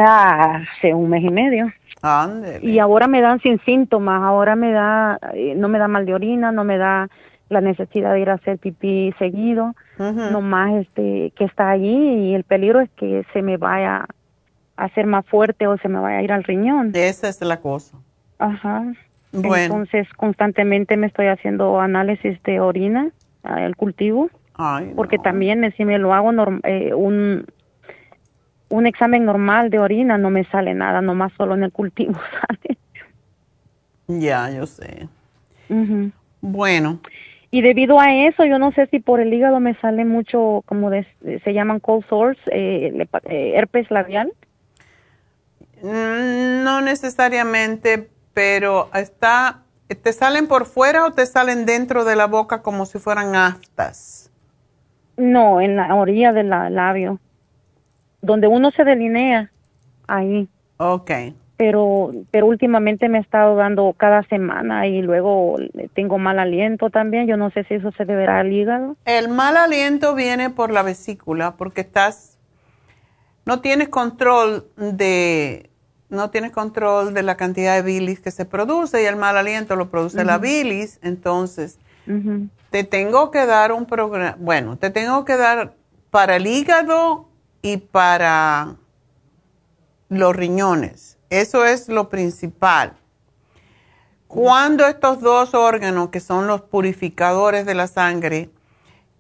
hace 0.04 0.92
un 0.92 1.08
mes 1.08 1.22
y 1.22 1.30
medio. 1.30 1.72
Y 2.62 2.78
ahora 2.78 3.08
me 3.08 3.20
dan 3.20 3.40
sin 3.40 3.58
síntomas, 3.60 4.22
ahora 4.22 4.54
me 4.54 4.70
da, 4.70 5.18
eh, 5.34 5.54
no 5.56 5.68
me 5.68 5.78
da 5.78 5.88
mal 5.88 6.06
de 6.06 6.14
orina, 6.14 6.52
no 6.52 6.64
me 6.64 6.76
da 6.76 7.08
la 7.48 7.60
necesidad 7.60 8.12
de 8.12 8.20
ir 8.20 8.30
a 8.30 8.34
hacer 8.34 8.58
pipí 8.58 9.14
seguido, 9.18 9.74
nomás 9.98 10.74
este, 10.74 11.32
que 11.36 11.44
está 11.44 11.70
allí 11.70 12.30
y 12.30 12.34
el 12.34 12.44
peligro 12.44 12.80
es 12.80 12.90
que 12.90 13.24
se 13.32 13.40
me 13.40 13.56
vaya 13.56 14.06
a 14.76 14.84
hacer 14.84 15.06
más 15.06 15.24
fuerte 15.26 15.66
o 15.66 15.78
se 15.78 15.88
me 15.88 15.98
vaya 15.98 16.18
a 16.18 16.22
ir 16.22 16.32
al 16.32 16.44
riñón. 16.44 16.92
Esa 16.94 17.28
es 17.28 17.40
la 17.40 17.60
cosa. 17.60 17.96
Ajá. 18.38 18.84
Bueno. 19.32 19.56
Entonces 19.56 20.08
constantemente 20.14 20.96
me 20.96 21.06
estoy 21.06 21.26
haciendo 21.26 21.80
análisis 21.80 22.42
de 22.44 22.60
orina, 22.60 23.10
el 23.44 23.76
cultivo, 23.76 24.30
porque 24.94 25.18
también 25.18 25.72
si 25.76 25.84
me 25.84 25.98
lo 25.98 26.14
hago 26.14 26.32
eh, 26.64 26.94
un 26.94 27.46
un 28.68 28.86
examen 28.86 29.24
normal 29.24 29.70
de 29.70 29.78
orina 29.78 30.18
no 30.18 30.30
me 30.30 30.44
sale 30.44 30.74
nada, 30.74 31.00
nomás 31.00 31.32
solo 31.36 31.54
en 31.54 31.64
el 31.64 31.72
cultivo 31.72 32.14
sale. 32.48 32.78
Ya, 34.08 34.50
yo 34.50 34.66
sé. 34.66 35.08
Bueno. 36.40 37.00
Y 37.50 37.62
debido 37.62 38.00
a 38.00 38.12
eso, 38.12 38.44
yo 38.44 38.58
no 38.58 38.72
sé 38.72 38.86
si 38.88 38.98
por 39.00 39.20
el 39.20 39.32
hígado 39.32 39.60
me 39.60 39.74
sale 39.76 40.04
mucho, 40.04 40.62
como 40.66 40.90
se 40.90 41.52
llaman 41.52 41.80
cold 41.80 42.04
sores, 42.08 42.38
eh, 42.50 43.06
eh, 43.24 43.52
herpes 43.56 43.90
labial. 43.90 44.32
Mm, 45.82 46.64
no 46.64 46.80
necesariamente, 46.80 48.08
pero 48.36 48.90
está, 48.92 49.62
¿te 49.88 50.12
salen 50.12 50.46
por 50.46 50.66
fuera 50.66 51.06
o 51.06 51.12
te 51.12 51.24
salen 51.24 51.64
dentro 51.64 52.04
de 52.04 52.16
la 52.16 52.26
boca 52.26 52.60
como 52.60 52.84
si 52.84 52.98
fueran 52.98 53.34
aftas? 53.34 54.30
No, 55.16 55.62
en 55.62 55.76
la 55.76 55.94
orilla 55.94 56.34
del 56.34 56.50
labio 56.50 57.18
donde 58.26 58.48
uno 58.48 58.70
se 58.72 58.84
delinea, 58.84 59.50
ahí. 60.06 60.48
Ok. 60.76 61.10
Pero, 61.56 62.12
pero 62.30 62.46
últimamente 62.46 63.08
me 63.08 63.18
he 63.18 63.20
estado 63.22 63.56
dando 63.56 63.94
cada 63.96 64.22
semana 64.24 64.86
y 64.86 65.00
luego 65.00 65.56
tengo 65.94 66.18
mal 66.18 66.38
aliento 66.38 66.90
también. 66.90 67.26
Yo 67.26 67.38
no 67.38 67.50
sé 67.50 67.64
si 67.64 67.74
eso 67.74 67.92
se 67.92 68.04
deberá 68.04 68.40
al 68.40 68.52
hígado. 68.52 68.96
El 69.06 69.28
mal 69.30 69.56
aliento 69.56 70.14
viene 70.14 70.50
por 70.50 70.70
la 70.70 70.82
vesícula, 70.82 71.56
porque 71.56 71.80
estás, 71.80 72.36
no 73.46 73.60
tienes 73.60 73.88
control 73.88 74.66
de, 74.76 75.70
no 76.08 76.30
tienes 76.30 76.52
control 76.52 77.14
de 77.14 77.22
la 77.22 77.36
cantidad 77.36 77.74
de 77.74 77.82
bilis 77.82 78.20
que 78.20 78.30
se 78.30 78.44
produce 78.44 79.02
y 79.02 79.06
el 79.06 79.16
mal 79.16 79.36
aliento 79.36 79.76
lo 79.76 79.90
produce 79.90 80.24
la 80.24 80.38
bilis. 80.38 80.98
Entonces, 81.02 81.78
te 82.70 82.84
tengo 82.84 83.30
que 83.30 83.46
dar 83.46 83.72
un 83.72 83.86
programa, 83.86 84.36
bueno, 84.38 84.76
te 84.76 84.90
tengo 84.90 85.24
que 85.24 85.36
dar 85.36 85.74
para 86.10 86.36
el 86.36 86.46
hígado 86.46 87.28
y 87.62 87.78
para 87.78 88.76
los 90.08 90.36
riñones. 90.36 91.18
Eso 91.30 91.64
es 91.64 91.88
lo 91.88 92.08
principal. 92.08 92.96
Cuando 94.28 94.86
estos 94.86 95.20
dos 95.20 95.54
órganos, 95.54 96.10
que 96.10 96.20
son 96.20 96.46
los 96.46 96.62
purificadores 96.62 97.66
de 97.66 97.74
la 97.74 97.86
sangre, 97.86 98.50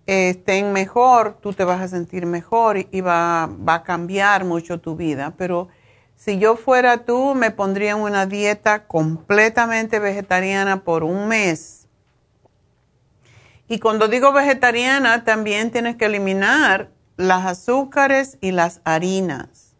estén 0.06 0.72
mejor, 0.72 1.38
tú 1.40 1.52
te 1.52 1.64
vas 1.64 1.80
a 1.80 1.88
sentir 1.88 2.26
mejor 2.26 2.76
y, 2.90 3.00
va, 3.00 3.46
va, 3.46 3.74
a 3.74 3.82
cambiar 3.82 4.44
mucho 4.44 4.80
tu 4.80 4.96
vida. 4.96 5.34
Pero 5.36 5.68
si 6.16 6.38
yo 6.38 6.56
fuera 6.56 7.04
tú, 7.04 7.34
me 7.34 7.50
pondría 7.50 7.92
en 7.92 7.98
una 7.98 8.26
dieta 8.26 8.86
completamente 8.86 10.00
vegetariana 10.00 10.82
por 10.82 11.04
un 11.04 11.28
mes. 11.28 11.86
Y 13.68 13.78
cuando 13.78 14.08
digo 14.08 14.32
vegetariana, 14.32 15.24
también 15.24 15.70
tienes 15.70 15.96
que 15.96 16.06
eliminar 16.06 16.88
las 17.16 17.46
azúcares 17.46 18.38
y 18.40 18.52
las 18.52 18.80
harinas. 18.84 19.76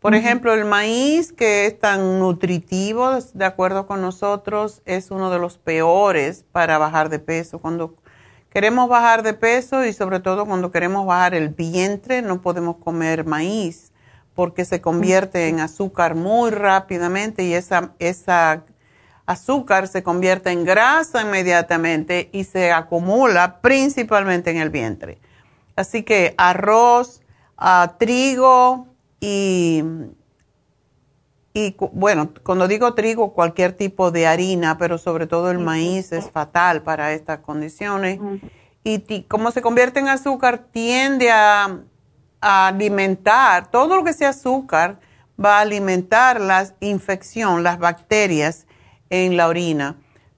Por 0.00 0.16
ejemplo, 0.16 0.52
el 0.52 0.64
maíz, 0.64 1.32
que 1.32 1.66
es 1.66 1.78
tan 1.78 2.18
nutritivo, 2.18 3.18
de 3.32 3.44
acuerdo 3.44 3.86
con 3.86 4.02
nosotros, 4.02 4.82
es 4.84 5.12
uno 5.12 5.30
de 5.30 5.38
los 5.38 5.58
peores 5.58 6.44
para 6.50 6.76
bajar 6.76 7.08
de 7.08 7.20
peso. 7.20 7.60
Cuando 7.60 7.94
queremos 8.50 8.88
bajar 8.88 9.22
de 9.22 9.34
peso 9.34 9.84
y 9.84 9.92
sobre 9.92 10.18
todo 10.18 10.44
cuando 10.44 10.72
queremos 10.72 11.06
bajar 11.06 11.34
el 11.34 11.50
vientre, 11.50 12.20
no 12.20 12.42
podemos 12.42 12.78
comer 12.78 13.24
maíz 13.24 13.91
porque 14.34 14.64
se 14.64 14.80
convierte 14.80 15.48
en 15.48 15.60
azúcar 15.60 16.14
muy 16.14 16.50
rápidamente 16.50 17.44
y 17.44 17.54
esa, 17.54 17.92
esa 17.98 18.64
azúcar 19.26 19.88
se 19.88 20.02
convierte 20.02 20.50
en 20.50 20.64
grasa 20.64 21.22
inmediatamente 21.22 22.30
y 22.32 22.44
se 22.44 22.72
acumula 22.72 23.60
principalmente 23.60 24.50
en 24.50 24.58
el 24.58 24.70
vientre. 24.70 25.18
Así 25.76 26.02
que 26.02 26.34
arroz, 26.38 27.22
ah, 27.56 27.94
trigo 27.98 28.86
y, 29.20 29.82
y, 31.54 31.76
bueno, 31.92 32.32
cuando 32.42 32.68
digo 32.68 32.94
trigo, 32.94 33.32
cualquier 33.32 33.72
tipo 33.72 34.10
de 34.10 34.26
harina, 34.26 34.78
pero 34.78 34.98
sobre 34.98 35.26
todo 35.26 35.50
el 35.50 35.58
maíz 35.58 36.12
es 36.12 36.30
fatal 36.30 36.82
para 36.82 37.12
estas 37.12 37.40
condiciones. 37.40 38.18
Y 38.84 39.22
como 39.24 39.50
se 39.52 39.62
convierte 39.62 40.00
en 40.00 40.08
azúcar, 40.08 40.66
tiende 40.72 41.30
a, 41.30 41.80
alimentar, 42.42 43.70
todo 43.70 43.96
lo 43.96 44.04
que 44.04 44.12
sea 44.12 44.30
azúcar 44.30 44.98
va 45.42 45.58
a 45.58 45.60
alimentar 45.60 46.40
la 46.40 46.66
infección, 46.80 47.62
las 47.62 47.78
bacterias 47.78 48.66
en 49.10 49.36
la 49.36 49.48
orina. 49.48 49.96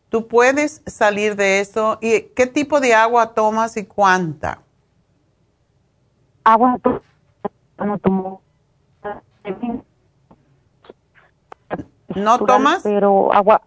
Tú 0.09 0.29
puedes 0.29 0.83
salir 0.87 1.35
de 1.35 1.61
eso. 1.61 1.99
¿Y 2.01 2.23
qué 2.37 2.47
tipo 2.47 2.81
de 2.81 2.95
agua 2.95 3.35
tomas 3.35 3.77
y 3.77 3.85
cuánta? 3.85 4.61
agua 6.45 6.79
no 7.79 7.99
tomo 7.99 8.43
¿No 12.15 12.39
tomas? 12.39 12.83
Pero 12.83 13.33
agua. 13.33 13.63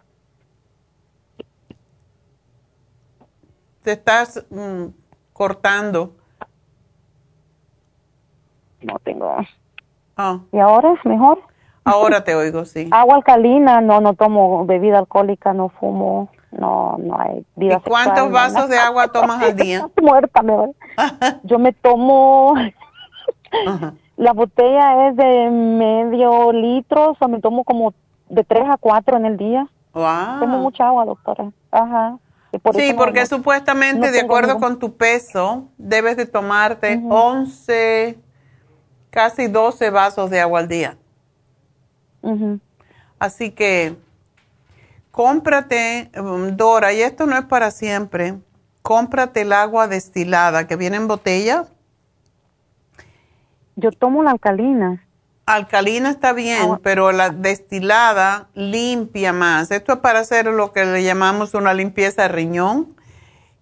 Te 3.82 3.92
estás 3.92 4.44
mm, 4.48 4.86
cortando. 5.32 6.16
No 8.82 8.98
tengo. 9.00 9.36
Ah. 10.16 10.38
¿Y 10.52 10.58
ahora 10.58 10.92
es 10.92 11.04
mejor? 11.04 11.40
Ahora 11.84 12.22
te 12.24 12.34
oigo, 12.34 12.64
sí. 12.64 12.88
Agua 12.92 13.16
alcalina, 13.16 13.80
no, 13.80 14.00
no 14.00 14.14
tomo 14.14 14.66
bebida 14.66 14.98
alcohólica, 14.98 15.52
no 15.52 15.68
fumo, 15.70 16.28
no, 16.50 16.96
no 16.98 17.18
hay 17.20 17.44
vida 17.56 17.80
¿Y 17.84 17.88
cuántos 17.88 18.24
sexual, 18.24 18.32
vasos 18.32 18.62
no. 18.62 18.68
de 18.68 18.78
agua 18.78 19.08
tomas 19.08 19.42
al 19.42 19.56
día? 19.56 19.88
Muerta, 20.02 20.42
me 20.42 20.52
voy. 20.52 20.70
Yo 21.44 21.58
me 21.58 21.72
tomo, 21.72 22.54
la 24.16 24.32
botella 24.32 25.08
es 25.08 25.16
de 25.16 25.50
medio 25.50 26.52
litro, 26.52 27.12
o 27.12 27.14
sea, 27.16 27.28
me 27.28 27.40
tomo 27.40 27.64
como 27.64 27.94
de 28.28 28.44
tres 28.44 28.64
a 28.68 28.76
cuatro 28.76 29.16
en 29.16 29.26
el 29.26 29.36
día. 29.36 29.66
Wow. 29.94 30.40
Tomo 30.40 30.58
mucha 30.58 30.86
agua, 30.88 31.04
doctora. 31.04 31.50
Ajá. 31.70 32.18
Por 32.62 32.74
sí, 32.74 32.94
porque 32.96 33.20
no- 33.20 33.26
supuestamente, 33.26 34.06
no 34.06 34.12
de 34.12 34.20
acuerdo 34.20 34.54
ningún- 34.54 34.62
con 34.62 34.78
tu 34.78 34.96
peso, 34.96 35.68
debes 35.76 36.16
de 36.16 36.26
tomarte 36.26 37.00
11, 37.08 38.18
casi 39.10 39.48
12 39.48 39.90
vasos 39.90 40.30
de 40.30 40.40
agua 40.40 40.60
al 40.60 40.68
día. 40.68 40.96
Así 43.18 43.50
que 43.50 43.96
cómprate, 45.10 46.10
um, 46.20 46.56
Dora, 46.56 46.92
y 46.92 47.02
esto 47.02 47.26
no 47.26 47.36
es 47.36 47.44
para 47.44 47.70
siempre, 47.70 48.34
cómprate 48.82 49.42
el 49.42 49.52
agua 49.52 49.88
destilada 49.88 50.66
que 50.66 50.76
viene 50.76 50.96
en 50.96 51.08
botella. 51.08 51.66
Yo 53.76 53.90
tomo 53.92 54.22
la 54.22 54.32
alcalina. 54.32 55.04
Alcalina 55.46 56.10
está 56.10 56.34
bien, 56.34 56.78
pero 56.82 57.10
la 57.10 57.30
destilada 57.30 58.48
limpia 58.54 59.32
más. 59.32 59.70
Esto 59.70 59.94
es 59.94 59.98
para 60.00 60.18
hacer 60.20 60.46
lo 60.46 60.72
que 60.72 60.84
le 60.84 61.02
llamamos 61.02 61.54
una 61.54 61.72
limpieza 61.72 62.22
de 62.22 62.28
riñón 62.28 62.94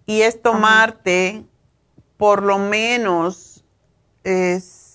y 0.05 0.21
es 0.21 0.41
tomarte 0.41 1.45
por 2.17 2.43
lo 2.43 2.57
menos, 2.57 3.63
es, 4.23 4.86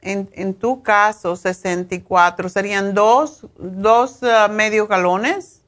en, 0.00 0.28
en 0.32 0.54
tu 0.54 0.82
caso, 0.82 1.36
64, 1.36 2.48
serían 2.48 2.94
dos, 2.94 3.46
dos 3.58 4.22
ah, 4.22 4.48
medios 4.48 4.88
galones. 4.88 5.62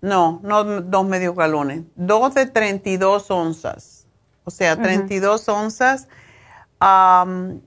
No, 0.00 0.40
no 0.44 0.62
dos 0.82 1.06
medios 1.06 1.34
galones, 1.34 1.82
dos 1.96 2.34
de 2.34 2.46
32 2.46 3.30
onzas. 3.30 4.06
O 4.44 4.50
sea, 4.50 4.74
Ujú. 4.74 4.82
32 4.82 5.48
onzas. 5.48 6.08
am, 6.78 7.60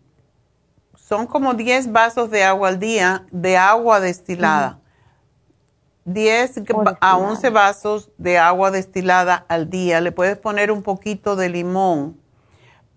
son 0.96 1.28
como 1.28 1.54
10 1.56 1.92
vasos 1.92 2.32
de 2.32 2.46
agua 2.46 2.70
al 2.70 2.80
día 2.80 3.26
de 3.32 3.58
agua 3.58 4.00
destilada. 4.00 4.80
10 6.06 6.64
va- 6.74 6.98
a 7.02 7.18
11 7.18 7.50
vasos 7.50 8.10
de 8.18 8.38
agua 8.38 8.72
destilada 8.72 9.46
al 9.50 9.70
día. 9.70 10.00
Le 10.00 10.14
puedes 10.14 10.38
poner 10.38 10.72
un 10.72 10.82
poquito 10.84 11.36
de 11.36 11.50
limón, 11.50 12.18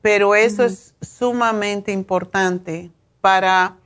pero 0.04 0.34
eso 0.34 0.66
es 0.66 0.94
sumamente 1.00 1.90
importante 1.90 2.90
para 3.22 3.76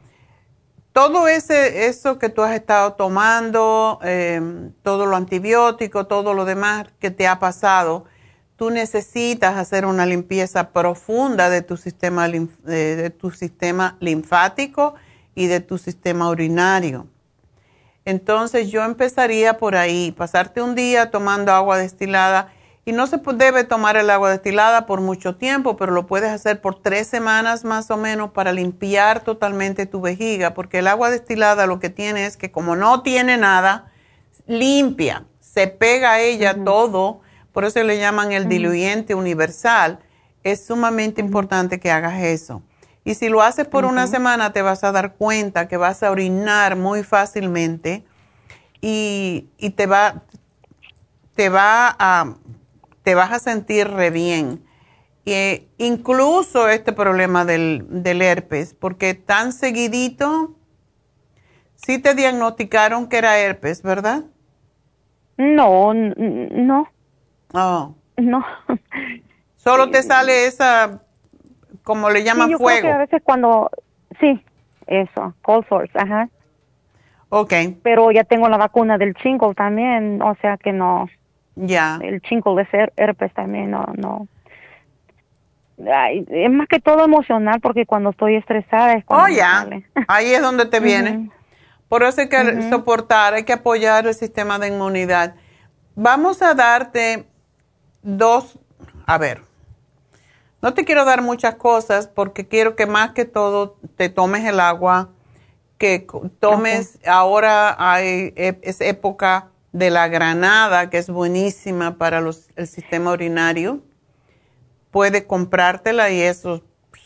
todo 0.93 1.28
ese, 1.28 1.86
eso 1.86 2.19
que 2.19 2.28
tú 2.28 2.43
has 2.43 2.57
estado 2.57 2.95
tomando, 2.95 4.01
eh, 4.03 4.40
todo 4.82 5.07
lo 5.07 5.15
antibiótico, 5.15 6.09
todo 6.09 6.35
lo 6.35 6.45
demás 6.45 6.89
que 6.99 7.12
te 7.12 7.28
ha 7.28 7.39
pasado, 7.39 8.07
tú 8.57 8.70
necesitas 8.70 9.57
hacer 9.57 9.86
una 9.86 10.07
limpieza 10.07 10.70
profunda 10.70 11.51
de 11.51 11.62
tu 11.62 11.77
sistema, 11.77 12.27
de 12.27 13.11
tu 13.16 13.31
sistema 13.31 13.97
linfático 14.01 14.95
y 15.36 15.47
de 15.47 15.61
tu 15.61 15.78
sistema 15.78 16.28
urinario. 16.31 17.07
Entonces 18.05 18.73
yo 18.73 18.82
empezaría 18.82 19.57
por 19.57 19.77
ahí, 19.77 20.11
pasarte 20.11 20.62
un 20.62 20.74
día 20.74 21.12
tomando 21.12 21.53
agua 21.53 21.78
destilada 21.78 22.53
y 22.89 22.93
no 22.93 23.06
se 23.06 23.20
debe 23.35 23.65
tomar 23.65 23.98
el 23.98 24.09
agua 24.09 24.31
destilada 24.31 24.86
por 24.86 25.02
mucho 25.02 25.36
tiempo, 25.36 25.77
pero 25.77 25.93
lo 25.93 26.06
puedes 26.06 26.31
hacer 26.31 26.62
por 26.62 26.81
tres 26.81 27.06
semanas 27.06 27.66
más 27.66 27.90
o 27.90 27.98
menos 27.98 28.31
para 28.31 28.51
limpiar 28.51 29.20
totalmente 29.20 29.85
tu 29.85 30.01
vejiga, 30.01 30.55
porque 30.55 30.78
el 30.78 30.86
agua 30.86 31.10
destilada 31.10 31.66
lo 31.66 31.81
que 31.81 31.90
tiene 31.90 32.24
es 32.24 32.39
que 32.39 32.51
como 32.51 32.77
no 32.77 33.02
tiene 33.02 33.36
nada, 33.36 33.93
limpia, 34.47 35.27
se 35.39 35.66
pega 35.66 36.12
a 36.12 36.20
ella 36.20 36.65
todo, 36.65 37.20
por 37.52 37.66
eso 37.66 37.82
le 37.82 37.98
llaman 37.98 38.32
el 38.32 38.48
diluyente 38.48 39.15
universal. 39.15 39.98
Es 40.43 40.65
sumamente 40.65 41.20
importante 41.20 41.81
que 41.81 41.90
hagas 41.90 42.23
eso. 42.23 42.62
Y 43.05 43.16
si 43.16 43.28
lo 43.28 43.43
haces 43.43 43.66
por 43.66 43.85
una 43.85 44.06
semana, 44.06 44.55
te 44.55 44.62
vas 44.62 44.82
a 44.82 44.93
dar 44.93 45.12
cuenta 45.16 45.69
que 45.69 45.77
vas 45.77 46.02
a 46.02 46.10
orinar 46.10 46.74
muy 46.77 47.02
fácilmente 47.02 48.02
y, 48.81 49.51
y 49.59 49.70
te 49.70 49.85
va, 49.85 50.23
te 51.35 51.51
va 51.51 51.94
a, 51.98 52.35
te 53.09 53.14
vas 53.14 53.32
a 53.32 53.39
sentir 53.39 53.89
re 53.89 54.10
bien. 54.10 54.62
Y, 55.24 55.32
eh, 55.32 55.68
incluso 55.78 56.68
este 56.68 56.93
problema 56.93 57.47
del, 57.47 57.86
del 57.89 58.20
herpes, 58.20 58.74
porque 58.74 59.14
tan 59.14 59.55
seguidito, 59.55 60.55
sí 61.74 61.98
te 61.98 62.14
diagnosticaron 62.14 63.09
que 63.09 63.16
era 63.16 63.39
herpes, 63.39 63.82
¿verdad? 63.82 64.24
No, 65.39 65.94
no, 65.94 66.86
Oh. 67.55 67.94
no. 68.18 68.44
Solo 69.56 69.89
te 69.90 70.02
sale 70.02 70.44
esa, 70.44 71.01
como 71.85 72.10
le 72.10 72.24
llaman 72.24 72.48
sí, 72.48 72.52
yo 72.52 72.59
creo 72.59 72.68
fuego. 72.68 72.89
que 72.89 72.93
a 72.93 72.98
veces 72.98 73.22
cuando, 73.24 73.70
sí, 74.20 74.44
eso, 74.86 75.32
cold 75.40 75.66
sores, 75.66 75.90
ajá. 75.97 76.28
Ok. 77.30 77.55
Pero 77.82 78.10
ya 78.10 78.24
tengo 78.24 78.51
la 78.51 78.59
vacuna 78.59 78.98
del 78.98 79.14
chingle 79.14 79.55
también, 79.55 80.20
o 80.20 80.35
sea 80.43 80.59
que 80.59 80.72
no. 80.72 81.09
Ya. 81.60 81.98
El 82.02 82.20
chingle 82.22 82.62
es 82.62 82.68
her- 82.72 82.93
herpes 82.97 83.32
también, 83.35 83.70
no, 83.70 83.85
no. 83.97 84.28
Ay, 85.93 86.24
es 86.28 86.51
más 86.51 86.66
que 86.68 86.80
todo 86.80 87.05
emocional 87.05 87.60
porque 87.60 87.86
cuando 87.86 88.10
estoy 88.10 88.35
estresada 88.36 88.94
es 88.94 89.05
cuando 89.05 89.26
Oh, 89.26 89.28
ya. 89.36 89.60
sale. 89.62 89.86
Ahí 90.09 90.32
es 90.35 90.43
donde 90.43 90.66
te 90.66 90.80
viene. 90.80 91.30
Por 91.89 92.02
eso 92.02 92.20
hay 92.20 92.28
que 92.28 92.62
soportar, 92.68 93.35
hay 93.35 93.44
que 93.44 93.52
apoyar 93.55 94.06
el 94.06 94.14
sistema 94.14 94.59
de 94.59 94.68
inmunidad. 94.68 95.35
Vamos 95.94 96.43
a 96.43 96.55
darte 96.55 97.26
dos, 98.02 98.59
a 99.06 99.18
ver, 99.18 99.40
no 100.60 100.74
te 100.74 100.85
quiero 100.85 101.05
dar 101.05 101.22
muchas 101.22 101.55
cosas 101.55 102.06
porque 102.09 102.47
quiero 102.47 102.76
que 102.76 102.86
más 102.86 103.12
que 103.12 103.24
todo 103.24 103.76
te 103.97 104.09
tomes 104.10 104.44
el 104.44 104.60
agua, 104.60 105.09
que 105.78 106.06
tomes, 106.40 106.98
ahora 107.06 107.74
hay, 107.78 108.32
e- 108.36 108.59
es 108.62 108.80
época 108.80 109.48
de 109.79 109.91
la 109.91 110.09
granada, 110.09 110.91
que 110.91 110.99
es 110.99 111.09
buenísima 111.11 111.97
para 111.97 112.21
los, 112.21 112.51
el 112.57 112.67
sistema 112.67 113.13
urinario. 113.13 113.81
Puede 114.91 115.27
comprártela 115.27 116.11
y 116.11 116.21
eso, 116.21 116.63
pues, 116.91 117.03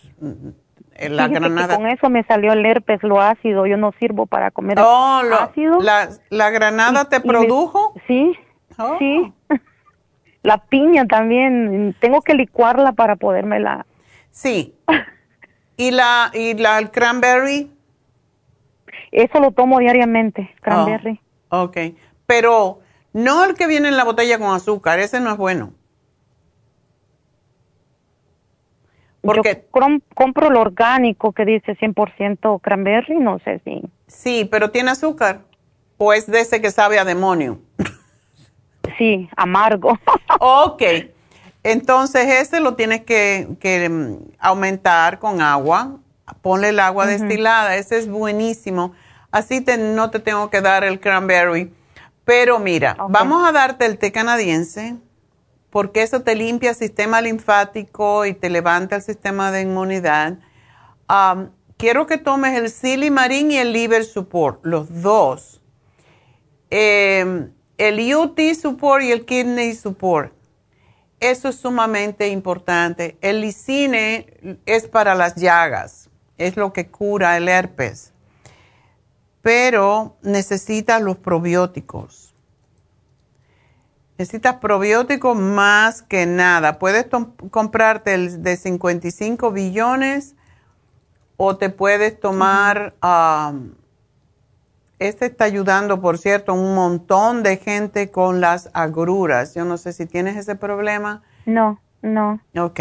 la 1.10 1.26
Fíjese 1.28 1.40
granada. 1.40 1.76
con 1.76 1.86
eso 1.88 2.08
me 2.10 2.22
salió 2.24 2.52
el 2.52 2.64
herpes, 2.64 3.02
lo 3.02 3.20
ácido. 3.20 3.66
Yo 3.66 3.76
no 3.76 3.92
sirvo 3.98 4.26
para 4.26 4.50
comer 4.50 4.78
Oh, 4.80 5.22
lo- 5.24 5.36
ácido. 5.40 5.80
la, 5.80 6.08
la 6.30 6.50
granada 6.50 7.08
te 7.08 7.16
y 7.16 7.20
me- 7.20 7.26
produjo. 7.26 7.92
Oh. 7.94 8.00
Sí, 8.06 8.32
sí. 8.98 9.32
La 10.44 10.58
piña 10.58 11.06
también, 11.06 11.94
tengo 12.00 12.20
que 12.20 12.34
licuarla 12.34 12.90
para 12.92 13.14
podérmela. 13.14 13.86
Sí. 14.32 14.74
¿Y 15.76 15.92
la, 15.92 16.32
y 16.34 16.54
la 16.54 16.80
el 16.80 16.90
cranberry? 16.90 17.70
Eso 19.12 19.38
lo 19.38 19.52
tomo 19.52 19.78
diariamente, 19.78 20.52
cranberry. 20.60 21.20
Oh, 21.50 21.62
ok. 21.62 21.76
Pero 22.26 22.80
no 23.12 23.44
el 23.44 23.54
que 23.54 23.66
viene 23.66 23.88
en 23.88 23.96
la 23.96 24.04
botella 24.04 24.38
con 24.38 24.54
azúcar, 24.54 24.98
ese 24.98 25.20
no 25.20 25.30
es 25.30 25.36
bueno. 25.36 25.72
Porque 29.22 29.66
Yo 29.72 30.00
compro 30.14 30.48
el 30.48 30.56
orgánico 30.56 31.32
que 31.32 31.44
dice 31.44 31.76
100% 31.76 32.60
cranberry, 32.60 33.18
no 33.18 33.38
sé 33.38 33.60
si. 33.64 33.82
sí, 34.08 34.48
pero 34.50 34.70
tiene 34.70 34.90
azúcar. 34.90 35.42
O 35.96 36.12
es 36.12 36.26
de 36.26 36.40
ese 36.40 36.60
que 36.60 36.72
sabe 36.72 36.98
a 36.98 37.04
demonio. 37.04 37.60
Sí, 38.98 39.28
amargo. 39.36 39.96
ok. 40.40 40.82
Entonces 41.62 42.26
ese 42.26 42.58
lo 42.58 42.74
tienes 42.74 43.02
que, 43.02 43.48
que, 43.60 43.88
mm, 43.88 44.16
aumentar 44.40 45.20
con 45.20 45.40
agua. 45.40 45.98
Ponle 46.40 46.70
el 46.70 46.80
agua 46.80 47.06
destilada. 47.06 47.76
Ese 47.76 47.98
es 47.98 48.08
buenísimo. 48.08 48.92
Así 49.30 49.60
te, 49.60 49.78
no 49.78 50.10
te 50.10 50.18
tengo 50.18 50.50
que 50.50 50.60
dar 50.60 50.82
el 50.82 50.98
cranberry. 50.98 51.72
Pero 52.24 52.58
mira, 52.58 52.96
vamos 53.08 53.46
a 53.46 53.52
darte 53.52 53.86
el 53.86 53.98
té 53.98 54.12
canadiense 54.12 54.96
porque 55.70 56.02
eso 56.02 56.20
te 56.22 56.34
limpia 56.34 56.70
el 56.70 56.76
sistema 56.76 57.20
linfático 57.20 58.26
y 58.26 58.34
te 58.34 58.50
levanta 58.50 58.96
el 58.96 59.02
sistema 59.02 59.50
de 59.50 59.62
inmunidad. 59.62 60.38
Quiero 61.78 62.06
que 62.06 62.18
tomes 62.18 62.56
el 62.56 62.70
Silimarín 62.70 63.50
y 63.50 63.56
el 63.56 63.72
Liver 63.72 64.04
Support, 64.04 64.64
los 64.64 65.02
dos. 65.02 65.60
Em, 66.70 67.52
el 67.76 68.14
UT 68.14 68.38
Support 68.54 69.02
y 69.02 69.10
el 69.10 69.24
Kidney 69.24 69.74
Support. 69.74 70.32
Eso 71.18 71.48
es 71.48 71.56
sumamente 71.56 72.28
importante. 72.28 73.16
El 73.20 73.40
lisine 73.40 74.58
es 74.64 74.86
para 74.86 75.14
las 75.14 75.34
llagas, 75.34 76.08
es 76.38 76.56
lo 76.56 76.72
que 76.72 76.88
cura 76.88 77.36
el 77.36 77.48
herpes. 77.48 78.12
Pero 79.42 80.16
necesitas 80.22 81.02
los 81.02 81.16
probióticos. 81.16 82.32
Necesitas 84.16 84.56
probióticos 84.56 85.36
más 85.36 86.02
que 86.02 86.26
nada. 86.26 86.78
Puedes 86.78 87.06
comprarte 87.50 88.14
el 88.14 88.42
de 88.42 88.56
55 88.56 89.50
billones 89.50 90.36
o 91.36 91.56
te 91.56 91.70
puedes 91.70 92.20
tomar, 92.20 92.94
este 95.00 95.26
está 95.26 95.44
ayudando, 95.44 96.00
por 96.00 96.18
cierto, 96.18 96.54
un 96.54 96.76
montón 96.76 97.42
de 97.42 97.56
gente 97.56 98.12
con 98.12 98.40
las 98.40 98.70
agruras. 98.74 99.54
Yo 99.54 99.64
no 99.64 99.76
sé 99.76 99.92
si 99.92 100.06
tienes 100.06 100.36
ese 100.36 100.54
problema. 100.54 101.22
No, 101.44 101.80
no. 102.00 102.40
Ok. 102.56 102.80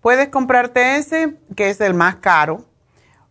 Puedes 0.00 0.30
comprarte 0.30 0.96
ese, 0.96 1.36
que 1.54 1.70
es 1.70 1.80
el 1.80 1.94
más 1.94 2.16
caro, 2.16 2.64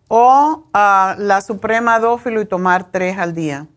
o 0.08 0.66
ah, 0.74 1.16
la 1.18 1.42
Suprema 1.42 2.00
Dófilo 2.00 2.42
y 2.42 2.46
tomar 2.46 2.92
tres 2.92 3.18
al 3.18 3.34
día. 3.34 3.68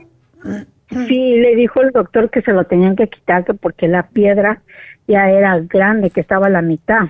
Sí, 0.89 1.35
le 1.39 1.55
dijo 1.55 1.81
el 1.81 1.91
doctor 1.91 2.29
que 2.29 2.41
se 2.41 2.51
lo 2.51 2.65
tenían 2.65 2.95
que 2.95 3.07
quitar 3.07 3.45
que 3.45 3.53
porque 3.53 3.87
la 3.87 4.09
piedra 4.09 4.61
ya 5.07 5.29
era 5.29 5.59
grande, 5.59 6.09
que 6.09 6.21
estaba 6.21 6.47
a 6.47 6.51
la 6.51 6.61
mitad. 6.61 7.07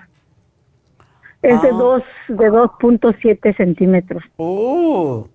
Es 1.42 1.62
de 1.62 1.70
ah. 1.70 1.74
dos, 1.74 2.04
de 2.28 2.52
2.7 2.52 3.56
centímetros. 3.56 4.24
Oh. 4.38 5.28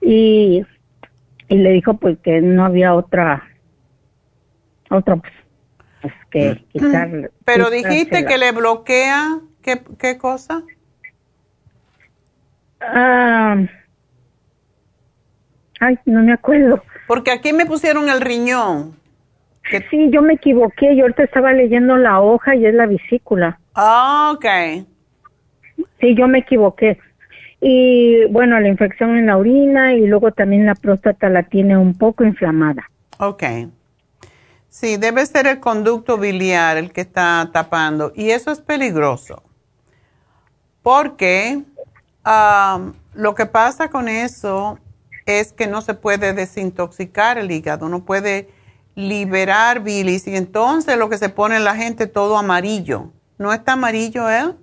Y, 0.00 0.64
y 1.50 1.56
le 1.56 1.72
dijo 1.72 1.94
pues 1.94 2.16
que 2.20 2.40
no 2.40 2.64
había 2.64 2.94
otra, 2.94 3.42
otra 4.88 5.16
pues, 6.00 6.14
que 6.30 6.64
quitar. 6.72 7.30
Pero 7.44 7.70
dijiste 7.70 8.24
que 8.24 8.38
le 8.38 8.52
bloquea, 8.52 9.40
¿qué, 9.60 9.82
qué 9.98 10.16
cosa? 10.16 10.62
Ah, 12.80 13.56
ay, 15.80 15.98
no 16.06 16.22
me 16.22 16.32
acuerdo. 16.32 16.82
Porque 17.08 17.32
aquí 17.32 17.52
me 17.52 17.66
pusieron 17.66 18.08
el 18.08 18.20
riñón. 18.20 18.94
Que... 19.68 19.84
Sí, 19.90 20.08
yo 20.10 20.22
me 20.22 20.34
equivoqué. 20.34 20.94
Yo 20.94 21.02
ahorita 21.02 21.24
estaba 21.24 21.52
leyendo 21.52 21.96
la 21.96 22.20
hoja 22.20 22.54
y 22.54 22.64
es 22.64 22.74
la 22.74 22.86
vesícula. 22.86 23.58
Ah, 23.74 24.32
ok. 24.36 24.86
Sí, 26.00 26.14
yo 26.14 26.28
me 26.28 26.38
equivoqué. 26.38 26.96
Y 27.60 28.24
bueno, 28.26 28.58
la 28.58 28.68
infección 28.68 29.16
en 29.16 29.26
la 29.26 29.36
orina 29.36 29.94
y 29.94 30.06
luego 30.06 30.32
también 30.32 30.66
la 30.66 30.74
próstata 30.74 31.28
la 31.28 31.42
tiene 31.42 31.76
un 31.76 31.96
poco 31.96 32.24
inflamada. 32.24 32.90
Ok. 33.18 33.44
Sí, 34.68 34.96
debe 34.96 35.26
ser 35.26 35.46
el 35.46 35.60
conducto 35.60 36.16
biliar 36.16 36.76
el 36.76 36.92
que 36.92 37.02
está 37.02 37.50
tapando 37.52 38.12
y 38.14 38.30
eso 38.30 38.50
es 38.50 38.60
peligroso 38.60 39.42
porque 40.82 41.62
lo 43.14 43.34
que 43.34 43.46
pasa 43.46 43.90
con 43.90 44.08
eso 44.08 44.78
es 45.26 45.52
que 45.52 45.66
no 45.66 45.82
se 45.82 45.94
puede 45.94 46.32
desintoxicar 46.32 47.38
el 47.38 47.50
hígado, 47.50 47.88
no 47.88 48.04
puede 48.04 48.48
liberar 48.94 49.80
bilis 49.80 50.26
y 50.26 50.36
entonces 50.36 50.96
lo 50.96 51.08
que 51.08 51.18
se 51.18 51.28
pone 51.28 51.56
en 51.56 51.64
la 51.64 51.76
gente 51.76 52.06
todo 52.06 52.36
amarillo. 52.36 53.12
¿No 53.38 53.52
está 53.52 53.72
amarillo 53.72 54.28
él? 54.28 54.56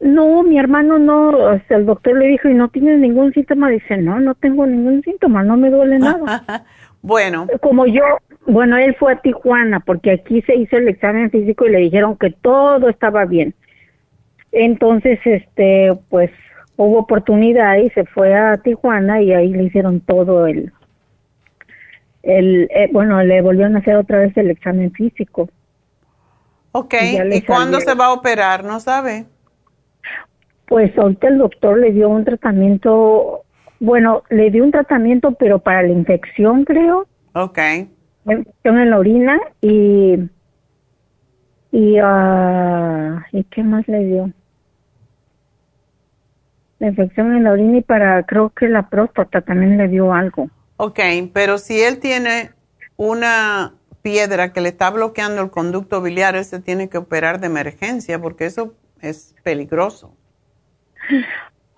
No, 0.00 0.42
mi 0.42 0.58
hermano 0.58 0.98
no, 0.98 1.52
el 1.68 1.86
doctor 1.86 2.16
le 2.16 2.26
dijo 2.28 2.48
y 2.48 2.54
no 2.54 2.68
tiene 2.68 2.96
ningún 2.96 3.32
síntoma, 3.32 3.70
dice, 3.70 3.96
no, 3.96 4.20
no 4.20 4.34
tengo 4.34 4.66
ningún 4.66 5.02
síntoma, 5.02 5.42
no 5.42 5.56
me 5.56 5.70
duele 5.70 5.98
nada. 5.98 6.64
bueno. 7.02 7.46
Como 7.60 7.86
yo, 7.86 8.02
bueno, 8.46 8.76
él 8.76 8.94
fue 8.96 9.12
a 9.12 9.20
Tijuana 9.20 9.80
porque 9.80 10.12
aquí 10.12 10.42
se 10.42 10.54
hizo 10.56 10.76
el 10.76 10.88
examen 10.88 11.30
físico 11.30 11.66
y 11.66 11.70
le 11.70 11.78
dijeron 11.78 12.16
que 12.16 12.30
todo 12.30 12.88
estaba 12.88 13.24
bien. 13.24 13.54
Entonces, 14.52 15.18
este, 15.24 15.92
pues 16.08 16.30
hubo 16.76 16.98
oportunidad 16.98 17.76
y 17.76 17.90
se 17.90 18.04
fue 18.04 18.34
a 18.34 18.56
Tijuana 18.58 19.22
y 19.22 19.32
ahí 19.32 19.52
le 19.52 19.64
hicieron 19.64 20.00
todo 20.00 20.46
el, 20.46 20.72
el, 22.22 22.68
eh, 22.74 22.88
bueno, 22.92 23.22
le 23.22 23.42
volvieron 23.42 23.76
a 23.76 23.80
hacer 23.80 23.96
otra 23.96 24.18
vez 24.18 24.36
el 24.36 24.50
examen 24.50 24.92
físico. 24.92 25.48
Ok, 26.72 26.94
¿y, 27.32 27.42
cuándo 27.42 27.80
se 27.80 27.94
va 27.94 28.06
a 28.06 28.12
operar? 28.12 28.64
¿No 28.64 28.80
sabe? 28.80 29.26
Pues 30.74 30.98
ahorita 30.98 31.28
el 31.28 31.38
doctor 31.38 31.78
le 31.78 31.92
dio 31.92 32.08
un 32.08 32.24
tratamiento, 32.24 33.44
bueno, 33.78 34.24
le 34.28 34.50
dio 34.50 34.64
un 34.64 34.72
tratamiento, 34.72 35.30
pero 35.38 35.60
para 35.60 35.82
la 35.82 35.92
infección, 35.92 36.64
creo. 36.64 37.06
Ok 37.34 37.60
infección 38.32 38.78
en 38.78 38.90
la 38.90 38.98
orina 38.98 39.38
y 39.60 40.18
y 41.70 42.00
uh, 42.00 43.20
y 43.32 43.44
qué 43.44 43.62
más 43.62 43.86
le 43.86 44.04
dio 44.04 44.32
la 46.78 46.88
infección 46.88 47.36
en 47.36 47.44
la 47.44 47.52
orina 47.52 47.78
y 47.78 47.82
para 47.82 48.24
creo 48.24 48.50
que 48.50 48.68
la 48.68 48.88
próstata 48.88 49.42
también 49.42 49.76
le 49.76 49.86
dio 49.88 50.12
algo 50.12 50.48
Ok, 50.76 50.98
pero 51.32 51.58
si 51.58 51.80
él 51.80 52.00
tiene 52.00 52.50
una 52.96 53.74
piedra 54.02 54.52
que 54.52 54.60
le 54.60 54.70
está 54.70 54.90
bloqueando 54.90 55.40
el 55.40 55.50
conducto 55.50 56.02
biliar, 56.02 56.34
él 56.34 56.44
se 56.44 56.58
tiene 56.58 56.88
que 56.88 56.98
operar 56.98 57.38
de 57.38 57.46
emergencia 57.46 58.20
porque 58.20 58.46
eso 58.46 58.74
es 59.00 59.36
peligroso. 59.44 60.16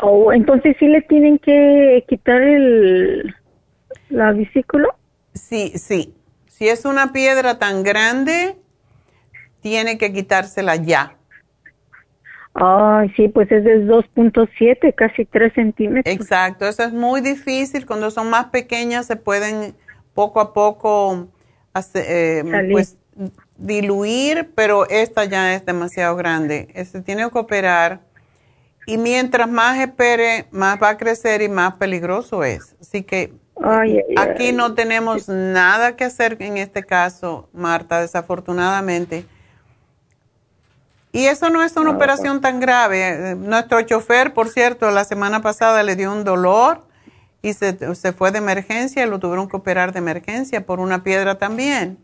Oh, 0.00 0.32
entonces 0.32 0.76
sí 0.78 0.86
le 0.88 1.02
tienen 1.02 1.38
que 1.38 2.04
quitar 2.08 2.42
el 2.42 3.34
la 4.10 4.32
vesícula. 4.32 4.88
Sí, 5.34 5.72
sí. 5.76 6.14
Si 6.48 6.68
es 6.68 6.84
una 6.84 7.12
piedra 7.12 7.58
tan 7.58 7.82
grande, 7.82 8.56
tiene 9.60 9.98
que 9.98 10.12
quitársela 10.12 10.76
ya. 10.76 11.16
Ay, 12.54 13.10
sí, 13.16 13.28
pues 13.28 13.50
es 13.52 13.64
de 13.64 13.84
2.7, 13.84 14.94
casi 14.94 15.26
3 15.26 15.52
centímetros. 15.54 16.14
Exacto, 16.14 16.66
eso 16.66 16.84
es 16.84 16.92
muy 16.92 17.20
difícil. 17.20 17.84
Cuando 17.84 18.10
son 18.10 18.30
más 18.30 18.46
pequeñas 18.46 19.06
se 19.06 19.16
pueden 19.16 19.74
poco 20.14 20.40
a 20.40 20.54
poco 20.54 21.28
hace- 21.74 22.38
eh, 22.38 22.68
pues 22.70 22.96
diluir, 23.58 24.50
pero 24.54 24.88
esta 24.88 25.24
ya 25.26 25.54
es 25.54 25.66
demasiado 25.66 26.16
grande. 26.16 26.68
Se 26.90 27.02
tiene 27.02 27.30
que 27.30 27.38
operar 27.38 28.00
y 28.86 28.98
mientras 28.98 29.48
más 29.48 29.78
espere, 29.80 30.46
más 30.52 30.80
va 30.82 30.90
a 30.90 30.96
crecer 30.96 31.42
y 31.42 31.48
más 31.48 31.74
peligroso 31.74 32.44
es. 32.44 32.74
Así 32.80 33.02
que 33.02 33.32
Ay, 33.62 33.98
ay, 33.98 34.14
aquí 34.16 34.46
ay. 34.46 34.52
no 34.52 34.74
tenemos 34.74 35.28
nada 35.28 35.96
que 35.96 36.04
hacer 36.04 36.36
en 36.40 36.56
este 36.58 36.84
caso, 36.84 37.48
Marta, 37.52 38.00
desafortunadamente. 38.00 39.26
Y 41.12 41.26
eso 41.26 41.48
no 41.48 41.62
es 41.62 41.74
una 41.76 41.90
Ah, 41.90 41.94
operación 41.94 42.40
tan 42.42 42.60
grave. 42.60 43.34
Nuestro 43.36 43.80
chofer, 43.82 44.34
por 44.34 44.48
cierto, 44.50 44.90
la 44.90 45.04
semana 45.04 45.40
pasada 45.40 45.82
le 45.82 45.96
dio 45.96 46.12
un 46.12 46.24
dolor 46.24 46.84
y 47.40 47.54
se, 47.54 47.94
se 47.94 48.12
fue 48.12 48.32
de 48.32 48.38
emergencia 48.38 49.06
lo 49.06 49.18
tuvieron 49.18 49.48
que 49.48 49.56
operar 49.56 49.92
de 49.92 49.98
emergencia 50.00 50.66
por 50.66 50.78
una 50.78 51.02
piedra 51.02 51.38
también. 51.38 51.98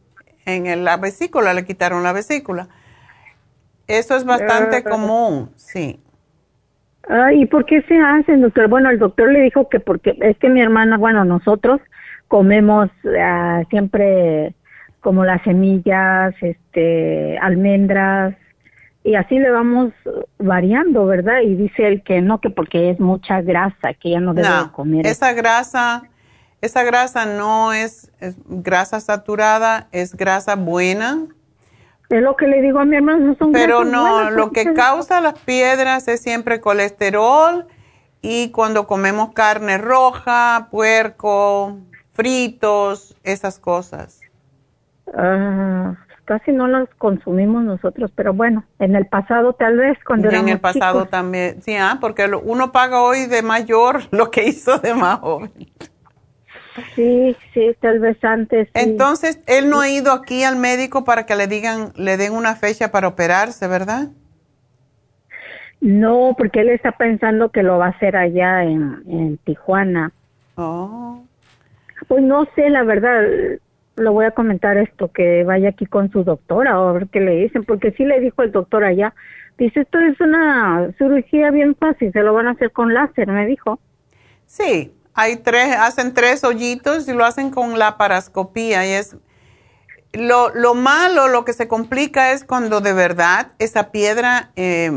En 0.47 0.85
la 0.85 0.97
vesícula, 0.97 1.53
le 1.53 1.65
quitaron 1.67 2.03
la 2.03 2.13
vesícula. 2.13 2.69
Eso 3.87 4.17
es 4.17 4.25
bastante 4.25 4.79
Ah. 4.79 4.85
común, 4.85 5.53
sí. 5.57 6.01
Ah, 7.09 7.33
¿Y 7.33 7.47
por 7.47 7.65
qué 7.67 7.83
se 7.83 7.99
hacen, 7.99 8.43
doctor? 8.43 8.69
Bueno, 8.69 8.91
el 8.91 8.99
doctor 8.99 9.31
le 9.33 9.41
dijo 9.41 9.69
que 9.69 9.81
porque 9.81 10.17
es 10.21 10.37
que 10.39 10.49
mi 10.49 10.61
hermana, 10.61 10.97
bueno, 10.99 11.25
nosotros 11.25 11.81
comemos 12.29 12.91
ah, 13.19 13.63
siempre 13.71 14.55
como 15.01 15.25
las 15.25 15.43
semillas, 15.43 16.35
este, 16.41 17.37
almendras, 17.39 18.37
y 19.05 19.17
así 19.17 19.37
le 19.39 19.51
vamos 19.51 19.93
variando, 20.39 21.07
¿verdad? 21.07 21.41
Y 21.41 21.57
dice 21.57 21.89
él 21.89 22.03
que 22.05 22.21
no, 22.21 22.41
que 22.41 22.51
porque 22.51 22.91
es 22.91 23.01
mucha 23.01 23.43
grasa, 23.43 23.95
que 24.01 24.11
ya 24.11 24.21
no 24.21 24.33
debe 24.33 24.49
No, 24.49 24.73
comer. 24.73 25.05
esa 25.07 25.33
grasa, 25.33 26.05
esa 26.61 26.85
grasa 26.85 27.27
no 27.27 27.73
es, 27.73 28.13
es 28.21 28.37
grasa 28.47 29.01
saturada, 29.01 29.89
es 29.91 30.15
grasa 30.15 30.55
buena. 30.55 31.27
Es 32.13 32.21
lo 32.21 32.37
que 32.37 32.47
le 32.47 32.61
digo 32.61 32.79
a 32.79 32.85
mi 32.85 32.97
hermano, 32.97 33.21
no 33.21 33.35
son 33.37 33.53
Pero 33.53 33.85
no, 33.85 34.03
buenas, 34.03 34.33
lo 34.35 34.51
que 34.51 34.75
causa 34.75 35.23
las 35.23 35.39
piedras 35.39 36.07
es 36.09 36.21
siempre 36.21 36.61
colesterol 36.61 37.67
y 38.21 38.51
cuando 38.51 38.87
comemos 38.87 39.33
carne 39.33 39.79
roja, 39.79 40.69
puerco, 40.71 41.79
fritos, 42.13 43.17
esas 43.25 43.59
cosas. 43.59 44.21
Ah, 45.15 45.95
casi 46.27 46.53
no 46.53 46.69
las 46.69 46.87
consumimos 46.99 47.65
nosotros, 47.65 48.11
pero 48.15 48.35
bueno, 48.35 48.63
en 48.79 48.95
el 48.95 49.07
pasado 49.07 49.55
tal 49.55 49.79
vez 49.79 49.97
cuando 50.05 50.31
Y 50.31 50.35
en 50.35 50.51
el 50.51 50.61
pasado 50.61 50.99
chicos. 50.99 51.11
también, 51.11 51.63
sí, 51.63 51.77
ah, 51.77 51.97
porque 51.99 52.31
uno 52.45 52.73
paga 52.73 53.01
hoy 53.01 53.25
de 53.25 53.41
mayor 53.41 54.03
lo 54.11 54.31
que 54.31 54.45
hizo 54.45 54.77
de 54.81 54.93
más 54.93 55.21
joven. 55.21 55.51
Sí, 56.95 57.37
sí, 57.53 57.77
tal 57.81 57.99
vez 57.99 58.23
antes. 58.25 58.69
sí. 58.69 58.73
Entonces, 58.75 59.41
él 59.47 59.69
no 59.69 59.81
ha 59.81 59.91
ido 59.91 60.13
aquí 60.13 60.43
al 60.45 60.57
médico 60.57 61.05
para 61.05 61.27
que 61.27 61.37
le 61.37 61.47
digan, 61.47 61.93
le 61.97 62.17
den 62.17 62.33
una 62.33 62.57
fecha 62.57 62.91
para 62.91 63.09
operarse, 63.09 63.67
¿verdad? 63.69 64.09
No, 65.81 66.35
porque 66.39 66.61
él 66.61 66.71
está 66.71 66.93
pensando 66.93 67.51
que 67.51 67.63
lo 67.63 67.79
va 67.79 67.87
a 67.87 67.91
hacer 67.91 68.17
allá 68.17 68.63
en, 68.63 69.03
en 69.07 69.37
Tijuana. 69.39 70.13
Oh. 70.55 71.25
Pues 72.09 72.23
no 72.23 72.47
sé, 72.55 72.71
la 72.71 72.85
verdad, 72.85 73.23
le 73.97 74.09
voy 74.09 74.25
a 74.25 74.31
comentar 74.31 74.77
esto, 74.77 75.11
que 75.13 75.45
vaya 75.45 75.71
aquí 75.71 75.87
con 75.87 76.11
su 76.11 76.25
doctora 76.25 76.73
a 76.73 76.93
ver 76.93 77.09
qué 77.09 77.21
le 77.21 77.37
dicen, 77.37 77.65
porque 77.65 77.93
sí 77.93 78.05
le 78.05 78.21
dijo 78.21 78.43
el 78.43 78.53
doctor 78.53 78.85
allá, 78.85 79.15
dice, 79.59 79.81
esto 79.81 79.99
es 79.99 80.21
una 80.21 80.91
cirugía 80.99 81.51
bien 81.51 81.75
fácil, 81.75 82.13
se 82.13 82.23
lo 82.23 82.33
van 82.33 82.47
a 82.47 82.53
hacer 82.53 82.71
con 82.71 82.95
láser, 82.95 83.29
me 83.29 83.47
dijo. 83.47 83.79
Sí, 84.47 84.93
hay 85.15 85.37
tres, 85.37 85.77
hacen 85.77 86.15
tres 86.15 86.45
hoyitos 86.45 87.09
y 87.09 87.13
lo 87.13 87.25
hacen 87.25 87.51
con 87.51 87.79
la 87.79 87.97
parascopía 87.99 88.87
y 88.87 88.93
es 88.93 89.17
lo, 90.13 90.51
lo 90.55 90.75
malo, 90.75 91.29
lo 91.29 91.45
que 91.45 91.53
se 91.55 91.69
complica 91.69 92.33
es 92.33 92.45
cuando 92.45 92.81
de 92.81 92.93
verdad 92.93 93.53
esa 93.59 93.91
piedra 93.91 94.51
eh, 94.57 94.91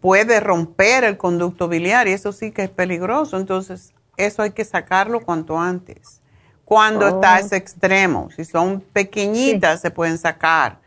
puede 0.00 0.40
romper 0.40 1.04
el 1.04 1.16
conducto 1.16 1.68
biliar 1.68 2.08
y 2.08 2.12
eso 2.12 2.32
sí 2.32 2.50
que 2.52 2.62
es 2.64 2.70
peligroso. 2.70 3.36
Entonces, 3.36 3.92
eso 4.16 4.42
hay 4.42 4.52
que 4.52 4.64
sacarlo 4.64 5.20
cuanto 5.20 5.58
antes. 5.58 6.22
Cuando 6.64 7.06
Oh. 7.06 7.08
está 7.08 7.38
ese 7.38 7.56
extremo, 7.56 8.30
si 8.30 8.44
son 8.44 8.80
pequeñitas 8.80 9.80
se 9.80 9.90
pueden 9.90 10.18
sacar. 10.18 10.78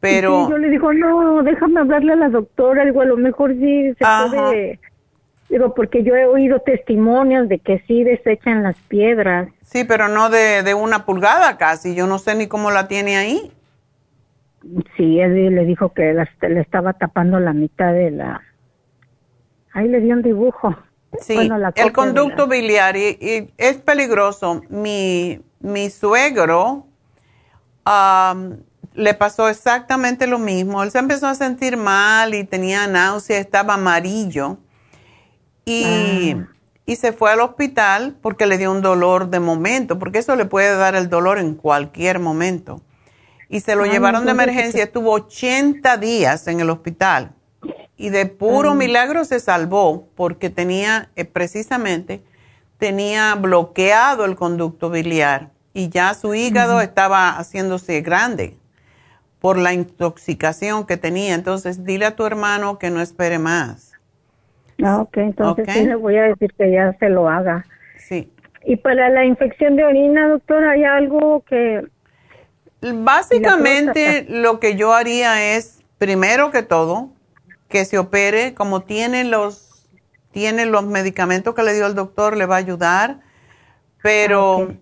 Pero 0.00 0.46
Sí, 0.46 0.50
yo 0.50 0.58
le 0.58 0.68
digo, 0.70 0.92
no, 0.92 1.42
déjame 1.42 1.80
hablarle 1.80 2.12
a 2.12 2.16
la 2.16 2.28
doctora, 2.28 2.84
digo, 2.84 3.00
a 3.02 3.04
lo 3.06 3.16
mejor 3.16 3.52
sí 3.54 3.94
se 3.98 4.04
Ajá. 4.04 4.26
puede, 4.30 4.80
digo, 5.58 5.74
porque 5.74 6.02
yo 6.02 6.14
he 6.14 6.26
oído 6.26 6.60
testimonios 6.60 7.48
de 7.48 7.58
que 7.60 7.78
sí 7.86 8.04
desechan 8.04 8.62
las 8.62 8.76
piedras. 8.88 9.48
sí, 9.62 9.84
pero 9.84 10.08
no 10.08 10.30
de, 10.30 10.62
de 10.62 10.74
una 10.74 11.04
pulgada 11.06 11.56
casi. 11.58 11.94
Yo 11.94 12.06
no 12.06 12.18
sé 12.18 12.34
ni 12.34 12.46
cómo 12.46 12.70
la 12.70 12.88
tiene 12.88 13.16
ahí. 13.16 13.52
Sí, 14.96 15.20
él 15.20 15.54
le 15.54 15.64
dijo 15.64 15.92
que 15.92 16.12
las- 16.14 16.28
le 16.40 16.60
estaba 16.60 16.94
tapando 16.94 17.38
la 17.38 17.52
mitad 17.52 17.92
de 17.92 18.10
la... 18.10 18.42
Ahí 19.72 19.88
le 19.88 20.00
dio 20.00 20.14
un 20.14 20.22
dibujo. 20.22 20.74
Sí, 21.20 21.34
Bueno, 21.34 21.58
la 21.58 21.72
el 21.74 21.92
conducto 21.92 22.46
biliar 22.48 22.96
y, 22.96 23.18
y 23.20 23.50
es 23.58 23.76
peligroso. 23.78 24.62
Mi, 24.68 25.40
mi 25.60 25.90
suegro 25.90 26.86
le 28.94 29.14
pasó 29.14 29.48
exactamente 29.48 30.26
lo 30.26 30.38
mismo. 30.38 30.82
Él 30.82 30.90
se 30.90 30.98
empezó 30.98 31.26
a 31.26 31.34
sentir 31.34 31.76
mal 31.76 32.34
y 32.34 32.44
tenía 32.44 32.86
náusea, 32.86 33.38
estaba 33.38 33.74
amarillo. 33.74 34.58
Y, 35.64 36.36
y 36.86 36.96
se 36.96 37.12
fue 37.12 37.32
al 37.32 37.40
hospital 37.40 38.16
porque 38.20 38.46
le 38.46 38.58
dio 38.58 38.70
un 38.70 38.82
dolor 38.82 39.30
de 39.30 39.40
momento, 39.40 39.98
porque 39.98 40.18
eso 40.18 40.36
le 40.36 40.44
puede 40.44 40.76
dar 40.76 40.94
el 40.94 41.08
dolor 41.08 41.38
en 41.38 41.54
cualquier 41.54 42.18
momento. 42.18 42.82
Y 43.48 43.60
se 43.60 43.76
lo 43.76 43.84
llevaron 43.86 44.24
de 44.24 44.32
emergencia, 44.32 44.84
estuvo 44.84 45.12
80 45.12 45.96
días 45.98 46.46
en 46.48 46.60
el 46.60 46.70
hospital. 46.70 47.32
Y 47.96 48.10
de 48.10 48.26
puro 48.26 48.74
milagro 48.74 49.24
se 49.24 49.38
salvó 49.38 50.08
porque 50.16 50.50
tenía, 50.50 51.10
eh, 51.14 51.24
precisamente, 51.24 52.22
tenía 52.78 53.34
bloqueado 53.36 54.24
el 54.24 54.34
conducto 54.34 54.90
biliar 54.90 55.52
y 55.72 55.88
ya 55.88 56.14
su 56.14 56.34
hígado 56.34 56.80
estaba 56.80 57.36
haciéndose 57.36 58.00
grande 58.00 58.56
por 59.40 59.58
la 59.58 59.72
intoxicación 59.72 60.86
que 60.86 60.96
tenía. 60.96 61.34
Entonces, 61.34 61.84
dile 61.84 62.06
a 62.06 62.16
tu 62.16 62.24
hermano 62.24 62.78
que 62.78 62.90
no 62.90 63.00
espere 63.00 63.38
más. 63.38 63.93
Ah, 64.82 65.00
ok, 65.02 65.16
entonces 65.18 65.66
sí 65.70 65.84
le 65.84 65.94
voy 65.94 66.16
a 66.16 66.24
decir 66.24 66.52
que 66.56 66.70
ya 66.72 66.96
se 66.98 67.08
lo 67.08 67.28
haga. 67.28 67.64
Sí. 67.98 68.30
Y 68.64 68.76
para 68.76 69.08
la 69.10 69.24
infección 69.24 69.76
de 69.76 69.84
orina, 69.84 70.28
doctora, 70.28 70.72
¿hay 70.72 70.84
algo 70.84 71.44
que...? 71.48 71.86
Básicamente 72.80 74.26
lo 74.28 74.60
que 74.60 74.76
yo 74.76 74.92
haría 74.92 75.54
es, 75.54 75.82
primero 75.98 76.50
que 76.50 76.62
todo, 76.62 77.10
que 77.68 77.84
se 77.84 77.98
opere, 77.98 78.54
como 78.54 78.82
tiene 78.82 79.24
los, 79.24 79.88
tiene 80.32 80.66
los 80.66 80.84
medicamentos 80.84 81.54
que 81.54 81.62
le 81.62 81.74
dio 81.74 81.86
el 81.86 81.94
doctor, 81.94 82.36
le 82.36 82.46
va 82.46 82.56
a 82.56 82.58
ayudar, 82.58 83.20
pero 84.02 84.74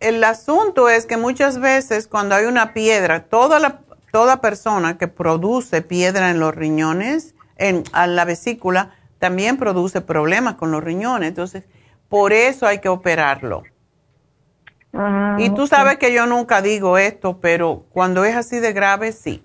el 0.00 0.24
asunto 0.24 0.88
es 0.88 1.06
que 1.06 1.16
muchas 1.16 1.58
veces 1.58 2.06
cuando 2.06 2.34
hay 2.34 2.44
una 2.44 2.74
piedra, 2.74 3.24
toda 3.24 3.58
la, 3.58 3.80
toda 4.10 4.40
persona 4.40 4.98
que 4.98 5.08
produce 5.08 5.80
piedra 5.80 6.30
en 6.30 6.38
los 6.38 6.54
riñones, 6.54 7.34
en 7.56 7.84
a 7.92 8.06
la 8.06 8.24
vesícula, 8.24 8.94
también 9.22 9.56
produce 9.56 10.00
problemas 10.00 10.56
con 10.56 10.72
los 10.72 10.82
riñones, 10.82 11.28
entonces 11.28 11.62
por 12.08 12.32
eso 12.32 12.66
hay 12.66 12.80
que 12.80 12.88
operarlo. 12.88 13.62
Ah, 14.92 15.36
Y 15.38 15.50
tú 15.50 15.68
sabes 15.68 15.98
que 15.98 16.12
yo 16.12 16.26
nunca 16.26 16.60
digo 16.60 16.98
esto, 16.98 17.38
pero 17.40 17.86
cuando 17.90 18.24
es 18.24 18.34
así 18.34 18.58
de 18.58 18.72
grave, 18.72 19.12
sí, 19.12 19.44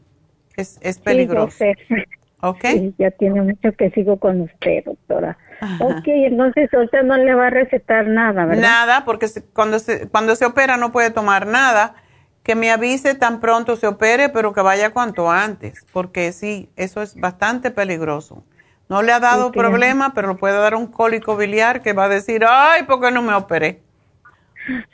es, 0.55 0.79
es 0.81 0.95
Sí, 0.95 1.01
yo 1.01 1.03
peligroso. 1.03 1.63
Sí, 2.63 2.95
ya 2.97 3.11
tiene 3.11 3.41
mucho 3.41 3.71
que 3.77 3.91
sigo 3.91 4.17
con 4.17 4.41
usted, 4.41 4.83
doctora. 4.85 5.37
Ajá. 5.59 5.85
Ok, 5.85 6.07
entonces 6.07 6.69
usted 6.73 7.03
no 7.03 7.17
le 7.17 7.35
va 7.35 7.47
a 7.47 7.49
recetar 7.51 8.07
nada, 8.07 8.45
¿verdad? 8.45 8.61
Nada, 8.61 9.05
porque 9.05 9.27
cuando, 9.53 9.79
se, 9.79 10.07
cuando 10.07 10.35
se 10.35 10.45
opera 10.45 10.77
no 10.77 10.91
puede 10.91 11.11
tomar 11.11 11.45
nada. 11.45 11.95
Que 12.43 12.55
me 12.55 12.71
avise 12.71 13.13
tan 13.13 13.41
pronto 13.41 13.75
se 13.75 13.87
opere, 13.87 14.29
pero 14.29 14.53
que 14.53 14.61
vaya 14.61 14.91
cuanto 14.91 15.29
antes, 15.29 15.85
porque 15.91 16.31
sí, 16.31 16.69
eso 16.77 17.01
es 17.01 17.19
bastante 17.19 17.71
peligroso. 17.71 18.45
No 18.89 19.01
le 19.01 19.11
ha 19.11 19.19
dado 19.19 19.51
Sí, 19.51 19.59
problema, 19.59 20.13
pero 20.13 20.29
le 20.29 20.35
puede 20.35 20.57
dar 20.57 20.75
un 20.75 20.87
cólico 20.87 21.35
biliar 21.35 21.81
que 21.81 21.93
va 21.93 22.05
a 22.05 22.09
decir, 22.09 22.43
ay, 22.47 22.83
¿por 22.83 23.01
qué 23.01 23.11
no 23.11 23.21
me 23.21 23.33
operé? 23.33 23.81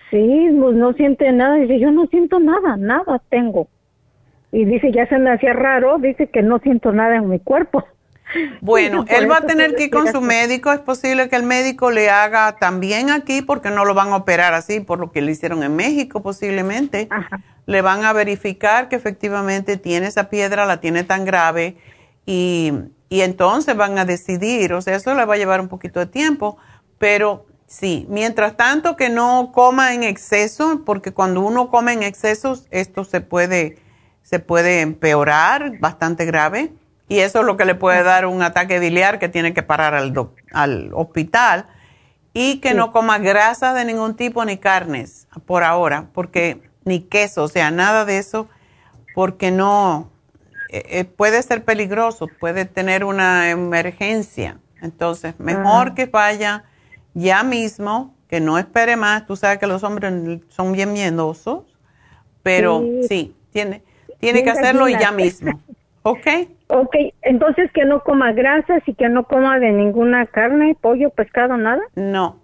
Sí, 0.10 0.50
pues 0.60 0.76
no 0.76 0.94
siente 0.94 1.32
nada. 1.32 1.56
Dice, 1.56 1.80
yo 1.80 1.92
no 1.92 2.08
siento 2.08 2.40
nada, 2.40 2.78
nada 2.78 3.22
tengo. 3.30 3.68
Y 4.52 4.66
dice, 4.66 4.92
ya 4.92 5.08
se 5.08 5.18
me 5.18 5.32
hacía 5.32 5.54
raro, 5.54 5.98
dice 5.98 6.28
que 6.28 6.44
no 6.44 6.60
siento 6.60 6.92
nada 6.92 7.16
en 7.16 7.30
mi 7.30 7.40
cuerpo. 7.40 7.84
Bueno, 8.62 9.06
él 9.10 9.30
va 9.30 9.38
a 9.38 9.42
tener 9.42 9.76
que 9.76 9.84
ir 9.84 9.90
con 9.92 10.08
su 10.12 10.20
médico. 10.20 10.72
Es 10.72 10.80
posible 10.80 11.30
que 11.30 11.36
el 11.36 11.44
médico 11.44 11.92
le 11.92 12.10
haga 12.10 12.56
también 12.56 13.12
aquí 13.12 13.44
porque 13.44 13.70
no 13.70 13.86
lo 13.86 13.94
van 13.94 14.10
a 14.10 14.16
operar 14.16 14.56
así 14.56 14.80
por 14.80 15.00
lo 15.00 15.12
que 15.12 15.22
le 15.22 15.34
hicieron 15.34 15.62
en 15.62 15.76
México 15.76 16.24
posiblemente. 16.24 17.10
Le 17.68 17.82
van 17.84 18.04
a 18.06 18.14
verificar 18.14 18.90
que 18.90 18.96
efectivamente 18.96 19.78
tiene 19.78 20.08
esa 20.08 20.30
piedra, 20.30 20.66
la 20.66 20.80
tiene 20.80 21.04
tan 21.04 21.26
grave 21.26 21.76
y, 22.26 22.74
y 23.14 23.22
entonces 23.22 23.78
van 23.78 24.00
a 24.00 24.06
decidir. 24.06 24.74
O 24.74 24.82
sea, 24.82 24.96
eso 24.96 25.14
le 25.14 25.24
va 25.26 25.36
a 25.36 25.38
llevar 25.38 25.62
un 25.62 25.68
poquito 25.68 26.00
de 26.00 26.08
tiempo, 26.08 26.58
pero 26.98 27.46
Sí, 27.66 28.06
mientras 28.08 28.56
tanto 28.56 28.96
que 28.96 29.10
no 29.10 29.52
coma 29.52 29.96
en 29.96 30.04
exceso, 30.04 30.84
porque 30.86 31.12
cuando 31.12 31.42
uno 31.42 31.72
come 31.72 31.94
en 31.94 32.04
exceso, 32.04 32.56
esto 32.70 33.04
se 33.04 33.20
puede, 33.20 33.80
se 34.22 34.38
puede 34.38 34.82
empeorar 34.82 35.80
bastante 35.80 36.26
grave 36.26 36.72
y 37.08 37.20
eso 37.20 37.40
es 37.40 37.46
lo 37.48 37.58
que 37.58 37.66
le 37.66 37.74
puede 37.74 38.04
dar 38.04 38.28
un 38.28 38.44
ataque 38.44 38.78
biliar 38.78 39.18
que 39.18 39.28
tiene 39.28 39.56
que 39.56 39.64
parar 39.64 39.96
al, 39.96 40.14
al 40.52 40.92
hospital 40.94 41.66
y 42.32 42.60
que 42.60 42.76
no 42.76 42.92
coma 42.92 43.18
grasa 43.18 43.74
de 43.74 43.86
ningún 43.86 44.16
tipo 44.16 44.46
ni 44.46 44.58
carnes 44.58 45.28
por 45.48 45.64
ahora, 45.64 46.10
porque 46.14 46.62
ni 46.86 47.00
queso, 47.00 47.46
o 47.46 47.48
sea, 47.48 47.72
nada 47.72 48.06
de 48.06 48.20
eso, 48.20 48.50
porque 49.16 49.50
no 49.50 50.13
eh, 50.74 51.02
eh, 51.02 51.06
puede 51.06 51.40
ser 51.44 51.64
peligroso, 51.64 52.28
puede 52.40 52.66
tener 52.66 53.04
una 53.04 53.52
emergencia. 53.52 54.58
Entonces, 54.82 55.40
mejor 55.40 55.94
que 55.94 56.08
vaya 56.08 56.64
ya 57.14 57.44
mismo, 57.44 58.16
que 58.28 58.40
no 58.40 58.58
espere 58.58 58.96
más. 58.96 59.28
Tú 59.28 59.36
sabes 59.36 59.60
que 59.60 59.68
los 59.68 59.84
hombres 59.84 60.42
son 60.50 60.72
bien 60.72 60.92
miedosos, 60.92 61.64
pero 62.42 62.84
sí, 63.08 63.36
tiene, 63.52 63.84
tiene 64.18 64.44
que 64.44 64.50
hacerlo 64.50 64.90
ya 64.90 65.12
mismo. 65.12 65.62
¿Ok? 66.02 66.26
Ok, 66.70 66.96
entonces 67.22 67.72
que 67.72 67.86
no 67.86 68.02
coma 68.02 68.34
grasas 68.34 68.82
y 68.88 68.96
que 68.96 69.10
no 69.10 69.26
coma 69.26 69.60
de 69.60 69.72
ninguna 69.72 70.26
carne, 70.26 70.76
pollo, 70.82 71.12
pescado, 71.12 71.56
nada. 71.56 71.84
No, 71.94 72.40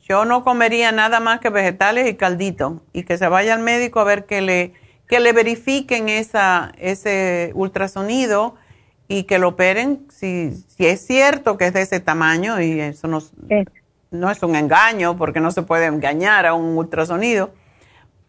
yo 0.00 0.24
no 0.24 0.42
comería 0.42 0.90
nada 0.90 1.20
más 1.20 1.40
que 1.40 1.50
vegetales 1.50 2.08
y 2.08 2.14
caldito 2.14 2.80
y 2.94 3.02
que 3.02 3.18
se 3.18 3.28
vaya 3.28 3.52
al 3.52 3.60
médico 3.60 4.00
a 4.00 4.04
ver 4.04 4.24
que 4.24 4.40
le, 4.40 4.72
que 5.12 5.20
le 5.20 5.34
verifiquen 5.34 6.08
esa, 6.08 6.72
ese 6.78 7.50
ultrasonido 7.52 8.54
y 9.08 9.24
que 9.24 9.38
lo 9.38 9.48
operen 9.48 10.06
si, 10.08 10.52
si 10.52 10.86
es 10.86 11.06
cierto 11.06 11.58
que 11.58 11.66
es 11.66 11.74
de 11.74 11.82
ese 11.82 12.00
tamaño 12.00 12.62
y 12.62 12.80
eso 12.80 13.08
no, 13.08 13.18
no 14.10 14.30
es 14.30 14.42
un 14.42 14.56
engaño 14.56 15.18
porque 15.18 15.38
no 15.38 15.50
se 15.50 15.60
puede 15.60 15.84
engañar 15.84 16.46
a 16.46 16.54
un 16.54 16.78
ultrasonido, 16.78 17.50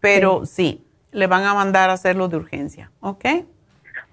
pero 0.02 0.46
sí, 0.46 0.86
le 1.14 1.28
van 1.28 1.46
a 1.46 1.54
mandar 1.54 1.90
a 1.90 1.94
hacerlo 1.94 2.28
de 2.28 2.36
urgencia, 2.36 2.92
¿ok? 3.00 3.24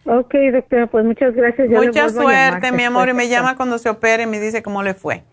Ok, 0.04 0.32
doctora, 0.52 0.86
pues 0.86 1.04
muchas 1.04 1.34
gracias. 1.34 1.70
Mucha 1.70 2.08
suerte, 2.08 2.70
mi 2.70 2.84
amor, 2.84 3.08
y 3.08 3.14
me 3.14 3.28
llama 3.28 3.56
cuando 3.56 3.78
se 3.78 3.88
opere 3.88 4.22
y 4.22 4.26
me 4.26 4.38
dice 4.38 4.62
cómo 4.62 4.84
le 4.84 4.94
fue. 4.94 5.24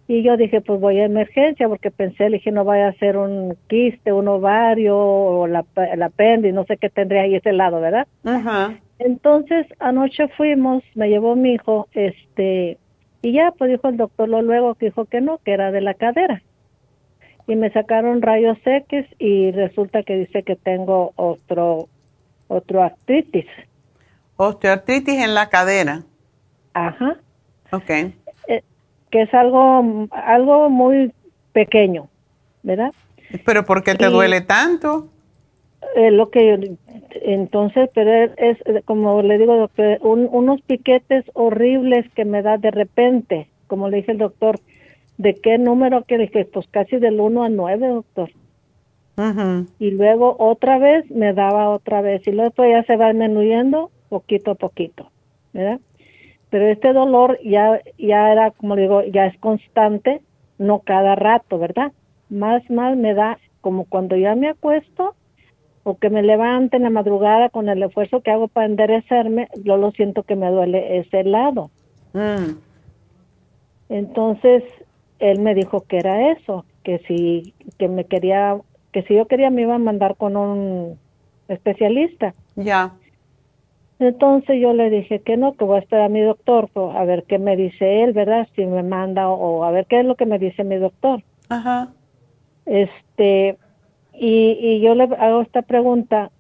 Y 0.08 0.24
yo 0.24 0.38
dije, 0.38 0.62
pues 0.62 0.80
voy 0.80 1.00
a 1.00 1.06
emergencia, 1.06 1.70
porque 1.70 1.92
pensé, 1.92 2.30
le 2.30 2.38
dije, 2.38 2.52
no 2.52 2.66
vaya 2.66 2.88
a 2.88 2.94
ser 2.94 3.16
un 3.18 3.56
quiste, 3.68 4.12
un 4.12 4.28
ovario, 4.28 4.98
o 4.98 5.48
la, 5.48 5.64
el 5.94 6.02
apéndice, 6.02 6.52
no 6.52 6.66
sé 6.66 6.78
qué 6.78 6.90
tendría 6.90 7.22
ahí 7.22 7.36
ese 7.36 7.54
lado, 7.54 7.80
¿verdad? 7.80 8.08
Ajá. 8.24 8.74
Entonces, 9.00 9.66
anoche 9.80 10.28
fuimos, 10.28 10.84
me 10.94 11.08
llevó 11.10 11.36
mi 11.36 11.54
hijo, 11.54 11.88
este, 11.94 12.78
y 13.22 13.34
ya, 13.34 13.52
pues 13.58 13.72
dijo 13.72 13.88
el 13.88 13.98
doctor 13.98 14.28
lo 14.30 14.42
luego 14.42 14.76
que 14.76 14.88
dijo 14.88 15.06
que 15.06 15.22
no, 15.22 15.40
que 15.40 15.52
era 15.52 15.72
de 15.72 15.82
la 15.82 15.94
cadera. 15.94 16.42
Y 17.48 17.56
me 17.56 17.72
sacaron 17.72 18.22
rayos 18.22 18.58
X 18.64 19.06
y 19.18 19.52
resulta 19.52 20.04
que 20.04 20.18
dice 20.18 20.44
que 20.44 20.56
tengo 20.56 21.14
otro, 21.16 21.88
otro 22.48 22.84
artritis. 22.84 23.48
Osteoartritis 24.36 25.16
en 25.16 25.34
la 25.34 25.50
cadera. 25.50 26.04
Ajá. 26.74 27.18
Ok. 27.72 27.90
Eh, 27.90 28.64
que 29.10 29.22
es 29.24 29.34
algo, 29.34 30.08
algo 30.12 30.70
muy 30.70 31.12
pequeño, 31.52 32.08
¿verdad? 32.64 32.92
Pero 33.46 33.66
¿por 33.66 33.84
qué 33.84 33.96
te 33.96 34.08
duele 34.08 34.42
tanto? 34.42 35.10
Eh, 35.96 36.12
lo 36.12 36.30
que 36.30 36.78
entonces, 37.22 37.90
pero 37.94 38.34
es, 38.38 38.58
como 38.86 39.22
le 39.22 39.38
digo, 39.38 39.56
doctor, 39.56 39.98
unos 40.02 40.62
piquetes 40.62 41.26
horribles 41.34 42.06
que 42.14 42.26
me 42.26 42.42
da 42.42 42.58
de 42.58 42.72
repente, 42.72 43.48
como 43.68 43.90
le 43.90 43.98
dije 43.98 44.12
el 44.12 44.18
doctor, 44.18 44.60
¿de 45.18 45.36
qué 45.36 45.58
número 45.58 46.04
que 46.04 46.18
dije? 46.18 46.46
Pues 46.46 46.68
casi 46.70 46.98
del 46.98 47.20
1 47.20 47.44
a 47.44 47.50
9, 47.50 47.88
doctor. 47.88 48.30
Y 49.80 49.92
luego 49.92 50.36
otra 50.40 50.80
vez 50.80 51.10
me 51.12 51.34
daba 51.34 51.70
otra 51.70 52.02
vez 52.02 52.26
y 52.26 52.32
luego 52.32 52.66
ya 52.66 52.84
se 52.84 52.96
va 52.96 53.08
disminuyendo 53.08 53.92
poquito 54.08 54.52
a 54.52 54.56
poquito, 54.56 55.12
¿verdad? 55.52 55.80
Pero 56.50 56.68
este 56.68 56.94
dolor 56.94 57.38
ya 57.44 57.82
ya 57.98 58.32
era 58.32 58.52
como 58.52 58.76
le 58.76 58.84
digo, 58.84 59.04
ya 59.04 59.26
es 59.26 59.38
constante, 59.40 60.22
no 60.58 60.80
cada 60.80 61.16
rato, 61.16 61.60
¿verdad? 61.60 61.92
Más 62.30 62.68
más 62.70 62.96
me 62.96 63.14
da 63.14 63.40
como 63.60 63.86
cuando 63.86 64.16
ya 64.16 64.36
me 64.36 64.48
acuesto 64.48 65.16
o 65.84 65.98
que 65.98 66.10
me 66.10 66.24
levante 66.24 66.78
en 66.78 66.84
la 66.84 66.90
madrugada 66.90 67.50
con 67.50 67.70
el 67.70 67.82
esfuerzo 67.84 68.22
que 68.22 68.32
hago 68.32 68.48
para 68.48 68.68
enderezarme, 68.68 69.48
yo 69.64 69.78
lo 69.78 69.92
siento 69.92 70.24
que 70.24 70.36
me 70.36 70.50
duele 70.50 70.98
ese 70.98 71.24
lado. 71.24 71.72
Mm. 72.14 72.58
Entonces, 73.90 74.64
él 75.20 75.40
me 75.40 75.56
dijo 75.56 75.82
que 75.82 75.98
era 75.98 76.32
eso, 76.32 76.66
que 76.84 77.00
si 77.00 77.54
que 77.78 77.88
me 77.88 78.06
quería 78.06 78.58
que 78.92 79.04
si 79.04 79.16
yo 79.16 79.28
quería 79.28 79.50
me 79.50 79.64
iba 79.64 79.76
a 79.76 79.80
mandar 79.80 80.16
con 80.16 80.36
un 80.36 80.98
especialista. 81.48 82.34
Ya. 82.56 82.94
Entonces 84.00 84.62
yo 84.62 84.74
le 84.74 84.90
dije 84.90 85.20
que 85.20 85.36
no, 85.36 85.56
que 85.56 85.66
voy 85.66 85.76
a 85.76 85.80
esperar 85.80 86.06
a 86.06 86.10
mi 86.10 86.22
doctor, 86.22 86.70
pues, 86.72 86.96
a 86.96 87.04
ver 87.04 87.26
qué 87.28 87.38
me 87.38 87.58
dice 87.58 88.04
él, 88.04 88.14
¿verdad? 88.14 88.48
Si 88.56 88.66
me 88.66 88.82
manda 88.82 89.28
o, 89.30 89.60
o 89.60 89.64
a 89.66 89.72
ver 89.72 89.86
qué 89.88 90.00
es 90.00 90.06
lo 90.06 90.16
que 90.16 90.26
me 90.26 90.40
dice 90.40 90.64
mi 90.64 90.78
doctor. 90.78 91.22
Ajá. 91.50 91.90
Este, 92.66 93.58
y, 94.20 94.58
y 94.60 94.82
yo 94.82 94.96
le 94.96 95.04
hago 95.04 95.42
esta 95.42 95.62
pregunta, 95.62 96.32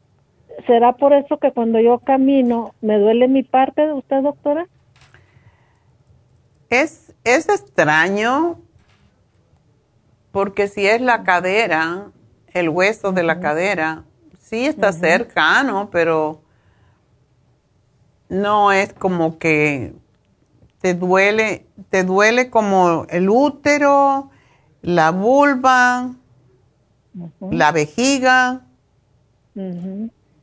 ¿será 0.68 0.94
por 0.94 1.14
eso 1.14 1.38
que 1.38 1.52
cuando 1.52 1.80
yo 1.80 2.00
camino 2.00 2.74
me 2.82 3.00
duele 3.00 3.28
mi 3.28 3.44
parte 3.44 3.86
de 3.86 3.94
usted, 3.94 4.22
doctora? 4.22 4.68
Es, 6.70 7.14
es 7.24 7.50
extraño 7.50 8.60
porque 10.32 10.68
si 10.68 10.86
es 10.86 11.02
la 11.02 11.24
cadera, 11.24 12.12
el 12.54 12.70
hueso 12.70 13.12
de 13.12 13.24
la 13.24 13.40
cadera, 13.40 14.04
sí 14.40 14.66
está 14.66 14.92
cercano, 14.92 15.90
pero 15.92 16.42
no 18.30 18.72
es 18.72 18.94
como 18.94 19.40
que 19.40 19.94
te 20.82 20.94
duele, 20.94 21.66
te 21.90 22.04
duele 22.04 22.50
como 22.50 23.06
el 23.10 23.30
útero, 23.30 24.30
la 24.82 25.12
vulva, 25.12 26.12
la 27.52 27.72
vejiga. 27.72 28.62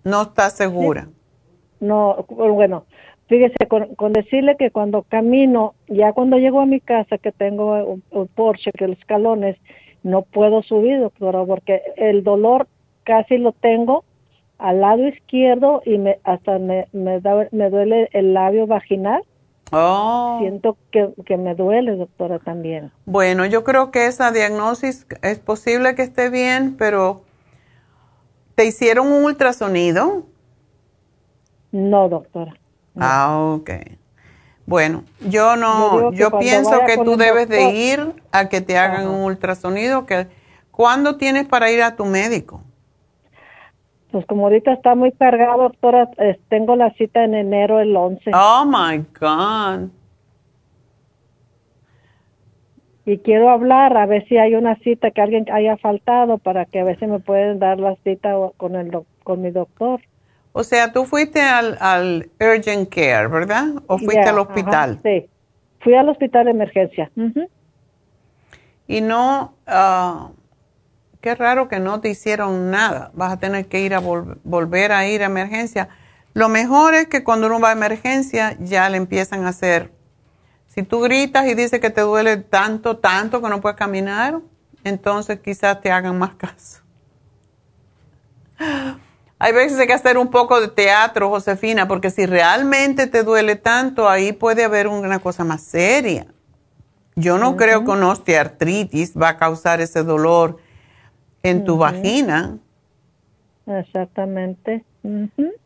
No 0.05 0.23
está 0.23 0.51
segura. 0.51 1.09
No, 1.81 2.25
bueno, 2.29 2.85
fíjese, 3.29 3.67
con, 3.69 4.13
decirle 4.13 4.57
que 4.57 4.71
cuando 4.71 5.03
camino, 5.03 5.75
ya 5.89 6.13
cuando 6.13 6.39
llego 6.39 6.61
a 6.61 6.67
mi 6.67 6.81
casa, 6.81 7.19
que 7.19 7.33
tengo 7.33 7.85
un, 7.85 8.03
un 8.11 8.29
Porsche, 8.29 8.73
que 8.73 8.89
los 8.89 8.99
escalones, 8.99 9.57
no 10.03 10.23
puedo 10.23 10.63
subir, 10.63 11.01
doctora, 11.01 11.45
porque 11.45 11.83
el 11.97 12.23
dolor 12.23 12.69
casi 13.05 13.39
lo 13.39 13.53
tengo 13.53 14.05
al 14.59 14.81
lado 14.81 15.07
izquierdo 15.07 15.83
y 15.85 15.99
me 15.99 16.19
hasta 16.25 16.59
me, 16.59 16.87
me, 16.93 17.21
da, 17.21 17.49
me 17.53 17.71
duele 17.71 18.09
el 18.13 18.35
labio 18.35 18.67
vaginal. 18.67 19.23
Oh. 19.73 20.39
Siento 20.41 20.77
que, 20.93 21.13
que, 21.25 21.37
me 21.37 21.55
duele, 21.55 21.97
doctora, 21.97 22.39
también. 22.39 22.93
Bueno, 23.05 23.47
yo 23.47 23.65
creo 23.65 23.91
que 23.91 24.07
esa 24.07 24.31
diagnosis 24.31 25.07
es 25.23 25.39
posible 25.39 25.95
que 25.95 26.03
esté 26.03 26.31
bien, 26.31 26.77
pero 26.77 27.23
¿te 28.55 28.65
hicieron 28.65 29.09
un 29.09 29.25
ultrasonido? 29.25 30.25
No, 31.73 32.09
doctora. 32.09 32.53
No. 32.95 33.05
Ah, 33.05 33.55
ok. 33.55 33.71
Bueno, 34.67 35.05
yo 35.21 35.57
no, 35.57 36.11
yo, 36.11 36.31
yo 36.31 36.39
pienso 36.39 36.81
que 36.87 36.97
tú 36.97 37.17
debes 37.17 37.49
doctor, 37.49 37.73
de 37.73 37.77
ir 37.77 38.23
a 38.33 38.49
que 38.49 38.61
te 38.61 38.79
hagan 38.79 39.09
un 39.09 39.23
ultrasonido. 39.23 40.07
Que, 40.07 40.29
¿Cuándo 40.71 41.17
tienes 41.17 41.47
para 41.47 41.71
ir 41.71 41.83
a 41.83 41.97
tu 41.97 42.05
médico? 42.05 42.63
Pues 44.17 44.25
como 44.25 44.45
ahorita 44.45 44.73
está 44.73 44.95
muy 44.95 45.13
cargado, 45.13 45.65
doctora, 45.65 46.09
eh, 46.17 46.41
tengo 46.49 46.75
la 46.75 46.91
cita 46.95 47.23
en 47.23 47.35
enero 47.35 47.81
el 47.81 47.95
11. 47.95 48.31
Oh, 48.33 48.65
my 48.65 49.05
God. 49.21 49.91
Y 53.05 53.19
quiero 53.19 53.51
hablar 53.51 53.95
a 53.95 54.07
ver 54.07 54.27
si 54.27 54.39
hay 54.39 54.55
una 54.55 54.77
cita 54.77 55.11
que 55.11 55.21
alguien 55.21 55.45
haya 55.53 55.77
faltado 55.77 56.39
para 56.39 56.65
que 56.65 56.81
a 56.81 56.85
ver 56.85 56.99
si 56.99 57.07
me 57.07 57.19
pueden 57.19 57.59
dar 57.59 57.79
la 57.79 57.95
cita 58.05 58.33
con, 58.57 58.75
el, 58.77 58.91
con 59.23 59.43
mi 59.43 59.51
doctor. 59.51 60.01
O 60.55 60.65
sea, 60.65 60.95
tú 60.95 61.05
fuiste 61.05 61.43
al, 61.43 61.77
al 61.79 62.31
urgent 62.41 62.89
care, 62.89 63.29
¿verdad? 63.29 63.67
¿O 63.87 63.99
fuiste 63.99 64.27
al 64.27 64.39
hospital? 64.39 64.99
sí, 65.03 65.29
fui 65.81 65.93
al 65.93 66.09
hospital 66.09 66.47
de 66.47 66.53
emergencia. 66.53 67.11
Y 68.89 69.03
no, 69.03 69.53
ah, 69.67 70.31
qué 71.27 71.35
raro 71.35 71.67
que 71.67 71.81
no 71.81 72.01
te 72.01 72.09
hicieron 72.09 72.71
nada. 72.71 73.11
Vas 73.13 73.33
a 73.33 73.37
tener 73.37 73.67
que 73.67 73.81
ir 73.81 73.95
a 73.95 73.99
volver 73.99 74.93
a 74.93 75.09
ir 75.09 75.25
a 75.25 75.27
emergencia. 75.27 75.89
Lo 76.35 76.49
mejor 76.49 76.95
es 76.95 77.09
que 77.09 77.25
cuando 77.25 77.49
uno 77.49 77.59
va 77.59 77.71
a 77.71 77.73
emergencia 77.73 78.57
ya 78.61 78.89
le 78.89 78.97
empiezan 78.97 79.45
a 79.45 79.49
hacer. 79.49 79.91
Si 80.69 80.85
tú 80.85 81.01
gritas 81.01 81.49
y 81.49 81.55
dices 81.57 81.81
que 81.81 81.91
te 81.91 82.03
duele 82.03 82.37
tanto, 82.37 82.99
tanto 82.99 83.43
que 83.43 83.49
no 83.49 83.61
puedes 83.61 83.77
caminar, 83.77 84.39
entonces 84.85 85.41
quizás 85.41 85.81
te 85.81 85.91
hagan 85.91 86.17
más 86.17 86.37
caso. 86.37 86.83
Hay 89.41 89.53
veces 89.53 89.81
hay 89.81 89.89
que 89.89 89.95
hacer 89.95 90.19
un 90.19 90.29
poco 90.29 90.61
de 90.61 90.69
teatro, 90.69 91.29
Josefina, 91.29 91.89
porque 91.89 92.13
si 92.13 92.25
realmente 92.25 93.09
te 93.09 93.25
duele 93.25 93.57
tanto, 93.57 94.09
ahí 94.09 94.33
puede 94.33 94.63
haber 94.63 94.87
una 94.87 95.19
cosa 95.19 95.43
más 95.43 95.63
seria. 95.63 96.29
Yo 97.17 97.37
no 97.37 97.57
creo 97.57 97.85
que 97.85 97.91
una 97.91 98.11
osteoartritis 98.11 99.15
va 99.21 99.31
a 99.31 99.37
causar 99.39 99.81
ese 99.81 100.05
dolor 100.05 100.65
en 101.51 101.65
tu 101.65 101.79
vagina. 101.79 102.59
Exactamente. 103.67 104.85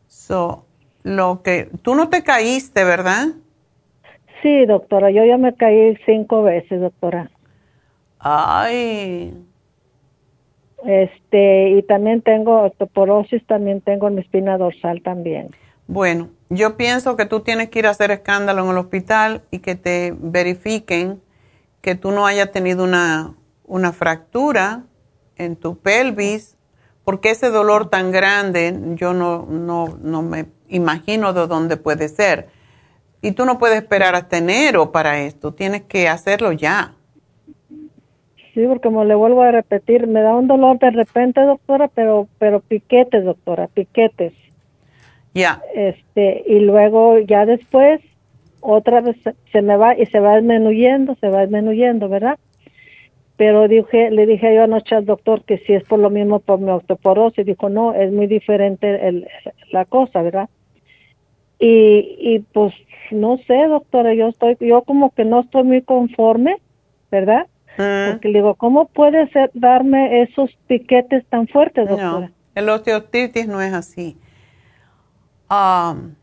So, 0.07 0.65
lo 1.03 1.41
que 1.43 1.69
tú 1.81 1.95
no 1.95 2.09
te 2.09 2.23
caíste, 2.23 2.83
¿verdad? 2.83 3.27
Sí, 4.41 4.65
doctora, 4.65 5.11
yo 5.11 5.23
ya 5.23 5.37
me 5.37 5.53
caí 5.53 5.97
cinco 6.05 6.43
veces, 6.43 6.81
doctora. 6.81 7.29
Ay. 8.19 9.33
Este, 10.85 11.69
y 11.71 11.83
también 11.83 12.21
tengo 12.21 12.63
osteoporosis, 12.63 13.45
también 13.45 13.81
tengo 13.81 14.07
en 14.07 14.15
mi 14.15 14.21
espina 14.21 14.57
dorsal 14.57 15.01
también. 15.03 15.49
Bueno, 15.87 16.29
yo 16.49 16.77
pienso 16.77 17.15
que 17.15 17.25
tú 17.25 17.41
tienes 17.41 17.69
que 17.69 17.79
ir 17.79 17.87
a 17.87 17.91
hacer 17.91 18.11
escándalo 18.11 18.63
en 18.63 18.71
el 18.71 18.77
hospital 18.77 19.43
y 19.51 19.59
que 19.59 19.75
te 19.75 20.13
verifiquen 20.17 21.21
que 21.81 21.95
tú 21.95 22.11
no 22.11 22.25
hayas 22.25 22.51
tenido 22.51 22.83
una, 22.83 23.33
una 23.65 23.91
fractura 23.91 24.83
en 25.45 25.55
tu 25.55 25.77
pelvis, 25.77 26.57
porque 27.03 27.31
ese 27.31 27.49
dolor 27.49 27.89
tan 27.89 28.11
grande 28.11 28.73
yo 28.95 29.13
no, 29.13 29.45
no, 29.45 29.97
no 30.01 30.21
me 30.21 30.45
imagino 30.69 31.33
de 31.33 31.47
dónde 31.47 31.77
puede 31.77 32.07
ser. 32.09 32.47
Y 33.21 33.33
tú 33.33 33.45
no 33.45 33.59
puedes 33.59 33.77
esperar 33.77 34.15
hasta 34.15 34.37
enero 34.37 34.91
para 34.91 35.19
esto, 35.21 35.53
tienes 35.53 35.83
que 35.83 36.07
hacerlo 36.07 36.51
ya. 36.51 36.95
Sí, 38.53 38.65
porque 38.67 38.83
como 38.83 39.05
le 39.05 39.15
vuelvo 39.15 39.43
a 39.43 39.51
repetir, 39.51 40.07
me 40.07 40.21
da 40.21 40.35
un 40.35 40.47
dolor 40.47 40.77
de 40.79 40.91
repente, 40.91 41.41
doctora, 41.41 41.87
pero 41.87 42.27
pero 42.37 42.59
piquetes, 42.59 43.23
doctora, 43.23 43.67
piquetes. 43.67 44.33
Ya. 45.33 45.61
Este, 45.73 46.43
y 46.45 46.59
luego 46.59 47.19
ya 47.19 47.45
después 47.45 48.01
otra 48.59 49.01
vez 49.01 49.17
se 49.51 49.61
me 49.61 49.77
va 49.77 49.97
y 49.97 50.05
se 50.07 50.19
va 50.19 50.35
disminuyendo, 50.35 51.15
se 51.15 51.29
va 51.29 51.41
disminuyendo, 51.41 52.09
¿verdad? 52.09 52.37
Pero 53.41 53.67
dije, 53.67 54.11
le 54.11 54.27
dije 54.27 54.53
yo 54.53 54.65
anoche 54.65 54.93
al 54.93 55.07
doctor 55.07 55.43
que 55.45 55.57
si 55.65 55.73
es 55.73 55.83
por 55.85 55.97
lo 55.97 56.11
mismo 56.11 56.41
por 56.41 56.59
mi 56.59 56.69
osteoporosis, 56.69 57.43
dijo, 57.43 57.69
no, 57.69 57.91
es 57.91 58.11
muy 58.11 58.27
diferente 58.27 59.07
el, 59.07 59.27
la 59.71 59.85
cosa, 59.85 60.21
¿verdad? 60.21 60.47
Y, 61.57 62.17
y 62.19 62.45
pues 62.53 62.71
no 63.09 63.39
sé, 63.47 63.65
doctora, 63.67 64.13
yo 64.13 64.27
estoy, 64.27 64.57
yo 64.59 64.83
como 64.83 65.09
que 65.09 65.25
no 65.25 65.39
estoy 65.39 65.63
muy 65.63 65.81
conforme, 65.81 66.57
¿verdad? 67.09 67.47
Porque 67.77 68.27
le 68.27 68.41
digo, 68.41 68.53
¿cómo 68.53 68.89
puede 68.89 69.27
ser 69.31 69.49
darme 69.55 70.21
esos 70.21 70.55
piquetes 70.67 71.25
tan 71.25 71.47
fuertes, 71.47 71.89
doctora? 71.89 72.27
No, 72.27 72.31
el 72.53 72.69
osteoartritis 72.69 73.47
no 73.47 73.59
es 73.59 73.73
así. 73.73 74.17
Um, 75.49 76.13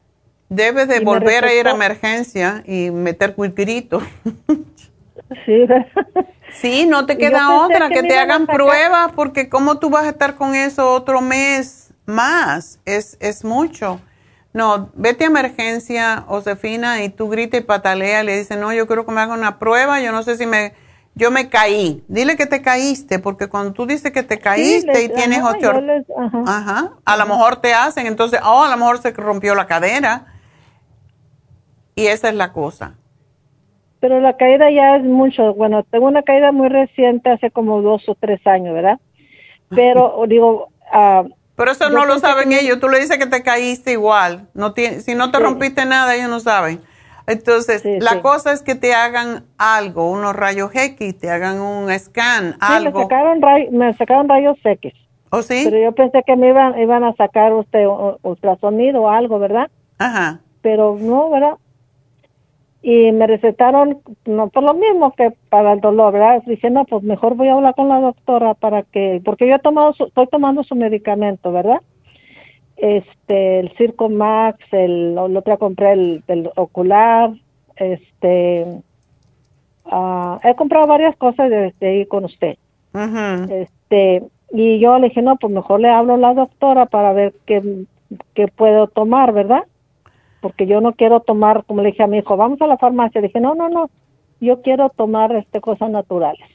debe 0.48 0.86
de 0.86 1.00
volver 1.00 1.44
a 1.44 1.52
ir 1.52 1.66
a 1.66 1.72
emergencia 1.72 2.62
y 2.64 2.92
meter 2.92 3.34
grito. 3.36 4.00
sí, 5.44 5.66
sí, 6.52 6.86
no 6.86 7.06
te 7.06 7.18
queda 7.18 7.64
otra, 7.64 7.88
que, 7.88 8.02
te 8.02 8.18
hagan 8.18 8.46
pruebas, 8.46 9.12
porque 9.14 9.48
¿cómo 9.48 9.78
tú 9.78 9.90
vas 9.90 10.04
a 10.04 10.10
estar 10.10 10.34
con 10.36 10.54
eso 10.54 10.92
otro 10.92 11.20
mes 11.20 11.92
más? 12.06 12.80
Es, 12.84 13.16
es 13.20 13.44
mucho. 13.44 14.00
No, 14.52 14.90
vete 14.94 15.24
a 15.24 15.28
emergencia, 15.28 16.24
Josefina, 16.26 17.04
y 17.04 17.10
tú 17.10 17.28
grita 17.28 17.56
y 17.56 17.60
patalea, 17.60 18.22
le 18.22 18.38
dice, 18.38 18.56
no, 18.56 18.72
yo 18.72 18.86
quiero 18.86 19.04
que 19.04 19.12
me 19.12 19.20
hagan 19.20 19.38
una 19.38 19.58
prueba, 19.58 20.00
yo 20.00 20.10
no 20.12 20.22
sé 20.22 20.36
si 20.36 20.46
me 20.46 20.72
yo 21.18 21.32
me 21.32 21.48
caí. 21.48 22.04
Dile 22.06 22.36
que 22.36 22.46
te 22.46 22.62
caíste, 22.62 23.18
porque 23.18 23.48
cuando 23.48 23.72
tú 23.72 23.86
dices 23.86 24.12
que 24.12 24.22
te 24.22 24.38
caíste 24.38 25.02
y 25.02 25.08
tienes 25.08 25.42
osteoartritis, 25.42 26.14
ajá, 26.46 26.92
a 27.04 27.16
lo 27.16 27.26
mejor 27.26 27.56
te 27.56 27.74
hacen, 27.74 28.06
entonces, 28.06 28.40
oh, 28.44 28.62
a 28.62 28.70
lo 28.70 28.76
mejor 28.76 29.02
se 29.02 29.10
rompió 29.10 29.56
la 29.56 29.66
cadera. 29.66 30.26
Y 31.96 32.06
esa 32.06 32.28
es 32.28 32.36
la 32.36 32.52
cosa. 32.52 32.94
Pero 34.00 34.20
la 34.20 34.36
caída 34.36 34.70
ya 34.70 34.96
es 34.96 35.04
mucho. 35.04 35.54
Bueno, 35.54 35.82
tengo 35.82 36.06
una 36.06 36.22
caída 36.22 36.52
muy 36.52 36.68
reciente, 36.68 37.30
hace 37.30 37.50
como 37.50 37.82
dos 37.82 38.08
o 38.08 38.14
tres 38.14 38.46
años, 38.46 38.74
¿verdad? 38.74 38.98
Pero 39.70 40.24
digo... 40.28 40.68
Uh, 40.92 41.28
pero 41.56 41.72
eso 41.72 41.90
no 41.90 42.06
lo 42.06 42.20
saben 42.20 42.52
ellos. 42.52 42.78
Tú 42.78 42.88
le 42.88 43.00
dices 43.00 43.18
que 43.18 43.26
te 43.26 43.42
caíste 43.42 43.90
igual. 43.92 44.46
No 44.54 44.72
si 44.76 45.14
no 45.16 45.32
te 45.32 45.40
rompiste 45.40 45.84
nada, 45.86 46.14
ellos 46.14 46.30
no 46.30 46.38
saben. 46.38 46.80
Entonces, 47.26 47.82
la 48.00 48.22
cosa 48.22 48.52
es 48.52 48.62
que 48.62 48.74
te 48.74 48.94
hagan 48.94 49.44
algo, 49.58 50.10
unos 50.10 50.34
rayos 50.34 50.70
X, 50.72 51.18
te 51.18 51.30
hagan 51.30 51.60
un 51.60 51.90
scan, 51.98 52.56
algo. 52.58 53.00
Me 53.00 53.04
sacaron, 53.04 53.40
me 53.72 53.92
sacaron 53.94 54.28
rayos 54.30 54.56
X. 54.64 54.94
¿Oh, 55.30 55.42
sí? 55.42 55.60
Pero 55.64 55.78
yo 55.78 55.92
pensé 55.92 56.22
que 56.26 56.36
me 56.36 56.48
iban, 56.48 56.78
iban 56.78 57.04
a 57.04 57.12
sacar 57.16 57.52
usted 57.52 57.86
ultrasonido 58.22 59.02
o 59.02 59.08
algo, 59.10 59.38
¿verdad? 59.38 59.70
Ajá. 59.98 60.40
Pero 60.62 60.96
no, 60.98 61.28
¿verdad? 61.28 61.54
Y 62.80 63.10
me 63.12 63.26
recetaron, 63.26 63.98
no 64.24 64.48
por 64.48 64.62
lo 64.62 64.74
mismo 64.74 65.12
que 65.12 65.32
para 65.48 65.72
el 65.72 65.80
dolor, 65.80 66.12
¿verdad? 66.12 66.42
Dije, 66.46 66.70
no, 66.70 66.84
pues 66.84 67.02
mejor 67.02 67.34
voy 67.34 67.48
a 67.48 67.54
hablar 67.54 67.74
con 67.74 67.88
la 67.88 68.00
doctora 68.00 68.54
para 68.54 68.84
que, 68.84 69.20
porque 69.24 69.48
yo 69.48 69.56
he 69.56 69.58
tomado 69.58 69.90
estoy 69.90 70.26
tomando 70.28 70.62
su 70.62 70.76
medicamento, 70.76 71.50
¿verdad? 71.50 71.80
este 72.78 73.60
el 73.60 73.70
Circo 73.76 74.08
Max, 74.08 74.58
el, 74.72 75.18
el 75.18 75.36
otro 75.36 75.58
compré 75.58 75.92
el, 75.92 76.22
el 76.28 76.50
ocular, 76.56 77.32
este 77.76 78.66
uh, 79.84 80.38
he 80.42 80.54
comprado 80.54 80.86
varias 80.86 81.16
cosas 81.16 81.50
desde 81.50 81.86
ahí 81.86 82.06
con 82.06 82.24
usted. 82.24 82.56
Este 83.50 84.22
y 84.50 84.78
yo 84.78 84.98
le 84.98 85.08
dije, 85.08 85.20
no, 85.20 85.36
pues 85.36 85.52
mejor 85.52 85.80
le 85.80 85.90
hablo 85.90 86.14
a 86.14 86.18
la 86.18 86.34
doctora 86.34 86.86
para 86.86 87.12
ver 87.12 87.34
qué, 87.44 87.84
qué 88.32 88.48
puedo 88.48 88.86
tomar, 88.86 89.32
¿verdad? 89.32 89.64
Porque 90.40 90.66
yo 90.66 90.80
no 90.80 90.92
quiero 90.92 91.20
tomar, 91.20 91.64
como 91.64 91.82
le 91.82 91.90
dije 91.90 92.02
a 92.02 92.06
mi 92.06 92.18
hijo, 92.18 92.36
vamos 92.36 92.60
a 92.62 92.66
la 92.66 92.78
farmacia. 92.78 93.20
Le 93.20 93.28
dije, 93.28 93.40
no, 93.40 93.54
no, 93.54 93.68
no, 93.68 93.90
yo 94.40 94.62
quiero 94.62 94.88
tomar 94.90 95.32
este 95.32 95.60
cosas 95.60 95.90
naturales. 95.90 96.48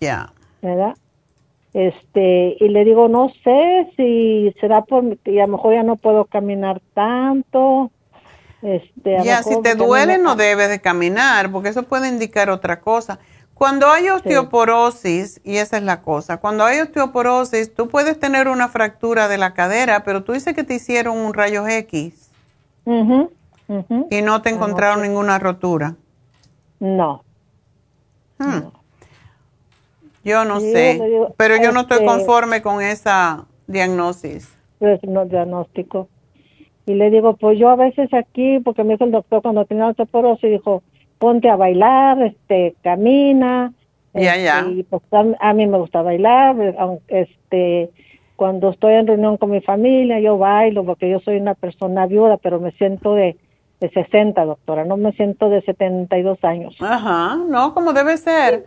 Ya. 0.00 0.32
¿Verdad? 0.62 0.94
este 1.74 2.56
y 2.58 2.68
le 2.68 2.84
digo 2.84 3.08
no 3.08 3.30
sé 3.44 3.88
si 3.96 4.54
será 4.60 4.82
por 4.82 5.18
que 5.18 5.40
a 5.40 5.46
lo 5.46 5.52
mejor 5.52 5.74
ya 5.74 5.82
no 5.82 5.96
puedo 5.96 6.24
caminar 6.24 6.80
tanto 6.94 7.90
este 8.62 9.18
ya 9.22 9.42
si 9.42 9.60
te 9.60 9.74
duele 9.74 10.18
no 10.18 10.34
debes 10.34 10.70
de 10.70 10.80
caminar 10.80 11.52
porque 11.52 11.68
eso 11.68 11.82
puede 11.82 12.08
indicar 12.08 12.48
otra 12.48 12.80
cosa 12.80 13.18
cuando 13.52 13.88
hay 13.88 14.08
osteoporosis 14.08 15.40
y 15.44 15.58
esa 15.58 15.76
es 15.76 15.82
la 15.82 16.00
cosa 16.00 16.38
cuando 16.38 16.64
hay 16.64 16.80
osteoporosis 16.80 17.74
tú 17.74 17.88
puedes 17.88 18.18
tener 18.18 18.48
una 18.48 18.68
fractura 18.68 19.28
de 19.28 19.36
la 19.36 19.52
cadera 19.52 20.04
pero 20.04 20.24
tú 20.24 20.32
dices 20.32 20.54
que 20.54 20.64
te 20.64 20.74
hicieron 20.74 21.18
un 21.18 21.34
rayo 21.34 21.66
X 21.68 22.27
y 24.10 24.22
no 24.22 24.42
te 24.42 24.50
encontraron 24.50 25.02
ninguna 25.02 25.38
rotura 25.38 25.94
no. 26.80 27.24
Hmm. 28.38 28.60
no. 28.60 28.72
Yo 30.24 30.44
no 30.44 30.60
sé, 30.60 31.00
pero 31.36 31.56
yo 31.56 31.72
no 31.72 31.80
estoy 31.80 31.98
este, 31.98 32.06
conforme 32.06 32.60
con 32.60 32.82
esa 32.82 33.46
diagnosis. 33.66 34.54
Pues 34.78 35.02
no 35.04 35.24
diagnóstico. 35.24 36.08
Y 36.86 36.94
le 36.94 37.10
digo, 37.10 37.36
pues 37.36 37.58
yo 37.58 37.70
a 37.70 37.76
veces 37.76 38.12
aquí, 38.12 38.58
porque 38.60 38.84
me 38.84 38.94
dijo 38.94 39.04
el 39.04 39.12
doctor 39.12 39.42
cuando 39.42 39.64
tenía 39.64 39.86
osteoporosis, 39.86 40.50
dijo, 40.50 40.82
ponte 41.18 41.48
a 41.48 41.56
bailar, 41.56 42.20
este, 42.22 42.74
camina. 42.82 43.72
Ya, 44.12 44.36
ya. 44.36 44.60
Este, 44.60 44.72
y 44.72 44.82
pues 44.82 45.02
a, 45.40 45.52
mí 45.54 45.66
me 45.66 45.78
gusta 45.78 46.02
bailar, 46.02 46.56
este, 47.08 47.90
cuando 48.38 48.70
estoy 48.70 48.94
en 48.94 49.08
reunión 49.08 49.36
con 49.36 49.50
mi 49.50 49.60
familia, 49.60 50.20
yo 50.20 50.38
bailo, 50.38 50.84
porque 50.84 51.10
yo 51.10 51.18
soy 51.18 51.38
una 51.38 51.54
persona 51.54 52.06
viuda, 52.06 52.36
pero 52.36 52.60
me 52.60 52.70
siento 52.70 53.14
de, 53.14 53.36
de 53.80 53.90
60, 53.90 54.44
doctora, 54.44 54.84
no 54.84 54.96
me 54.96 55.10
siento 55.10 55.50
de 55.50 55.60
72 55.62 56.38
años. 56.44 56.76
Ajá, 56.78 57.34
no, 57.34 57.74
como 57.74 57.92
debe 57.92 58.16
ser. 58.16 58.66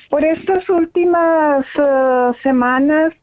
por 0.10 0.26
estas 0.26 0.70
últimas 0.70 1.66
uh, 1.78 2.34
semanas 2.41 3.14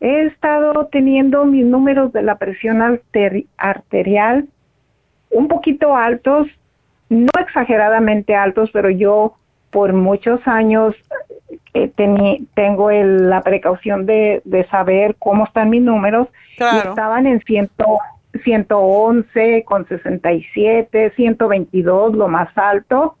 he 0.00 0.26
estado 0.26 0.86
teniendo 0.92 1.44
mis 1.44 1.64
números 1.64 2.12
de 2.12 2.22
la 2.22 2.36
presión 2.36 3.00
arterial 3.56 4.46
un 5.30 5.48
poquito 5.48 5.96
altos 5.96 6.48
no 7.08 7.30
exageradamente 7.40 8.34
altos, 8.34 8.70
pero 8.72 8.90
yo 8.90 9.34
por 9.70 9.92
muchos 9.92 10.40
años 10.46 10.94
eh, 11.74 11.90
tengo 12.54 12.90
la 12.90 13.42
precaución 13.42 14.06
de, 14.06 14.66
saber 14.70 15.16
cómo 15.18 15.44
están 15.44 15.70
mis 15.70 15.82
números. 15.82 16.28
Y 16.58 16.88
estaban 16.88 17.26
en 17.26 17.40
ciento, 17.42 17.98
111 18.44 19.64
con 19.64 19.86
67, 19.86 21.12
122 21.16 22.14
lo 22.14 22.28
más 22.28 22.56
alto. 22.56 23.16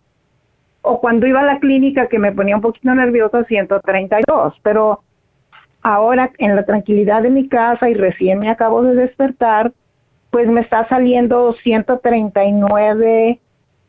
O 0.82 1.00
cuando 1.00 1.26
iba 1.26 1.40
a 1.40 1.44
la 1.44 1.58
clínica 1.58 2.08
que 2.08 2.18
me 2.18 2.32
ponía 2.32 2.56
un 2.56 2.62
poquito 2.62 2.94
nerviosa, 2.94 3.44
132. 3.44 4.54
Pero 4.62 5.02
ahora 5.82 6.30
en 6.38 6.56
la 6.56 6.64
tranquilidad 6.64 7.22
de 7.22 7.30
mi 7.30 7.48
casa 7.48 7.88
y 7.88 7.94
recién 7.94 8.38
me 8.38 8.50
acabo 8.50 8.82
de 8.82 8.94
despertar, 8.94 9.72
pues 10.30 10.48
me 10.48 10.60
está 10.60 10.88
saliendo 10.88 11.54
139 11.62 13.40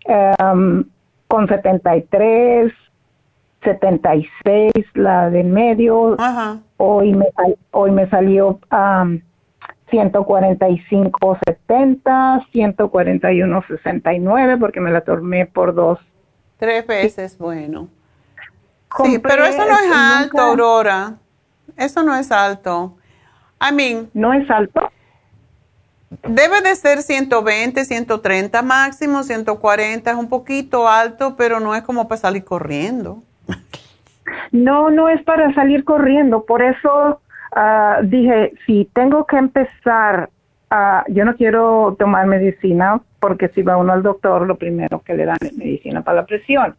um, 0.07 0.83
con 1.27 1.47
73, 1.47 2.71
76 3.63 4.73
la 4.93 5.29
del 5.29 5.47
medio. 5.47 6.15
Hoy 6.77 7.13
me 7.13 7.27
hoy 7.71 7.91
me 7.91 8.09
salió 8.09 8.59
um, 8.71 9.19
145 9.89 11.37
70, 11.45 12.47
141 12.51 13.63
69 13.67 14.57
porque 14.57 14.79
me 14.79 14.91
la 14.91 15.01
tomé 15.01 15.45
por 15.45 15.73
dos. 15.73 15.99
Tres 16.57 16.85
veces, 16.85 17.37
bueno. 17.37 17.87
sí, 19.03 19.19
pero 19.19 19.45
eso 19.45 19.65
no 19.65 19.73
es 19.73 19.91
alto, 19.93 20.41
Aurora. 20.41 21.17
Eso 21.79 22.03
no 22.03 22.15
es 22.15 22.31
alto. 22.31 22.95
I 23.61 23.73
mean, 23.73 24.09
no 24.13 24.33
es 24.33 24.49
alto. 24.49 24.89
Debe 26.23 26.61
de 26.61 26.75
ser 26.75 27.01
120, 27.01 27.85
130 27.85 28.61
máximo, 28.63 29.23
140 29.23 30.09
es 30.09 30.17
un 30.17 30.27
poquito 30.27 30.87
alto, 30.87 31.35
pero 31.37 31.59
no 31.59 31.75
es 31.75 31.83
como 31.83 32.07
para 32.07 32.19
salir 32.19 32.43
corriendo. 32.43 33.21
No, 34.51 34.89
no 34.89 35.07
es 35.07 35.21
para 35.23 35.53
salir 35.53 35.83
corriendo, 35.83 36.45
por 36.45 36.61
eso 36.63 37.21
uh, 37.55 38.03
dije, 38.03 38.53
si 38.65 38.89
tengo 38.93 39.25
que 39.25 39.37
empezar, 39.37 40.29
uh, 40.71 41.11
yo 41.11 41.25
no 41.25 41.35
quiero 41.35 41.95
tomar 41.99 42.25
medicina, 42.25 43.01
porque 43.19 43.49
si 43.49 43.61
va 43.61 43.77
uno 43.77 43.93
al 43.93 44.01
doctor, 44.01 44.47
lo 44.47 44.55
primero 44.55 45.01
que 45.03 45.13
le 45.13 45.25
dan 45.25 45.37
es 45.41 45.55
medicina 45.55 46.01
para 46.01 46.21
la 46.21 46.25
presión. 46.25 46.75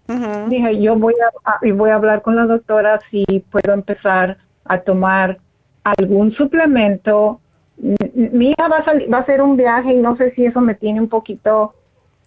Dije, 0.49 0.81
yo 0.81 0.97
voy 0.97 1.15
a, 1.45 1.59
y 1.63 1.71
voy 1.71 1.91
a 1.91 1.97
hablar 1.97 2.23
con 2.23 2.35
la 2.35 2.47
doctora 2.47 2.99
si 3.11 3.25
puedo 3.51 3.73
empezar 3.73 4.39
a 4.71 4.81
tomar 4.81 5.39
algún 5.85 6.33
suplemento 6.33 7.41
mi 7.81 8.51
hija 8.51 8.69
va 8.69 8.79
a, 8.79 9.11
va 9.11 9.19
a 9.19 9.21
hacer 9.21 9.41
un 9.41 9.57
viaje 9.57 9.93
y 9.93 9.97
no 9.97 10.17
sé 10.17 10.33
si 10.35 10.45
eso 10.45 10.61
me 10.61 10.75
tiene 10.75 11.01
un 11.01 11.09
poquito 11.09 11.75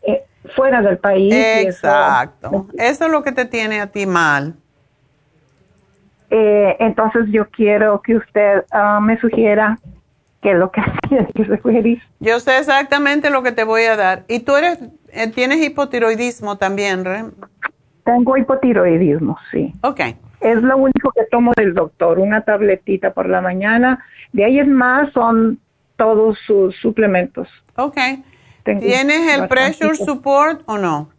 eh, 0.01 0.23
fuera 0.55 0.81
del 0.81 0.97
país. 0.97 1.33
Exacto. 1.33 2.67
Eso, 2.77 3.05
es 3.05 3.11
lo 3.11 3.23
que 3.23 3.31
te 3.31 3.45
tiene 3.45 3.79
a 3.79 3.87
ti 3.87 4.05
mal. 4.05 4.55
Eh, 6.29 6.75
entonces 6.79 7.25
yo 7.29 7.47
quiero 7.49 8.01
que 8.01 8.15
usted 8.15 8.65
ah, 8.71 8.99
me 8.99 9.19
sugiera 9.19 9.77
qué 10.41 10.51
es 10.51 10.57
lo 10.57 10.71
que 10.71 10.81
que 11.11 12.01
Yo 12.19 12.39
sé 12.39 12.57
exactamente 12.57 13.29
lo 13.29 13.43
que 13.43 13.51
te 13.51 13.63
voy 13.63 13.83
a 13.83 13.95
dar. 13.95 14.23
¿Y 14.27 14.39
tú 14.39 14.55
eres, 14.55 14.79
eh, 15.09 15.27
tienes 15.27 15.63
hipotiroidismo 15.63 16.57
también, 16.57 17.05
Re? 17.05 17.25
Tengo 18.03 18.37
hipotiroidismo, 18.37 19.37
sí. 19.51 19.73
Ok. 19.81 20.01
Es 20.41 20.61
lo 20.61 20.77
único 20.77 21.11
que 21.11 21.23
tomo 21.31 21.53
del 21.55 21.73
doctor, 21.73 22.19
una 22.19 22.41
tabletita 22.41 23.13
por 23.13 23.29
la 23.29 23.39
mañana 23.39 24.03
de 24.33 24.45
ahí 24.45 24.59
es 24.59 24.67
más 24.67 25.13
son 25.13 25.59
todos 25.95 26.37
sus 26.45 26.75
suplementos. 26.77 27.47
Ok. 27.75 27.97
¿Tienes 28.63 29.37
el 29.37 29.47
pressure 29.47 29.95
support 29.95 30.61
o 30.65 30.77
no? 30.77 31.09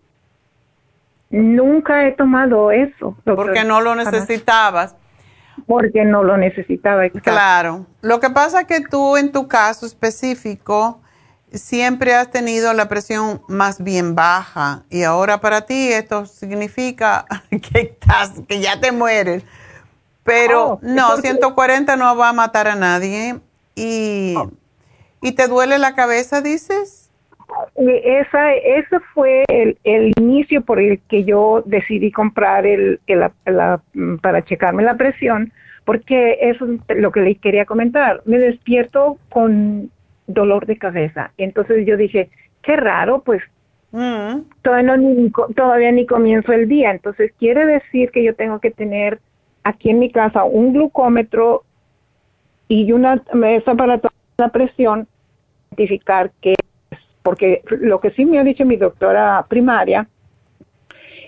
Nunca 1.31 2.06
he 2.06 2.12
tomado 2.12 2.70
eso. 2.70 3.16
Porque 3.24 3.65
no 3.65 3.81
lo 3.81 3.94
necesitabas. 3.94 4.97
Porque 5.66 6.05
no 6.05 6.24
lo 6.24 6.36
necesitaba. 6.36 7.09
Claro. 7.09 7.86
Lo 8.02 8.19
que 8.19 8.31
pasa 8.31 8.62
es 8.62 8.66
que 8.66 8.81
tú 8.81 9.16
en 9.16 9.31
tu 9.31 9.47
caso 9.47 9.86
específico 9.86 11.01
siempre 11.59 12.14
has 12.14 12.31
tenido 12.31 12.72
la 12.74 12.89
presión 12.89 13.43
más 13.48 13.82
bien 13.82 14.14
baja 14.14 14.82
y 14.90 15.02
ahora 15.02 15.40
para 15.40 15.66
ti 15.66 15.93
esto 15.93 16.26
significa 16.26 17.24
que, 17.51 17.81
estás, 17.81 18.32
que 18.48 18.60
ya 18.60 18.81
te 18.81 18.93
mueres 18.93 19.44
pero 20.24 20.72
oh, 20.72 20.78
no, 20.82 21.16
140 21.18 21.97
no 21.97 22.16
va 22.16 22.31
a 22.31 22.32
matar 22.32 22.66
a 22.66 22.74
nadie. 22.74 23.36
¿Y, 23.76 24.35
oh. 24.36 24.51
¿y 25.22 25.32
te 25.32 25.47
duele 25.47 25.78
la 25.78 25.94
cabeza, 25.94 26.40
dices? 26.40 27.10
Esa, 27.76 28.55
ese 28.55 28.98
fue 29.12 29.44
el, 29.48 30.12
inicio 30.16 30.62
por 30.62 30.81
el 30.81 30.98
que 31.09 31.24
yo 31.24 31.62
decidí 31.66 32.10
comprar 32.10 32.66
el, 32.66 33.01
para 34.22 34.44
checarme 34.44 34.82
la 34.82 34.97
presión, 34.97 35.52
porque 35.85 36.39
eso 36.40 36.66
es 36.89 36.97
lo 36.97 37.12
que 37.12 37.20
le 37.20 37.35
quería 37.36 37.66
comentar. 37.66 38.22
Me 38.24 38.39
despierto 38.39 39.18
con 39.28 39.90
dolor 40.26 40.66
de 40.66 40.78
cabeza. 40.78 41.32
Entonces 41.36 41.86
yo 41.86 41.96
dije, 41.96 42.30
qué 42.62 42.76
raro, 42.76 43.22
pues 43.22 43.42
mm. 43.92 44.40
todavía, 44.62 44.96
ni, 44.96 45.30
todavía 45.55 45.92
ni 45.92 46.06
comienzo 46.06 46.52
el 46.52 46.68
día. 46.68 46.90
Entonces 46.90 47.32
quiere 47.38 47.66
decir 47.66 48.10
que 48.10 48.24
yo 48.24 48.34
tengo 48.34 48.59
que 48.60 48.70
tener 48.70 49.20
aquí 49.62 49.90
en 49.90 49.98
mi 49.98 50.10
casa 50.10 50.44
un 50.44 50.72
glucómetro 50.72 51.62
y 52.68 52.92
una 52.92 53.22
mesa 53.32 53.74
para 53.74 53.98
tomar 53.98 54.12
la 54.38 54.48
presión, 54.48 55.06
identificar 55.70 56.30
qué 56.40 56.55
es, 56.90 56.98
porque 57.22 57.62
lo 57.66 58.01
que 58.01 58.10
sí 58.12 58.24
me 58.24 58.38
ha 58.38 58.44
dicho 58.44 58.64
mi 58.64 58.76
doctora 58.76 59.44
primaria 59.48 60.09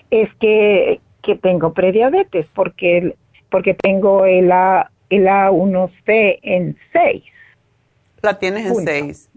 es 0.09 0.33
que, 0.35 0.99
que 1.21 1.35
tengo 1.35 1.73
prediabetes, 1.73 2.47
porque, 2.53 3.15
porque 3.49 3.73
tengo 3.73 4.25
el, 4.25 4.51
A, 4.51 4.89
el 5.09 5.27
A1C 5.27 6.39
en 6.41 6.77
6. 6.93 7.23
La 8.21 8.39
tienes 8.39 8.65
en 8.65 8.85
6. 8.85 9.29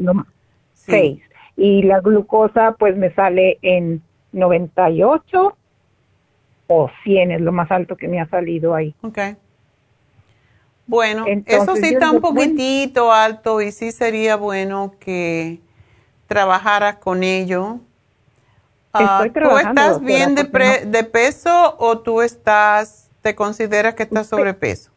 6. 0.75 1.23
Y 1.57 1.83
la 1.83 2.01
glucosa 2.01 2.73
pues 2.79 2.97
me 2.97 3.13
sale 3.15 3.59
en 3.63 4.03
98 4.33 5.57
o 6.69 6.91
100 7.03 7.33
es 7.33 7.41
lo 7.41 7.53
más 7.53 7.71
alto 7.71 7.97
que 7.97 8.09
me 8.09 8.21
ha 8.21 8.29
salido 8.29 8.75
ahí. 8.75 8.95
Ok. 9.03 9.19
Bueno, 10.87 11.25
eso 11.47 11.77
sí 11.77 11.95
está 11.95 12.11
un 12.11 12.21
poquitito 12.21 13.13
alto 13.13 13.61
y 13.61 13.71
sí 13.71 13.93
sería 13.93 14.35
bueno 14.35 14.95
que 14.99 15.61
trabajaras 16.27 16.97
con 16.97 17.23
ello. 17.23 17.79
Ah, 18.93 19.25
¿Tú 19.33 19.57
estás 19.57 20.01
bien 20.01 20.35
de, 20.35 20.43
de, 20.87 21.05
peso 21.05 21.77
o 21.79 22.01
tú 22.01 22.23
estás, 22.23 23.09
te 23.23 23.37
consideras 23.37 23.95
que 23.95 24.03
estás 24.03 24.27
sobrepeso? 24.27 24.91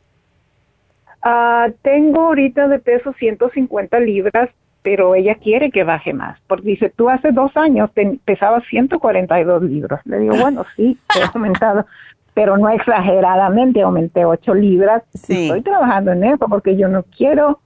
Ah, 1.23 1.67
tengo 1.81 2.21
ahorita 2.27 2.67
de 2.67 2.79
peso 2.79 3.13
150 3.13 3.99
libras, 4.01 4.49
pero 4.81 5.15
ella 5.15 5.35
quiere 5.35 5.71
que 5.71 5.83
baje 5.85 6.11
más, 6.13 6.37
porque 6.47 6.67
dice, 6.67 6.89
tú 6.89 7.09
hace 7.09 7.31
dos 7.31 7.55
años 7.55 7.89
te 7.93 8.19
pesabas 8.25 8.63
142 8.69 9.63
libras. 9.63 10.01
Le 10.05 10.19
digo, 10.19 10.35
bueno, 10.35 10.65
sí, 10.75 10.97
he 11.17 11.23
aumentado, 11.33 11.85
pero 12.33 12.57
no 12.57 12.67
exageradamente, 12.69 13.81
aumenté 13.81 14.25
8 14.25 14.53
libras. 14.55 15.03
Sí. 15.13 15.45
Estoy 15.45 15.61
trabajando 15.61 16.11
en 16.11 16.25
eso 16.25 16.47
porque 16.49 16.75
yo 16.75 16.89
no 16.89 17.03
quiero, 17.03 17.59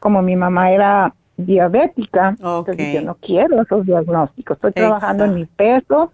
como 0.00 0.22
mi 0.22 0.34
mamá 0.36 0.70
era 0.72 1.12
diabética, 1.36 2.34
entonces 2.60 2.94
yo 2.94 3.02
no 3.02 3.14
quiero 3.16 3.60
esos 3.60 3.84
diagnósticos. 3.84 4.56
Estoy 4.56 4.72
trabajando 4.72 5.24
en 5.24 5.34
mi 5.34 5.44
peso, 5.44 6.12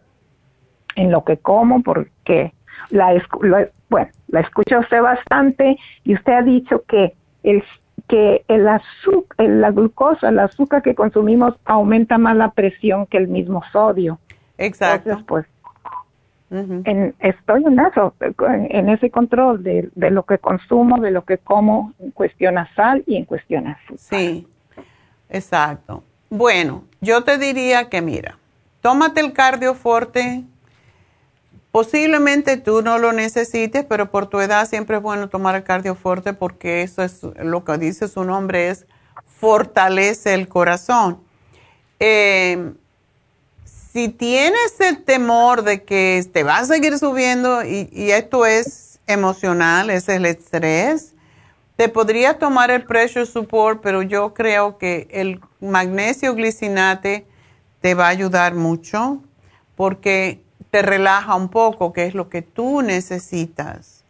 en 0.97 1.13
lo 1.13 1.23
que 1.25 1.37
como, 1.37 1.83
porque 1.83 2.53
la, 2.91 3.13
la- 3.43 3.69
bueno, 3.91 4.11
la 4.29 4.41
escucha 4.41 4.79
usted 4.79 5.01
bastante 5.01 5.79
y 6.05 6.15
usted 6.15 6.33
ha 6.33 6.43
dicho 6.43 6.83
que 6.89 7.15
el 7.43 7.63
que 8.09 8.43
el 8.49 8.67
azúcar, 8.69 9.47
la 9.49 9.71
glucosa, 9.71 10.29
el 10.31 10.39
azúcar 10.39 10.81
que 10.83 10.95
consumimos 10.95 11.55
aumenta 11.67 12.17
más 12.17 12.37
la 12.37 12.51
presión 12.53 13.07
que 13.07 13.19
el 13.19 13.29
mismo 13.29 13.63
sodio. 13.73 14.19
Exacto. 14.57 15.11
Entonces, 15.11 15.27
pues, 15.29 15.47
en- 16.51 17.15
estoy 17.19 17.65
en 17.65 17.79
eso, 17.81 18.15
en, 18.21 18.69
en 18.71 18.89
ese 18.89 19.11
control 19.11 19.63
de, 19.63 19.91
de 19.95 20.11
lo 20.11 20.23
que 20.23 20.39
consumo, 20.39 20.99
de 21.01 21.11
lo 21.11 21.25
que 21.25 21.37
como 21.39 21.93
en 21.99 22.11
cuestión 22.13 22.57
a 22.57 22.73
sal 22.75 23.03
y 23.07 23.17
en 23.17 23.25
cuestión 23.27 23.67
a 23.67 23.73
azúcar. 23.73 23.99
Sí, 23.99 24.47
exacto. 25.29 26.03
Bueno, 26.31 26.85
yo 27.01 27.25
te 27.25 27.37
diría 27.37 27.89
que 27.91 28.01
mira, 28.01 28.39
tómate 28.81 29.21
el 29.21 29.33
cardioforte. 29.33 30.45
Posiblemente 31.79 32.57
tú 32.57 32.83
no 32.83 32.99
lo 32.99 33.13
necesites, 33.13 33.85
pero 33.85 34.11
por 34.11 34.27
tu 34.27 34.41
edad 34.41 34.69
siempre 34.69 34.97
es 34.97 35.03
bueno 35.03 35.29
tomar 35.29 35.55
el 35.55 35.63
cardioforte 35.63 36.33
porque 36.33 36.83
eso 36.83 37.05
es 37.05 37.21
lo 37.41 37.65
que 37.65 37.79
dice 37.79 38.09
su 38.09 38.25
nombre, 38.25 38.69
es 38.69 38.85
fortalece 39.25 40.35
el 40.35 40.49
corazón. 40.49 41.23
Eh, 42.01 42.73
si 43.93 44.09
tienes 44.09 44.81
el 44.81 45.05
temor 45.05 45.63
de 45.63 45.85
que 45.85 46.29
te 46.33 46.43
va 46.43 46.59
a 46.59 46.65
seguir 46.65 46.99
subiendo 46.99 47.63
y, 47.63 47.89
y 47.93 48.11
esto 48.11 48.45
es 48.45 48.99
emocional, 49.07 49.89
es 49.91 50.09
el 50.09 50.27
estrés, 50.27 51.15
te 51.77 51.89
podría 51.89 52.41
tomar 52.41 52.73
el 52.73 52.87
pressure 52.87 53.25
support, 53.25 53.83
pero 53.85 54.03
yo 54.03 54.35
creo 54.35 54.79
que 54.79 55.07
el 55.13 55.41
magnesio 55.61 56.35
glicinate 56.35 57.25
te 57.81 57.95
va 57.95 58.07
a 58.07 58.09
ayudar 58.09 58.57
mucho 58.57 59.23
porque 59.77 60.43
te 60.79 60.83
relaja 60.83 61.35
un 61.35 61.49
poco, 61.49 61.93
que 61.93 62.07
es 62.07 62.15
lo 62.15 62.29
que 62.29 62.41
tú 62.41 62.83
necesitas. 62.83 64.05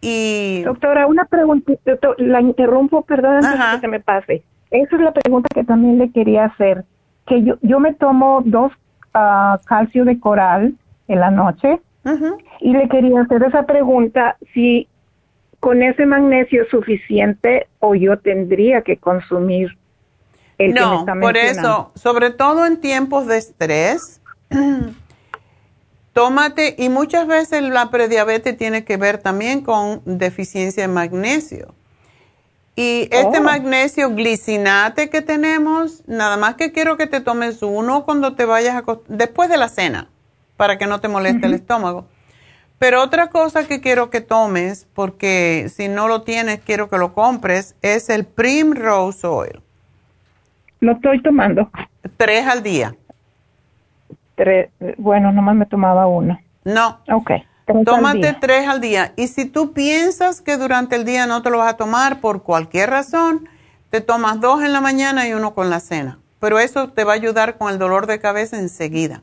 Y 0.00 0.62
Doctora, 0.62 1.06
una 1.06 1.26
pregunta, 1.26 1.74
doctor, 1.84 2.18
la 2.18 2.40
interrumpo, 2.40 3.02
perdón, 3.02 3.44
antes 3.44 3.74
que 3.74 3.80
se 3.80 3.88
me 3.88 4.00
pase. 4.00 4.42
Esa 4.70 4.96
es 4.96 5.02
la 5.02 5.12
pregunta 5.12 5.48
que 5.54 5.64
también 5.64 5.98
le 5.98 6.10
quería 6.10 6.46
hacer. 6.46 6.84
Que 7.26 7.42
yo, 7.42 7.56
yo 7.60 7.80
me 7.80 7.92
tomo 7.92 8.40
dos 8.46 8.72
ah, 9.12 9.60
calcio 9.66 10.06
de 10.06 10.18
coral 10.18 10.74
en 11.06 11.20
la 11.20 11.30
noche 11.30 11.80
y 12.60 12.72
le 12.72 12.88
quería 12.88 13.20
hacer 13.20 13.42
esa 13.42 13.66
pregunta 13.66 14.38
si 14.54 14.88
con 15.60 15.82
ese 15.82 16.06
magnesio 16.06 16.62
es 16.62 16.70
suficiente 16.70 17.66
o 17.80 17.94
yo 17.94 18.18
tendría 18.18 18.80
que 18.80 18.96
consumir 18.96 19.76
el 20.56 20.72
que 20.72 20.80
me 20.80 20.86
no, 20.86 21.00
está 21.00 21.14
por 21.20 21.36
eso, 21.36 21.92
sobre 21.94 22.30
todo 22.30 22.64
en 22.64 22.80
tiempos 22.80 23.26
de 23.26 23.36
estrés, 23.36 24.22
tómate, 26.12 26.74
y 26.78 26.88
muchas 26.88 27.26
veces 27.26 27.62
la 27.62 27.90
prediabetes 27.90 28.56
tiene 28.56 28.84
que 28.84 28.96
ver 28.96 29.18
también 29.18 29.62
con 29.62 30.02
deficiencia 30.04 30.82
de 30.82 30.88
magnesio. 30.88 31.74
Y 32.76 33.08
este 33.10 33.38
Oh. 33.38 33.42
magnesio 33.42 34.14
glicinate 34.14 35.10
que 35.10 35.20
tenemos, 35.20 36.02
nada 36.06 36.36
más 36.36 36.54
que 36.54 36.70
quiero 36.70 36.96
que 36.96 37.08
te 37.08 37.20
tomes 37.20 37.60
uno 37.62 38.04
cuando 38.04 38.34
te 38.36 38.44
vayas 38.44 38.76
a 38.76 38.84
después 39.08 39.48
de 39.50 39.56
la 39.56 39.68
cena, 39.68 40.08
para 40.56 40.78
que 40.78 40.86
no 40.86 41.00
te 41.00 41.08
moleste 41.08 41.46
el 41.46 41.54
estómago. 41.54 42.06
Pero 42.78 43.02
otra 43.02 43.30
cosa 43.30 43.66
que 43.66 43.80
quiero 43.80 44.10
que 44.10 44.20
tomes, 44.20 44.86
porque 44.94 45.68
si 45.74 45.88
no 45.88 46.06
lo 46.06 46.22
tienes, 46.22 46.60
quiero 46.60 46.88
que 46.88 46.98
lo 46.98 47.12
compres, 47.14 47.74
es 47.82 48.08
el 48.08 48.24
Primrose 48.24 49.26
Oil. 49.26 49.60
Lo 50.78 50.92
estoy 50.92 51.20
tomando. 51.22 51.68
Tres 52.16 52.46
al 52.46 52.62
día. 52.62 52.94
Tres, 54.38 54.70
bueno, 54.98 55.32
nomás 55.32 55.56
me 55.56 55.66
tomaba 55.66 56.06
uno. 56.06 56.38
No. 56.62 57.00
Ok. 57.12 57.32
tres 57.64 57.76
al 57.76 57.84
Tómate 57.84 58.18
día. 58.18 58.38
tres 58.40 58.68
al 58.68 58.80
día. 58.80 59.12
Y 59.16 59.26
si 59.26 59.46
tú 59.46 59.72
piensas 59.72 60.40
que 60.40 60.56
durante 60.56 60.94
el 60.94 61.04
día 61.04 61.26
no 61.26 61.42
te 61.42 61.50
lo 61.50 61.58
vas 61.58 61.74
a 61.74 61.76
tomar 61.76 62.20
por 62.20 62.44
cualquier 62.44 62.88
razón, 62.90 63.48
te 63.90 64.00
tomas 64.00 64.40
dos 64.40 64.62
en 64.62 64.72
la 64.72 64.80
mañana 64.80 65.26
y 65.26 65.34
uno 65.34 65.54
con 65.54 65.70
la 65.70 65.80
cena. 65.80 66.20
Pero 66.38 66.60
eso 66.60 66.90
te 66.90 67.02
va 67.02 67.12
a 67.12 67.16
ayudar 67.16 67.58
con 67.58 67.68
el 67.72 67.80
dolor 67.80 68.06
de 68.06 68.20
cabeza 68.20 68.56
enseguida. 68.58 69.22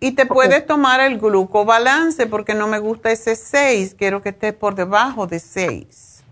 Y 0.00 0.12
te 0.12 0.24
puedes 0.24 0.64
tomar 0.66 1.00
el 1.00 1.18
glucobalance 1.18 2.26
porque 2.26 2.54
no 2.54 2.68
me 2.68 2.78
gusta 2.78 3.10
ese 3.12 3.36
6, 3.36 3.94
quiero 3.98 4.22
que 4.22 4.30
esté 4.30 4.54
por 4.54 4.74
debajo 4.74 5.26
de 5.26 5.38
6. 5.40 6.24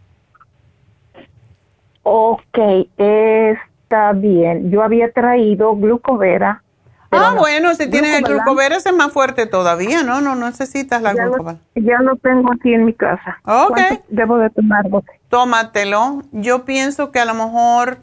Ok, 2.02 2.58
está 2.96 4.12
bien. 4.14 4.70
Yo 4.70 4.82
había 4.82 5.12
traído 5.12 5.76
glucovera. 5.76 6.62
Ah, 7.10 7.32
no. 7.34 7.40
bueno, 7.40 7.74
si 7.74 7.88
tienes 7.88 8.14
el 8.18 8.24
glucovera 8.24 8.76
ese 8.76 8.90
es 8.90 8.94
más 8.94 9.12
fuerte 9.12 9.46
todavía, 9.46 10.02
¿no? 10.02 10.20
No, 10.20 10.34
no 10.34 10.46
necesitas 10.46 11.00
la 11.00 11.14
ya 11.14 11.24
lo- 11.24 11.30
glucobalance. 11.32 11.64
Ya 11.76 11.98
lo 12.02 12.16
tengo 12.16 12.52
aquí 12.52 12.74
en 12.74 12.84
mi 12.84 12.92
casa. 12.92 13.38
Ok. 13.44 13.68
¿Cuánto 13.76 14.02
debo 14.08 14.38
de 14.38 14.50
tomarlo? 14.50 15.02
tómatelo. 15.30 16.22
Yo 16.32 16.64
pienso 16.64 17.10
que 17.12 17.20
a 17.20 17.24
lo 17.24 17.34
mejor, 17.34 17.98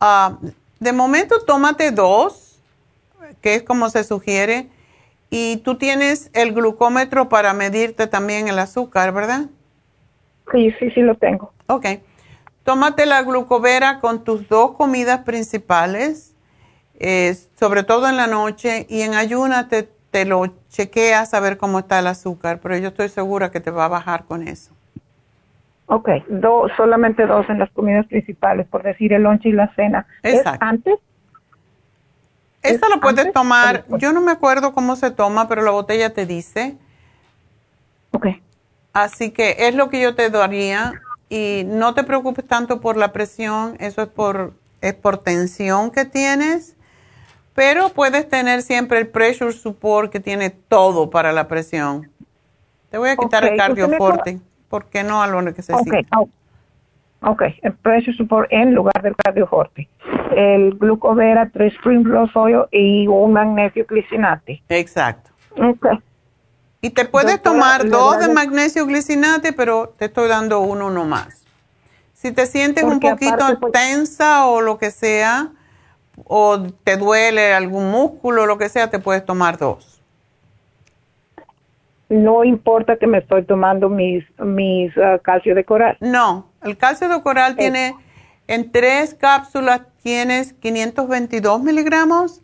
ah, 0.00 0.38
de 0.80 0.92
momento 0.92 1.40
tómate 1.44 1.90
dos, 1.90 2.60
que 3.40 3.54
es 3.56 3.62
como 3.62 3.88
se 3.90 4.04
sugiere, 4.04 4.68
y 5.30 5.58
tú 5.58 5.76
tienes 5.76 6.30
el 6.32 6.54
glucómetro 6.54 7.28
para 7.28 7.52
medirte 7.54 8.06
también 8.06 8.48
el 8.48 8.58
azúcar, 8.58 9.12
¿verdad? 9.12 9.46
Sí, 10.52 10.72
sí, 10.78 10.90
sí 10.92 11.00
lo 11.02 11.16
tengo. 11.16 11.52
Ok. 11.66 11.86
Tómate 12.64 13.04
la 13.06 13.22
glucovera 13.22 13.98
con 14.00 14.24
tus 14.24 14.48
dos 14.48 14.72
comidas 14.72 15.20
principales, 15.24 16.27
eh, 16.98 17.34
sobre 17.58 17.82
todo 17.82 18.08
en 18.08 18.16
la 18.16 18.26
noche, 18.26 18.86
y 18.88 19.02
en 19.02 19.14
ayuna 19.14 19.68
te, 19.68 19.88
te 20.10 20.24
lo 20.24 20.46
chequeas 20.68 21.34
a 21.34 21.40
ver 21.40 21.56
cómo 21.56 21.78
está 21.80 21.98
el 21.98 22.06
azúcar, 22.06 22.60
pero 22.62 22.76
yo 22.76 22.88
estoy 22.88 23.08
segura 23.08 23.50
que 23.50 23.60
te 23.60 23.70
va 23.70 23.86
a 23.86 23.88
bajar 23.88 24.24
con 24.24 24.46
eso. 24.46 24.72
Ok, 25.86 26.08
dos, 26.28 26.70
solamente 26.76 27.26
dos 27.26 27.48
en 27.48 27.58
las 27.58 27.70
comidas 27.70 28.06
principales, 28.06 28.66
por 28.68 28.82
decir 28.82 29.12
el 29.12 29.22
lonche 29.22 29.48
y 29.48 29.52
la 29.52 29.74
cena. 29.74 30.06
¿Es 30.22 30.34
Exacto. 30.34 30.64
antes? 30.64 30.98
Esta 32.62 32.88
lo 32.88 33.00
puedes 33.00 33.20
antes 33.20 33.32
tomar, 33.32 33.84
yo 33.98 34.12
no 34.12 34.20
me 34.20 34.32
acuerdo 34.32 34.72
cómo 34.72 34.96
se 34.96 35.10
toma, 35.10 35.48
pero 35.48 35.62
la 35.62 35.70
botella 35.70 36.12
te 36.12 36.26
dice. 36.26 36.76
Ok. 38.10 38.26
Así 38.92 39.30
que 39.30 39.56
es 39.60 39.74
lo 39.74 39.88
que 39.88 40.00
yo 40.00 40.14
te 40.14 40.28
daría 40.28 40.92
y 41.28 41.62
no 41.66 41.94
te 41.94 42.04
preocupes 42.04 42.46
tanto 42.46 42.80
por 42.80 42.96
la 42.96 43.12
presión, 43.12 43.76
eso 43.80 44.02
es 44.02 44.08
por, 44.08 44.54
es 44.80 44.94
por 44.94 45.18
tensión 45.18 45.90
que 45.90 46.04
tienes, 46.04 46.74
pero 47.58 47.88
puedes 47.88 48.28
tener 48.28 48.62
siempre 48.62 49.00
el 49.00 49.08
pressure 49.08 49.52
support 49.52 50.12
que 50.12 50.20
tiene 50.20 50.50
todo 50.50 51.10
para 51.10 51.32
la 51.32 51.48
presión. 51.48 52.08
Te 52.88 52.98
voy 52.98 53.08
a 53.08 53.16
quitar 53.16 53.42
Ok, 53.42 53.50
el 53.50 53.56
cardioforte, 53.56 54.38
porque 54.68 55.02
no 55.02 55.20
a 55.20 55.26
lo 55.26 55.52
que 55.52 55.60
se 55.62 55.74
Ok, 55.74 55.92
au- 56.12 56.30
ok, 57.22 57.42
el 57.62 57.72
pressure 57.74 58.16
support 58.16 58.46
en 58.52 58.74
lugar 58.74 59.02
del 59.02 59.16
cardioforte. 59.16 59.88
El 60.36 60.78
glucovera, 60.78 61.50
tres 61.52 61.74
primrose 61.82 62.30
oil 62.38 62.60
y 62.70 63.08
un 63.08 63.32
magnesio 63.32 63.84
glicinate. 63.88 64.62
Exacto. 64.68 65.32
Ok. 65.56 65.84
Y 66.80 66.90
te 66.90 67.06
puedes 67.06 67.42
Doctora, 67.42 67.54
tomar 67.56 67.88
dos 67.88 68.20
de 68.20 68.32
magnesio 68.32 68.86
glicinate, 68.86 69.52
pero 69.52 69.88
te 69.98 70.04
estoy 70.04 70.28
dando 70.28 70.60
uno 70.60 70.90
nomás. 70.90 71.44
Si 72.14 72.30
te 72.30 72.46
sientes 72.46 72.84
un 72.84 73.00
poquito 73.00 73.34
aparte, 73.34 73.56
pues- 73.56 73.72
tensa 73.72 74.46
o 74.46 74.60
lo 74.60 74.78
que 74.78 74.92
sea, 74.92 75.50
o 76.24 76.60
te 76.84 76.96
duele 76.96 77.52
algún 77.52 77.90
músculo 77.90 78.46
lo 78.46 78.58
que 78.58 78.68
sea, 78.68 78.90
te 78.90 78.98
puedes 78.98 79.24
tomar 79.24 79.58
dos. 79.58 80.02
No 82.08 82.42
importa 82.42 82.96
que 82.96 83.06
me 83.06 83.18
estoy 83.18 83.44
tomando 83.44 83.88
mis, 83.90 84.24
mis 84.38 84.96
ah, 84.96 85.18
calcio 85.22 85.54
de 85.54 85.64
coral. 85.64 85.96
No, 86.00 86.46
el 86.62 86.76
calcio 86.78 87.08
de 87.08 87.22
coral 87.22 87.56
tiene, 87.56 87.94
en 88.46 88.72
tres 88.72 89.14
cápsulas 89.14 89.82
tienes 90.02 90.54
522 90.54 91.62
miligramos, 91.62 92.42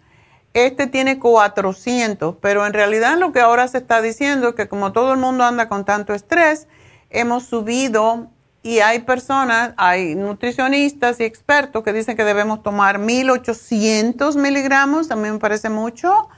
este 0.53 0.87
tiene 0.87 1.19
400, 1.19 2.37
pero 2.41 2.67
en 2.67 2.75
realidad 2.75 3.19
lo 3.19 3.33
que 3.33 3.41
ahora 3.41 3.67
se 3.67 3.79
está 3.79 4.03
diciendo 4.03 4.51
es 4.51 4.55
que 4.55 4.69
como 4.69 4.93
todo 4.93 5.15
el 5.15 5.19
mundo 5.19 5.45
anda 5.45 5.69
con 5.69 5.85
tanto 5.85 6.13
estrés, 6.13 6.69
hemos 7.09 7.45
subido 7.45 8.29
y 8.65 8.81
hay 8.81 9.01
personas, 9.01 9.75
hay 9.77 10.15
nutricionistas 10.15 11.21
y 11.21 11.25
expertos 11.25 11.85
que 11.85 11.93
dicen 11.93 12.17
que 12.17 12.25
debemos 12.25 12.63
tomar 12.63 12.99
1800 12.99 14.37
miligramos, 14.37 15.11
a 15.11 15.17
mí 15.17 15.31
me 15.31 15.39
parece 15.39 15.69
mucho, 15.69 16.31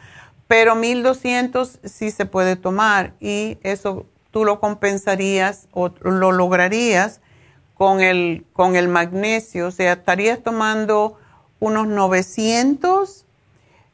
pero 0.49 0.75
1200 0.75 1.79
sí 1.85 2.11
se 2.11 2.27
puede 2.27 2.57
tomar 2.57 3.15
y 3.21 3.59
eso 3.63 4.07
tú 4.33 4.45
lo 4.45 4.59
compensarías 4.59 5.69
o 5.71 5.93
lo 6.01 6.33
lograrías 6.33 7.21
con 7.75 8.01
el, 8.01 8.45
con 8.53 8.75
el 8.75 8.89
magnesio. 8.89 9.69
O 9.69 9.71
sea, 9.71 9.93
estarías 9.93 10.43
tomando 10.43 11.17
unos 11.61 11.87
900 11.87 13.25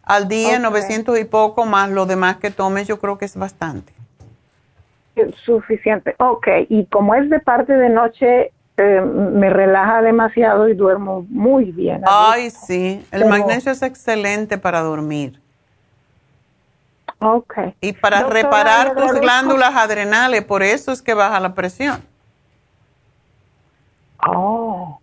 al 0.03 0.29
día, 0.29 0.59
900 0.59 1.19
y 1.19 1.25
poco, 1.25 1.67
más 1.67 1.91
lo 1.91 2.07
demás 2.07 2.39
que 2.39 2.51
tomes, 2.51 2.89
yo 2.89 2.99
creo 2.99 3.19
que 3.19 3.27
es 3.27 3.37
bastante. 3.37 3.93
Suficiente. 5.45 6.15
Ok, 6.19 6.47
y 6.69 6.87
como 6.87 7.15
es 7.15 7.29
de 7.29 7.39
parte 7.41 7.75
de 7.75 7.91
noche, 7.91 8.53
eh, 8.79 9.01
me 9.01 9.51
relaja 9.51 10.01
demasiado 10.01 10.69
y 10.69 10.75
duermo 10.75 11.27
muy 11.29 11.73
bien. 11.73 12.03
Ay, 12.07 12.51
sí, 12.51 13.05
el 13.11 13.27
magnesio 13.27 13.71
es 13.71 13.83
excelente 13.83 14.57
para 14.57 14.81
dormir. 14.81 15.39
Ok. 17.19 17.55
Y 17.81 17.93
para 17.93 18.25
reparar 18.25 18.97
tus 18.97 19.13
glándulas 19.21 19.77
adrenales, 19.77 20.43
por 20.45 20.63
eso 20.63 20.91
es 20.91 21.03
que 21.03 21.15
baja 21.15 21.39
la 21.39 21.55
presión. 21.55 22.03
Oh. 24.27 24.99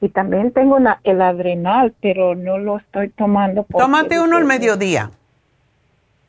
Y 0.00 0.08
también 0.08 0.52
tengo 0.52 0.78
el 1.02 1.20
adrenal, 1.20 1.94
pero 2.00 2.34
no 2.34 2.58
lo 2.58 2.78
estoy 2.78 3.10
tomando. 3.10 3.66
Tómate 3.76 4.20
uno 4.20 4.36
al 4.36 4.44
mediodía. 4.44 5.10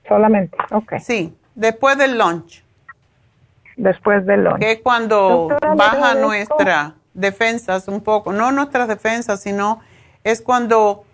Solamente, 0.08 0.58
ok. 0.72 0.96
Sí, 1.00 1.34
después 1.56 1.98
del 1.98 2.18
lunch. 2.18 2.65
Después 3.78 4.26
del 4.26 4.44
lunch. 4.44 4.60
Que 4.60 4.72
es 4.74 4.82
cuando 4.82 5.50
baja 5.76 6.16
nuestra 6.16 6.96
defensas 7.14 7.88
un 7.88 8.02
poco, 8.02 8.32
no 8.34 8.52
nuestras 8.52 8.88
defensas, 8.88 9.42
sino 9.42 9.80
es 10.24 10.42
cuando 10.42 11.06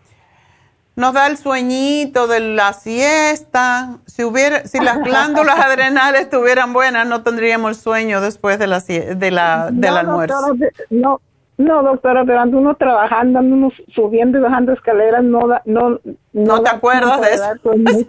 nos 0.95 1.13
da 1.13 1.27
el 1.27 1.37
sueñito 1.37 2.27
de 2.27 2.39
la 2.39 2.73
siesta. 2.73 3.99
Si 4.05 4.23
hubiera, 4.23 4.65
si 4.65 4.79
las 4.79 4.99
glándulas 5.03 5.59
adrenales 5.59 6.23
estuvieran 6.23 6.73
buenas, 6.73 7.07
no 7.07 7.23
tendríamos 7.23 7.69
el 7.69 7.75
sueño 7.75 8.21
después 8.21 8.59
de 8.59 8.67
la 8.67 8.79
de 8.79 9.31
la 9.31 9.69
del 9.71 9.97
almuerzo. 9.97 10.55
no, 10.89 11.21
no, 11.57 11.83
doctora, 11.83 12.25
pero 12.25 12.39
ando 12.39 12.57
uno 12.57 12.75
trabajando, 12.75 13.39
ando 13.39 13.55
uno 13.55 13.69
subiendo 13.93 14.37
y 14.37 14.41
bajando 14.41 14.73
escaleras, 14.73 15.23
no 15.23 15.41
no 15.65 15.99
no, 16.33 16.61
te 16.61 16.69
acuerdas 16.69 17.21
de 17.21 17.33
eso. 17.33 17.45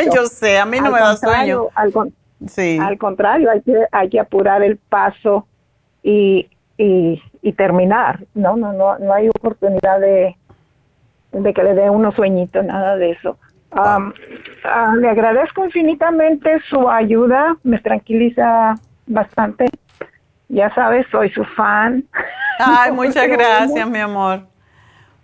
Yo 0.15 0.27
sé, 0.27 0.59
a 0.59 0.67
mí 0.67 0.81
no 0.81 0.91
me 0.91 1.01
da 1.01 1.17
sueño. 1.17 1.69
Al, 1.75 1.93
sí. 2.49 2.79
al 2.81 2.99
contrario, 2.99 3.51
hay 3.51 3.63
que 3.63 3.87
hay 3.91 4.09
que 4.09 4.21
apurar 4.21 4.63
el 4.63 4.77
paso 4.77 5.47
y 6.03 6.49
y, 6.79 7.23
y 7.43 7.53
terminar. 7.53 8.21
No, 8.35 8.57
no, 8.57 8.73
no, 8.73 8.99
no 8.99 9.13
hay 9.13 9.29
oportunidad 9.29 10.01
de 10.01 10.37
de 11.33 11.55
que 11.55 11.63
le 11.63 11.75
dé 11.75 11.89
unos 11.89 12.15
sueñitos, 12.15 12.65
nada 12.65 12.97
de 12.97 13.13
eso. 13.13 13.39
Um, 13.73 14.13
ah, 14.65 14.95
le 14.99 15.09
agradezco 15.09 15.65
infinitamente 15.65 16.61
su 16.69 16.91
ayuda, 16.91 17.57
me 17.63 17.79
tranquiliza 17.79 18.75
bastante. 19.07 19.67
Ya 20.49 20.75
sabes, 20.75 21.07
soy 21.11 21.31
su 21.31 21.43
fan. 21.45 22.05
Ay, 22.59 22.93
muchas 22.93 23.27
gracias, 23.29 23.89
mi 23.89 23.99
amor. 23.99 24.47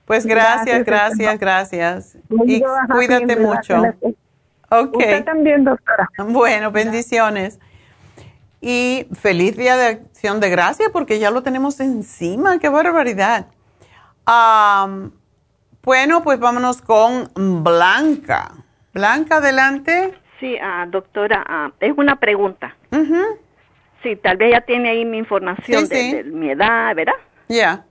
Pues 0.07 0.25
gracias, 0.25 0.83
gracias, 0.87 1.39
gracias. 1.39 2.19
Y 2.47 2.63
cuídate 2.91 3.37
mucho. 3.37 3.83
Ok. 4.71 4.97
Usted 4.97 5.25
también, 5.25 5.65
doctora. 5.65 6.11
Bueno, 6.19 6.71
bendiciones. 6.71 7.59
Y 8.61 9.07
feliz 9.13 9.57
día 9.57 9.77
de 9.77 9.87
acción 9.87 10.41
de 10.41 10.51
gracia 10.51 10.87
porque 10.93 11.19
ya 11.19 11.31
lo 11.31 11.43
tenemos 11.43 11.81
encima. 11.81 12.59
¡Qué 12.59 12.69
barbaridad! 12.69 13.47
bueno, 15.83 16.23
pues 16.23 16.39
vámonos 16.39 16.83
con 16.83 17.31
Blanca. 17.65 18.53
Blanca, 18.93 19.37
adelante. 19.37 20.13
Sí, 20.39 20.57
uh, 20.57 20.91
doctora, 20.91 21.45
uh, 21.49 21.73
es 21.81 21.97
una 21.97 22.17
pregunta. 22.17 22.77
Sí, 24.03 24.17
tal 24.17 24.37
vez 24.37 24.53
ya 24.53 24.61
tiene 24.61 24.91
ahí 24.91 25.05
mi 25.05 25.19
información 25.19 25.89
de, 25.89 26.25
mi 26.25 26.51
edad, 26.51 26.95
¿verdad? 26.95 27.15
Ya. 27.49 27.85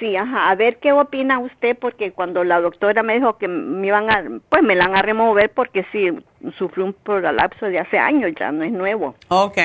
Sí, 0.00 0.16
ajá. 0.16 0.50
A 0.50 0.54
ver 0.54 0.78
qué 0.78 0.92
opina 0.92 1.38
usted, 1.38 1.78
porque 1.78 2.10
cuando 2.10 2.42
la 2.42 2.60
doctora 2.60 3.02
me 3.02 3.14
dijo 3.14 3.36
que 3.36 3.46
me 3.46 3.86
iban 3.86 4.10
a, 4.10 4.24
pues 4.48 4.62
me 4.62 4.74
la 4.74 4.88
van 4.88 4.96
a 4.96 5.02
remover 5.02 5.50
porque 5.50 5.86
sí, 5.92 6.08
sufrió 6.56 6.86
un 6.86 6.94
prolapso 6.94 7.66
de 7.66 7.78
hace 7.78 7.98
años, 7.98 8.32
ya 8.38 8.50
no 8.50 8.64
es 8.64 8.72
nuevo. 8.72 9.14
Ok. 9.28 9.58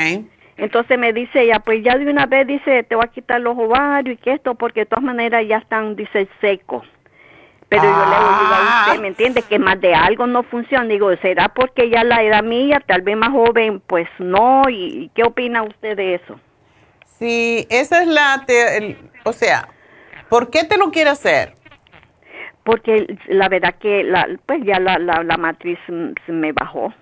Entonces 0.57 0.99
me 0.99 1.13
dice 1.13 1.41
ella, 1.41 1.59
pues 1.59 1.83
ya 1.83 1.97
de 1.97 2.09
una 2.09 2.25
vez 2.25 2.47
dice, 2.47 2.83
te 2.83 2.95
voy 2.95 3.05
a 3.05 3.11
quitar 3.11 3.41
los 3.41 3.57
ovarios 3.57 4.15
y 4.15 4.17
que 4.17 4.33
esto, 4.33 4.55
porque 4.55 4.81
de 4.81 4.85
todas 4.87 5.03
maneras 5.03 5.45
ya 5.47 5.57
están, 5.57 5.95
dice, 5.95 6.27
secos. 6.41 6.85
Pero 7.67 7.83
yo 7.83 7.89
le 7.89 7.95
digo 7.95 8.53
a 8.53 8.85
usted, 8.85 9.01
¿me 9.01 9.07
entiende? 9.07 9.41
Que 9.41 9.57
más 9.57 9.79
de 9.81 9.93
algo 9.95 10.27
no 10.27 10.43
funciona. 10.43 10.85
Digo, 10.85 11.15
¿será 11.17 11.49
porque 11.49 11.89
ya 11.89 12.03
la 12.03 12.21
edad 12.21 12.43
mía, 12.43 12.81
tal 12.85 13.01
vez 13.01 13.17
más 13.17 13.31
joven, 13.31 13.81
pues 13.87 14.07
no? 14.19 14.63
¿Y 14.69 15.09
qué 15.15 15.23
opina 15.23 15.63
usted 15.63 15.97
de 15.97 16.15
eso? 16.15 16.39
Sí, 17.17 17.65
esa 17.69 18.01
es 18.03 18.07
la, 18.07 18.45
o 19.23 19.33
sea, 19.33 19.67
¿por 20.29 20.49
qué 20.49 20.63
te 20.63 20.77
lo 20.77 20.91
quiere 20.91 21.09
hacer? 21.09 21.53
Porque 22.63 23.17
la 23.27 23.47
verdad 23.47 23.75
que, 23.79 24.03
la, 24.03 24.27
pues 24.45 24.61
ya 24.65 24.79
la, 24.79 24.97
la, 24.97 25.23
la 25.23 25.37
matriz 25.37 25.77
me 26.27 26.51
bajó. 26.51 26.93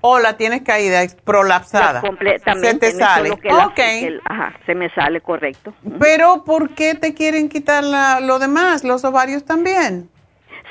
¿O 0.00 0.18
la 0.18 0.36
tienes 0.36 0.62
caída, 0.62 1.02
prolapsada? 1.24 2.00
completamente. 2.00 2.70
Se 2.70 2.78
te 2.78 2.92
sale. 2.92 3.30
ok. 3.30 3.80
ajá, 4.24 4.54
se 4.66 4.74
me 4.74 4.90
sale, 4.90 5.20
correcto. 5.20 5.74
Pero, 5.98 6.44
¿por 6.44 6.70
qué 6.70 6.94
te 6.94 7.14
quieren 7.14 7.48
quitar 7.48 7.82
lo 8.22 8.38
demás, 8.38 8.84
los 8.84 9.04
ovarios 9.04 9.44
también? 9.44 10.08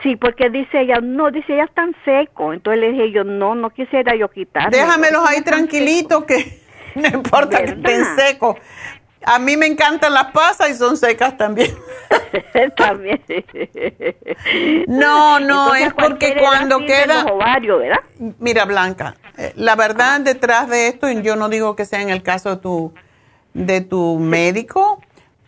Sí, 0.03 0.15
porque 0.15 0.49
dice 0.49 0.81
ella, 0.81 0.99
no, 1.01 1.31
dice 1.31 1.53
ella 1.53 1.65
están 1.65 1.95
seco. 2.05 2.53
Entonces 2.53 2.79
le 2.81 2.91
dije 2.91 3.11
yo, 3.11 3.23
no, 3.23 3.55
no 3.55 3.71
quisiera 3.71 4.15
yo 4.15 4.29
quitar. 4.29 4.69
Déjamelos 4.69 5.27
ahí 5.27 5.41
tranquilitos 5.41 6.25
que 6.25 6.61
no 6.95 7.07
importa 7.07 7.63
que 7.63 7.71
estén 7.71 8.05
secos. 8.15 8.57
A 9.25 9.39
mí 9.39 9.57
me 9.57 9.65
encantan 9.65 10.13
las 10.13 10.31
pasas 10.31 10.69
y 10.69 10.75
son 10.75 10.97
secas 10.97 11.35
también. 11.37 11.75
también. 12.77 13.23
No, 14.87 15.39
no, 15.39 15.73
es 15.73 15.93
porque 15.93 16.37
cuando 16.39 16.79
queda... 16.79 17.23
¿verdad? 17.23 18.01
Mira, 18.39 18.65
Blanca, 18.65 19.15
eh, 19.37 19.51
la 19.55 19.75
verdad 19.75 20.21
detrás 20.21 20.69
de 20.69 20.87
esto, 20.87 21.09
y 21.09 21.21
yo 21.21 21.35
no 21.35 21.49
digo 21.49 21.75
que 21.75 21.85
sea 21.85 22.01
en 22.01 22.09
el 22.09 22.21
caso 22.21 22.51
de 22.51 22.57
tu, 22.57 22.93
de 23.53 23.81
tu 23.81 24.19
médico, 24.19 25.01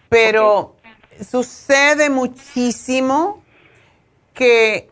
pero 0.10 0.76
sucede 1.22 2.10
muchísimo 2.10 3.44
que 4.34 4.90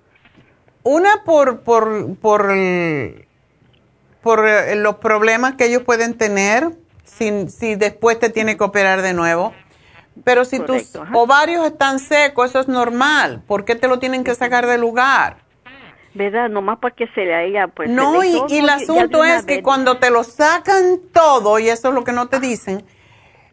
una 0.84 1.24
por, 1.24 1.62
por, 1.62 2.16
por, 2.18 2.52
por 4.22 4.48
eh, 4.48 4.76
los 4.76 4.96
problemas 4.96 5.56
que 5.56 5.66
ellos 5.66 5.84
pueden 5.84 6.18
tener, 6.18 6.72
si, 7.06 7.48
si 7.48 7.76
después 7.76 8.20
te 8.20 8.30
tiene 8.30 8.58
que 8.58 8.64
operar 8.64 9.02
de 9.02 9.14
nuevo. 9.14 9.54
Pero 10.24 10.46
si 10.46 10.60
tus 10.60 10.98
ovarios 11.14 11.66
están 11.66 12.00
secos, 12.00 12.50
eso 12.50 12.60
es 12.60 12.68
normal. 12.68 13.42
¿Por 13.46 13.66
qué 13.66 13.76
te 13.76 13.88
lo 13.88 14.00
tienen 14.00 14.24
que 14.24 14.34
sacar 14.36 14.66
del 14.66 14.82
lugar? 14.82 15.38
¿Verdad? 16.14 16.50
Nomás 16.50 16.80
porque 16.80 17.08
se 17.14 17.26
le 17.26 17.36
haya 17.36 17.68
pues. 17.68 17.90
No, 17.90 18.24
y, 18.24 18.42
y, 18.48 18.60
el 18.60 18.70
asunto 18.70 19.26
es 19.26 19.46
que 19.46 19.62
cuando 19.62 19.98
te 19.98 20.10
lo 20.10 20.24
sacan 20.24 21.00
todo, 21.12 21.60
y 21.60 21.68
eso 21.68 21.90
es 21.90 21.94
lo 21.94 22.06
que 22.06 22.14
no 22.14 22.28
te 22.28 22.40
dicen, 22.40 22.86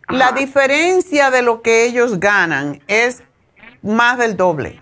la 0.08 0.30
diferencia 0.32 1.30
de 1.30 1.42
lo 1.42 1.62
que 1.62 1.84
ellos 1.84 2.20
ganan 2.20 2.80
es 2.86 3.24
más 3.82 4.18
del 4.18 4.36
doble. 4.36 4.81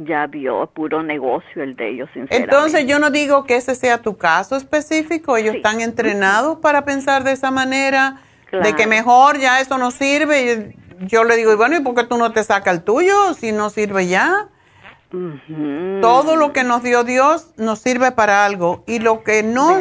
Ya 0.00 0.28
vio, 0.28 0.70
puro 0.72 1.02
negocio 1.02 1.60
el 1.60 1.74
de 1.74 1.90
ellos, 1.90 2.08
sinceramente. 2.14 2.54
Entonces 2.54 2.86
yo 2.86 3.00
no 3.00 3.10
digo 3.10 3.44
que 3.44 3.56
ese 3.56 3.74
sea 3.74 3.98
tu 3.98 4.16
caso 4.16 4.54
específico, 4.54 5.36
ellos 5.36 5.56
están 5.56 5.80
entrenados 5.80 6.58
para 6.58 6.84
pensar 6.84 7.24
de 7.24 7.32
esa 7.32 7.50
manera, 7.50 8.20
de 8.52 8.76
que 8.76 8.86
mejor 8.86 9.38
ya 9.38 9.60
eso 9.60 9.76
no 9.76 9.90
sirve. 9.90 10.76
Yo 11.00 11.24
le 11.24 11.36
digo, 11.36 11.52
y 11.52 11.56
bueno, 11.56 11.76
¿y 11.76 11.80
por 11.80 11.96
qué 11.96 12.04
tú 12.04 12.16
no 12.16 12.30
te 12.30 12.44
sacas 12.44 12.74
el 12.74 12.82
tuyo 12.84 13.34
si 13.34 13.50
no 13.50 13.70
sirve 13.70 14.06
ya? 14.06 14.48
Todo 16.00 16.36
lo 16.36 16.52
que 16.52 16.62
nos 16.62 16.84
dio 16.84 17.02
Dios 17.02 17.52
nos 17.56 17.80
sirve 17.80 18.12
para 18.12 18.44
algo 18.44 18.84
y 18.86 19.00
lo 19.00 19.24
que 19.24 19.42
no, 19.42 19.80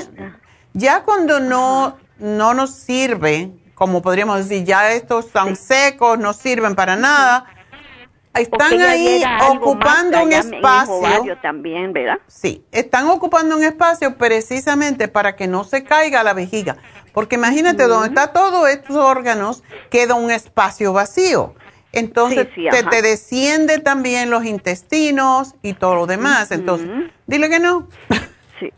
ya 0.74 1.04
cuando 1.04 1.40
no, 1.40 1.98
no 2.18 2.56
nos 2.56 2.72
sirve, 2.72 3.52
como 3.76 4.02
podríamos 4.02 4.38
decir, 4.38 4.66
ya 4.66 4.94
estos 4.94 5.28
son 5.28 5.56
secos, 5.56 6.18
no 6.18 6.34
sirven 6.34 6.74
para 6.74 6.96
nada 6.96 7.46
están 8.34 8.82
ahí 8.82 9.24
ocupando 9.50 10.24
un 10.24 10.34
espacio. 10.34 11.38
también, 11.42 11.94
¿verdad? 11.94 12.20
Sí, 12.28 12.64
están 12.72 13.08
ocupando 13.08 13.58
un 13.58 13.64
espacio 13.64 14.18
precisamente 14.18 15.08
para 15.08 15.36
que 15.36 15.48
no 15.48 15.64
se 15.64 15.84
caiga 15.84 16.24
la 16.24 16.34
vejiga. 16.34 16.78
Porque 17.14 17.36
imagínate, 17.36 17.88
donde 17.88 18.10
está 18.10 18.32
todos 18.32 18.70
estos 18.70 18.96
órganos, 18.96 19.64
queda 19.90 20.14
un 20.14 20.30
espacio 20.30 20.94
vacío. 20.94 21.56
Entonces 21.92 22.48
te, 22.54 23.02
desciende 23.02 23.80
también 23.80 24.30
los 24.30 24.46
intestinos 24.46 25.56
y 25.64 25.74
todo 25.74 25.96
lo 25.96 26.06
demás. 26.06 26.52
Entonces, 26.52 26.88
dile 27.26 27.50
que 27.50 27.60
no. 27.60 27.88
Sí. 28.60 28.72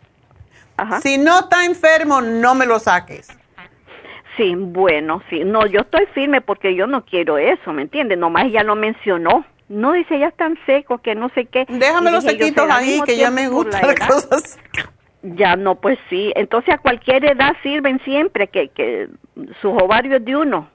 Si 1.02 1.18
no 1.18 1.40
está 1.40 1.66
enfermo, 1.66 2.22
no 2.22 2.56
me 2.56 2.66
lo 2.66 2.80
saques. 2.80 3.28
Sí, 4.40 4.56
bueno, 4.56 5.22
sí. 5.30 5.44
No, 5.44 5.66
yo 5.66 5.82
estoy 5.82 6.06
firme 6.14 6.40
porque 6.40 6.74
yo 6.74 6.88
no 6.88 7.04
quiero 7.04 7.38
eso, 7.38 7.74
¿me 7.74 7.82
entiendes? 7.82 8.18
Nomás 8.18 8.46
ella 8.46 8.64
lo 8.64 8.78
mencionó. 8.78 9.46
No, 9.68 9.92
dice, 9.92 10.18
ya 10.18 10.28
están 10.28 10.58
secos, 10.66 11.02
que 11.02 11.14
no 11.14 11.28
sé 11.36 11.46
qué. 11.46 11.66
Déjame 11.68 12.10
los 12.10 12.24
sequitos 12.24 12.66
ahí, 12.72 13.02
que 13.06 13.18
ya 13.18 13.32
me 13.32 13.50
gustan 13.50 13.86
las 13.86 14.00
cosas 14.08 14.58
Ya 15.24 15.58
no, 15.58 15.76
pues 15.76 16.00
sí. 16.10 16.32
Entonces 16.38 16.74
a 16.74 16.78
cualquier 16.78 17.26
edad 17.26 17.52
sirven 17.62 18.00
siempre 18.06 18.48
que, 18.48 18.70
que 18.70 19.10
sus 19.62 19.74
ovarios 19.74 20.24
de 20.24 20.38
uno. 20.38 20.70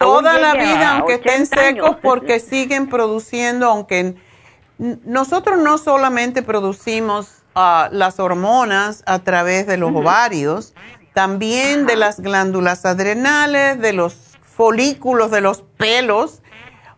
Toda 0.00 0.38
la 0.38 0.54
vida, 0.54 0.96
aunque 0.96 1.14
estén 1.14 1.44
secos, 1.44 1.96
porque 2.02 2.40
siguen 2.40 2.88
produciendo, 2.88 3.66
aunque 3.68 4.14
nosotros 4.78 5.58
no 5.58 5.76
solamente 5.76 6.42
producimos 6.42 7.42
ah, 7.54 7.90
las 7.92 8.18
hormonas 8.18 9.02
a 9.04 9.18
través 9.18 9.66
de 9.66 9.76
los 9.76 9.90
ovarios, 9.94 10.72
también 11.14 11.86
de 11.86 11.96
las 11.96 12.20
glándulas 12.20 12.84
adrenales, 12.84 13.78
de 13.80 13.92
los 13.92 14.14
folículos 14.42 15.30
de 15.30 15.40
los 15.40 15.62
pelos, 15.76 16.42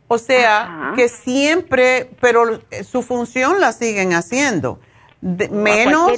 o 0.09 0.19
sea, 0.19 0.93
que 0.97 1.09
siempre, 1.09 2.11
pero 2.21 2.61
su 2.85 3.03
función 3.03 3.61
la 3.61 3.73
siguen 3.73 4.13
haciendo. 4.13 4.79
menos, 5.21 6.13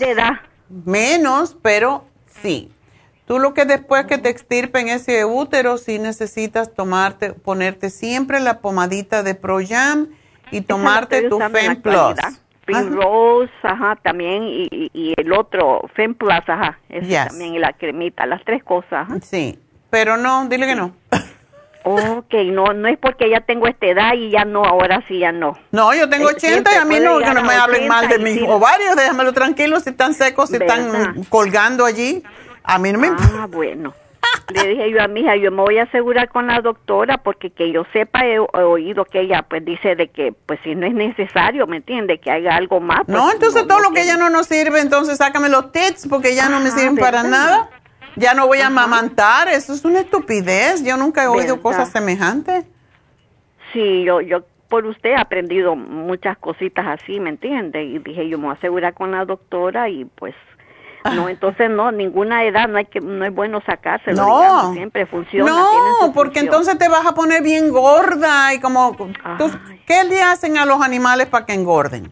menos, 0.68 1.56
pero 1.62 2.04
sí. 2.42 2.72
Tú 3.26 3.38
lo 3.38 3.54
que 3.54 3.64
después 3.64 4.06
que 4.06 4.18
te 4.18 4.28
extirpen 4.28 4.88
ese 4.88 5.24
útero, 5.24 5.78
sí 5.78 5.98
necesitas 5.98 6.74
tomarte, 6.74 7.32
ponerte 7.32 7.90
siempre 7.90 8.38
la 8.40 8.60
pomadita 8.60 9.22
de 9.22 9.34
Proyam 9.34 10.08
y 10.50 10.60
tomarte 10.60 11.28
tu 11.28 11.38
Fem 11.38 11.80
Plus. 11.80 12.14
Rose, 12.66 13.52
ajá, 13.62 13.96
también, 14.02 14.42
y, 14.44 15.14
el 15.16 15.32
otro, 15.32 15.82
Fem 15.94 16.14
Plus, 16.14 16.32
ajá, 16.46 16.78
también, 17.28 17.54
y 17.54 17.58
la 17.58 17.72
cremita, 17.72 18.26
las 18.26 18.44
tres 18.44 18.62
cosas. 18.64 19.08
Sí, 19.22 19.58
pero 19.90 20.16
no, 20.16 20.46
dile 20.48 20.66
que 20.66 20.74
no. 20.74 20.92
Ok, 21.88 22.34
no, 22.46 22.72
no 22.72 22.88
es 22.88 22.98
porque 22.98 23.30
ya 23.30 23.42
tengo 23.42 23.68
esta 23.68 23.86
edad 23.86 24.14
y 24.14 24.30
ya 24.30 24.44
no, 24.44 24.64
ahora 24.64 25.04
sí 25.06 25.20
ya 25.20 25.30
no. 25.30 25.56
No, 25.70 25.94
yo 25.94 26.08
tengo 26.08 26.26
80 26.26 26.68
eh, 26.68 26.74
y 26.74 26.78
a 26.78 26.84
mí 26.84 26.98
no, 26.98 27.20
que 27.20 27.32
no 27.32 27.42
me 27.44 27.54
hablen 27.54 27.86
mal 27.86 28.08
de 28.08 28.18
mis 28.18 28.42
ovarios, 28.42 28.96
déjamelo 28.96 29.32
tranquilo, 29.32 29.78
si 29.78 29.90
están 29.90 30.12
secos, 30.12 30.50
si 30.50 30.56
están 30.56 31.22
colgando 31.28 31.84
allí, 31.84 32.24
a 32.64 32.80
mí 32.80 32.90
no 32.90 32.98
me 32.98 33.08
Ah, 33.08 33.46
bueno. 33.48 33.94
Le 34.54 34.68
dije 34.68 34.90
yo 34.90 35.02
a 35.02 35.08
mi 35.08 35.20
hija, 35.20 35.36
yo 35.36 35.50
me 35.50 35.62
voy 35.62 35.78
a 35.78 35.84
asegurar 35.84 36.28
con 36.28 36.46
la 36.46 36.60
doctora 36.60 37.18
porque 37.18 37.50
que 37.50 37.72
yo 37.72 37.84
sepa, 37.92 38.26
he, 38.26 38.38
oído 38.38 39.04
que 39.04 39.20
ella 39.20 39.42
pues 39.42 39.64
dice 39.64 39.96
de 39.96 40.08
que 40.08 40.32
pues 40.46 40.60
si 40.62 40.74
no 40.74 40.86
es 40.86 40.94
necesario, 40.94 41.66
¿me 41.66 41.78
entiende? 41.78 42.18
Que 42.18 42.30
haga 42.30 42.56
algo 42.56 42.80
más. 42.80 43.04
Pues, 43.06 43.16
no, 43.16 43.30
entonces 43.32 43.66
todo 43.66 43.80
lo 43.80 43.90
que 43.90 44.02
ella 44.02 44.16
no 44.16 44.30
nos 44.30 44.46
sirve, 44.46 44.80
entonces 44.80 45.18
sácame 45.18 45.48
los 45.48 45.72
tits 45.72 46.06
porque 46.08 46.34
ya 46.34 46.48
no 46.48 46.60
me 46.60 46.70
sirven 46.70 46.96
para 46.96 47.22
nada 47.22 47.70
ya 48.16 48.34
no 48.34 48.46
voy 48.46 48.60
a 48.60 48.68
amamantar, 48.68 49.48
eso 49.48 49.74
es 49.74 49.84
una 49.84 50.00
estupidez, 50.00 50.82
yo 50.82 50.96
nunca 50.96 51.24
he 51.24 51.28
oído 51.28 51.60
cosas 51.60 51.90
semejantes. 51.90 52.64
Sí, 53.72 54.04
yo, 54.04 54.22
yo 54.22 54.44
por 54.68 54.86
usted 54.86 55.10
he 55.10 55.16
aprendido 55.16 55.76
muchas 55.76 56.38
cositas 56.38 56.86
así, 56.86 57.20
¿me 57.20 57.30
entiende? 57.30 57.84
Y 57.84 57.98
dije, 57.98 58.28
yo 58.28 58.38
me 58.38 58.44
voy 58.46 58.54
a 58.54 58.58
asegurar 58.58 58.94
con 58.94 59.12
la 59.12 59.24
doctora 59.24 59.88
y 59.90 60.06
pues 60.06 60.34
no, 61.14 61.26
ah. 61.26 61.30
entonces 61.30 61.70
no, 61.70 61.92
ninguna 61.92 62.44
edad 62.44 62.68
no 62.68 62.78
hay 62.78 62.86
que 62.86 63.00
no 63.00 63.24
es 63.24 63.34
bueno 63.34 63.60
sacárselo, 63.64 64.26
no. 64.26 64.72
siempre 64.74 65.06
funciona. 65.06 65.50
No, 65.50 66.12
porque 66.12 66.40
entonces 66.40 66.78
te 66.78 66.88
vas 66.88 67.06
a 67.06 67.14
poner 67.14 67.42
bien 67.42 67.70
gorda 67.70 68.52
y 68.54 68.60
como 68.60 68.96
¿qué 69.86 70.04
le 70.04 70.22
hacen 70.22 70.58
a 70.58 70.66
los 70.66 70.82
animales 70.82 71.26
para 71.26 71.46
que 71.46 71.54
engorden? 71.54 72.10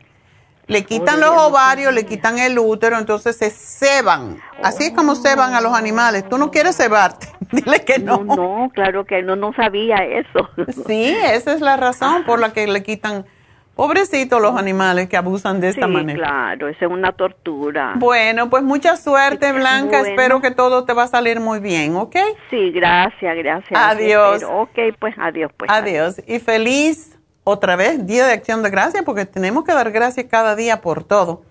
Le 0.67 0.85
quitan 0.85 1.21
los 1.21 1.31
ovarios, 1.31 1.93
le 1.93 2.07
quitan 2.07 2.39
el 2.39 2.59
útero, 2.59 2.99
entonces 2.99 3.37
se 3.37 3.51
ceban. 3.51 4.41
Así 4.63 4.85
es 4.85 4.93
como 4.93 5.15
ceban 5.15 5.55
a 5.55 5.61
los 5.61 5.75
animales. 5.75 6.27
Tú 6.27 6.39
no 6.39 6.51
quieres 6.51 6.77
cebarte. 6.77 7.29
Dile 7.53 7.85
que 7.85 7.99
no. 7.99 8.25
No, 8.25 8.37
no, 8.37 8.71
claro 8.73 9.05
que 9.05 9.23
no, 9.23 9.37
no 9.37 9.53
sabía 9.53 9.97
eso. 9.97 10.49
Sí, 10.87 11.15
esa 11.25 11.53
es 11.53 11.61
la 11.61 11.77
razón 11.77 12.25
por 12.25 12.41
la 12.41 12.53
que 12.55 12.67
le 12.67 12.83
quitan. 12.83 13.27
Pobrecitos 13.75 14.41
los 14.41 14.57
animales 14.57 15.09
que 15.09 15.17
abusan 15.17 15.61
de 15.61 15.71
esta 15.71 15.89
manera. 15.89 16.19
Claro, 16.19 16.69
esa 16.69 16.85
es 16.85 16.91
una 16.91 17.13
tortura. 17.13 17.95
Bueno, 17.97 18.49
pues 18.49 18.63
mucha 18.63 18.97
suerte, 18.97 19.53
Blanca. 19.53 20.01
Espero 20.01 20.41
que 20.41 20.53
todo 20.53 20.85
te 20.85 20.93
va 20.93 21.05
a 21.05 21.09
salir 21.09 21.41
muy 21.41 21.59
bien, 21.59 21.97
¿ok? 21.97 22.15
Sí, 22.51 22.71
gracias, 22.71 23.37
gracias. 23.37 23.73
Adiós. 23.75 24.45
Ok, 24.49 24.79
pues 25.01 25.15
adiós. 25.19 25.51
Pues, 25.57 25.69
adiós. 25.71 26.23
Y 26.29 26.39
feliz 26.39 27.19
otra 27.43 27.75
vez, 27.75 28.07
Día 28.07 28.27
de 28.27 28.33
Acción 28.33 28.63
de 28.63 28.71
Gracias, 28.71 29.03
porque 29.05 29.27
tenemos 29.27 29.65
que 29.65 29.73
dar 29.73 29.91
gracias 29.91 30.27
cada 30.31 30.55
día 30.55 30.81
por 30.81 31.03
todo. 31.03 31.43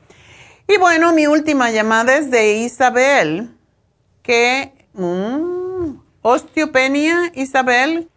Y 0.68 0.78
bueno, 0.78 1.12
mi 1.14 1.28
última 1.28 1.72
llamada 1.72 2.16
es 2.16 2.32
de 2.32 2.54
Isabel, 2.60 3.50
que... 4.22 4.72
Mm, 4.94 5.98
osteopenia, 6.22 7.32
Isabel. 7.36 8.08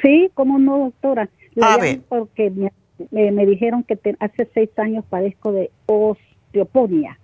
Sí, 0.00 0.30
como 0.34 0.58
no, 0.58 0.78
doctora. 0.78 1.28
A 1.60 1.76
ver. 1.76 2.00
Porque 2.08 2.50
me, 2.50 2.72
dijeron 3.10 3.84
que 3.84 3.98
hace 4.20 4.48
seis 4.54 4.70
años 4.78 5.04
padezco 5.08 5.52
de 5.52 5.70
osteopenia. 5.86 7.18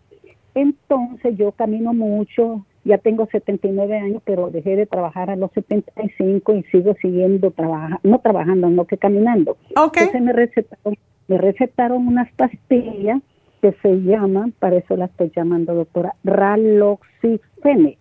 Entonces 0.55 1.36
yo 1.36 1.52
camino 1.52 1.92
mucho, 1.92 2.64
ya 2.84 2.98
tengo 2.98 3.26
79 3.26 3.98
años, 3.98 4.22
pero 4.24 4.50
dejé 4.50 4.76
de 4.76 4.86
trabajar 4.86 5.30
a 5.30 5.36
los 5.36 5.52
75 5.52 6.55
y 6.55 6.62
sigo 6.64 6.94
siguiendo 7.00 7.50
trabajando, 7.50 8.00
no 8.02 8.18
trabajando, 8.20 8.70
no 8.70 8.86
que 8.86 8.96
caminando. 8.96 9.56
Okay. 9.76 10.05
Entonces 10.05 10.22
me 10.22 10.32
recetaron, 10.32 10.96
me 11.28 11.38
recetaron 11.38 12.09
unas 12.09 12.32
pastillas 12.32 13.20
que 13.60 13.72
se 13.82 14.02
llaman, 14.02 14.52
para 14.59 14.76
eso 14.76 14.96
la 14.96 15.06
estoy 15.06 15.30
llamando 15.34 15.74
doctora, 15.74 16.14
raloxifene. 16.24 17.98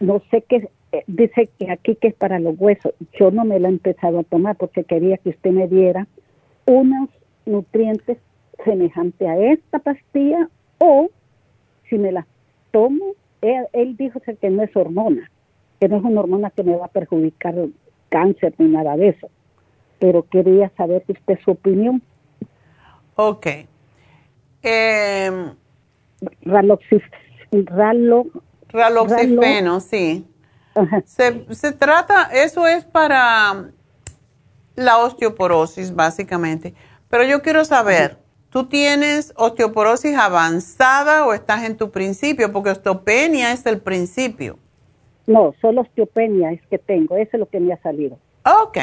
No 0.00 0.22
sé 0.30 0.44
qué, 0.48 0.68
eh, 0.92 1.04
dice 1.06 1.48
que 1.58 1.70
aquí 1.70 1.96
que 1.96 2.08
es 2.08 2.14
para 2.14 2.38
los 2.38 2.54
huesos. 2.58 2.92
Yo 3.18 3.30
no 3.30 3.44
me 3.44 3.58
la 3.58 3.68
he 3.68 3.72
empezado 3.72 4.20
a 4.20 4.24
tomar 4.24 4.56
porque 4.56 4.84
quería 4.84 5.16
que 5.18 5.30
usted 5.30 5.50
me 5.50 5.66
diera 5.66 6.06
unos 6.66 7.08
nutrientes 7.46 8.18
semejantes 8.64 9.28
a 9.28 9.36
esta 9.36 9.78
pastilla 9.78 10.48
o 10.78 11.10
si 11.88 11.98
me 11.98 12.12
las 12.12 12.26
tomo 12.70 13.14
él, 13.72 13.96
dijo 13.96 14.20
que 14.20 14.50
no 14.50 14.62
es 14.62 14.74
hormona, 14.74 15.30
que 15.80 15.88
no 15.88 15.98
es 15.98 16.04
una 16.04 16.20
hormona 16.20 16.50
que 16.50 16.62
me 16.62 16.76
va 16.76 16.86
a 16.86 16.88
perjudicar 16.88 17.54
cáncer 18.08 18.54
ni 18.58 18.68
nada 18.68 18.96
de 18.96 19.08
eso. 19.08 19.28
Pero 19.98 20.26
quería 20.28 20.70
saber 20.76 21.04
usted 21.06 21.38
su 21.44 21.50
opinión. 21.52 22.02
Ok. 23.16 23.46
Eh, 24.62 25.52
Raloxifeno, 28.68 29.80
sí. 29.80 30.26
Se, 31.04 31.54
se 31.54 31.72
trata, 31.72 32.30
eso 32.32 32.66
es 32.66 32.84
para 32.84 33.70
la 34.74 34.98
osteoporosis, 34.98 35.94
básicamente. 35.94 36.74
Pero 37.08 37.24
yo 37.24 37.42
quiero 37.42 37.64
saber, 37.64 38.18
¿Tú 38.54 38.66
tienes 38.66 39.32
osteoporosis 39.34 40.16
avanzada 40.16 41.26
o 41.26 41.34
estás 41.34 41.64
en 41.64 41.76
tu 41.76 41.90
principio? 41.90 42.52
Porque 42.52 42.70
osteopenia 42.70 43.50
es 43.50 43.66
el 43.66 43.80
principio. 43.80 44.60
No, 45.26 45.52
solo 45.60 45.80
osteopenia 45.80 46.52
es 46.52 46.60
que 46.70 46.78
tengo, 46.78 47.16
eso 47.16 47.30
es 47.32 47.40
lo 47.40 47.48
que 47.48 47.58
me 47.58 47.72
ha 47.72 47.82
salido. 47.82 48.16
Ok. 48.44 48.78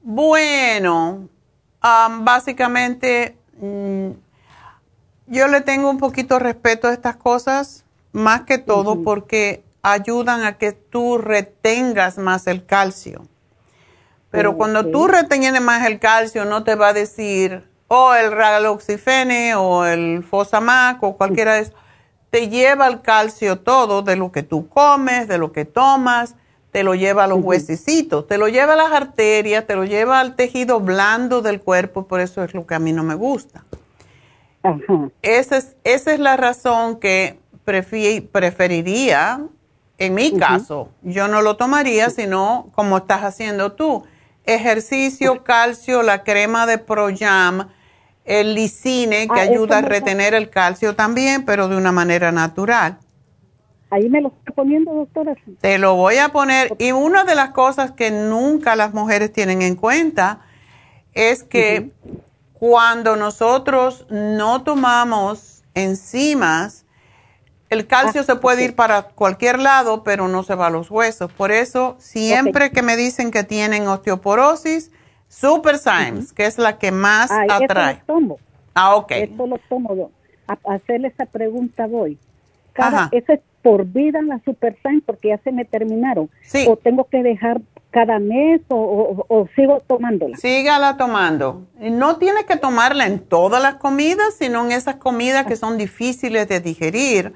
Bueno, 0.00 1.28
básicamente 2.22 3.36
mm, 3.60 4.12
yo 5.26 5.48
le 5.48 5.60
tengo 5.60 5.90
un 5.90 5.98
poquito 5.98 6.38
respeto 6.38 6.88
a 6.88 6.94
estas 6.94 7.16
cosas, 7.16 7.84
más 8.12 8.44
que 8.44 8.56
todo 8.56 9.02
porque 9.02 9.62
ayudan 9.82 10.44
a 10.44 10.56
que 10.56 10.72
tú 10.72 11.18
retengas 11.18 12.16
más 12.16 12.46
el 12.46 12.64
calcio. 12.64 13.24
Pero 14.30 14.56
cuando 14.56 14.86
tú 14.86 15.06
retienes 15.06 15.62
más 15.62 15.86
el 15.86 15.98
calcio, 15.98 16.44
no 16.44 16.62
te 16.62 16.74
va 16.74 16.88
a 16.88 16.92
decir, 16.92 17.68
o 17.88 18.14
el 18.14 18.30
raloxifene 18.32 19.54
o 19.54 19.86
el 19.86 20.22
fosamac 20.22 21.02
o 21.02 21.16
cualquiera 21.16 21.54
de 21.54 21.60
esos, 21.60 21.74
te 22.30 22.48
lleva 22.48 22.86
el 22.86 23.00
calcio 23.00 23.60
todo 23.60 24.02
de 24.02 24.16
lo 24.16 24.30
que 24.30 24.42
tú 24.42 24.68
comes, 24.68 25.28
de 25.28 25.38
lo 25.38 25.52
que 25.52 25.64
tomas, 25.64 26.34
te 26.70 26.82
lo 26.82 26.94
lleva 26.94 27.24
a 27.24 27.26
los 27.26 27.42
huesecitos, 27.42 28.26
te 28.26 28.36
lo 28.36 28.48
lleva 28.48 28.74
a 28.74 28.76
las 28.76 28.92
arterias, 28.92 29.66
te 29.66 29.74
lo 29.74 29.84
lleva 29.84 30.20
al 30.20 30.36
tejido 30.36 30.80
blando 30.80 31.40
del 31.40 31.60
cuerpo, 31.60 32.06
por 32.06 32.20
eso 32.20 32.44
es 32.44 32.52
lo 32.52 32.66
que 32.66 32.74
a 32.74 32.78
mí 32.78 32.92
no 32.92 33.02
me 33.02 33.14
gusta. 33.14 33.64
Esa, 35.22 35.56
es, 35.56 35.76
esa 35.84 36.12
es 36.12 36.20
la 36.20 36.36
razón 36.36 37.00
que 37.00 37.38
preferiría, 37.64 39.40
en 39.96 40.14
mi 40.14 40.36
caso, 40.36 40.90
yo 41.02 41.26
no 41.26 41.40
lo 41.40 41.56
tomaría, 41.56 42.10
sino 42.10 42.68
como 42.74 42.98
estás 42.98 43.24
haciendo 43.24 43.72
tú, 43.72 44.04
ejercicio, 44.48 45.44
calcio, 45.44 46.02
la 46.02 46.24
crema 46.24 46.66
de 46.66 46.78
Proyam, 46.78 47.68
el 48.24 48.54
lisine 48.54 49.28
que 49.28 49.40
ah, 49.40 49.44
ayuda 49.44 49.78
a 49.78 49.82
retener 49.82 50.34
el 50.34 50.50
calcio 50.50 50.94
también, 50.94 51.44
pero 51.44 51.68
de 51.68 51.76
una 51.76 51.92
manera 51.92 52.32
natural. 52.32 52.98
Ahí 53.90 54.08
me 54.08 54.20
lo 54.20 54.28
estoy 54.28 54.54
poniendo, 54.54 54.92
doctora. 54.92 55.34
Te 55.60 55.78
lo 55.78 55.94
voy 55.96 56.16
a 56.16 56.30
poner. 56.30 56.74
Y 56.78 56.92
una 56.92 57.24
de 57.24 57.34
las 57.34 57.50
cosas 57.50 57.92
que 57.92 58.10
nunca 58.10 58.76
las 58.76 58.92
mujeres 58.92 59.32
tienen 59.32 59.62
en 59.62 59.76
cuenta 59.76 60.40
es 61.12 61.42
que 61.42 61.90
cuando 62.52 63.16
nosotros 63.16 64.06
no 64.10 64.62
tomamos 64.62 65.62
enzimas, 65.74 66.84
el 67.70 67.86
calcio 67.86 68.22
ah, 68.22 68.24
se 68.24 68.36
puede 68.36 68.64
ir 68.64 68.74
para 68.74 69.02
cualquier 69.02 69.58
lado, 69.58 70.02
pero 70.02 70.28
no 70.28 70.42
se 70.42 70.54
va 70.54 70.68
a 70.68 70.70
los 70.70 70.90
huesos. 70.90 71.30
Por 71.32 71.52
eso, 71.52 71.96
siempre 71.98 72.70
que 72.70 72.82
me 72.82 72.96
dicen 72.96 73.30
que 73.30 73.44
tienen 73.44 73.86
osteoporosis, 73.86 74.90
Super 75.28 75.78
Science, 75.78 76.34
que 76.34 76.46
es 76.46 76.56
la 76.58 76.78
que 76.78 76.90
más 76.90 77.30
atrae. 77.30 77.94
Esto 77.94 78.14
lo 78.14 78.20
tomo. 78.20 78.38
Ah, 78.74 78.96
ok. 78.96 79.10
Esto 79.12 79.46
lo 79.46 79.58
tomo. 79.68 80.10
a, 80.46 80.74
hacerle 80.74 81.08
esa 81.08 81.26
pregunta 81.26 81.86
voy. 81.86 82.18
Cada, 82.72 83.08
¿Eso 83.12 83.32
es 83.32 83.40
por 83.62 83.84
vida 83.84 84.22
la 84.22 84.40
Super 84.44 84.78
Sign 84.82 85.02
porque 85.02 85.28
ya 85.28 85.38
se 85.38 85.52
me 85.52 85.64
terminaron? 85.64 86.30
¿O 86.66 86.76
tengo 86.76 87.04
que 87.04 87.22
dejar 87.22 87.60
cada 87.90 88.18
mes 88.18 88.62
o, 88.68 89.46
sigo 89.54 89.80
tomándola? 89.86 90.36
Sígala 90.38 90.96
tomando. 90.96 91.66
No 91.78 92.16
tiene 92.16 92.46
que 92.46 92.56
tomarla 92.56 93.06
en 93.06 93.18
todas 93.18 93.60
las 93.62 93.74
comidas, 93.74 94.34
sino 94.38 94.64
en 94.64 94.72
esas 94.72 94.96
comidas 94.96 95.46
que 95.46 95.56
son 95.56 95.76
difíciles 95.76 96.48
de 96.48 96.60
digerir 96.60 97.34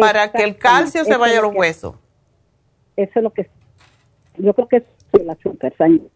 para 0.00 0.30
que 0.32 0.44
el 0.44 0.56
calcio 0.56 1.04
se 1.04 1.16
vaya 1.16 1.38
a 1.38 1.42
los 1.42 1.54
huesos. 1.54 1.94
Eso 2.96 3.12
es 3.14 3.22
lo 3.22 3.30
que 3.30 3.48
yo 4.38 4.54
creo 4.54 4.68
que 4.68 4.76
es 4.76 5.24
la 5.24 5.36
Super 5.42 5.74
Sign. 5.76 6.08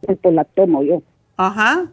Pues 0.00 0.34
la 0.34 0.44
tomo 0.44 0.82
yo. 0.82 1.02
Ajá. 1.36 1.90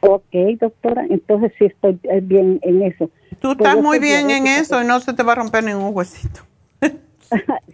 Ok, 0.00 0.32
doctora, 0.58 1.04
entonces 1.10 1.52
sí 1.58 1.66
estoy 1.66 1.98
eh, 2.04 2.20
bien 2.22 2.58
en 2.62 2.82
eso. 2.82 3.10
Tú 3.40 3.54
pues 3.56 3.58
estás 3.58 3.76
muy 3.82 3.98
bien 3.98 4.30
en 4.30 4.46
eso 4.46 4.82
y 4.82 4.86
no 4.86 4.98
se 5.00 5.12
te 5.12 5.22
va 5.22 5.32
a 5.32 5.34
romper 5.36 5.62
ningún 5.62 5.94
huesito. 5.94 6.40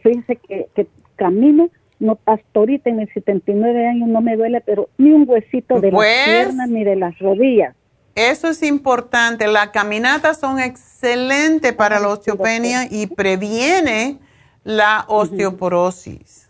Fíjese 0.02 0.36
que, 0.36 0.68
que 0.74 0.88
camino, 1.14 1.70
no, 2.00 2.18
hasta 2.26 2.44
ahorita 2.58 2.90
en 2.90 2.96
mis 2.96 3.12
79 3.12 3.86
años 3.86 4.08
no 4.08 4.20
me 4.20 4.36
duele, 4.36 4.60
pero 4.60 4.88
ni 4.98 5.12
un 5.12 5.24
huesito 5.28 5.80
de 5.80 5.92
las 5.92 5.98
pues, 5.98 6.24
piernas 6.24 6.68
ni 6.68 6.82
de 6.82 6.96
las 6.96 7.16
rodillas. 7.20 7.76
Eso 8.16 8.48
es 8.48 8.64
importante. 8.64 9.46
Las 9.46 9.68
caminatas 9.68 10.40
son 10.40 10.58
excelentes 10.58 11.72
para 11.74 12.00
la 12.00 12.08
osteopenia 12.08 12.88
y 12.90 13.06
previene 13.06 14.18
la 14.64 15.04
osteoporosis. 15.06 16.48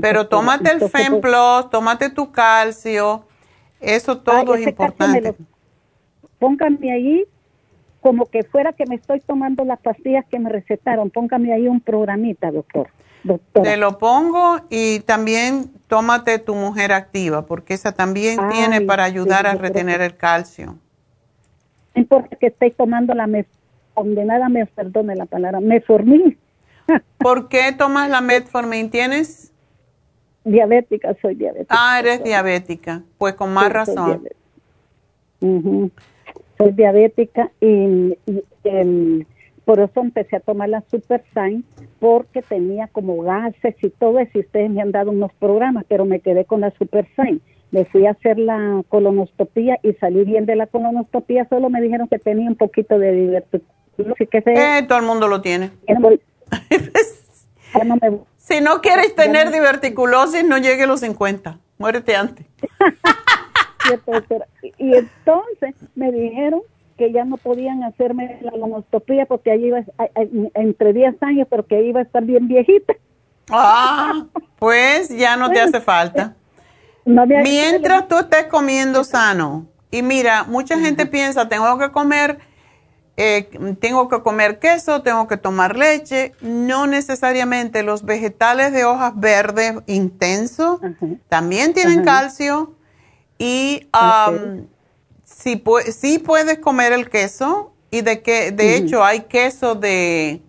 pero 0.00 0.26
tómate 0.26 0.72
el 0.72 0.90
Femplos, 0.90 1.70
tómate 1.70 2.10
tu 2.10 2.32
calcio 2.32 3.26
eso 3.82 4.18
todo 4.18 4.54
es 4.54 4.66
importante. 4.66 5.34
póngame 6.38 6.92
ahí 6.92 7.24
como 8.00 8.26
que 8.26 8.44
fuera 8.44 8.72
que 8.72 8.86
me 8.86 8.94
estoy 8.94 9.20
tomando 9.20 9.64
las 9.64 9.80
pastillas 9.80 10.24
que 10.28 10.38
me 10.38 10.50
recetaron. 10.50 11.10
Póngame 11.10 11.52
ahí 11.52 11.68
un 11.68 11.80
programita, 11.80 12.50
doctor. 12.50 12.88
Te 13.52 13.76
lo 13.76 13.98
pongo 13.98 14.60
y 14.68 15.00
también 15.00 15.70
tómate 15.92 16.38
tu 16.38 16.54
mujer 16.54 16.90
activa, 16.90 17.44
porque 17.44 17.74
esa 17.74 17.92
también 17.92 18.40
tiene 18.50 18.80
para 18.80 19.04
ayudar 19.04 19.46
a 19.46 19.56
retener 19.56 20.00
el 20.00 20.16
calcio. 20.16 20.78
No 21.94 22.00
importa 22.00 22.34
que 22.36 22.50
tomando 22.70 23.12
la 23.12 23.28
condenada, 23.92 24.48
me 24.48 24.64
perdone 24.64 25.14
la 25.14 25.26
palabra, 25.26 25.60
metformin. 25.60 26.38
¿Por 27.18 27.50
qué 27.50 27.72
tomas 27.76 28.08
la 28.08 28.22
metformin? 28.22 28.88
¿Tienes? 28.88 29.52
Diabética, 30.44 31.14
soy 31.20 31.34
diabética. 31.34 31.76
Ah, 31.78 31.98
eres 31.98 32.24
diabética, 32.24 33.02
pues 33.18 33.34
con 33.34 33.52
más 33.52 33.70
razón. 33.70 34.26
Soy, 35.40 36.72
diabética 36.72 37.50
y, 37.60 38.16
por 39.64 39.80
eso 39.80 40.00
empecé 40.00 40.36
a 40.36 40.40
tomar 40.40 40.68
la 40.68 40.82
Super 40.90 41.24
Sign 41.34 41.64
porque 42.00 42.42
tenía 42.42 42.88
como 42.88 43.22
gases 43.22 43.76
y 43.80 43.90
todo 43.90 44.18
eso 44.18 44.30
y 44.34 44.40
ustedes 44.40 44.70
me 44.70 44.82
han 44.82 44.92
dado 44.92 45.10
unos 45.10 45.32
programas, 45.34 45.84
pero 45.88 46.04
me 46.04 46.20
quedé 46.20 46.44
con 46.44 46.60
la 46.60 46.70
Super 46.72 47.06
Sign. 47.16 47.40
Me 47.70 47.84
fui 47.86 48.06
a 48.06 48.10
hacer 48.10 48.38
la 48.38 48.82
colonoscopía 48.88 49.78
y 49.82 49.94
salí 49.94 50.24
bien 50.24 50.46
de 50.46 50.56
la 50.56 50.66
colonoscopía, 50.66 51.46
solo 51.48 51.70
me 51.70 51.80
dijeron 51.80 52.08
que 52.08 52.18
tenía 52.18 52.48
un 52.48 52.56
poquito 52.56 52.98
de 52.98 53.12
diverticulosis. 53.12 54.28
eh, 54.46 54.84
todo 54.86 54.98
el 54.98 55.06
mundo 55.06 55.28
lo 55.28 55.40
tiene. 55.40 55.70
no 57.86 57.96
me, 57.96 58.18
si 58.42 58.60
no 58.60 58.80
quieres 58.80 59.14
tener 59.14 59.52
diverticulosis, 59.52 60.44
no 60.44 60.58
llegue 60.58 60.82
a 60.82 60.86
los 60.86 61.00
50. 61.00 61.58
Muérete 61.78 62.16
antes. 62.16 62.44
y 64.78 64.94
entonces 64.94 65.74
me 65.94 66.10
dijeron 66.10 66.62
que 66.96 67.12
ya 67.12 67.24
no 67.24 67.36
podían 67.36 67.82
hacerme 67.84 68.38
la 68.42 68.50
colonoscopia 68.50 69.26
porque 69.26 69.50
allí 69.50 69.66
iba 69.66 69.80
entre 70.54 70.92
10 70.92 71.22
años, 71.22 71.46
pero 71.50 71.66
que 71.66 71.82
iba 71.82 72.00
a 72.00 72.02
estar 72.02 72.24
bien 72.24 72.48
viejita. 72.48 72.94
Ah, 73.50 74.26
pues 74.58 75.08
ya 75.08 75.36
no 75.36 75.50
te 75.50 75.60
hace 75.60 75.80
falta. 75.80 76.36
Mientras 77.04 78.08
tú 78.08 78.18
estés 78.18 78.46
comiendo 78.46 79.04
sano. 79.04 79.66
Y 79.90 80.02
mira, 80.02 80.44
mucha 80.44 80.78
gente 80.78 81.04
piensa, 81.04 81.48
tengo 81.48 81.76
que 81.78 81.90
comer 81.90 82.38
eh, 83.16 83.76
tengo 83.78 84.08
que 84.08 84.22
comer 84.22 84.58
queso, 84.58 85.02
tengo 85.02 85.28
que 85.28 85.36
tomar 85.36 85.76
leche. 85.76 86.32
No 86.40 86.86
necesariamente 86.86 87.82
los 87.82 88.04
vegetales 88.04 88.72
de 88.72 88.84
hojas 88.84 89.12
verdes 89.16 89.74
intensos 89.86 90.80
también 91.28 91.74
tienen 91.74 92.04
calcio. 92.04 92.74
Y 93.38 93.88
um, 93.92 94.66
si, 95.42 96.18
puedes 96.18 96.58
comer 96.58 96.92
el 96.92 97.10
queso, 97.10 97.72
y 97.90 98.00
de 98.02 98.22
que 98.22 98.52
de 98.52 98.76
hecho 98.76 99.04
hay 99.04 99.22
queso 99.22 99.74
de 99.74 100.40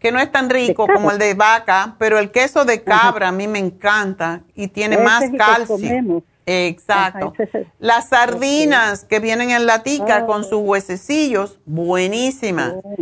que 0.00 0.12
no 0.12 0.18
es 0.18 0.30
tan 0.30 0.50
rico 0.50 0.86
como 0.86 1.10
el 1.10 1.18
de 1.18 1.34
vaca, 1.34 1.96
pero 1.98 2.18
el 2.18 2.30
queso 2.30 2.64
de 2.64 2.82
cabra 2.82 3.28
a 3.28 3.32
mí 3.32 3.48
me 3.48 3.58
encanta 3.58 4.42
y 4.54 4.68
tiene 4.68 4.98
más 4.98 5.24
calcio. 5.36 6.22
Exacto. 6.46 7.32
Las 7.78 8.10
sardinas 8.10 9.04
que 9.04 9.18
vienen 9.18 9.50
en 9.50 9.64
latica 9.64 10.26
con 10.26 10.42
oh. 10.42 10.44
sus 10.44 10.60
huesecillos, 10.60 11.58
buenísimas. 11.64 12.74
Oh. 12.82 12.96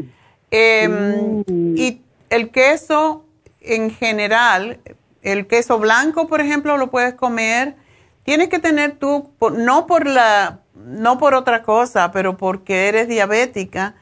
Em, 0.50 1.42
mm. 1.46 1.76
Y 1.76 2.02
el 2.30 2.50
queso 2.50 3.24
en 3.60 3.90
general, 3.90 4.80
el 5.22 5.46
queso 5.46 5.78
blanco, 5.78 6.28
por 6.28 6.40
ejemplo, 6.40 6.76
lo 6.76 6.90
puedes 6.90 7.14
comer. 7.14 7.74
Tienes 8.22 8.48
que 8.48 8.60
tener 8.60 8.92
tú, 8.92 9.30
no 9.56 9.86
por 9.88 10.06
la, 10.06 10.60
no 10.84 11.18
por 11.18 11.34
otra 11.34 11.62
cosa, 11.62 12.10
pero 12.12 12.36
porque 12.36 12.88
eres 12.88 13.08
diabética, 13.08 13.94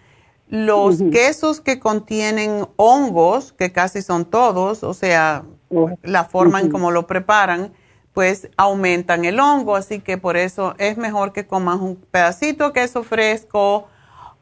los 0.49 1.01
quesos 1.13 1.61
que 1.61 1.79
contienen 1.79 2.67
hongos, 2.77 3.53
que 3.53 3.71
casi 3.71 4.03
son 4.03 4.25
todos, 4.25 4.83
o 4.83 4.95
sea, 4.95 5.45
oh. 5.71 5.91
la 6.03 6.25
forma 6.25 6.61
en 6.61 6.71
cómo 6.71 6.91
lo 6.91 7.07
preparan, 7.07 7.73
pues 8.13 8.49
aumentan 8.57 9.25
el 9.25 9.39
hongo, 9.39 9.77
así 9.77 10.01
que 10.01 10.19
por 10.19 10.37
eso 10.37 10.75
es 10.79 10.97
mejor 10.97 11.33
que 11.33 11.47
comas 11.47 11.81
un 11.81 11.97
pedacito 11.97 12.67
de 12.67 12.73
queso 12.73 13.05
fresco 13.05 13.87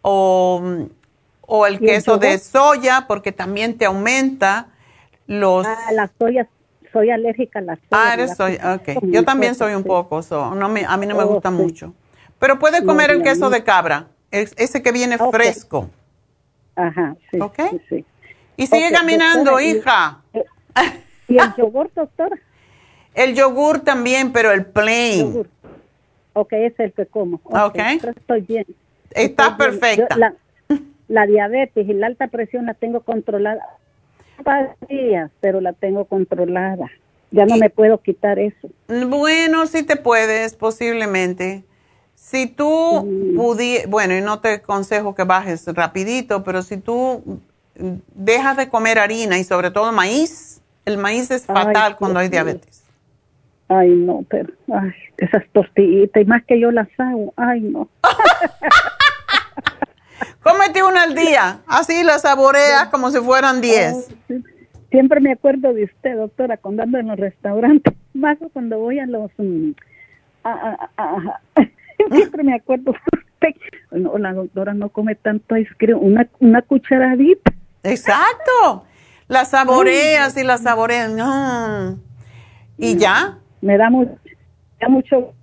o, 0.01 0.63
el 1.67 1.79
queso 1.79 2.17
de 2.17 2.39
soya, 2.39 3.05
porque 3.07 3.31
también 3.33 3.77
te 3.77 3.85
aumenta 3.85 4.69
los... 5.27 5.67
Ah, 5.67 5.93
la 5.93 6.11
soya, 6.19 6.49
soy 6.91 7.11
alérgica 7.11 7.59
a 7.59 7.63
la 7.63 7.77
soya. 7.77 7.89
Ah, 7.91 8.15
eres 8.15 8.35
soya, 8.35 8.75
ok. 8.77 9.03
Yo 9.03 9.25
también 9.25 9.55
soy 9.55 9.75
un 9.75 9.85
poco, 9.85 10.23
no 10.31 10.69
me, 10.71 10.87
a 10.87 10.97
mí 10.97 11.07
no 11.07 11.15
me 11.15 11.25
oh, 11.25 11.29
gusta 11.29 11.51
mucho. 11.51 11.93
Pero 12.39 12.59
puedes 12.59 12.83
comer 12.83 13.11
el 13.11 13.23
queso 13.23 13.51
de 13.51 13.65
cabra, 13.65 14.09
ese 14.31 14.83
que 14.83 14.93
viene 14.93 15.19
fresco. 15.19 15.91
Ajá, 16.77 17.17
sí. 17.31 17.41
¿Ok? 17.41 17.59
Y 18.57 18.67
sigue 18.67 18.91
caminando, 18.93 19.61
hija. 19.61 20.23
¿Y 21.29 21.39
el 21.39 21.55
yogur, 21.57 21.91
doctora? 21.95 22.37
El 23.15 23.35
yogur 23.35 23.81
también, 23.81 24.33
pero 24.33 24.53
el 24.53 24.65
plain. 24.65 25.47
Ok, 26.33 26.53
es 26.53 26.79
el 26.79 26.93
que 26.93 27.07
como. 27.07 27.41
Ok. 27.45 27.79
Estoy 28.17 28.43
bien. 28.43 28.65
Está 29.11 29.57
perfecta. 29.57 30.35
La, 31.09 31.27
diabetes 31.27 31.89
y 31.89 31.95
la 31.95 32.07
alta 32.07 32.29
presión 32.29 32.67
la 32.67 32.75
tengo 32.75 33.01
controlada. 33.01 33.63
días, 34.89 35.31
pero 35.41 35.61
la 35.61 35.73
tengo 35.73 36.05
controlada. 36.05 36.87
Ya 37.31 37.45
no 37.45 37.57
me 37.57 37.71
puedo 37.71 37.99
quitar 37.99 38.39
eso. 38.39 38.69
Bueno, 38.87 39.67
sí 39.67 39.83
te 39.83 39.97
puedes, 39.97 40.55
posiblemente. 40.55 41.65
Si 42.21 42.47
tú 42.47 43.33
pudieras, 43.37 43.89
bueno, 43.89 44.15
y 44.15 44.21
no 44.21 44.41
te 44.41 44.55
aconsejo 44.55 45.15
que 45.15 45.25
bajes 45.25 45.67
rapidito, 45.69 46.45
pero 46.45 46.61
si 46.61 46.77
tú 46.77 47.41
dejas 48.15 48.57
de 48.57 48.69
comer 48.69 48.99
harina 48.99 49.39
y 49.39 49.45
sobre 49.45 49.71
todo 49.71 49.93
maíz, 49.93 50.61
el 50.85 50.99
maíz 50.99 51.31
es 51.31 51.47
fatal 51.47 51.97
cuando 51.97 52.19
hay 52.19 52.29
diabetes. 52.29 52.85
Ay, 53.69 53.91
no, 53.91 54.25
pero 54.29 54.53
ay, 54.75 54.91
esas 55.17 55.45
tortillitas, 55.53 56.23
y 56.23 56.27
más 56.27 56.45
que 56.45 56.61
yo 56.61 56.71
las 56.71 56.89
hago, 56.99 57.33
ay, 57.37 57.61
no. 57.61 57.89
Cómete 60.43 60.83
una 60.83 61.05
al 61.05 61.15
día, 61.15 61.61
así 61.67 62.03
las 62.03 62.23
saboreas 62.23 62.89
como 62.89 63.11
si 63.11 63.21
fueran 63.21 63.61
diez. 63.61 64.09
Siempre 64.91 65.21
me 65.21 65.33
acuerdo 65.33 65.73
de 65.73 65.85
usted, 65.85 66.17
doctora, 66.17 66.57
cuando 66.57 66.83
ando 66.83 66.99
en 66.99 67.09
los 67.09 67.19
restaurantes, 67.19 67.95
más 68.13 68.37
cuando 68.53 68.81
voy 68.81 68.99
a 68.99 69.07
los... 69.07 69.31
Mm, 69.39 69.71
siempre 72.13 72.43
me 72.43 72.55
acuerdo. 72.55 72.95
No, 73.91 74.19
la 74.19 74.33
doctora 74.33 74.75
no 74.75 74.91
come 74.91 75.15
tanto 75.15 75.57
ice 75.57 75.71
cream, 75.79 75.99
una, 76.03 76.29
una 76.41 76.63
cucharadita. 76.63 77.53
Exacto. 77.83 78.85
Las 79.29 79.51
saboreas 79.51 80.37
y 80.37 80.45
las 80.45 80.63
saboreas. 80.63 81.11
No. 81.11 81.99
¿Y 82.77 82.97
ya? 82.97 83.39
Me 83.61 83.77
da 83.77 83.91
mucho, 83.91 84.13
me 84.25 84.79
da 84.81 84.89
mucho 84.89 85.35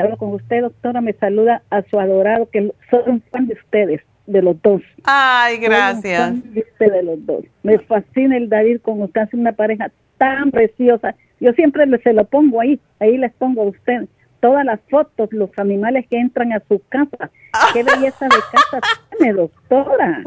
hablo 0.00 0.16
con 0.16 0.32
usted, 0.34 0.62
doctora, 0.62 1.00
me 1.00 1.12
saluda 1.14 1.62
a 1.70 1.82
su 1.82 1.98
adorado, 1.98 2.48
que 2.50 2.72
soy 2.90 3.00
un 3.06 3.22
fan 3.30 3.46
de 3.46 3.54
ustedes, 3.54 4.00
de 4.26 4.42
los 4.42 4.60
dos. 4.62 4.82
Ay, 5.04 5.58
gracias. 5.58 6.28
Soy 6.28 6.36
un 6.36 6.42
fan 6.42 6.54
de, 6.54 6.60
usted, 6.60 6.92
de 6.92 7.02
los 7.02 7.26
dos. 7.26 7.44
Me 7.62 7.78
fascina 7.78 8.36
el 8.36 8.48
David 8.48 8.80
con 8.82 9.02
usted, 9.02 9.22
hace 9.22 9.36
una 9.36 9.52
pareja 9.52 9.90
tan 10.18 10.50
preciosa. 10.50 11.14
Yo 11.40 11.52
siempre 11.52 11.84
se 12.02 12.12
lo 12.12 12.24
pongo 12.24 12.60
ahí, 12.60 12.80
ahí 13.00 13.18
les 13.18 13.32
pongo 13.34 13.62
a 13.62 13.66
ustedes. 13.66 14.08
Todas 14.42 14.64
las 14.64 14.80
fotos, 14.90 15.32
los 15.32 15.50
animales 15.56 16.04
que 16.10 16.18
entran 16.18 16.52
a 16.52 16.60
su 16.68 16.82
casa. 16.88 17.30
Qué 17.72 17.82
belleza 17.84 18.26
de 18.26 18.40
casa 18.52 18.80
tiene, 19.16 19.32
doctora. 19.34 20.22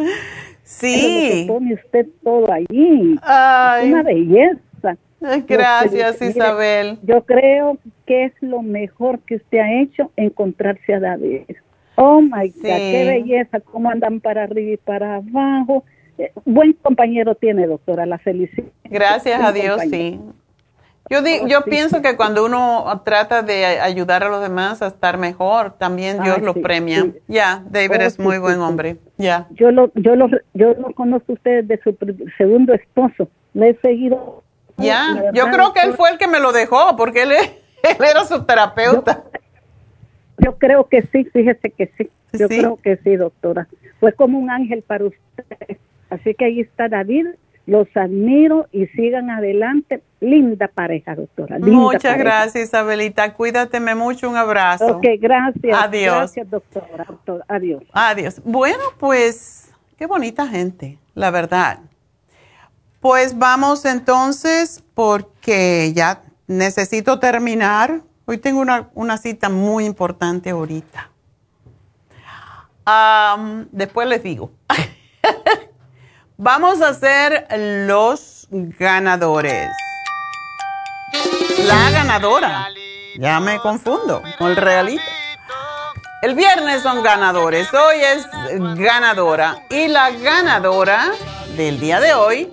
Sí. 0.64 1.46
pone 1.48 1.76
usted 1.76 2.08
todo 2.24 2.52
allí. 2.52 3.20
una 3.22 4.04
belleza. 4.04 4.98
Gracias, 5.48 6.22
Isabel. 6.22 6.98
Yo 7.04 7.24
creo 7.26 7.78
que 8.06 8.26
es 8.26 8.34
lo 8.42 8.62
mejor 8.62 9.20
que 9.20 9.36
usted 9.36 9.60
ha 9.60 9.82
hecho 9.82 10.12
encontrarse 10.16 10.94
a 10.94 11.00
David. 11.00 11.44
Oh 11.96 12.22
my 12.22 12.50
God, 12.50 12.62
qué 12.62 13.06
belleza, 13.06 13.60
cómo 13.60 13.90
andan 13.90 14.22
para 14.22 14.44
arriba 14.44 14.74
y 14.74 14.78
para 14.78 15.16
abajo. 15.16 15.84
Eh, 16.18 16.32
buen 16.46 16.74
compañero 16.74 17.36
tiene, 17.36 17.68
doctora, 17.68 18.06
la 18.06 18.18
felicidad. 18.18 18.68
Gracias 18.86 19.42
a 19.42 19.52
Dios, 19.52 19.82
sí. 19.90 20.20
Yo, 21.08 21.20
oh, 21.20 21.48
yo 21.48 21.64
pienso 21.66 22.02
que 22.02 22.16
cuando 22.16 22.44
uno 22.46 23.02
trata 23.06 23.44
de 23.44 23.66
ayudar 23.66 24.24
a 24.24 24.30
los 24.30 24.42
demás 24.42 24.82
a 24.82 24.88
estar 24.88 25.20
mejor, 25.20 25.78
también 25.78 26.22
Dios 26.24 26.42
lo 26.42 26.56
premia. 26.56 27.06
Ya, 27.28 27.64
David 27.70 27.98
oh, 28.00 28.04
es 28.04 28.20
muy 28.20 28.40
buen 28.40 28.60
hombre. 28.60 28.98
Ya. 29.18 29.48
Yo 29.52 29.70
lo, 29.70 29.92
yo 29.94 30.16
lo, 30.16 30.30
yo 30.54 30.74
lo 30.74 30.94
conozco 30.94 31.34
usted 31.34 31.64
de 31.64 31.80
su 31.84 31.96
segundo 32.38 32.74
esposo. 32.74 33.30
Le 33.54 33.70
he 33.70 33.76
seguido. 33.82 34.44
Ya, 34.78 35.32
yo 35.34 35.46
creo 35.52 35.74
que 35.74 35.82
él 35.82 35.94
fue 35.94 36.10
el 36.10 36.18
que 36.18 36.28
me 36.28 36.40
lo 36.40 36.52
dejó, 36.52 36.96
porque 36.96 37.24
él, 37.24 37.32
él 37.84 37.98
era 38.00 38.26
su 38.26 38.44
terapeuta. 38.44 39.24
Yo, 40.40 40.58
creo 40.58 40.88
que 40.88 41.04
sí, 41.12 41.26
fíjese 41.26 41.70
que 41.70 41.92
sí. 41.98 42.10
Yo 42.34 42.48
creo 42.48 42.78
que 42.78 42.98
sí, 42.98 43.16
doctora. 43.16 43.68
Fue 44.00 44.12
como 44.12 44.40
un 44.40 44.50
ángel 44.50 44.82
para 44.82 45.06
usted. 45.06 45.78
Así 46.10 46.34
que 46.34 46.46
ahí 46.46 46.62
está 46.62 46.90
David 46.90 47.28
los 47.66 47.88
admiro 47.96 48.68
y 48.72 48.86
sigan 48.88 49.30
adelante. 49.30 50.04
Linda 50.20 50.68
pareja, 50.68 51.16
doctora. 51.16 51.60
Muchas 51.60 52.18
gracias, 52.18 52.66
Isabelita. 52.68 53.34
Cuídateme 53.34 53.96
mucho. 53.96 54.30
Un 54.30 54.38
abrazo. 54.38 54.98
Ok, 54.98 55.06
gracias. 55.20 55.78
Adiós. 55.78 56.16
Gracias, 56.16 56.50
doctora. 56.50 57.06
Adiós. 57.48 57.84
Adiós. 57.92 58.42
Bueno, 58.44 58.84
pues, 59.00 59.72
qué 59.98 60.06
bonita 60.06 60.48
gente, 60.48 60.98
la 61.14 61.32
verdad. 61.32 61.80
Pues 63.00 63.38
vamos 63.38 63.86
entonces, 63.86 64.84
porque 64.94 65.92
ya 65.94 66.24
necesito 66.48 67.20
terminar. 67.20 68.02
Hoy 68.26 68.40
tengo 68.40 68.62
una, 68.62 68.90
una 68.96 69.18
cita 69.18 69.50
muy 69.50 69.86
importante 69.86 70.52
ahorita. 70.52 71.12
después 73.72 74.08
les 74.08 74.24
digo. 74.24 74.52
Vamos 76.38 76.82
a 76.82 76.90
hacer 76.90 77.48
los 77.88 78.48
ganadores. 78.52 79.70
La 81.66 81.90
ganadora. 81.92 82.68
Ya 83.18 83.40
me 83.40 83.58
confundo 83.60 84.22
con 84.38 84.52
el 84.52 84.58
realito. 84.58 85.02
El 86.22 86.36
viernes 86.36 86.82
son 86.84 87.04
ganadores, 87.04 87.70
hoy 87.74 88.02
es 88.02 88.28
ganadora. 88.78 89.64
Y 89.70 89.88
la 89.88 90.12
ganadora 90.12 91.14
del 91.56 91.80
día 91.80 92.02
de 92.02 92.14
hoy 92.14 92.52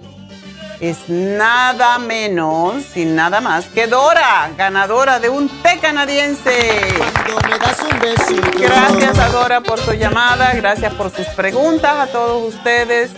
es 0.78 1.08
nada 1.08 1.98
menos 1.98 2.96
y 2.96 3.04
nada 3.04 3.40
más 3.40 3.66
que 3.66 3.88
Dora, 3.88 4.50
ganadora 4.56 5.18
de 5.18 5.28
un 5.28 5.48
té 5.60 5.80
canadiense. 5.80 6.94
Gracias 8.58 9.18
a 9.18 9.28
Dora 9.30 9.60
por 9.60 9.80
su 9.80 9.92
llamada, 9.94 10.52
gracias 10.54 10.94
por 10.94 11.10
sus 11.10 11.26
preguntas 11.28 11.96
a 11.96 12.06
todos 12.06 12.54
ustedes. 12.54 13.10